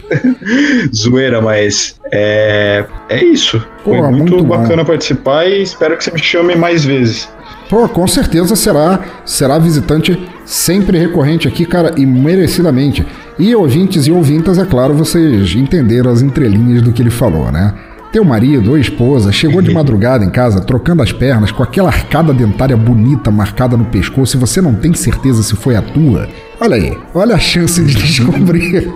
Zoeira, 0.95 1.41
mas 1.41 1.97
é, 2.13 2.85
é 3.09 3.25
isso. 3.25 3.65
Foi 3.85 3.99
Pô, 3.99 4.11
muito, 4.11 4.35
muito 4.35 4.45
bacana 4.45 4.85
participar 4.85 5.47
e 5.47 5.63
espero 5.63 5.97
que 5.97 6.05
você 6.05 6.11
me 6.11 6.23
chame 6.23 6.55
mais 6.55 6.85
vezes. 6.85 7.29
Pô, 7.75 7.89
com 7.89 8.07
certeza 8.07 8.55
será, 8.55 9.01
será 9.25 9.59
visitante 9.59 10.29
sempre 10.45 10.97
recorrente 10.97 11.49
aqui, 11.49 11.67
cara, 11.67 11.93
e 11.97 12.07
merecidamente. 12.07 13.05
E 13.37 13.53
ouvintes 13.53 14.07
e 14.07 14.13
ouvintas, 14.13 14.59
é 14.59 14.65
claro, 14.65 14.95
vocês 14.95 15.57
entenderam 15.57 16.09
as 16.09 16.23
entrelinhas 16.23 16.83
do 16.83 16.93
que 16.93 17.03
ele 17.03 17.11
falou, 17.11 17.51
né? 17.51 17.75
Teu 18.13 18.25
marido 18.25 18.71
ou 18.71 18.79
esposa 18.79 19.33
chegou 19.33 19.61
de 19.61 19.73
madrugada 19.75 20.25
em 20.25 20.31
casa, 20.31 20.61
trocando 20.61 21.03
as 21.03 21.11
pernas, 21.11 21.51
com 21.51 21.65
aquela 21.65 21.89
arcada 21.89 22.33
dentária 22.33 22.77
bonita 22.77 23.29
marcada 23.29 23.77
no 23.77 23.87
pescoço 23.87 24.37
e 24.37 24.41
você 24.41 24.61
não 24.61 24.75
tem 24.77 24.95
certeza 24.95 25.43
se 25.43 25.57
foi 25.57 25.75
a 25.75 25.83
tua. 25.83 26.29
Olha 26.61 26.77
aí, 26.77 26.97
olha 27.13 27.35
a 27.35 27.41
chance 27.41 27.83
de 27.83 27.93
descobrir. 28.01 28.89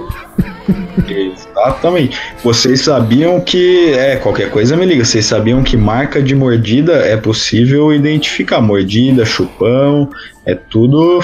Exatamente. 1.58 2.18
Vocês 2.42 2.80
sabiam 2.80 3.40
que. 3.40 3.92
É, 3.92 4.16
qualquer 4.16 4.50
coisa 4.50 4.76
me 4.76 4.86
liga. 4.86 5.04
Vocês 5.04 5.26
sabiam 5.26 5.62
que 5.62 5.76
marca 5.76 6.22
de 6.22 6.34
mordida 6.34 6.92
é 6.94 7.16
possível 7.16 7.92
identificar. 7.92 8.60
Mordida, 8.60 9.24
chupão, 9.24 10.10
é 10.46 10.54
tudo 10.54 11.20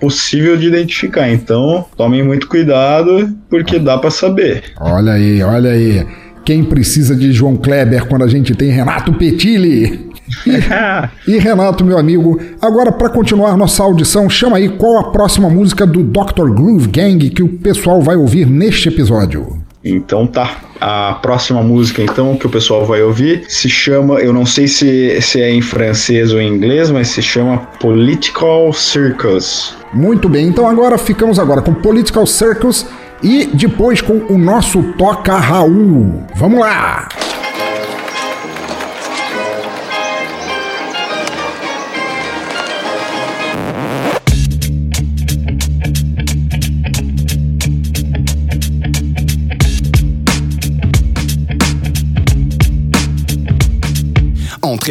possível 0.00 0.56
de 0.56 0.66
identificar. 0.66 1.28
Então, 1.30 1.84
tomem 1.96 2.22
muito 2.22 2.48
cuidado, 2.48 3.34
porque 3.48 3.78
dá 3.78 3.98
para 3.98 4.10
saber. 4.10 4.64
Olha 4.80 5.12
aí, 5.12 5.42
olha 5.42 5.70
aí. 5.70 6.06
Quem 6.44 6.62
precisa 6.62 7.16
de 7.16 7.32
João 7.32 7.56
Kleber 7.56 8.06
quando 8.06 8.22
a 8.22 8.28
gente 8.28 8.54
tem 8.54 8.70
Renato 8.70 9.14
Petilli? 9.14 10.03
e 11.26 11.38
Renato, 11.38 11.84
meu 11.84 11.98
amigo, 11.98 12.40
agora 12.60 12.90
para 12.92 13.08
continuar 13.08 13.56
nossa 13.56 13.82
audição, 13.82 14.28
chama 14.28 14.56
aí 14.56 14.68
qual 14.68 14.98
a 14.98 15.10
próxima 15.10 15.48
música 15.48 15.86
do 15.86 16.02
Dr. 16.02 16.50
Groove 16.50 16.88
Gang 16.88 17.30
que 17.30 17.42
o 17.42 17.48
pessoal 17.48 18.00
vai 18.00 18.16
ouvir 18.16 18.46
neste 18.46 18.88
episódio. 18.88 19.62
Então 19.84 20.26
tá, 20.26 20.62
a 20.80 21.18
próxima 21.20 21.62
música 21.62 22.02
então 22.02 22.36
que 22.36 22.46
o 22.46 22.50
pessoal 22.50 22.86
vai 22.86 23.02
ouvir 23.02 23.44
se 23.48 23.68
chama, 23.68 24.14
eu 24.14 24.32
não 24.32 24.46
sei 24.46 24.66
se, 24.66 25.20
se 25.20 25.42
é 25.42 25.50
em 25.50 25.60
francês 25.60 26.32
ou 26.32 26.40
em 26.40 26.48
inglês, 26.48 26.90
mas 26.90 27.08
se 27.08 27.20
chama 27.20 27.58
Political 27.78 28.72
Circus. 28.72 29.76
Muito 29.92 30.26
bem, 30.26 30.48
então 30.48 30.66
agora 30.66 30.96
ficamos 30.96 31.38
agora 31.38 31.60
com 31.60 31.74
Political 31.74 32.26
Circus 32.26 32.86
e 33.22 33.44
depois 33.52 34.00
com 34.00 34.24
o 34.30 34.38
nosso 34.38 34.82
Toca 34.96 35.36
Raul. 35.36 36.24
Vamos 36.34 36.60
lá! 36.60 37.08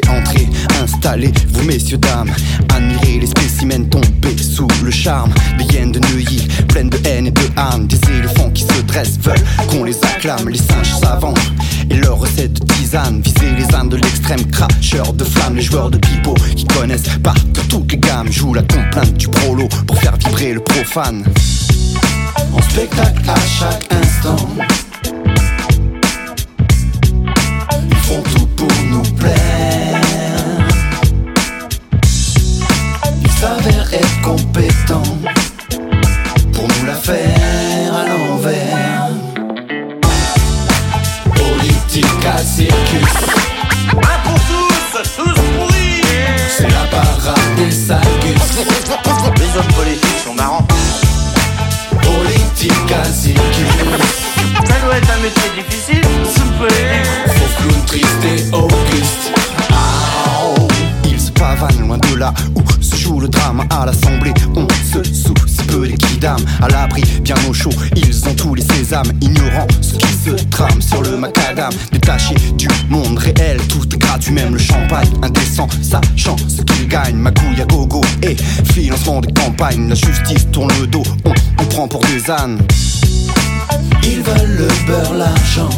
Entrez, 0.09 0.49
installez-vous 0.81 1.63
messieurs, 1.65 1.97
dames. 1.97 2.31
Admirez 2.75 3.19
les 3.19 3.27
spécimens 3.27 3.87
tombés 3.89 4.37
sous 4.37 4.67
le 4.83 4.89
charme 4.89 5.31
Des 5.59 5.65
hyènes 5.65 5.91
de 5.91 5.99
Neuilly, 5.99 6.47
pleines 6.67 6.89
de 6.89 6.97
haine 7.05 7.27
et 7.27 7.31
de 7.31 7.41
âme 7.55 7.85
Des 7.85 7.99
éléphants 8.09 8.49
qui 8.49 8.63
se 8.63 8.81
dressent, 8.81 9.19
veulent 9.21 9.43
qu'on 9.67 9.83
les 9.83 9.95
acclame 10.03 10.49
Les 10.49 10.57
singes 10.57 10.95
savants. 10.99 11.35
Et 11.91 11.95
leurs 11.95 12.17
recettes 12.17 12.53
de 12.53 12.65
tisane 12.73 13.21
Visez 13.21 13.51
les 13.55 13.75
âmes 13.75 13.89
de 13.89 13.97
l'extrême 13.97 14.43
cracheur 14.47 15.13
de 15.13 15.23
flammes. 15.23 15.55
Les 15.55 15.61
joueurs 15.61 15.91
de 15.91 15.97
pipeau 15.97 16.33
qui 16.55 16.65
connaissent 16.65 17.09
par 17.21 17.35
toutes 17.69 17.91
les 17.91 17.99
gammes 17.99 18.31
Jouent 18.31 18.55
la 18.55 18.63
complainte 18.63 19.13
du 19.13 19.27
prolo 19.27 19.67
pour 19.85 19.97
faire 19.99 20.17
vibrer 20.17 20.53
le 20.53 20.59
profane. 20.59 21.23
En 22.51 22.61
spectacle 22.61 23.21
à 23.27 23.35
chaque 23.45 23.87
instant 23.93 24.37
compétent 34.23 35.03
pour 36.53 36.67
nous 36.67 36.85
la 36.85 36.93
faire 36.93 37.93
à 37.93 38.07
l'envers. 38.07 39.09
Politique 41.35 42.25
à 42.25 42.37
circus. 42.37 43.13
Un 43.91 44.19
pour 44.23 44.39
tous, 44.47 44.99
tous 45.17 45.41
pourris. 45.57 46.01
C'est 46.57 46.69
la 46.69 46.85
parade 46.89 47.55
des 47.57 47.71
salgus. 47.71 48.41
Les 49.37 49.59
hommes 49.59 49.73
politiques 49.75 50.21
sont 50.25 50.33
marrants. 50.33 50.65
Politique 52.01 52.91
à 52.91 53.03
circus. 53.05 53.67
Ça 54.65 54.75
doit 54.85 54.97
être 54.97 55.11
un 55.11 55.21
métier 55.21 55.49
difficile, 55.57 56.07
super. 56.33 57.05
Faux 57.27 57.61
clown 57.61 57.85
triste 57.85 58.23
et 58.25 58.55
auguste. 58.55 59.31
Ah. 59.71 59.75
Oh. 60.45 60.67
Ils 61.05 61.19
se 61.19 61.31
pavanent 61.31 61.81
loin 61.81 61.97
de 61.97 62.15
là 62.15 62.33
le 63.23 63.29
drame 63.29 63.63
à 63.69 63.85
l'assemblée. 63.85 64.33
On 64.55 64.67
se 64.83 65.01
soucie 65.03 65.63
peu 65.67 65.87
des 65.87 65.95
kidam 65.95 66.37
à 66.61 66.67
l'abri, 66.67 67.03
bien 67.21 67.35
au 67.49 67.53
chaud. 67.53 67.69
Ils 67.95 68.27
ont 68.27 68.35
tous 68.35 68.53
les 68.53 68.61
sésames, 68.61 69.11
ignorant 69.21 69.67
ce 69.81 69.93
qui 69.93 70.13
se 70.13 70.31
trame 70.49 70.81
sur 70.81 71.01
le 71.01 71.15
macadam. 71.17 71.71
Détachés 71.91 72.35
du 72.57 72.67
monde 72.89 73.17
réel, 73.17 73.57
tout 73.69 73.87
est 73.93 73.97
gratuit, 73.97 74.33
même 74.33 74.53
le 74.53 74.59
champagne. 74.59 75.07
Indécent, 75.21 75.67
sachant 75.81 76.35
ce 76.49 76.61
qu'ils 76.63 76.87
gagnent. 76.87 77.15
Magouille 77.15 77.61
à 77.61 77.65
gogo 77.65 78.01
et 78.21 78.35
financement 78.73 79.21
des 79.21 79.31
campagnes. 79.31 79.87
La 79.87 79.95
justice 79.95 80.45
tourne 80.51 80.71
le 80.81 80.87
dos, 80.87 81.03
on, 81.23 81.33
on 81.59 81.65
prend 81.65 81.87
pour 81.87 82.01
des 82.01 82.29
ânes. 82.29 82.59
Ils 84.03 84.21
veulent 84.21 84.57
le 84.57 84.67
beurre, 84.85 85.13
l'argent. 85.13 85.69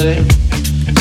Français, 0.00 0.16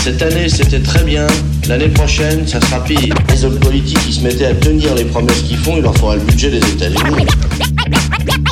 cette 0.03 0.21
année 0.21 0.49
c'était 0.49 0.79
très 0.79 1.03
bien, 1.03 1.27
l'année 1.67 1.87
prochaine 1.87 2.45
ça 2.47 2.59
sera 2.61 2.83
pire. 2.83 3.15
Les 3.29 3.45
hommes 3.45 3.59
politiques 3.59 3.99
ils 4.07 4.13
se 4.13 4.21
mettaient 4.21 4.45
à 4.45 4.53
tenir 4.53 4.93
les 4.95 5.05
promesses 5.05 5.41
qu'ils 5.41 5.57
font, 5.57 5.77
il 5.77 5.83
leur 5.83 5.95
faudra 5.95 6.15
le 6.15 6.21
budget 6.21 6.49
des 6.49 6.57
États-Unis. 6.57 7.25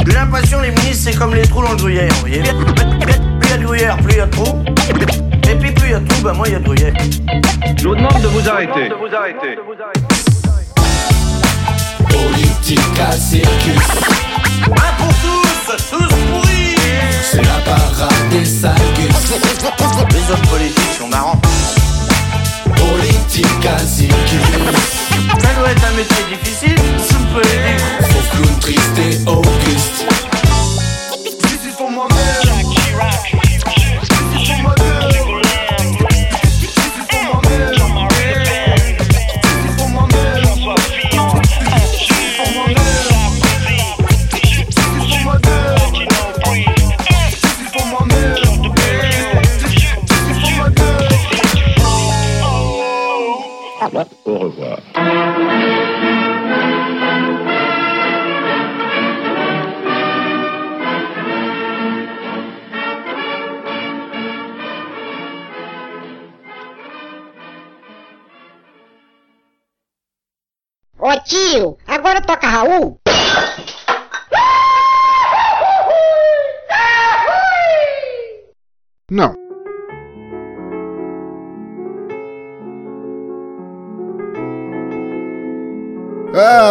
L'impression 0.06 0.61
les 0.61 0.72
ministres 0.72 1.10
c'est 1.11 1.18
comme 1.18 1.34
les 1.36 1.41
trous 1.44 1.64
dans 1.64 1.72
le 1.72 1.78
gruyère, 1.78 2.10
vous 2.14 2.19
voyez. 2.22 2.41
Plus 2.41 2.53
il 3.44 3.49
y 3.49 3.53
a 3.53 3.57
de 3.57 3.64
gruyère, 3.65 3.98
plus 3.98 4.14
il 4.14 4.18
y 4.18 4.22
a 4.22 4.26
de 4.26 4.32
trous. 4.32 4.64
Et 5.49 5.56
puis 5.56 5.72
plus 5.72 5.88
il 5.88 5.91
y 5.91 5.95
a 5.95 5.99
de 5.99 6.07
trous, 6.07 6.22
bah 6.24 6.34
moins 6.34 6.48
il 6.48 6.53
y 6.53 6.56
a 6.56 6.60
de 6.60 6.65
gruyère. 6.65 6.94
Je 7.78 7.88
vous 7.88 7.95
demande 7.95 8.22
de 8.22 8.28
vous 8.28 8.48
arrêter. 8.48 8.90
Politique 12.10 12.80
à 12.99 13.11
circus. 13.11 13.88
Un 14.65 14.94
pour 14.98 15.14
tous, 15.22 15.76
tous 15.91 16.15
pourris. 16.32 16.66
C'est 17.22 17.43
la 17.43 17.59
parade 17.65 18.30
des 18.31 18.45
salgus. 18.45 19.07
Les 20.11 20.31
hommes 20.31 20.47
politiques 20.49 20.93
sont 20.97 21.07
marrants. 21.07 21.39
Politique 22.76 23.65
à 23.65 23.80
circus. 23.80 24.41
Ça 25.39 25.53
doit 25.59 25.72
être 25.72 25.85
un 25.85 25.95
métier 25.95 26.23
difficile, 26.30 26.76
super. 27.07 28.09
Faux 28.09 28.38
clown 28.38 28.59
triste 28.59 28.97
et 28.97 29.30
auguste. 29.30 30.27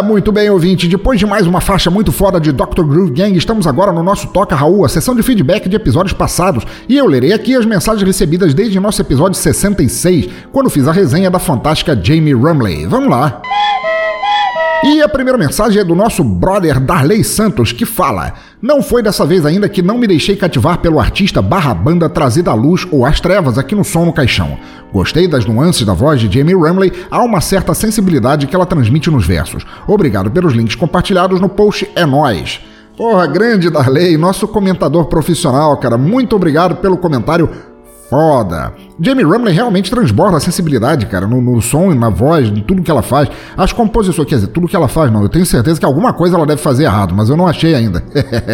Muito 0.03 0.31
bem, 0.31 0.51
ouvinte. 0.51 0.89
Depois 0.89 1.19
de 1.19 1.25
mais 1.25 1.47
uma 1.47 1.61
faixa 1.61 1.91
muito 1.91 2.13
foda 2.13 2.39
de 2.39 2.53
Dr. 2.53 2.83
Groove 2.83 3.13
Gang, 3.13 3.37
estamos 3.37 3.67
agora 3.67 3.93
no 3.93 4.03
nosso 4.03 4.27
Toca 4.29 4.55
Raul, 4.55 4.85
a 4.85 4.89
sessão 4.89 5.15
de 5.15 5.23
feedback 5.23 5.69
de 5.69 5.77
episódios 5.77 6.13
passados. 6.13 6.65
E 6.89 6.97
eu 6.97 7.07
lerei 7.07 7.33
aqui 7.33 7.55
as 7.55 7.65
mensagens 7.65 8.07
recebidas 8.07 8.53
desde 8.53 8.79
nosso 8.79 9.01
episódio 9.01 9.39
66, 9.39 10.29
quando 10.53 10.69
fiz 10.69 10.87
a 10.87 10.93
resenha 10.93 11.31
da 11.31 11.39
fantástica 11.39 11.99
Jamie 12.01 12.35
Rumley. 12.35 12.87
Vamos 12.87 13.09
lá. 13.11 13.41
E 14.85 15.01
a 15.03 15.09
primeira 15.09 15.39
mensagem 15.39 15.81
é 15.81 15.85
do 15.85 15.95
nosso 15.95 16.23
brother 16.23 16.79
Darley 16.79 17.25
Santos, 17.25 17.73
que 17.73 17.87
fala: 17.87 18.35
Não 18.61 18.83
foi 18.83 19.03
dessa 19.03 19.25
vez 19.25 19.47
ainda 19.47 19.69
que 19.69 19.83
não 19.83 19.97
me 19.97 20.07
deixei 20.07 20.37
cativar 20.37 20.79
pelo 20.79 21.01
artista 21.01 21.41
barra 21.41 21.73
banda 21.75 22.09
trazida 22.09 22.51
à 22.51 22.55
luz 22.55 22.87
ou 22.91 23.07
às 23.07 23.19
trevas 23.19 23.57
aqui 23.59 23.75
no 23.75 23.83
Som 23.83 24.05
no 24.05 24.13
Caixão. 24.13 24.59
Gostei 24.93 25.29
das 25.29 25.45
nuances 25.45 25.85
da 25.85 25.93
voz 25.93 26.21
de 26.21 26.39
Jamie 26.39 26.55
Ramley, 26.55 26.93
há 27.11 27.23
uma 27.23 27.41
certa 27.41 27.75
sensibilidade 27.75 28.47
que 28.47 28.55
ela 28.55 28.67
transmite 28.67 29.11
nos 29.11 29.27
versos. 29.27 29.65
Obrigado 29.87 30.31
pelos 30.31 30.53
links 30.55 30.75
compartilhados 30.75 31.41
no 31.41 31.49
post, 31.49 31.91
é 31.95 32.07
nóis! 32.07 32.61
Porra, 32.97 33.27
grande 33.27 33.69
Darley, 33.69 34.17
nosso 34.17 34.49
comentador 34.49 35.05
profissional, 35.05 35.77
cara, 35.77 35.99
muito 35.99 36.35
obrigado 36.35 36.77
pelo 36.77 36.97
comentário 36.97 37.51
foda. 38.09 38.73
Jamie 39.01 39.25
Rumley 39.25 39.53
realmente 39.53 39.91
transborda 39.91 40.37
a 40.37 40.41
sensibilidade, 40.41 41.07
cara, 41.07 41.27
no, 41.27 41.41
no 41.41 41.61
som, 41.61 41.93
na 41.95 42.09
voz, 42.09 42.49
em 42.49 42.63
tudo 42.63 42.83
que 42.83 42.91
ela 42.91 43.03
faz. 43.03 43.29
As 43.57 43.73
composições, 43.73 44.29
quer 44.29 44.37
dizer, 44.37 44.49
tudo 44.49 44.69
que 44.69 44.77
ela 44.77 44.89
faz, 44.89 45.13
não. 45.13 45.23
Eu 45.23 45.29
tenho 45.29 45.45
certeza 45.45 45.79
que 45.79 45.87
alguma 45.87 46.13
coisa 46.13 46.37
ela 46.37 46.47
deve 46.47 46.61
fazer 46.61 46.85
errado, 46.85 47.15
mas 47.15 47.29
eu 47.29 47.37
não 47.37 47.47
achei 47.47 47.75
ainda. 47.75 48.03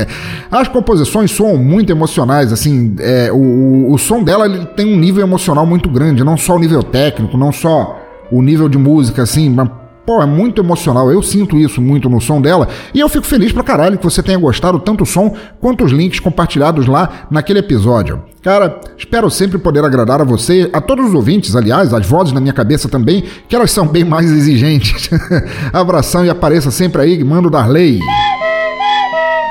As 0.51 0.69
composições 0.69 1.31
soam 1.31 1.57
muito 1.57 1.91
emocionais, 1.91 2.53
assim, 2.53 2.95
é, 2.99 3.31
o, 3.33 3.37
o, 3.37 3.93
o 3.93 3.99
som 3.99 4.23
dela 4.23 4.47
ele 4.47 4.65
tem 4.67 4.95
um 4.95 4.99
nível 4.99 5.23
emocional 5.23 5.67
muito 5.67 5.89
grande, 5.89 6.25
não 6.25 6.37
só 6.37 6.57
o 6.57 6.59
nível 6.59 6.83
técnico, 6.83 7.37
não 7.37 7.53
só 7.53 7.99
o 8.31 8.43
nível 8.43 8.69
de 8.69 8.79
música, 8.79 9.23
assim, 9.23 9.51
mas 9.51 9.69
Pô, 10.05 10.21
é 10.21 10.27
muito 10.27 10.61
emocional, 10.61 11.13
eu 11.13 11.23
sinto 11.23 11.57
isso 11.57 11.81
muito 11.81 12.09
no 12.09 12.21
som 12.21 12.41
dela 12.41 12.69
e 12.93 12.99
eu 12.99 13.09
fico 13.09 13.25
feliz 13.25 13.53
pra 13.53 13.63
caralho 13.63 13.97
que 13.97 14.05
você 14.05 14.21
tenha 14.23 14.39
gostado 14.39 14.81
tanto 14.81 15.05
o 15.05 15.07
som 15.07 15.37
quanto 15.61 15.85
os 15.85 15.93
links 15.93 16.19
compartilhados 16.19 16.87
lá 16.87 17.27
naquele 17.31 17.61
episódio. 17.61 18.23
Cara, 18.43 18.81
espero 18.99 19.31
sempre 19.31 19.59
poder 19.59 19.85
agradar 19.85 20.21
a 20.21 20.25
você, 20.25 20.69
a 20.73 20.81
todos 20.81 21.07
os 21.07 21.15
ouvintes, 21.15 21.55
aliás, 21.55 21.95
as 21.95 22.05
vozes 22.05 22.33
na 22.33 22.41
minha 22.41 22.53
cabeça 22.53 22.89
também, 22.89 23.23
que 23.49 23.55
elas 23.55 23.71
são 23.71 23.87
bem 23.87 24.05
mais 24.05 24.29
exigentes. 24.29 25.09
Abração 25.73 26.25
e 26.25 26.31
apareça 26.31 26.73
sempre 26.73 27.03
aí, 27.03 27.23
mando 27.23 27.49
Darley. 27.49 28.01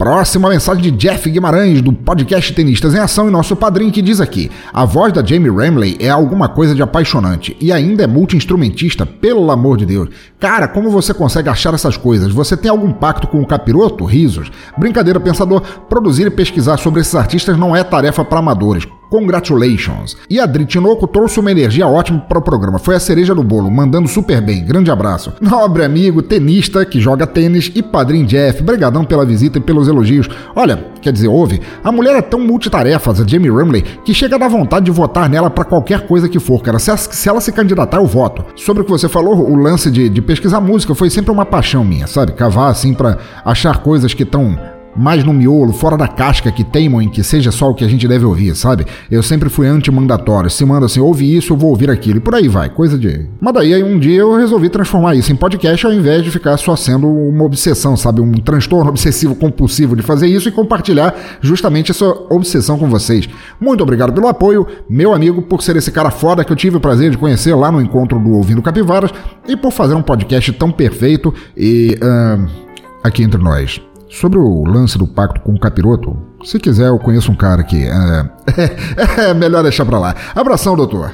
Próxima 0.02 0.50
mensagem 0.50 0.82
de 0.82 0.90
Jeff 0.90 1.30
Guimarães, 1.30 1.80
do 1.80 1.94
podcast 1.94 2.52
Tenistas 2.54 2.96
em 2.96 2.98
Ação, 2.98 3.28
e 3.28 3.32
nosso 3.32 3.56
padrinho, 3.56 3.92
que 3.92 4.02
diz 4.02 4.20
aqui: 4.20 4.50
A 4.74 4.84
voz 4.84 5.14
da 5.14 5.24
Jamie 5.24 5.52
Ramley 5.52 5.96
é 6.00 6.10
alguma 6.10 6.50
coisa 6.50 6.74
de 6.74 6.82
apaixonante 6.82 7.56
e 7.62 7.72
ainda 7.72 8.04
é 8.04 8.08
multi-instrumentista, 8.08 9.06
pelo 9.06 9.52
amor 9.52 9.78
de 9.78 9.86
Deus. 9.86 10.10
Cara, 10.40 10.68
como 10.68 10.90
você 10.90 11.14
consegue 11.14 11.50
achar 11.50 11.76
essas 11.76 11.98
coisas? 11.98 12.34
Você 12.34 12.58
tem 12.58 12.72
algum 12.72 12.92
pacto 12.92 13.28
com 13.28 13.44
o 13.44 13.46
capiroto? 13.46 14.04
Risos. 14.04 14.52
Brincadeira, 14.76 15.20
pensador. 15.20 15.62
Produzir 15.88 16.26
e 16.26 16.32
pesquisar 16.32 16.78
sobre 16.78 17.02
esses 17.02 17.14
artistas 17.14 17.56
não 17.56 17.76
é 17.76 17.84
tarefa 17.84 18.26
para 18.26 18.40
amadores. 18.40 18.88
Congratulations! 19.12 20.16
E 20.30 20.40
a 20.40 20.46
Dri 20.46 20.66
Tinoco 20.66 21.06
trouxe 21.06 21.38
uma 21.38 21.52
energia 21.52 21.86
ótima 21.86 22.22
para 22.22 22.40
o 22.40 22.42
programa. 22.42 22.80
Foi 22.80 22.96
a 22.96 23.00
cereja 23.00 23.36
do 23.36 23.44
bolo, 23.44 23.70
mandando 23.70 24.08
super 24.08 24.40
bem. 24.40 24.64
Grande 24.64 24.90
abraço. 24.90 25.34
Nobre 25.42 25.84
amigo, 25.84 26.22
tenista 26.22 26.86
que 26.86 26.98
joga 26.98 27.28
tênis 27.28 27.70
e 27.76 27.84
padrinho 27.84 28.26
Jeff. 28.26 28.64
Brigadão 28.64 29.04
pela 29.04 29.26
visita 29.26 29.58
e 29.58 29.62
pelos 29.62 29.90
elogios. 29.90 30.30
Olha, 30.56 30.86
quer 31.02 31.12
dizer, 31.12 31.28
ouve, 31.28 31.60
a 31.84 31.92
mulher 31.92 32.16
é 32.16 32.22
tão 32.22 32.40
multitarefas, 32.40 33.20
a 33.20 33.28
Jamie 33.28 33.50
Rumley, 33.50 33.82
que 33.82 34.14
chega 34.14 34.38
a 34.38 34.40
dar 34.40 34.48
vontade 34.48 34.86
de 34.86 34.92
votar 34.92 35.28
nela 35.28 35.50
para 35.50 35.66
qualquer 35.66 36.08
coisa 36.08 36.30
que 36.30 36.40
for, 36.40 36.62
cara. 36.64 36.80
Se 36.80 36.90
ela, 36.90 36.98
se 36.98 37.28
ela 37.28 37.42
se 37.42 37.52
candidatar, 37.52 37.98
eu 37.98 38.06
voto. 38.06 38.46
Sobre 38.56 38.82
o 38.82 38.86
que 38.86 38.92
você 38.92 39.10
falou, 39.10 39.36
o 39.52 39.58
lance 39.58 39.92
de, 39.92 40.08
de 40.08 40.22
pesquisar 40.22 40.62
música 40.62 40.96
foi 40.96 41.10
sempre 41.10 41.32
uma 41.32 41.46
paixão 41.46 41.84
minha, 41.84 42.08
sabe? 42.08 42.32
Cavar 42.32 42.72
assim 42.72 42.94
para 42.94 43.18
achar 43.44 43.80
coisas 43.80 44.14
que 44.14 44.24
estão 44.24 44.58
mais 44.96 45.24
no 45.24 45.34
miolo, 45.34 45.74
fora 45.74 45.98
da 45.98 46.08
casca, 46.08 46.52
que 46.52 46.64
teimam 46.64 47.02
em 47.02 47.10
que 47.10 47.24
seja 47.24 47.52
só 47.52 47.70
o 47.70 47.74
que 47.74 47.84
a 47.84 47.88
gente 47.88 48.08
deve 48.08 48.26
ouvir, 48.26 48.56
sabe? 48.56 48.86
Eu 49.10 49.24
sempre 49.24 49.50
fui 49.50 49.68
anti-mandatório. 49.68 50.50
Se 50.50 50.66
manda 50.66 50.86
assim, 50.86 51.00
ouve 51.00 51.36
isso, 51.36 51.54
eu 51.54 51.58
vou 51.58 51.70
ouvir 51.70 51.90
aquilo. 51.90 52.18
E 52.18 52.20
por 52.20 52.36
aí 52.36 52.48
vai, 52.48 52.70
coisa 52.70 52.98
de. 52.98 53.28
Mas 53.40 53.54
daí 53.54 53.74
aí 53.74 53.84
um 53.84 53.98
dia 53.98 54.20
eu 54.20 54.36
resolvi 54.36 54.70
transformar 54.70 55.16
isso 55.16 55.32
em 55.32 55.36
podcast 55.36 55.86
ao 55.86 55.94
invés 55.94 56.24
de 56.24 56.32
ficar 56.32 56.58
só 56.58 56.76
sendo 56.76 57.08
uma 57.08 57.44
obsessão, 57.44 57.96
sabe? 57.96 58.22
Um 58.22 58.34
transtorno 58.34 58.90
obsessivo 58.92 59.36
compulsivo 59.36 59.96
de 59.96 60.02
fazer 60.02 60.28
isso 60.28 60.50
e 60.50 60.52
compartilhar 60.52 61.16
justamente 61.42 61.92
essa 61.92 62.06
obsessão 62.30 62.78
com 62.78 62.90
vocês. 62.90 63.28
Muito 63.60 63.82
obrigado 63.82 64.14
pelo 64.14 64.28
apoio, 64.28 64.68
meu 64.90 65.14
amigo, 65.14 65.42
por 65.42 65.62
ser 65.62 65.76
esse 65.76 65.92
cara 65.92 66.12
foda 66.12 66.44
que 66.44 66.52
eu 66.52 66.56
tive 66.56 66.78
o 66.78 66.82
prazer 66.82 67.12
de 67.12 67.18
conhecer 67.18 67.56
lá 67.56 67.72
no 67.72 67.82
encontro 67.82 68.20
do 68.20 68.32
Ouvindo 68.32 68.62
Capivaras 68.62 69.12
e 69.48 69.56
por 69.56 69.72
fazer 69.72 69.96
um 69.96 70.02
podcast 70.02 70.52
tão 70.54 70.72
perfeito 70.72 71.34
e. 71.56 71.98
Uh, 72.02 72.72
aqui 73.04 73.24
entre 73.24 73.42
nós. 73.42 73.82
Sobre 74.12 74.38
o 74.38 74.66
lance 74.66 74.98
do 74.98 75.08
pacto 75.08 75.40
com 75.40 75.54
o 75.54 75.60
capiroto, 75.60 76.18
se 76.44 76.60
quiser, 76.60 76.90
eu 76.90 77.00
conheço 77.00 77.32
um 77.32 77.36
cara 77.36 77.64
que. 77.64 77.86
É, 77.86 79.30
é 79.30 79.34
melhor 79.34 79.64
deixar 79.64 79.86
pra 79.86 79.98
lá. 79.98 80.14
Abração, 80.36 80.76
doutor. 80.76 81.14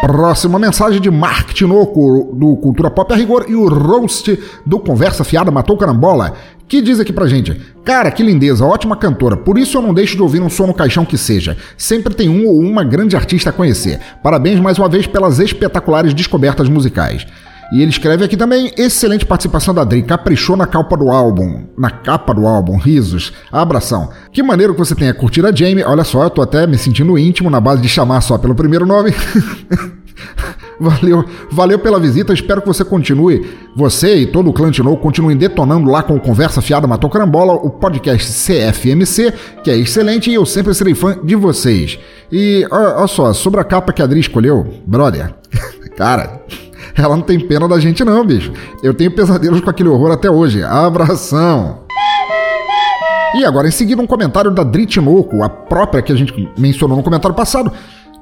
Próxima 0.00 0.58
mensagem 0.58 0.98
de 0.98 1.10
Mark 1.10 1.52
Tinoco, 1.52 2.34
do 2.34 2.56
Cultura 2.56 2.90
Pop 2.90 3.12
a 3.12 3.16
Rigor, 3.16 3.44
e 3.48 3.54
o 3.54 3.68
Roast 3.68 4.36
do 4.64 4.80
Conversa 4.80 5.24
Fiada 5.24 5.50
Matou 5.50 5.76
Carambola, 5.76 6.32
que 6.66 6.80
diz 6.80 6.98
aqui 6.98 7.12
pra 7.12 7.26
gente: 7.26 7.60
Cara, 7.84 8.10
que 8.10 8.22
lindeza, 8.22 8.64
ótima 8.64 8.96
cantora, 8.96 9.36
por 9.36 9.58
isso 9.58 9.76
eu 9.76 9.82
não 9.82 9.92
deixo 9.92 10.16
de 10.16 10.22
ouvir 10.22 10.40
um 10.40 10.48
som 10.48 10.66
no 10.66 10.74
caixão 10.74 11.04
que 11.04 11.18
seja. 11.18 11.58
Sempre 11.76 12.14
tem 12.14 12.30
um 12.30 12.48
ou 12.48 12.58
uma 12.60 12.82
grande 12.82 13.14
artista 13.14 13.50
a 13.50 13.52
conhecer. 13.52 14.00
Parabéns 14.22 14.58
mais 14.58 14.78
uma 14.78 14.88
vez 14.88 15.06
pelas 15.06 15.38
espetaculares 15.38 16.14
descobertas 16.14 16.70
musicais. 16.70 17.26
E 17.72 17.80
ele 17.80 17.90
escreve 17.90 18.22
aqui 18.22 18.36
também, 18.36 18.70
excelente 18.76 19.24
participação 19.24 19.72
da 19.72 19.82
Dri, 19.82 20.02
caprichou 20.02 20.56
na 20.56 20.66
capa 20.66 20.94
do 20.94 21.10
álbum, 21.10 21.64
na 21.76 21.90
capa 21.90 22.34
do 22.34 22.46
álbum, 22.46 22.76
risos, 22.76 23.32
abração. 23.50 24.10
Que 24.30 24.42
maneiro 24.42 24.74
que 24.74 24.78
você 24.78 24.94
tenha 24.94 25.14
curtido 25.14 25.46
a 25.48 25.52
Jamie, 25.52 25.82
olha 25.82 26.04
só, 26.04 26.24
eu 26.24 26.30
tô 26.30 26.42
até 26.42 26.66
me 26.66 26.76
sentindo 26.76 27.18
íntimo 27.18 27.48
na 27.48 27.60
base 27.60 27.80
de 27.80 27.88
chamar 27.88 28.20
só 28.20 28.36
pelo 28.36 28.54
primeiro 28.54 28.84
nome. 28.84 29.12
Valeu, 30.78 31.24
valeu 31.50 31.78
pela 31.78 32.00
visita. 32.00 32.32
Espero 32.32 32.60
que 32.60 32.66
você 32.66 32.84
continue, 32.84 33.46
você 33.76 34.16
e 34.16 34.26
todo 34.26 34.50
o 34.50 34.52
clã 34.52 34.68
Tino 34.70 34.96
continuem 34.96 35.36
detonando 35.36 35.88
lá 35.88 36.02
com 36.02 36.16
o 36.16 36.20
Conversa 36.20 36.60
Fiada 36.60 36.88
Matou 36.88 37.08
Carambola, 37.08 37.52
o 37.52 37.70
podcast 37.70 38.32
CFMC, 38.32 39.32
que 39.62 39.70
é 39.70 39.76
excelente 39.76 40.28
e 40.28 40.34
eu 40.34 40.44
sempre 40.44 40.74
serei 40.74 40.94
fã 40.94 41.16
de 41.22 41.36
vocês. 41.36 42.00
E 42.32 42.66
olha 42.70 43.06
só, 43.06 43.32
sobre 43.32 43.60
a 43.60 43.64
capa 43.64 43.92
que 43.92 44.02
a 44.02 44.04
Adri 44.04 44.18
escolheu, 44.18 44.74
brother, 44.84 45.32
cara, 45.96 46.42
ela 46.96 47.16
não 47.16 47.22
tem 47.22 47.38
pena 47.40 47.68
da 47.68 47.78
gente, 47.78 48.04
não, 48.04 48.24
bicho. 48.24 48.52
Eu 48.82 48.94
tenho 48.94 49.10
pesadelos 49.10 49.60
com 49.60 49.70
aquele 49.70 49.88
horror 49.88 50.12
até 50.12 50.30
hoje. 50.30 50.62
Abração! 50.62 51.82
E 53.34 53.44
agora, 53.44 53.66
em 53.66 53.70
seguida, 53.70 54.02
um 54.02 54.06
comentário 54.06 54.50
da 54.50 54.62
Dritinoco, 54.62 55.42
a 55.42 55.48
própria 55.48 56.02
que 56.02 56.12
a 56.12 56.16
gente 56.16 56.50
mencionou 56.58 56.96
no 56.96 57.02
comentário 57.02 57.34
passado, 57.34 57.72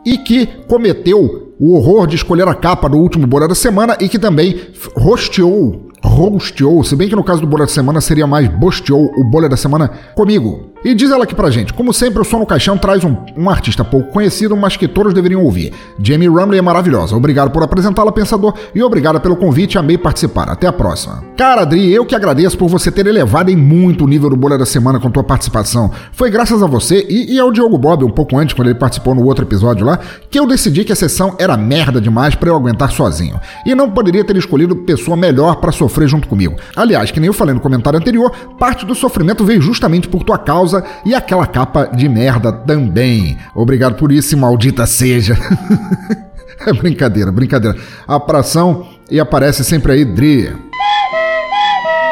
e 0.05 0.17
que 0.17 0.47
cometeu 0.69 1.53
o 1.59 1.75
horror 1.75 2.07
de 2.07 2.17
escolher 2.17 2.49
a 2.49 2.55
capa 2.55 2.89
do 2.89 2.97
último 2.97 3.27
Bora 3.27 3.47
da 3.47 3.55
Semana 3.55 3.97
e 4.01 4.09
que 4.09 4.19
também 4.19 4.59
rosteou, 4.97 5.90
rosteou, 6.03 6.83
se 6.83 6.97
bem 6.97 7.09
que 7.09 7.17
no 7.17 7.25
caso 7.25 7.41
do 7.41 7.47
Bora 7.47 7.65
da 7.65 7.71
Semana 7.71 8.01
seria 8.01 8.27
mais 8.27 8.49
bosteou 8.49 9.11
o 9.17 9.25
Bolha 9.25 9.49
da 9.49 9.57
Semana 9.57 9.91
comigo. 10.15 10.71
E 10.83 10.95
diz 10.95 11.11
ela 11.11 11.25
aqui 11.25 11.35
pra 11.35 11.51
gente: 11.51 11.75
como 11.75 11.93
sempre, 11.93 12.23
o 12.23 12.25
Som 12.25 12.39
no 12.39 12.47
Caixão 12.47 12.79
traz 12.79 13.05
um, 13.05 13.15
um 13.37 13.51
artista 13.51 13.85
pouco 13.85 14.11
conhecido, 14.11 14.57
mas 14.57 14.79
que 14.79 14.89
todos 14.89 15.13
deveriam 15.13 15.45
ouvir. 15.45 15.75
Jamie 16.03 16.29
Rumley 16.29 16.59
é 16.59 16.63
maravilhosa. 16.63 17.15
Obrigado 17.15 17.51
por 17.51 17.63
apresentá-la, 17.63 18.11
pensador, 18.11 18.55
e 18.75 18.83
obrigada 18.83 19.21
pelo 19.21 19.37
convite. 19.37 19.77
Amei 19.77 19.99
participar. 19.99 20.49
Até 20.49 20.67
a 20.67 20.73
próxima. 20.73 21.23
Cara, 21.37 21.63
Adri, 21.63 21.93
eu 21.93 22.07
que 22.07 22.15
agradeço 22.15 22.57
por 22.57 22.69
você 22.69 22.91
ter 22.91 23.07
elevado 23.07 23.51
em 23.51 23.57
muito 23.57 24.05
o 24.05 24.09
nível 24.09 24.31
do 24.31 24.37
Bolha 24.37 24.57
da 24.57 24.65
Semana 24.65 24.99
com 24.99 25.11
tua 25.11 25.23
participação. 25.23 25.91
Foi 26.13 26.31
graças 26.31 26.63
a 26.63 26.67
você 26.67 27.07
e, 27.11 27.35
e 27.35 27.39
ao 27.39 27.53
Diogo 27.53 27.77
Bob, 27.77 28.05
um 28.05 28.11
pouco 28.11 28.39
antes, 28.39 28.55
quando 28.55 28.69
ele 28.69 28.79
participou 28.79 29.15
no 29.15 29.25
outro 29.25 29.45
episódio 29.45 29.85
lá, 29.85 29.99
que 30.31 30.39
eu 30.39 30.47
decidi 30.47 30.83
que 30.83 30.93
a 30.93 30.97
sessão 30.97 31.37
era 31.39 31.59
merda 31.59 32.01
demais 32.01 32.35
para 32.35 32.49
eu 32.49 32.57
aguentar 32.57 32.91
sozinho. 32.91 33.39
E 33.67 33.75
não 33.75 33.91
poderia 33.91 34.25
ter 34.25 34.37
escolhido 34.37 34.75
pessoa 34.75 35.15
melhor 35.15 35.57
para 35.57 35.73
sofrer 35.73 35.90
junto 36.07 36.29
comigo. 36.29 36.57
Aliás, 36.75 37.11
que 37.11 37.21
nem 37.21 37.27
eu 37.27 37.33
falei 37.33 37.55
no 37.55 37.61
comentário 37.61 37.99
anterior, 37.99 38.31
parte 38.59 38.87
do 38.87 38.95
sofrimento 38.95 39.45
veio 39.45 39.61
justamente 39.61 40.09
por 40.09 40.23
tua 40.25 40.39
causa 40.39 40.85
e 41.05 41.15
aquela 41.15 41.47
capa 41.47 41.87
de 41.87 42.09
merda 42.09 42.53
também. 42.53 43.37
Obrigado 43.55 43.97
por 43.97 44.11
isso, 44.13 44.37
maldita 44.37 44.87
seja. 44.87 45.37
é 46.67 46.73
brincadeira, 46.73 47.31
brincadeira. 47.31 47.77
A 48.07 48.19
pração 48.19 48.87
e 49.11 49.19
aparece 49.19 49.65
sempre 49.65 49.93
aí, 49.93 50.05
Dri. 50.05 50.53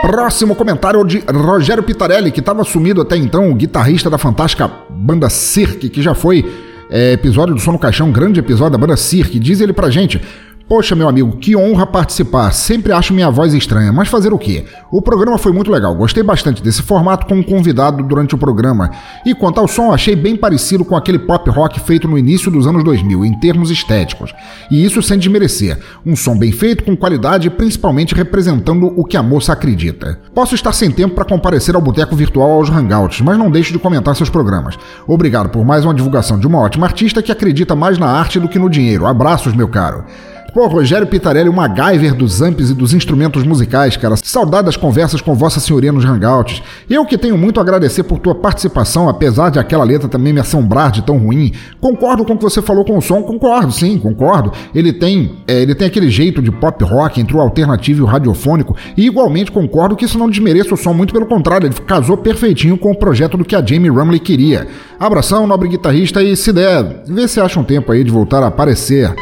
Próximo 0.01 0.55
comentário 0.55 1.05
de 1.05 1.23
Rogério 1.31 1.83
Pitarelli, 1.83 2.31
que 2.31 2.41
estava 2.41 2.63
sumido 2.65 3.01
até 3.01 3.17
então, 3.17 3.51
o 3.51 3.55
guitarrista 3.55 4.09
da 4.09 4.17
fantástica 4.17 4.71
banda 4.91 5.29
Cirque, 5.29 5.89
que 5.89 6.01
já 6.01 6.15
foi 6.15 6.45
é, 6.91 7.13
episódio 7.13 7.55
do 7.55 7.61
Som 7.61 7.73
no 7.73 7.79
Caixão, 7.79 8.11
grande 8.11 8.41
episódio 8.41 8.73
da 8.73 8.79
banda 8.79 8.97
Cirque. 8.97 9.39
Diz 9.39 9.61
ele 9.61 9.73
pra 9.73 9.91
gente: 9.91 10.21
Poxa, 10.69 10.95
meu 10.95 11.09
amigo, 11.09 11.39
que 11.39 11.57
honra 11.57 11.87
participar. 11.87 12.53
Sempre 12.53 12.93
acho 12.93 13.15
minha 13.15 13.31
voz 13.31 13.55
estranha, 13.55 13.91
mas 13.91 14.09
fazer 14.09 14.35
o 14.35 14.39
quê? 14.39 14.67
O 14.91 15.01
programa 15.01 15.39
foi 15.39 15.51
muito 15.51 15.71
legal. 15.71 15.95
Gostei 15.95 16.23
bastante 16.23 16.63
desse 16.63 16.83
formato 16.83 17.25
com 17.25 17.37
um 17.37 17.43
convidado 17.43 18.03
durante 18.03 18.35
o 18.35 18.39
programa. 18.39 18.91
E 19.25 19.35
quanto 19.35 19.61
ao 19.61 19.67
som, 19.67 19.91
achei 19.91 20.15
bem 20.15 20.37
parecido 20.37 20.85
com 20.85 20.95
aquele 20.95 21.19
pop 21.19 21.49
rock 21.49 21.81
feito 21.81 22.07
no 22.07 22.19
início 22.19 22.51
dos 22.51 22.67
anos 22.67 22.85
2000, 22.85 23.25
em 23.25 23.41
termos 23.41 23.71
estéticos. 23.71 24.35
E 24.71 24.85
isso 24.85 25.03
sem 25.03 25.19
desmerecer. 25.19 25.79
Um 26.05 26.15
som 26.15 26.37
bem 26.37 26.53
feito, 26.53 26.85
com 26.85 26.95
qualidade 26.95 27.47
e 27.47 27.51
principalmente 27.51 28.15
representando 28.15 28.93
o 28.95 29.07
que 29.07 29.17
a 29.17 29.23
moça 29.23 29.55
acredita. 29.55 30.21
Posso 30.35 30.55
estar 30.55 30.75
sem 30.75 30.91
tempo 30.91 31.15
para 31.15 31.25
comparecer 31.25 31.77
ao 31.77 31.81
boteco 31.81 32.15
virtual 32.15 32.51
aos 32.51 32.69
Hangouts, 32.69 33.23
mas 33.23 33.39
não 33.39 33.51
deixe 33.51 33.73
de 33.73 33.79
comentar 33.79 34.15
seus 34.15 34.29
programas. 34.29 34.79
Obrigado 35.07 35.49
por 35.49 35.65
mais 35.65 35.87
uma 35.87 35.95
divulgação 35.95 36.39
de 36.39 36.47
uma 36.47 36.59
ótima 36.59 36.85
artista 36.85 37.23
que 37.23 37.33
acredita 37.33 37.75
mais 37.75 37.97
na 37.97 38.11
arte 38.11 38.39
do 38.39 38.51
que 38.51 38.59
no 38.59 38.69
dinheiro. 38.69 39.07
Abraços, 39.07 39.55
meu 39.55 39.69
caro. 39.69 40.05
Pô, 40.53 40.67
Rogério 40.67 41.07
Pitarelli, 41.07 41.49
o 41.49 41.53
MacGyver 41.53 42.15
dos 42.15 42.41
amps 42.41 42.71
e 42.71 42.75
dos 42.75 42.95
instrumentos 42.95 43.45
musicais, 43.45 43.97
cara. 43.99 44.17
Saudade 44.17 44.65
das 44.65 44.77
conversas 44.77 45.21
com 45.21 45.35
Vossa 45.35 45.61
Senhoria 45.61 45.93
nos 45.93 46.07
Hangouts. 46.07 46.63
Eu 46.89 47.05
que 47.05 47.19
tenho 47.19 47.37
muito 47.37 47.61
a 47.61 47.63
agradecer 47.63 48.03
por 48.03 48.19
tua 48.19 48.35
participação, 48.35 49.09
apesar 49.11 49.51
de 49.51 49.59
aquela 49.59 49.85
letra 49.85 50.09
também 50.09 50.33
me 50.33 50.41
assombrar 50.41 50.91
de 50.91 51.03
tão 51.03 51.19
ruim. 51.19 51.53
Concordo 51.81 52.25
com 52.25 52.33
o 52.33 52.37
que 52.37 52.43
você 52.43 52.63
falou 52.63 52.83
com 52.83 52.97
o 52.97 53.03
som, 53.03 53.23
concordo, 53.23 53.71
sim, 53.71 53.99
concordo. 53.99 54.51
Ele 54.75 54.91
tem, 54.93 55.37
é, 55.47 55.61
ele 55.61 55.75
tem 55.75 55.87
aquele 55.87 56.09
jeito 56.09 56.41
de 56.41 56.51
pop 56.51 56.83
rock 56.83 57.21
entre 57.21 57.37
o 57.37 57.41
alternativo 57.41 58.01
e 58.01 58.03
o 58.03 58.07
radiofônico, 58.07 58.75
e 58.97 59.07
igualmente 59.07 59.53
concordo 59.53 59.97
que 59.97 60.07
isso 60.07 60.19
não 60.19 60.31
desmereça 60.31 60.73
o 60.73 60.79
som, 60.79 60.95
muito 60.95 61.13
pelo 61.13 61.27
contrário, 61.27 61.67
ele 61.67 61.75
casou 61.87 62.17
perfeitinho 62.17 62.79
com 62.79 62.91
o 62.91 62.99
projeto 62.99 63.37
do 63.37 63.45
que 63.45 63.55
a 63.55 63.65
Jamie 63.65 63.91
Rumley 63.91 64.19
queria. 64.19 64.67
Abração, 64.99 65.47
nobre 65.47 65.69
guitarrista, 65.69 66.23
e 66.23 66.35
se 66.35 66.53
der, 66.53 67.03
vê 67.07 67.29
se 67.29 67.39
acha 67.39 67.61
um 67.61 67.65
tempo 67.65 67.93
aí 67.93 68.03
de 68.03 68.11
voltar 68.11 68.43
a 68.43 68.47
aparecer. 68.47 69.15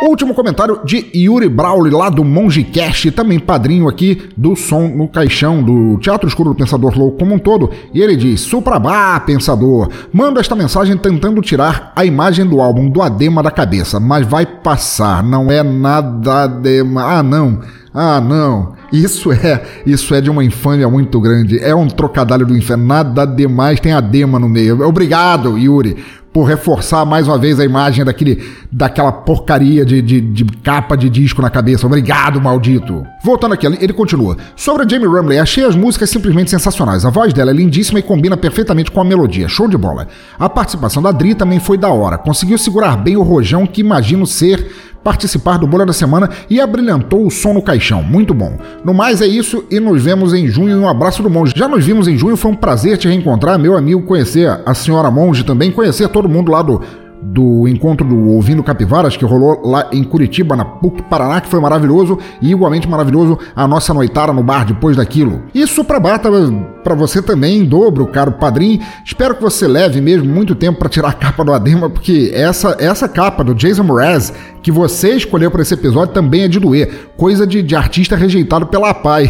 Último 0.00 0.32
comentário 0.32 0.80
de 0.84 1.10
Yuri 1.12 1.48
Brawley, 1.48 1.92
lá 1.92 2.08
do 2.08 2.22
Monge 2.22 2.64
também 3.14 3.38
padrinho 3.40 3.88
aqui 3.88 4.28
do 4.36 4.54
Som 4.54 4.86
no 4.88 5.08
Caixão, 5.08 5.60
do 5.60 5.98
Teatro 5.98 6.28
Escuro 6.28 6.50
do 6.50 6.54
Pensador 6.54 6.96
Louco 6.96 7.18
como 7.18 7.34
um 7.34 7.38
todo. 7.38 7.70
E 7.92 8.00
ele 8.00 8.14
diz: 8.14 8.42
Suprabá, 8.42 9.18
pensador, 9.18 9.88
mando 10.12 10.38
esta 10.38 10.54
mensagem 10.54 10.96
tentando 10.96 11.40
tirar 11.40 11.92
a 11.96 12.04
imagem 12.04 12.46
do 12.46 12.60
álbum 12.60 12.88
do 12.88 13.02
Adema 13.02 13.42
da 13.42 13.50
cabeça, 13.50 13.98
mas 13.98 14.24
vai 14.24 14.46
passar, 14.46 15.22
não 15.22 15.50
é 15.50 15.64
nada 15.64 16.44
Adema. 16.44 17.18
Ah, 17.18 17.22
não. 17.22 17.60
Ah, 17.92 18.20
não. 18.20 18.74
Isso 18.92 19.32
é, 19.32 19.62
isso 19.84 20.14
é 20.14 20.20
de 20.20 20.30
uma 20.30 20.44
infâmia 20.44 20.88
muito 20.88 21.20
grande. 21.20 21.58
É 21.58 21.74
um 21.74 21.88
trocadilho 21.88 22.46
do 22.46 22.56
inferno. 22.56 22.86
Nada 22.86 23.26
demais 23.26 23.80
tem 23.80 23.92
adema 23.92 24.38
no 24.38 24.48
meio. 24.48 24.80
Obrigado, 24.86 25.58
Yuri 25.58 25.96
por 26.38 26.44
reforçar 26.44 27.04
mais 27.04 27.26
uma 27.26 27.36
vez 27.36 27.58
a 27.58 27.64
imagem 27.64 28.04
daquele, 28.04 28.48
daquela 28.70 29.10
porcaria 29.10 29.84
de, 29.84 30.00
de, 30.00 30.20
de, 30.20 30.44
capa 30.44 30.96
de 30.96 31.10
disco 31.10 31.42
na 31.42 31.50
cabeça. 31.50 31.84
Obrigado, 31.84 32.40
maldito. 32.40 33.04
Voltando 33.24 33.54
aqui, 33.54 33.66
ele 33.66 33.92
continua. 33.92 34.36
Sobre 34.54 34.84
a 34.84 34.88
Jamie 34.88 35.08
Rumley, 35.08 35.40
achei 35.40 35.64
as 35.64 35.74
músicas 35.74 36.10
simplesmente 36.10 36.48
sensacionais. 36.48 37.04
A 37.04 37.10
voz 37.10 37.32
dela 37.32 37.50
é 37.50 37.54
lindíssima 37.54 37.98
e 37.98 38.02
combina 38.02 38.36
perfeitamente 38.36 38.88
com 38.88 39.00
a 39.00 39.04
melodia. 39.04 39.48
Show 39.48 39.66
de 39.66 39.76
bola. 39.76 40.06
A 40.38 40.48
participação 40.48 41.02
da 41.02 41.10
Dri 41.10 41.34
também 41.34 41.58
foi 41.58 41.76
da 41.76 41.88
hora. 41.88 42.16
Conseguiu 42.16 42.56
segurar 42.56 42.96
bem 42.96 43.16
o 43.16 43.22
rojão 43.24 43.66
que 43.66 43.80
imagino 43.80 44.24
ser 44.24 44.70
participar 45.02 45.58
do 45.58 45.66
Bolha 45.66 45.86
da 45.86 45.92
Semana 45.92 46.28
e 46.50 46.60
abrilhantou 46.60 47.26
o 47.26 47.30
som 47.30 47.52
no 47.52 47.62
caixão. 47.62 48.02
Muito 48.02 48.34
bom. 48.34 48.56
No 48.84 48.92
mais 48.94 49.20
é 49.20 49.26
isso 49.26 49.64
e 49.70 49.80
nos 49.80 50.02
vemos 50.02 50.34
em 50.34 50.46
junho. 50.46 50.78
Um 50.78 50.88
abraço 50.88 51.22
do 51.22 51.30
Monge. 51.30 51.52
Já 51.56 51.68
nos 51.68 51.84
vimos 51.84 52.08
em 52.08 52.16
junho, 52.16 52.36
foi 52.36 52.50
um 52.50 52.56
prazer 52.56 52.98
te 52.98 53.08
reencontrar, 53.08 53.58
meu 53.58 53.76
amigo, 53.76 54.02
conhecer 54.02 54.48
a 54.64 54.74
senhora 54.74 55.10
Monge 55.10 55.44
também, 55.44 55.70
conhecer 55.70 56.08
todo 56.08 56.28
mundo 56.28 56.50
lá 56.50 56.62
do 56.62 56.80
do 57.20 57.66
encontro 57.66 58.06
do 58.06 58.30
Ouvindo 58.30 58.62
Capivaras, 58.62 59.16
que 59.16 59.24
rolou 59.24 59.60
lá 59.64 59.88
em 59.92 60.04
Curitiba, 60.04 60.54
na 60.54 60.64
PUC 60.64 61.02
Paraná, 61.02 61.40
que 61.40 61.48
foi 61.48 61.60
maravilhoso, 61.60 62.18
e 62.40 62.50
igualmente 62.50 62.88
maravilhoso 62.88 63.38
a 63.54 63.66
nossa 63.66 63.92
noitada 63.92 64.32
no 64.32 64.42
bar 64.42 64.64
depois 64.64 64.96
daquilo. 64.96 65.42
E 65.54 65.66
Suprabata, 65.66 66.30
pra 66.88 66.94
você 66.94 67.20
também, 67.20 67.58
em 67.58 67.64
dobro, 67.66 68.06
caro 68.06 68.32
padrinho. 68.32 68.80
Espero 69.04 69.34
que 69.34 69.42
você 69.42 69.68
leve 69.68 70.00
mesmo 70.00 70.24
muito 70.24 70.54
tempo 70.54 70.78
pra 70.78 70.88
tirar 70.88 71.10
a 71.10 71.12
capa 71.12 71.44
do 71.44 71.52
Adema, 71.52 71.90
porque 71.90 72.30
essa, 72.32 72.76
essa 72.80 73.06
capa 73.06 73.44
do 73.44 73.54
Jason 73.54 73.82
Mraz 73.82 74.32
que 74.62 74.72
você 74.72 75.14
escolheu 75.14 75.50
para 75.50 75.62
esse 75.62 75.74
episódio 75.74 76.14
também 76.14 76.42
é 76.42 76.48
de 76.48 76.58
doer. 76.58 77.10
Coisa 77.16 77.46
de, 77.46 77.62
de 77.62 77.76
artista 77.76 78.16
rejeitado 78.16 78.66
pela 78.66 78.94
PAI. 78.94 79.28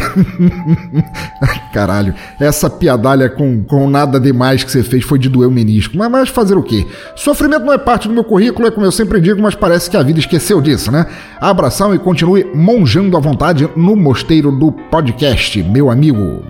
Caralho, 1.73 2.13
essa 2.39 2.69
piadalha 2.69 3.29
com, 3.29 3.63
com 3.63 3.89
nada 3.89 4.19
demais 4.19 4.63
que 4.63 4.71
você 4.71 4.83
fez 4.83 5.03
foi 5.03 5.19
de 5.19 5.29
doer 5.29 5.49
o 5.49 5.51
menisco. 5.51 5.97
Mas, 5.97 6.09
mas 6.09 6.29
fazer 6.29 6.55
o 6.55 6.63
quê? 6.63 6.87
Sofrimento 7.15 7.65
não 7.65 7.73
é 7.73 7.77
parte 7.77 8.07
do 8.07 8.13
meu 8.13 8.23
currículo, 8.23 8.67
é 8.67 8.71
como 8.71 8.85
eu 8.85 8.91
sempre 8.91 9.19
digo, 9.19 9.41
mas 9.41 9.55
parece 9.55 9.89
que 9.89 9.97
a 9.97 10.03
vida 10.03 10.19
esqueceu 10.19 10.61
disso, 10.61 10.91
né? 10.91 11.05
Abração 11.39 11.93
e 11.93 11.99
continue 11.99 12.45
monjando 12.55 13.17
à 13.17 13.19
vontade 13.19 13.69
no 13.75 13.95
mosteiro 13.95 14.51
do 14.51 14.71
podcast, 14.71 15.61
meu 15.63 15.89
amigo. 15.89 16.43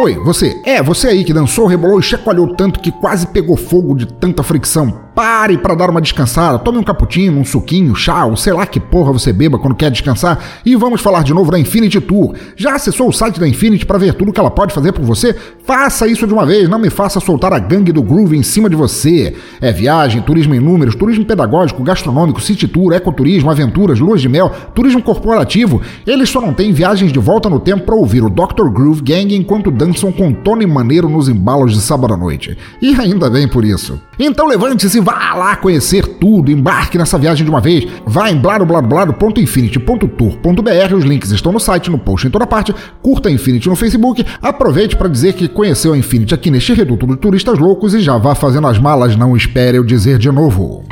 Oi, 0.00 0.14
você. 0.14 0.56
É, 0.64 0.80
você 0.80 1.08
aí 1.08 1.24
que 1.24 1.32
dançou, 1.32 1.66
rebolou 1.66 1.98
e 1.98 2.02
chacoalhou 2.04 2.54
tanto 2.54 2.78
que 2.78 2.92
quase 2.92 3.26
pegou 3.26 3.56
fogo 3.56 3.96
de 3.96 4.06
tanta 4.06 4.44
fricção. 4.44 5.08
Pare 5.12 5.58
para 5.58 5.74
dar 5.74 5.90
uma 5.90 6.00
descansada, 6.00 6.60
tome 6.60 6.78
um 6.78 6.84
cappuccino, 6.84 7.40
um 7.40 7.44
suquinho, 7.44 7.92
chá, 7.96 8.24
ou 8.24 8.36
sei 8.36 8.52
lá 8.52 8.64
que 8.64 8.78
porra 8.78 9.12
você 9.12 9.32
beba 9.32 9.58
quando 9.58 9.74
quer 9.74 9.90
descansar 9.90 10.38
e 10.64 10.76
vamos 10.76 11.00
falar 11.00 11.24
de 11.24 11.34
novo 11.34 11.50
da 11.50 11.58
Infinity 11.58 12.00
Tour. 12.00 12.36
Já 12.54 12.76
acessou 12.76 13.08
o 13.08 13.12
site 13.12 13.40
da 13.40 13.48
Infinity 13.48 13.84
para 13.84 13.98
ver 13.98 14.14
tudo 14.14 14.32
que 14.32 14.38
ela 14.38 14.52
pode 14.52 14.72
fazer 14.72 14.92
por 14.92 15.04
você? 15.04 15.34
Faça 15.64 16.06
isso 16.06 16.24
de 16.24 16.32
uma 16.32 16.46
vez, 16.46 16.68
não 16.68 16.78
me 16.78 16.88
faça 16.88 17.18
soltar 17.18 17.52
a 17.52 17.58
gangue 17.58 17.90
do 17.90 18.00
groove 18.00 18.36
em 18.36 18.44
cima 18.44 18.70
de 18.70 18.76
você. 18.76 19.34
É 19.60 19.72
viagem, 19.72 20.22
turismo 20.22 20.54
em 20.54 20.60
números, 20.60 20.94
turismo 20.94 21.24
pedagógico, 21.24 21.82
gastronômico, 21.82 22.40
city 22.40 22.68
tour, 22.68 22.92
ecoturismo, 22.92 23.50
aventuras, 23.50 23.98
luas 23.98 24.20
de 24.20 24.28
mel, 24.28 24.52
turismo 24.72 25.02
corporativo. 25.02 25.82
Eles 26.06 26.28
só 26.28 26.40
não 26.40 26.54
têm 26.54 26.70
viagens 26.70 27.12
de 27.12 27.18
volta 27.18 27.50
no 27.50 27.58
tempo 27.58 27.84
para 27.84 27.96
ouvir 27.96 28.22
o 28.22 28.30
Dr. 28.30 28.68
Groove 28.70 29.02
Gang 29.02 29.34
enquanto 29.34 29.72
dançam 29.88 30.12
com 30.12 30.32
Tony 30.32 30.66
Maneiro 30.66 31.08
nos 31.08 31.28
embalos 31.28 31.72
de 31.72 31.80
sábado 31.80 32.12
à 32.12 32.16
noite. 32.16 32.56
E 32.80 32.94
ainda 32.94 33.28
bem 33.30 33.48
por 33.48 33.64
isso. 33.64 34.00
Então 34.18 34.46
levante-se 34.46 34.98
Vá 35.00 35.34
lá 35.34 35.56
conhecer 35.56 36.06
tudo, 36.06 36.50
embarque 36.50 36.98
nessa 36.98 37.16
viagem 37.16 37.44
de 37.44 37.50
uma 37.50 37.60
vez. 37.60 37.86
Vá 38.06 38.30
em 38.30 38.36
bladobladoblado.infinity.tour.br, 38.36 40.94
os 40.94 41.04
links 41.04 41.30
estão 41.30 41.52
no 41.52 41.60
site, 41.60 41.90
no 41.90 41.98
post 41.98 42.26
em 42.26 42.30
toda 42.30 42.46
parte. 42.46 42.74
Curta 43.00 43.30
a 43.30 43.32
Infinity 43.32 43.68
no 43.68 43.76
Facebook, 43.76 44.26
aproveite 44.42 44.96
para 44.96 45.08
dizer 45.08 45.32
que 45.32 45.48
conheceu 45.48 45.94
a 45.94 45.98
Infinity 45.98 46.34
aqui 46.34 46.50
neste 46.50 46.74
reduto 46.74 47.06
de 47.06 47.16
turistas 47.16 47.58
loucos 47.58 47.94
e 47.94 48.00
já 48.00 48.18
vá 48.18 48.34
fazendo 48.34 48.66
as 48.66 48.78
malas, 48.78 49.16
não 49.16 49.34
espere 49.36 49.78
eu 49.78 49.84
dizer 49.84 50.18
de 50.18 50.30
novo. 50.30 50.84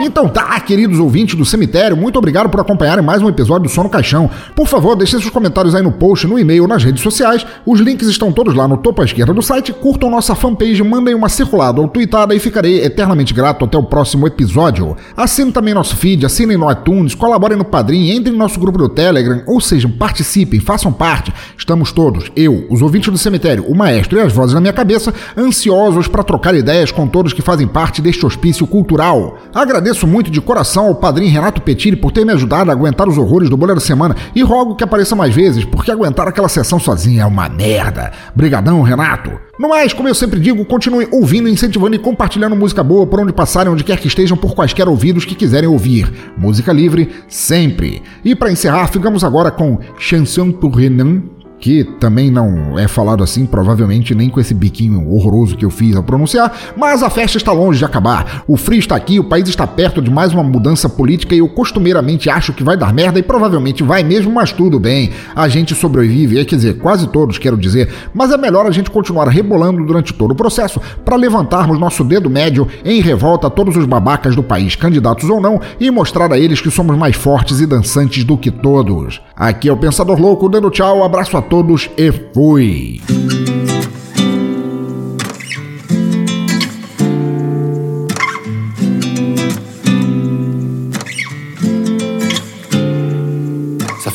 Então 0.00 0.28
tá, 0.28 0.58
queridos 0.60 0.98
ouvintes 0.98 1.36
do 1.36 1.44
cemitério, 1.44 1.96
muito 1.96 2.18
obrigado 2.18 2.48
por 2.48 2.60
acompanharem 2.60 3.04
mais 3.04 3.22
um 3.22 3.28
episódio 3.28 3.64
do 3.64 3.68
Sono 3.68 3.88
Caixão. 3.88 4.28
Por 4.56 4.66
favor, 4.66 4.96
deixem 4.96 5.20
seus 5.20 5.30
comentários 5.30 5.74
aí 5.74 5.82
no 5.82 5.92
post, 5.92 6.26
no 6.26 6.38
e-mail, 6.38 6.66
nas 6.66 6.82
redes 6.82 7.02
sociais. 7.02 7.46
Os 7.64 7.78
links 7.78 8.08
estão 8.08 8.32
todos 8.32 8.54
lá 8.54 8.66
no 8.66 8.76
topo 8.76 9.00
à 9.00 9.04
esquerda 9.04 9.32
do 9.32 9.42
site. 9.42 9.72
Curtam 9.72 10.10
nossa 10.10 10.34
fanpage, 10.34 10.82
mandem 10.82 11.14
uma 11.14 11.28
circulada 11.28 11.80
ou 11.80 11.86
tweetada 11.86 12.34
e 12.34 12.40
ficarei 12.40 12.82
eternamente 12.84 13.32
grato 13.32 13.64
até 13.64 13.78
o 13.78 13.82
próximo 13.82 14.26
episódio. 14.26 14.96
Assinem 15.16 15.52
também 15.52 15.72
nosso 15.72 15.94
feed, 15.94 16.26
assinem 16.26 16.56
no 16.56 16.70
iTunes, 16.70 17.14
colaborem 17.14 17.56
no 17.56 17.64
Padrim, 17.64 18.10
entrem 18.10 18.32
no 18.32 18.38
nosso 18.38 18.58
grupo 18.58 18.78
do 18.78 18.88
Telegram, 18.88 19.42
ou 19.46 19.60
seja, 19.60 19.88
participem, 19.88 20.58
façam 20.58 20.92
parte. 20.92 21.32
Estamos 21.56 21.92
todos, 21.92 22.30
eu, 22.34 22.66
os 22.68 22.82
ouvintes 22.82 23.10
do 23.12 23.18
cemitério, 23.18 23.64
o 23.68 23.76
maestro 23.76 24.18
e 24.18 24.22
as 24.22 24.32
vozes 24.32 24.54
na 24.54 24.60
minha 24.60 24.72
cabeça, 24.72 25.14
ansiosos 25.36 26.08
para 26.08 26.24
trocar 26.24 26.54
ideias 26.54 26.90
com 26.90 27.06
todos 27.06 27.32
que 27.32 27.42
fazem 27.42 27.68
parte 27.68 28.02
deste 28.02 28.26
hospício 28.26 28.66
cultural. 28.66 29.38
Agradeço 29.54 29.91
Agradeço 29.92 30.06
muito 30.06 30.30
de 30.30 30.40
coração 30.40 30.86
ao 30.86 30.94
padrinho 30.94 31.30
Renato 31.30 31.60
Petiri 31.60 31.96
por 31.96 32.12
ter 32.12 32.24
me 32.24 32.32
ajudado 32.32 32.70
a 32.70 32.72
aguentar 32.72 33.06
os 33.06 33.18
horrores 33.18 33.50
do 33.50 33.56
da 33.58 33.78
Semana 33.78 34.16
e 34.34 34.42
rogo 34.42 34.74
que 34.74 34.82
apareça 34.82 35.14
mais 35.14 35.34
vezes, 35.34 35.66
porque 35.66 35.90
aguentar 35.90 36.26
aquela 36.26 36.48
sessão 36.48 36.80
sozinho 36.80 37.20
é 37.20 37.26
uma 37.26 37.46
merda. 37.46 38.10
Brigadão, 38.34 38.80
Renato. 38.80 39.32
No 39.58 39.68
mais, 39.68 39.92
como 39.92 40.08
eu 40.08 40.14
sempre 40.14 40.40
digo, 40.40 40.64
continue 40.64 41.06
ouvindo, 41.12 41.46
incentivando 41.46 41.94
e 41.94 41.98
compartilhando 41.98 42.56
música 42.56 42.82
boa 42.82 43.06
por 43.06 43.20
onde 43.20 43.34
passarem, 43.34 43.70
onde 43.70 43.84
quer 43.84 43.98
que 43.98 44.08
estejam, 44.08 44.34
por 44.34 44.54
quaisquer 44.54 44.88
ouvidos 44.88 45.26
que 45.26 45.34
quiserem 45.34 45.68
ouvir. 45.68 46.10
Música 46.38 46.72
livre, 46.72 47.10
sempre. 47.28 48.02
E 48.24 48.34
para 48.34 48.50
encerrar, 48.50 48.86
ficamos 48.86 49.22
agora 49.22 49.50
com 49.50 49.78
Chanson 49.98 50.52
pour 50.52 50.74
Renan, 50.74 51.22
que 51.62 51.84
também 51.84 52.28
não 52.28 52.76
é 52.76 52.88
falado 52.88 53.22
assim, 53.22 53.46
provavelmente 53.46 54.16
nem 54.16 54.28
com 54.28 54.40
esse 54.40 54.52
biquinho 54.52 55.08
horroroso 55.08 55.56
que 55.56 55.64
eu 55.64 55.70
fiz 55.70 55.94
ao 55.94 56.02
pronunciar, 56.02 56.52
mas 56.76 57.04
a 57.04 57.08
festa 57.08 57.38
está 57.38 57.52
longe 57.52 57.78
de 57.78 57.84
acabar. 57.84 58.42
O 58.48 58.56
frio 58.56 58.80
está 58.80 58.96
aqui, 58.96 59.20
o 59.20 59.24
país 59.24 59.48
está 59.48 59.64
perto 59.64 60.02
de 60.02 60.10
mais 60.10 60.34
uma 60.34 60.42
mudança 60.42 60.88
política 60.88 61.36
e 61.36 61.38
eu 61.38 61.48
costumeiramente 61.48 62.28
acho 62.28 62.52
que 62.52 62.64
vai 62.64 62.76
dar 62.76 62.92
merda 62.92 63.20
e 63.20 63.22
provavelmente 63.22 63.84
vai 63.84 64.02
mesmo, 64.02 64.32
mas 64.32 64.50
tudo 64.50 64.80
bem. 64.80 65.12
A 65.36 65.46
gente 65.46 65.72
sobrevive, 65.72 66.44
quer 66.44 66.56
dizer, 66.56 66.78
quase 66.78 67.06
todos, 67.06 67.38
quero 67.38 67.56
dizer, 67.56 67.88
mas 68.12 68.32
é 68.32 68.36
melhor 68.36 68.66
a 68.66 68.72
gente 68.72 68.90
continuar 68.90 69.28
rebolando 69.28 69.86
durante 69.86 70.12
todo 70.12 70.32
o 70.32 70.36
processo 70.36 70.80
para 71.04 71.14
levantarmos 71.14 71.78
nosso 71.78 72.02
dedo 72.02 72.28
médio 72.28 72.66
em 72.84 73.00
revolta 73.00 73.46
a 73.46 73.50
todos 73.50 73.76
os 73.76 73.86
babacas 73.86 74.34
do 74.34 74.42
país, 74.42 74.74
candidatos 74.74 75.30
ou 75.30 75.40
não, 75.40 75.60
e 75.78 75.92
mostrar 75.92 76.32
a 76.32 76.38
eles 76.38 76.60
que 76.60 76.72
somos 76.72 76.98
mais 76.98 77.14
fortes 77.14 77.60
e 77.60 77.66
dançantes 77.66 78.24
do 78.24 78.36
que 78.36 78.50
todos. 78.50 79.20
Aqui 79.34 79.68
é 79.68 79.72
o 79.72 79.76
Pensador 79.76 80.20
Louco, 80.20 80.48
dando 80.48 80.70
tchau, 80.70 81.02
abraço 81.02 81.36
a 81.36 81.42
todos 81.42 81.90
e 81.96 82.12
fui! 82.12 83.00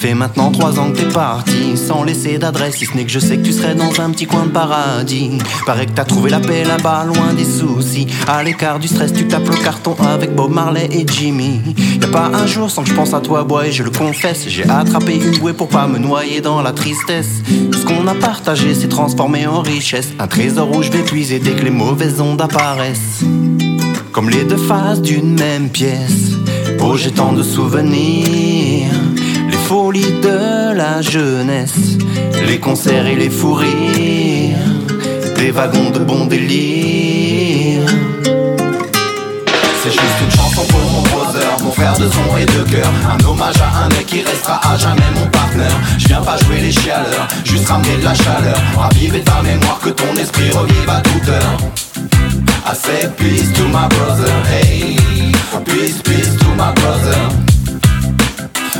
Fait 0.07 0.13
maintenant 0.13 0.51
trois 0.51 0.79
ans 0.79 0.91
que 0.91 0.99
t'es 0.99 1.09
parti, 1.09 1.75
sans 1.75 2.03
laisser 2.03 2.38
d'adresse, 2.38 2.77
si 2.77 2.85
ce 2.85 2.95
n'est 2.95 3.03
que 3.03 3.11
je 3.11 3.19
sais 3.19 3.35
que 3.35 3.43
tu 3.43 3.51
serais 3.51 3.75
dans 3.75 3.99
un 3.99 4.09
petit 4.11 4.25
coin 4.25 4.45
de 4.45 4.51
paradis. 4.51 5.31
Paraît 5.65 5.85
que 5.85 5.91
t'as 5.91 6.05
trouvé 6.05 6.29
la 6.29 6.39
paix 6.39 6.63
là-bas, 6.63 7.03
loin 7.03 7.34
des 7.34 7.43
soucis. 7.43 8.07
À 8.25 8.41
l'écart 8.41 8.79
du 8.79 8.88
stress, 8.88 9.11
tu 9.11 9.27
tapes 9.27 9.49
le 9.49 9.57
carton 9.57 9.97
avec 9.99 10.34
Bob 10.34 10.53
Marley 10.53 10.88
et 10.93 11.05
Jimmy. 11.05 11.59
Y 12.01 12.05
a 12.05 12.07
pas 12.07 12.31
un 12.34 12.47
jour 12.47 12.71
sans 12.71 12.84
que 12.84 12.89
je 12.89 12.93
pense 12.93 13.13
à 13.13 13.19
toi, 13.19 13.43
boy, 13.43 13.69
je 13.73 13.84
le 13.84 13.89
confesse. 13.89 14.45
J'ai 14.47 14.63
attrapé 14.69 15.15
une 15.15 15.39
bouée 15.39 15.51
pour 15.51 15.67
pas 15.67 15.88
me 15.88 15.97
noyer 15.97 16.39
dans 16.39 16.61
la 16.61 16.71
tristesse. 16.71 17.41
Ce 17.73 17.85
qu'on 17.85 18.07
a 18.07 18.15
partagé 18.15 18.75
s'est 18.75 18.88
transformé 18.88 19.45
en 19.45 19.61
richesse. 19.61 20.13
Un 20.19 20.27
trésor 20.27 20.73
où 20.73 20.84
je 20.84 20.91
vais 20.91 21.03
puiser 21.03 21.39
dès 21.39 21.51
que 21.51 21.65
les 21.65 21.71
mauvaises 21.84 22.21
ondes 22.21 22.41
apparaissent. 22.41 23.25
Comme 24.13 24.29
les 24.29 24.45
deux 24.45 24.55
faces 24.55 25.01
d'une 25.01 25.38
même 25.38 25.67
pièce. 25.69 26.38
Oh, 26.79 26.95
j'ai 26.95 27.11
tant 27.11 27.34
de 27.34 27.43
souvenirs. 27.43 28.56
Jeunesse, 31.02 31.98
les 32.48 32.60
concerts 32.60 33.06
et 33.06 33.15
les 33.15 33.30
fous 33.30 33.53
rires, 33.53 34.57
des 35.36 35.52
wagons 35.52 35.91
de 35.91 35.99
bon 35.99 36.26
délire. 36.26 37.82
C'est 39.84 39.91
juste 39.91 40.19
une 40.24 40.32
chanson 40.32 40.65
pour 40.68 40.80
mon 40.80 41.02
brother, 41.02 41.57
mon 41.64 41.72
frère 41.72 41.98
de 41.98 42.10
son 42.10 42.38
et 42.38 42.45
de 42.45 42.69
cœur. 42.72 42.91
Un 43.10 43.24
hommage 43.26 43.56
à 43.61 43.86
un 43.86 43.90
mec 43.90 44.06
qui 44.07 44.22
restera 44.22 44.60
à 44.68 44.78
jamais 44.78 45.10
mon 45.15 45.28
partenaire. 45.28 45.80
Je 45.98 46.07
viens 46.07 46.22
pas 46.22 46.38
jouer 46.38 46.61
les 46.61 46.72
chialeurs, 46.72 47.28
juste 47.44 47.68
ramener 47.68 47.98
de 47.98 48.03
la 48.03 48.15
chaleur. 48.15 48.57
Raviver 48.76 49.22
ta 49.22 49.41
mémoire, 49.44 49.80
que 49.84 49.90
ton 49.90 50.14
esprit 50.15 50.49
revive 50.52 50.90
à 50.90 51.02
toute 51.02 51.30
heure. 51.30 51.57
I 52.65 52.74
say 52.76 53.07
peace 53.18 53.53
to 53.53 53.64
my 53.68 53.88
brother, 53.88 54.32
hey. 54.49 54.98
Peace, 55.65 56.02
peace 56.02 56.36
to 56.38 56.48
my 56.56 56.74
brother. 56.74 57.18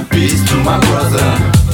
Peace 0.10 0.44
to 0.46 0.56
my 0.58 0.80
brother. 0.80 1.67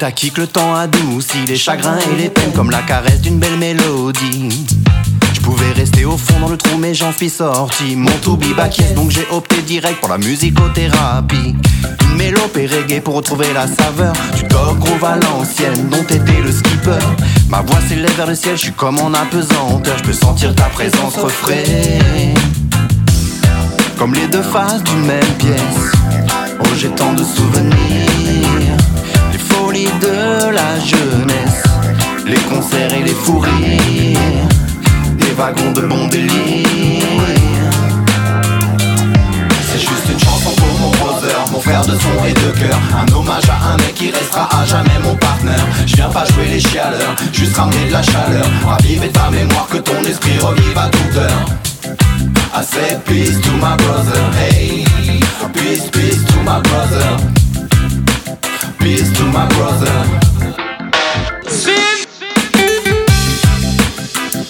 Acquis 0.00 0.30
que 0.30 0.42
le 0.42 0.46
temps 0.46 0.76
adoucit 0.76 1.44
les 1.46 1.56
chagrins 1.56 1.98
et 1.98 2.22
les 2.22 2.28
peines 2.28 2.52
comme 2.52 2.70
la 2.70 2.82
caresse 2.82 3.20
d'une 3.20 3.38
belle 3.38 3.56
mélodie. 3.56 4.66
Je 5.34 5.40
pouvais 5.40 5.72
rester 5.72 6.04
au 6.04 6.16
fond 6.16 6.38
dans 6.40 6.48
le 6.48 6.56
trou 6.56 6.78
mais 6.78 6.94
j'en 6.94 7.12
suis 7.12 7.28
sorti. 7.28 7.96
Mon 7.96 8.10
to 8.22 8.36
be 8.36 8.54
back 8.54 8.78
yes 8.78 8.94
donc 8.94 9.10
j'ai 9.10 9.26
opté 9.30 9.60
direct 9.62 9.98
pour 10.00 10.08
la 10.08 10.18
musicothérapie. 10.18 11.56
Une 12.02 12.16
mélopée 12.16 12.66
reggae 12.66 13.00
pour 13.00 13.14
retrouver 13.14 13.52
la 13.52 13.66
saveur 13.66 14.12
Du 14.36 14.44
groove 14.44 15.04
à 15.04 15.16
l'ancienne 15.16 15.88
dont 15.90 16.04
t'étais 16.04 16.42
le 16.44 16.52
skipper. 16.52 16.98
Ma 17.48 17.62
voix 17.62 17.80
s'élève 17.88 18.14
vers 18.16 18.28
le 18.28 18.36
ciel, 18.36 18.56
je 18.56 18.62
suis 18.62 18.72
comme 18.72 19.00
en 19.00 19.12
apesanteur. 19.12 19.98
Je 19.98 20.02
peux 20.04 20.12
sentir 20.12 20.54
ta 20.54 20.64
présence 20.64 21.16
refrain. 21.16 21.54
Comme 23.98 24.14
les 24.14 24.28
deux 24.28 24.42
faces 24.42 24.82
d'une 24.84 25.06
même 25.06 25.34
pièce. 25.38 25.92
Oh 26.60 26.66
j'ai 26.76 26.90
tant 26.90 27.12
de 27.14 27.24
souvenirs 27.24 28.37
Les 29.78 29.84
de 29.84 30.50
la 30.50 30.80
jeunesse 30.80 31.62
Les 32.26 32.40
concerts 32.52 32.92
et 32.94 33.04
les 33.04 33.14
fous 33.14 33.44
des 35.16 35.32
wagons 35.36 35.70
de 35.70 35.82
bon 35.82 36.08
délire. 36.08 36.66
C'est 39.70 39.78
juste 39.78 40.08
une 40.12 40.18
chanson 40.18 40.50
pour 40.56 40.80
mon 40.80 40.90
brother, 40.90 41.44
mon 41.52 41.60
frère 41.60 41.82
de 41.82 41.92
son 41.92 42.24
et 42.26 42.32
de 42.32 42.58
cœur. 42.58 42.76
Un 42.92 43.12
hommage 43.14 43.48
à 43.48 43.72
un 43.72 43.76
mec 43.76 43.94
qui 43.94 44.10
restera 44.10 44.48
à 44.60 44.64
jamais 44.64 44.98
mon 45.04 45.14
partenaire. 45.14 45.64
Je 45.86 45.94
viens 45.94 46.08
pas 46.08 46.24
jouer 46.24 46.46
les 46.50 46.60
chialeurs, 46.60 47.14
juste 47.32 47.56
ramener 47.56 47.86
de 47.86 47.92
la 47.92 48.02
chaleur. 48.02 48.46
Raviver 48.66 49.10
ta 49.10 49.30
mémoire, 49.30 49.68
que 49.70 49.78
ton 49.78 50.02
esprit 50.02 50.38
revive 50.40 50.76
à 50.76 50.88
toute 50.88 51.16
heure. 51.18 51.44
I 52.52 52.64
said 52.64 53.04
peace 53.04 53.40
to 53.42 53.52
my 53.52 53.76
brother, 53.76 54.22
hey. 54.40 54.84
Peace, 55.52 55.88
peace 55.92 56.24
to 56.24 56.36
my 56.42 56.60
brother. 56.62 57.47
Peace 58.78 59.10
to 59.18 59.24
my 59.24 59.46
brother. 59.48 60.04
Sin. 61.48 62.06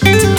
Are 0.05 0.38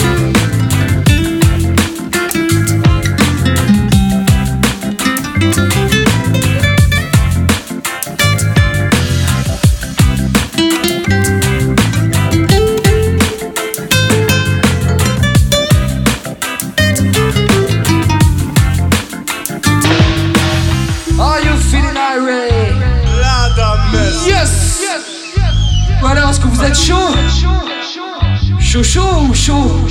Chaud 28.71 28.83
chaud 28.83 29.01
ou 29.29 29.33
chaud 29.33 29.81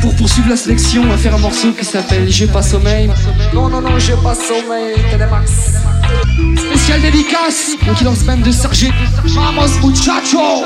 Pour 0.00 0.16
poursuivre 0.16 0.48
la 0.48 0.56
sélection, 0.56 1.02
on 1.02 1.08
va 1.08 1.18
faire 1.18 1.34
un 1.34 1.38
morceau 1.38 1.70
qui 1.72 1.84
s'appelle 1.84 2.26
J'ai 2.30 2.46
pas 2.46 2.62
sommeil. 2.62 3.10
Non, 3.52 3.68
non, 3.68 3.82
non, 3.82 3.98
j'ai 3.98 4.14
pas 4.14 4.34
sommeil, 4.34 4.96
Telemax. 5.10 5.50
Spécial 6.56 7.02
dédicace, 7.02 7.76
donc 7.86 8.00
il 8.00 8.04
lance 8.04 8.24
même 8.24 8.40
de 8.40 8.50
Sergé. 8.50 8.90
Vamos 9.22 9.68
muchacho! 9.82 10.64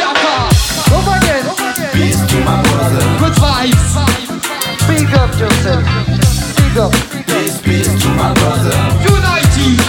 Yapa! 0.00 0.48
Over 0.96 1.16
again! 1.18 1.46
Peace 1.92 2.26
to 2.26 2.38
my 2.38 2.60
brother. 2.64 3.04
Good 3.20 3.34
vibes! 3.38 3.94
Big 4.88 5.14
up 5.14 5.30
yourself! 5.38 5.84
Big 6.56 6.76
up! 6.76 6.92
Peace, 7.28 7.60
peace 7.62 8.02
to 8.02 8.08
my 8.08 8.34
brother. 8.34 8.74
United! 9.06 9.80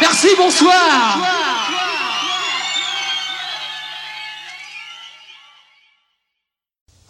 Merci, 0.00 0.28
bonsoir! 0.38 1.41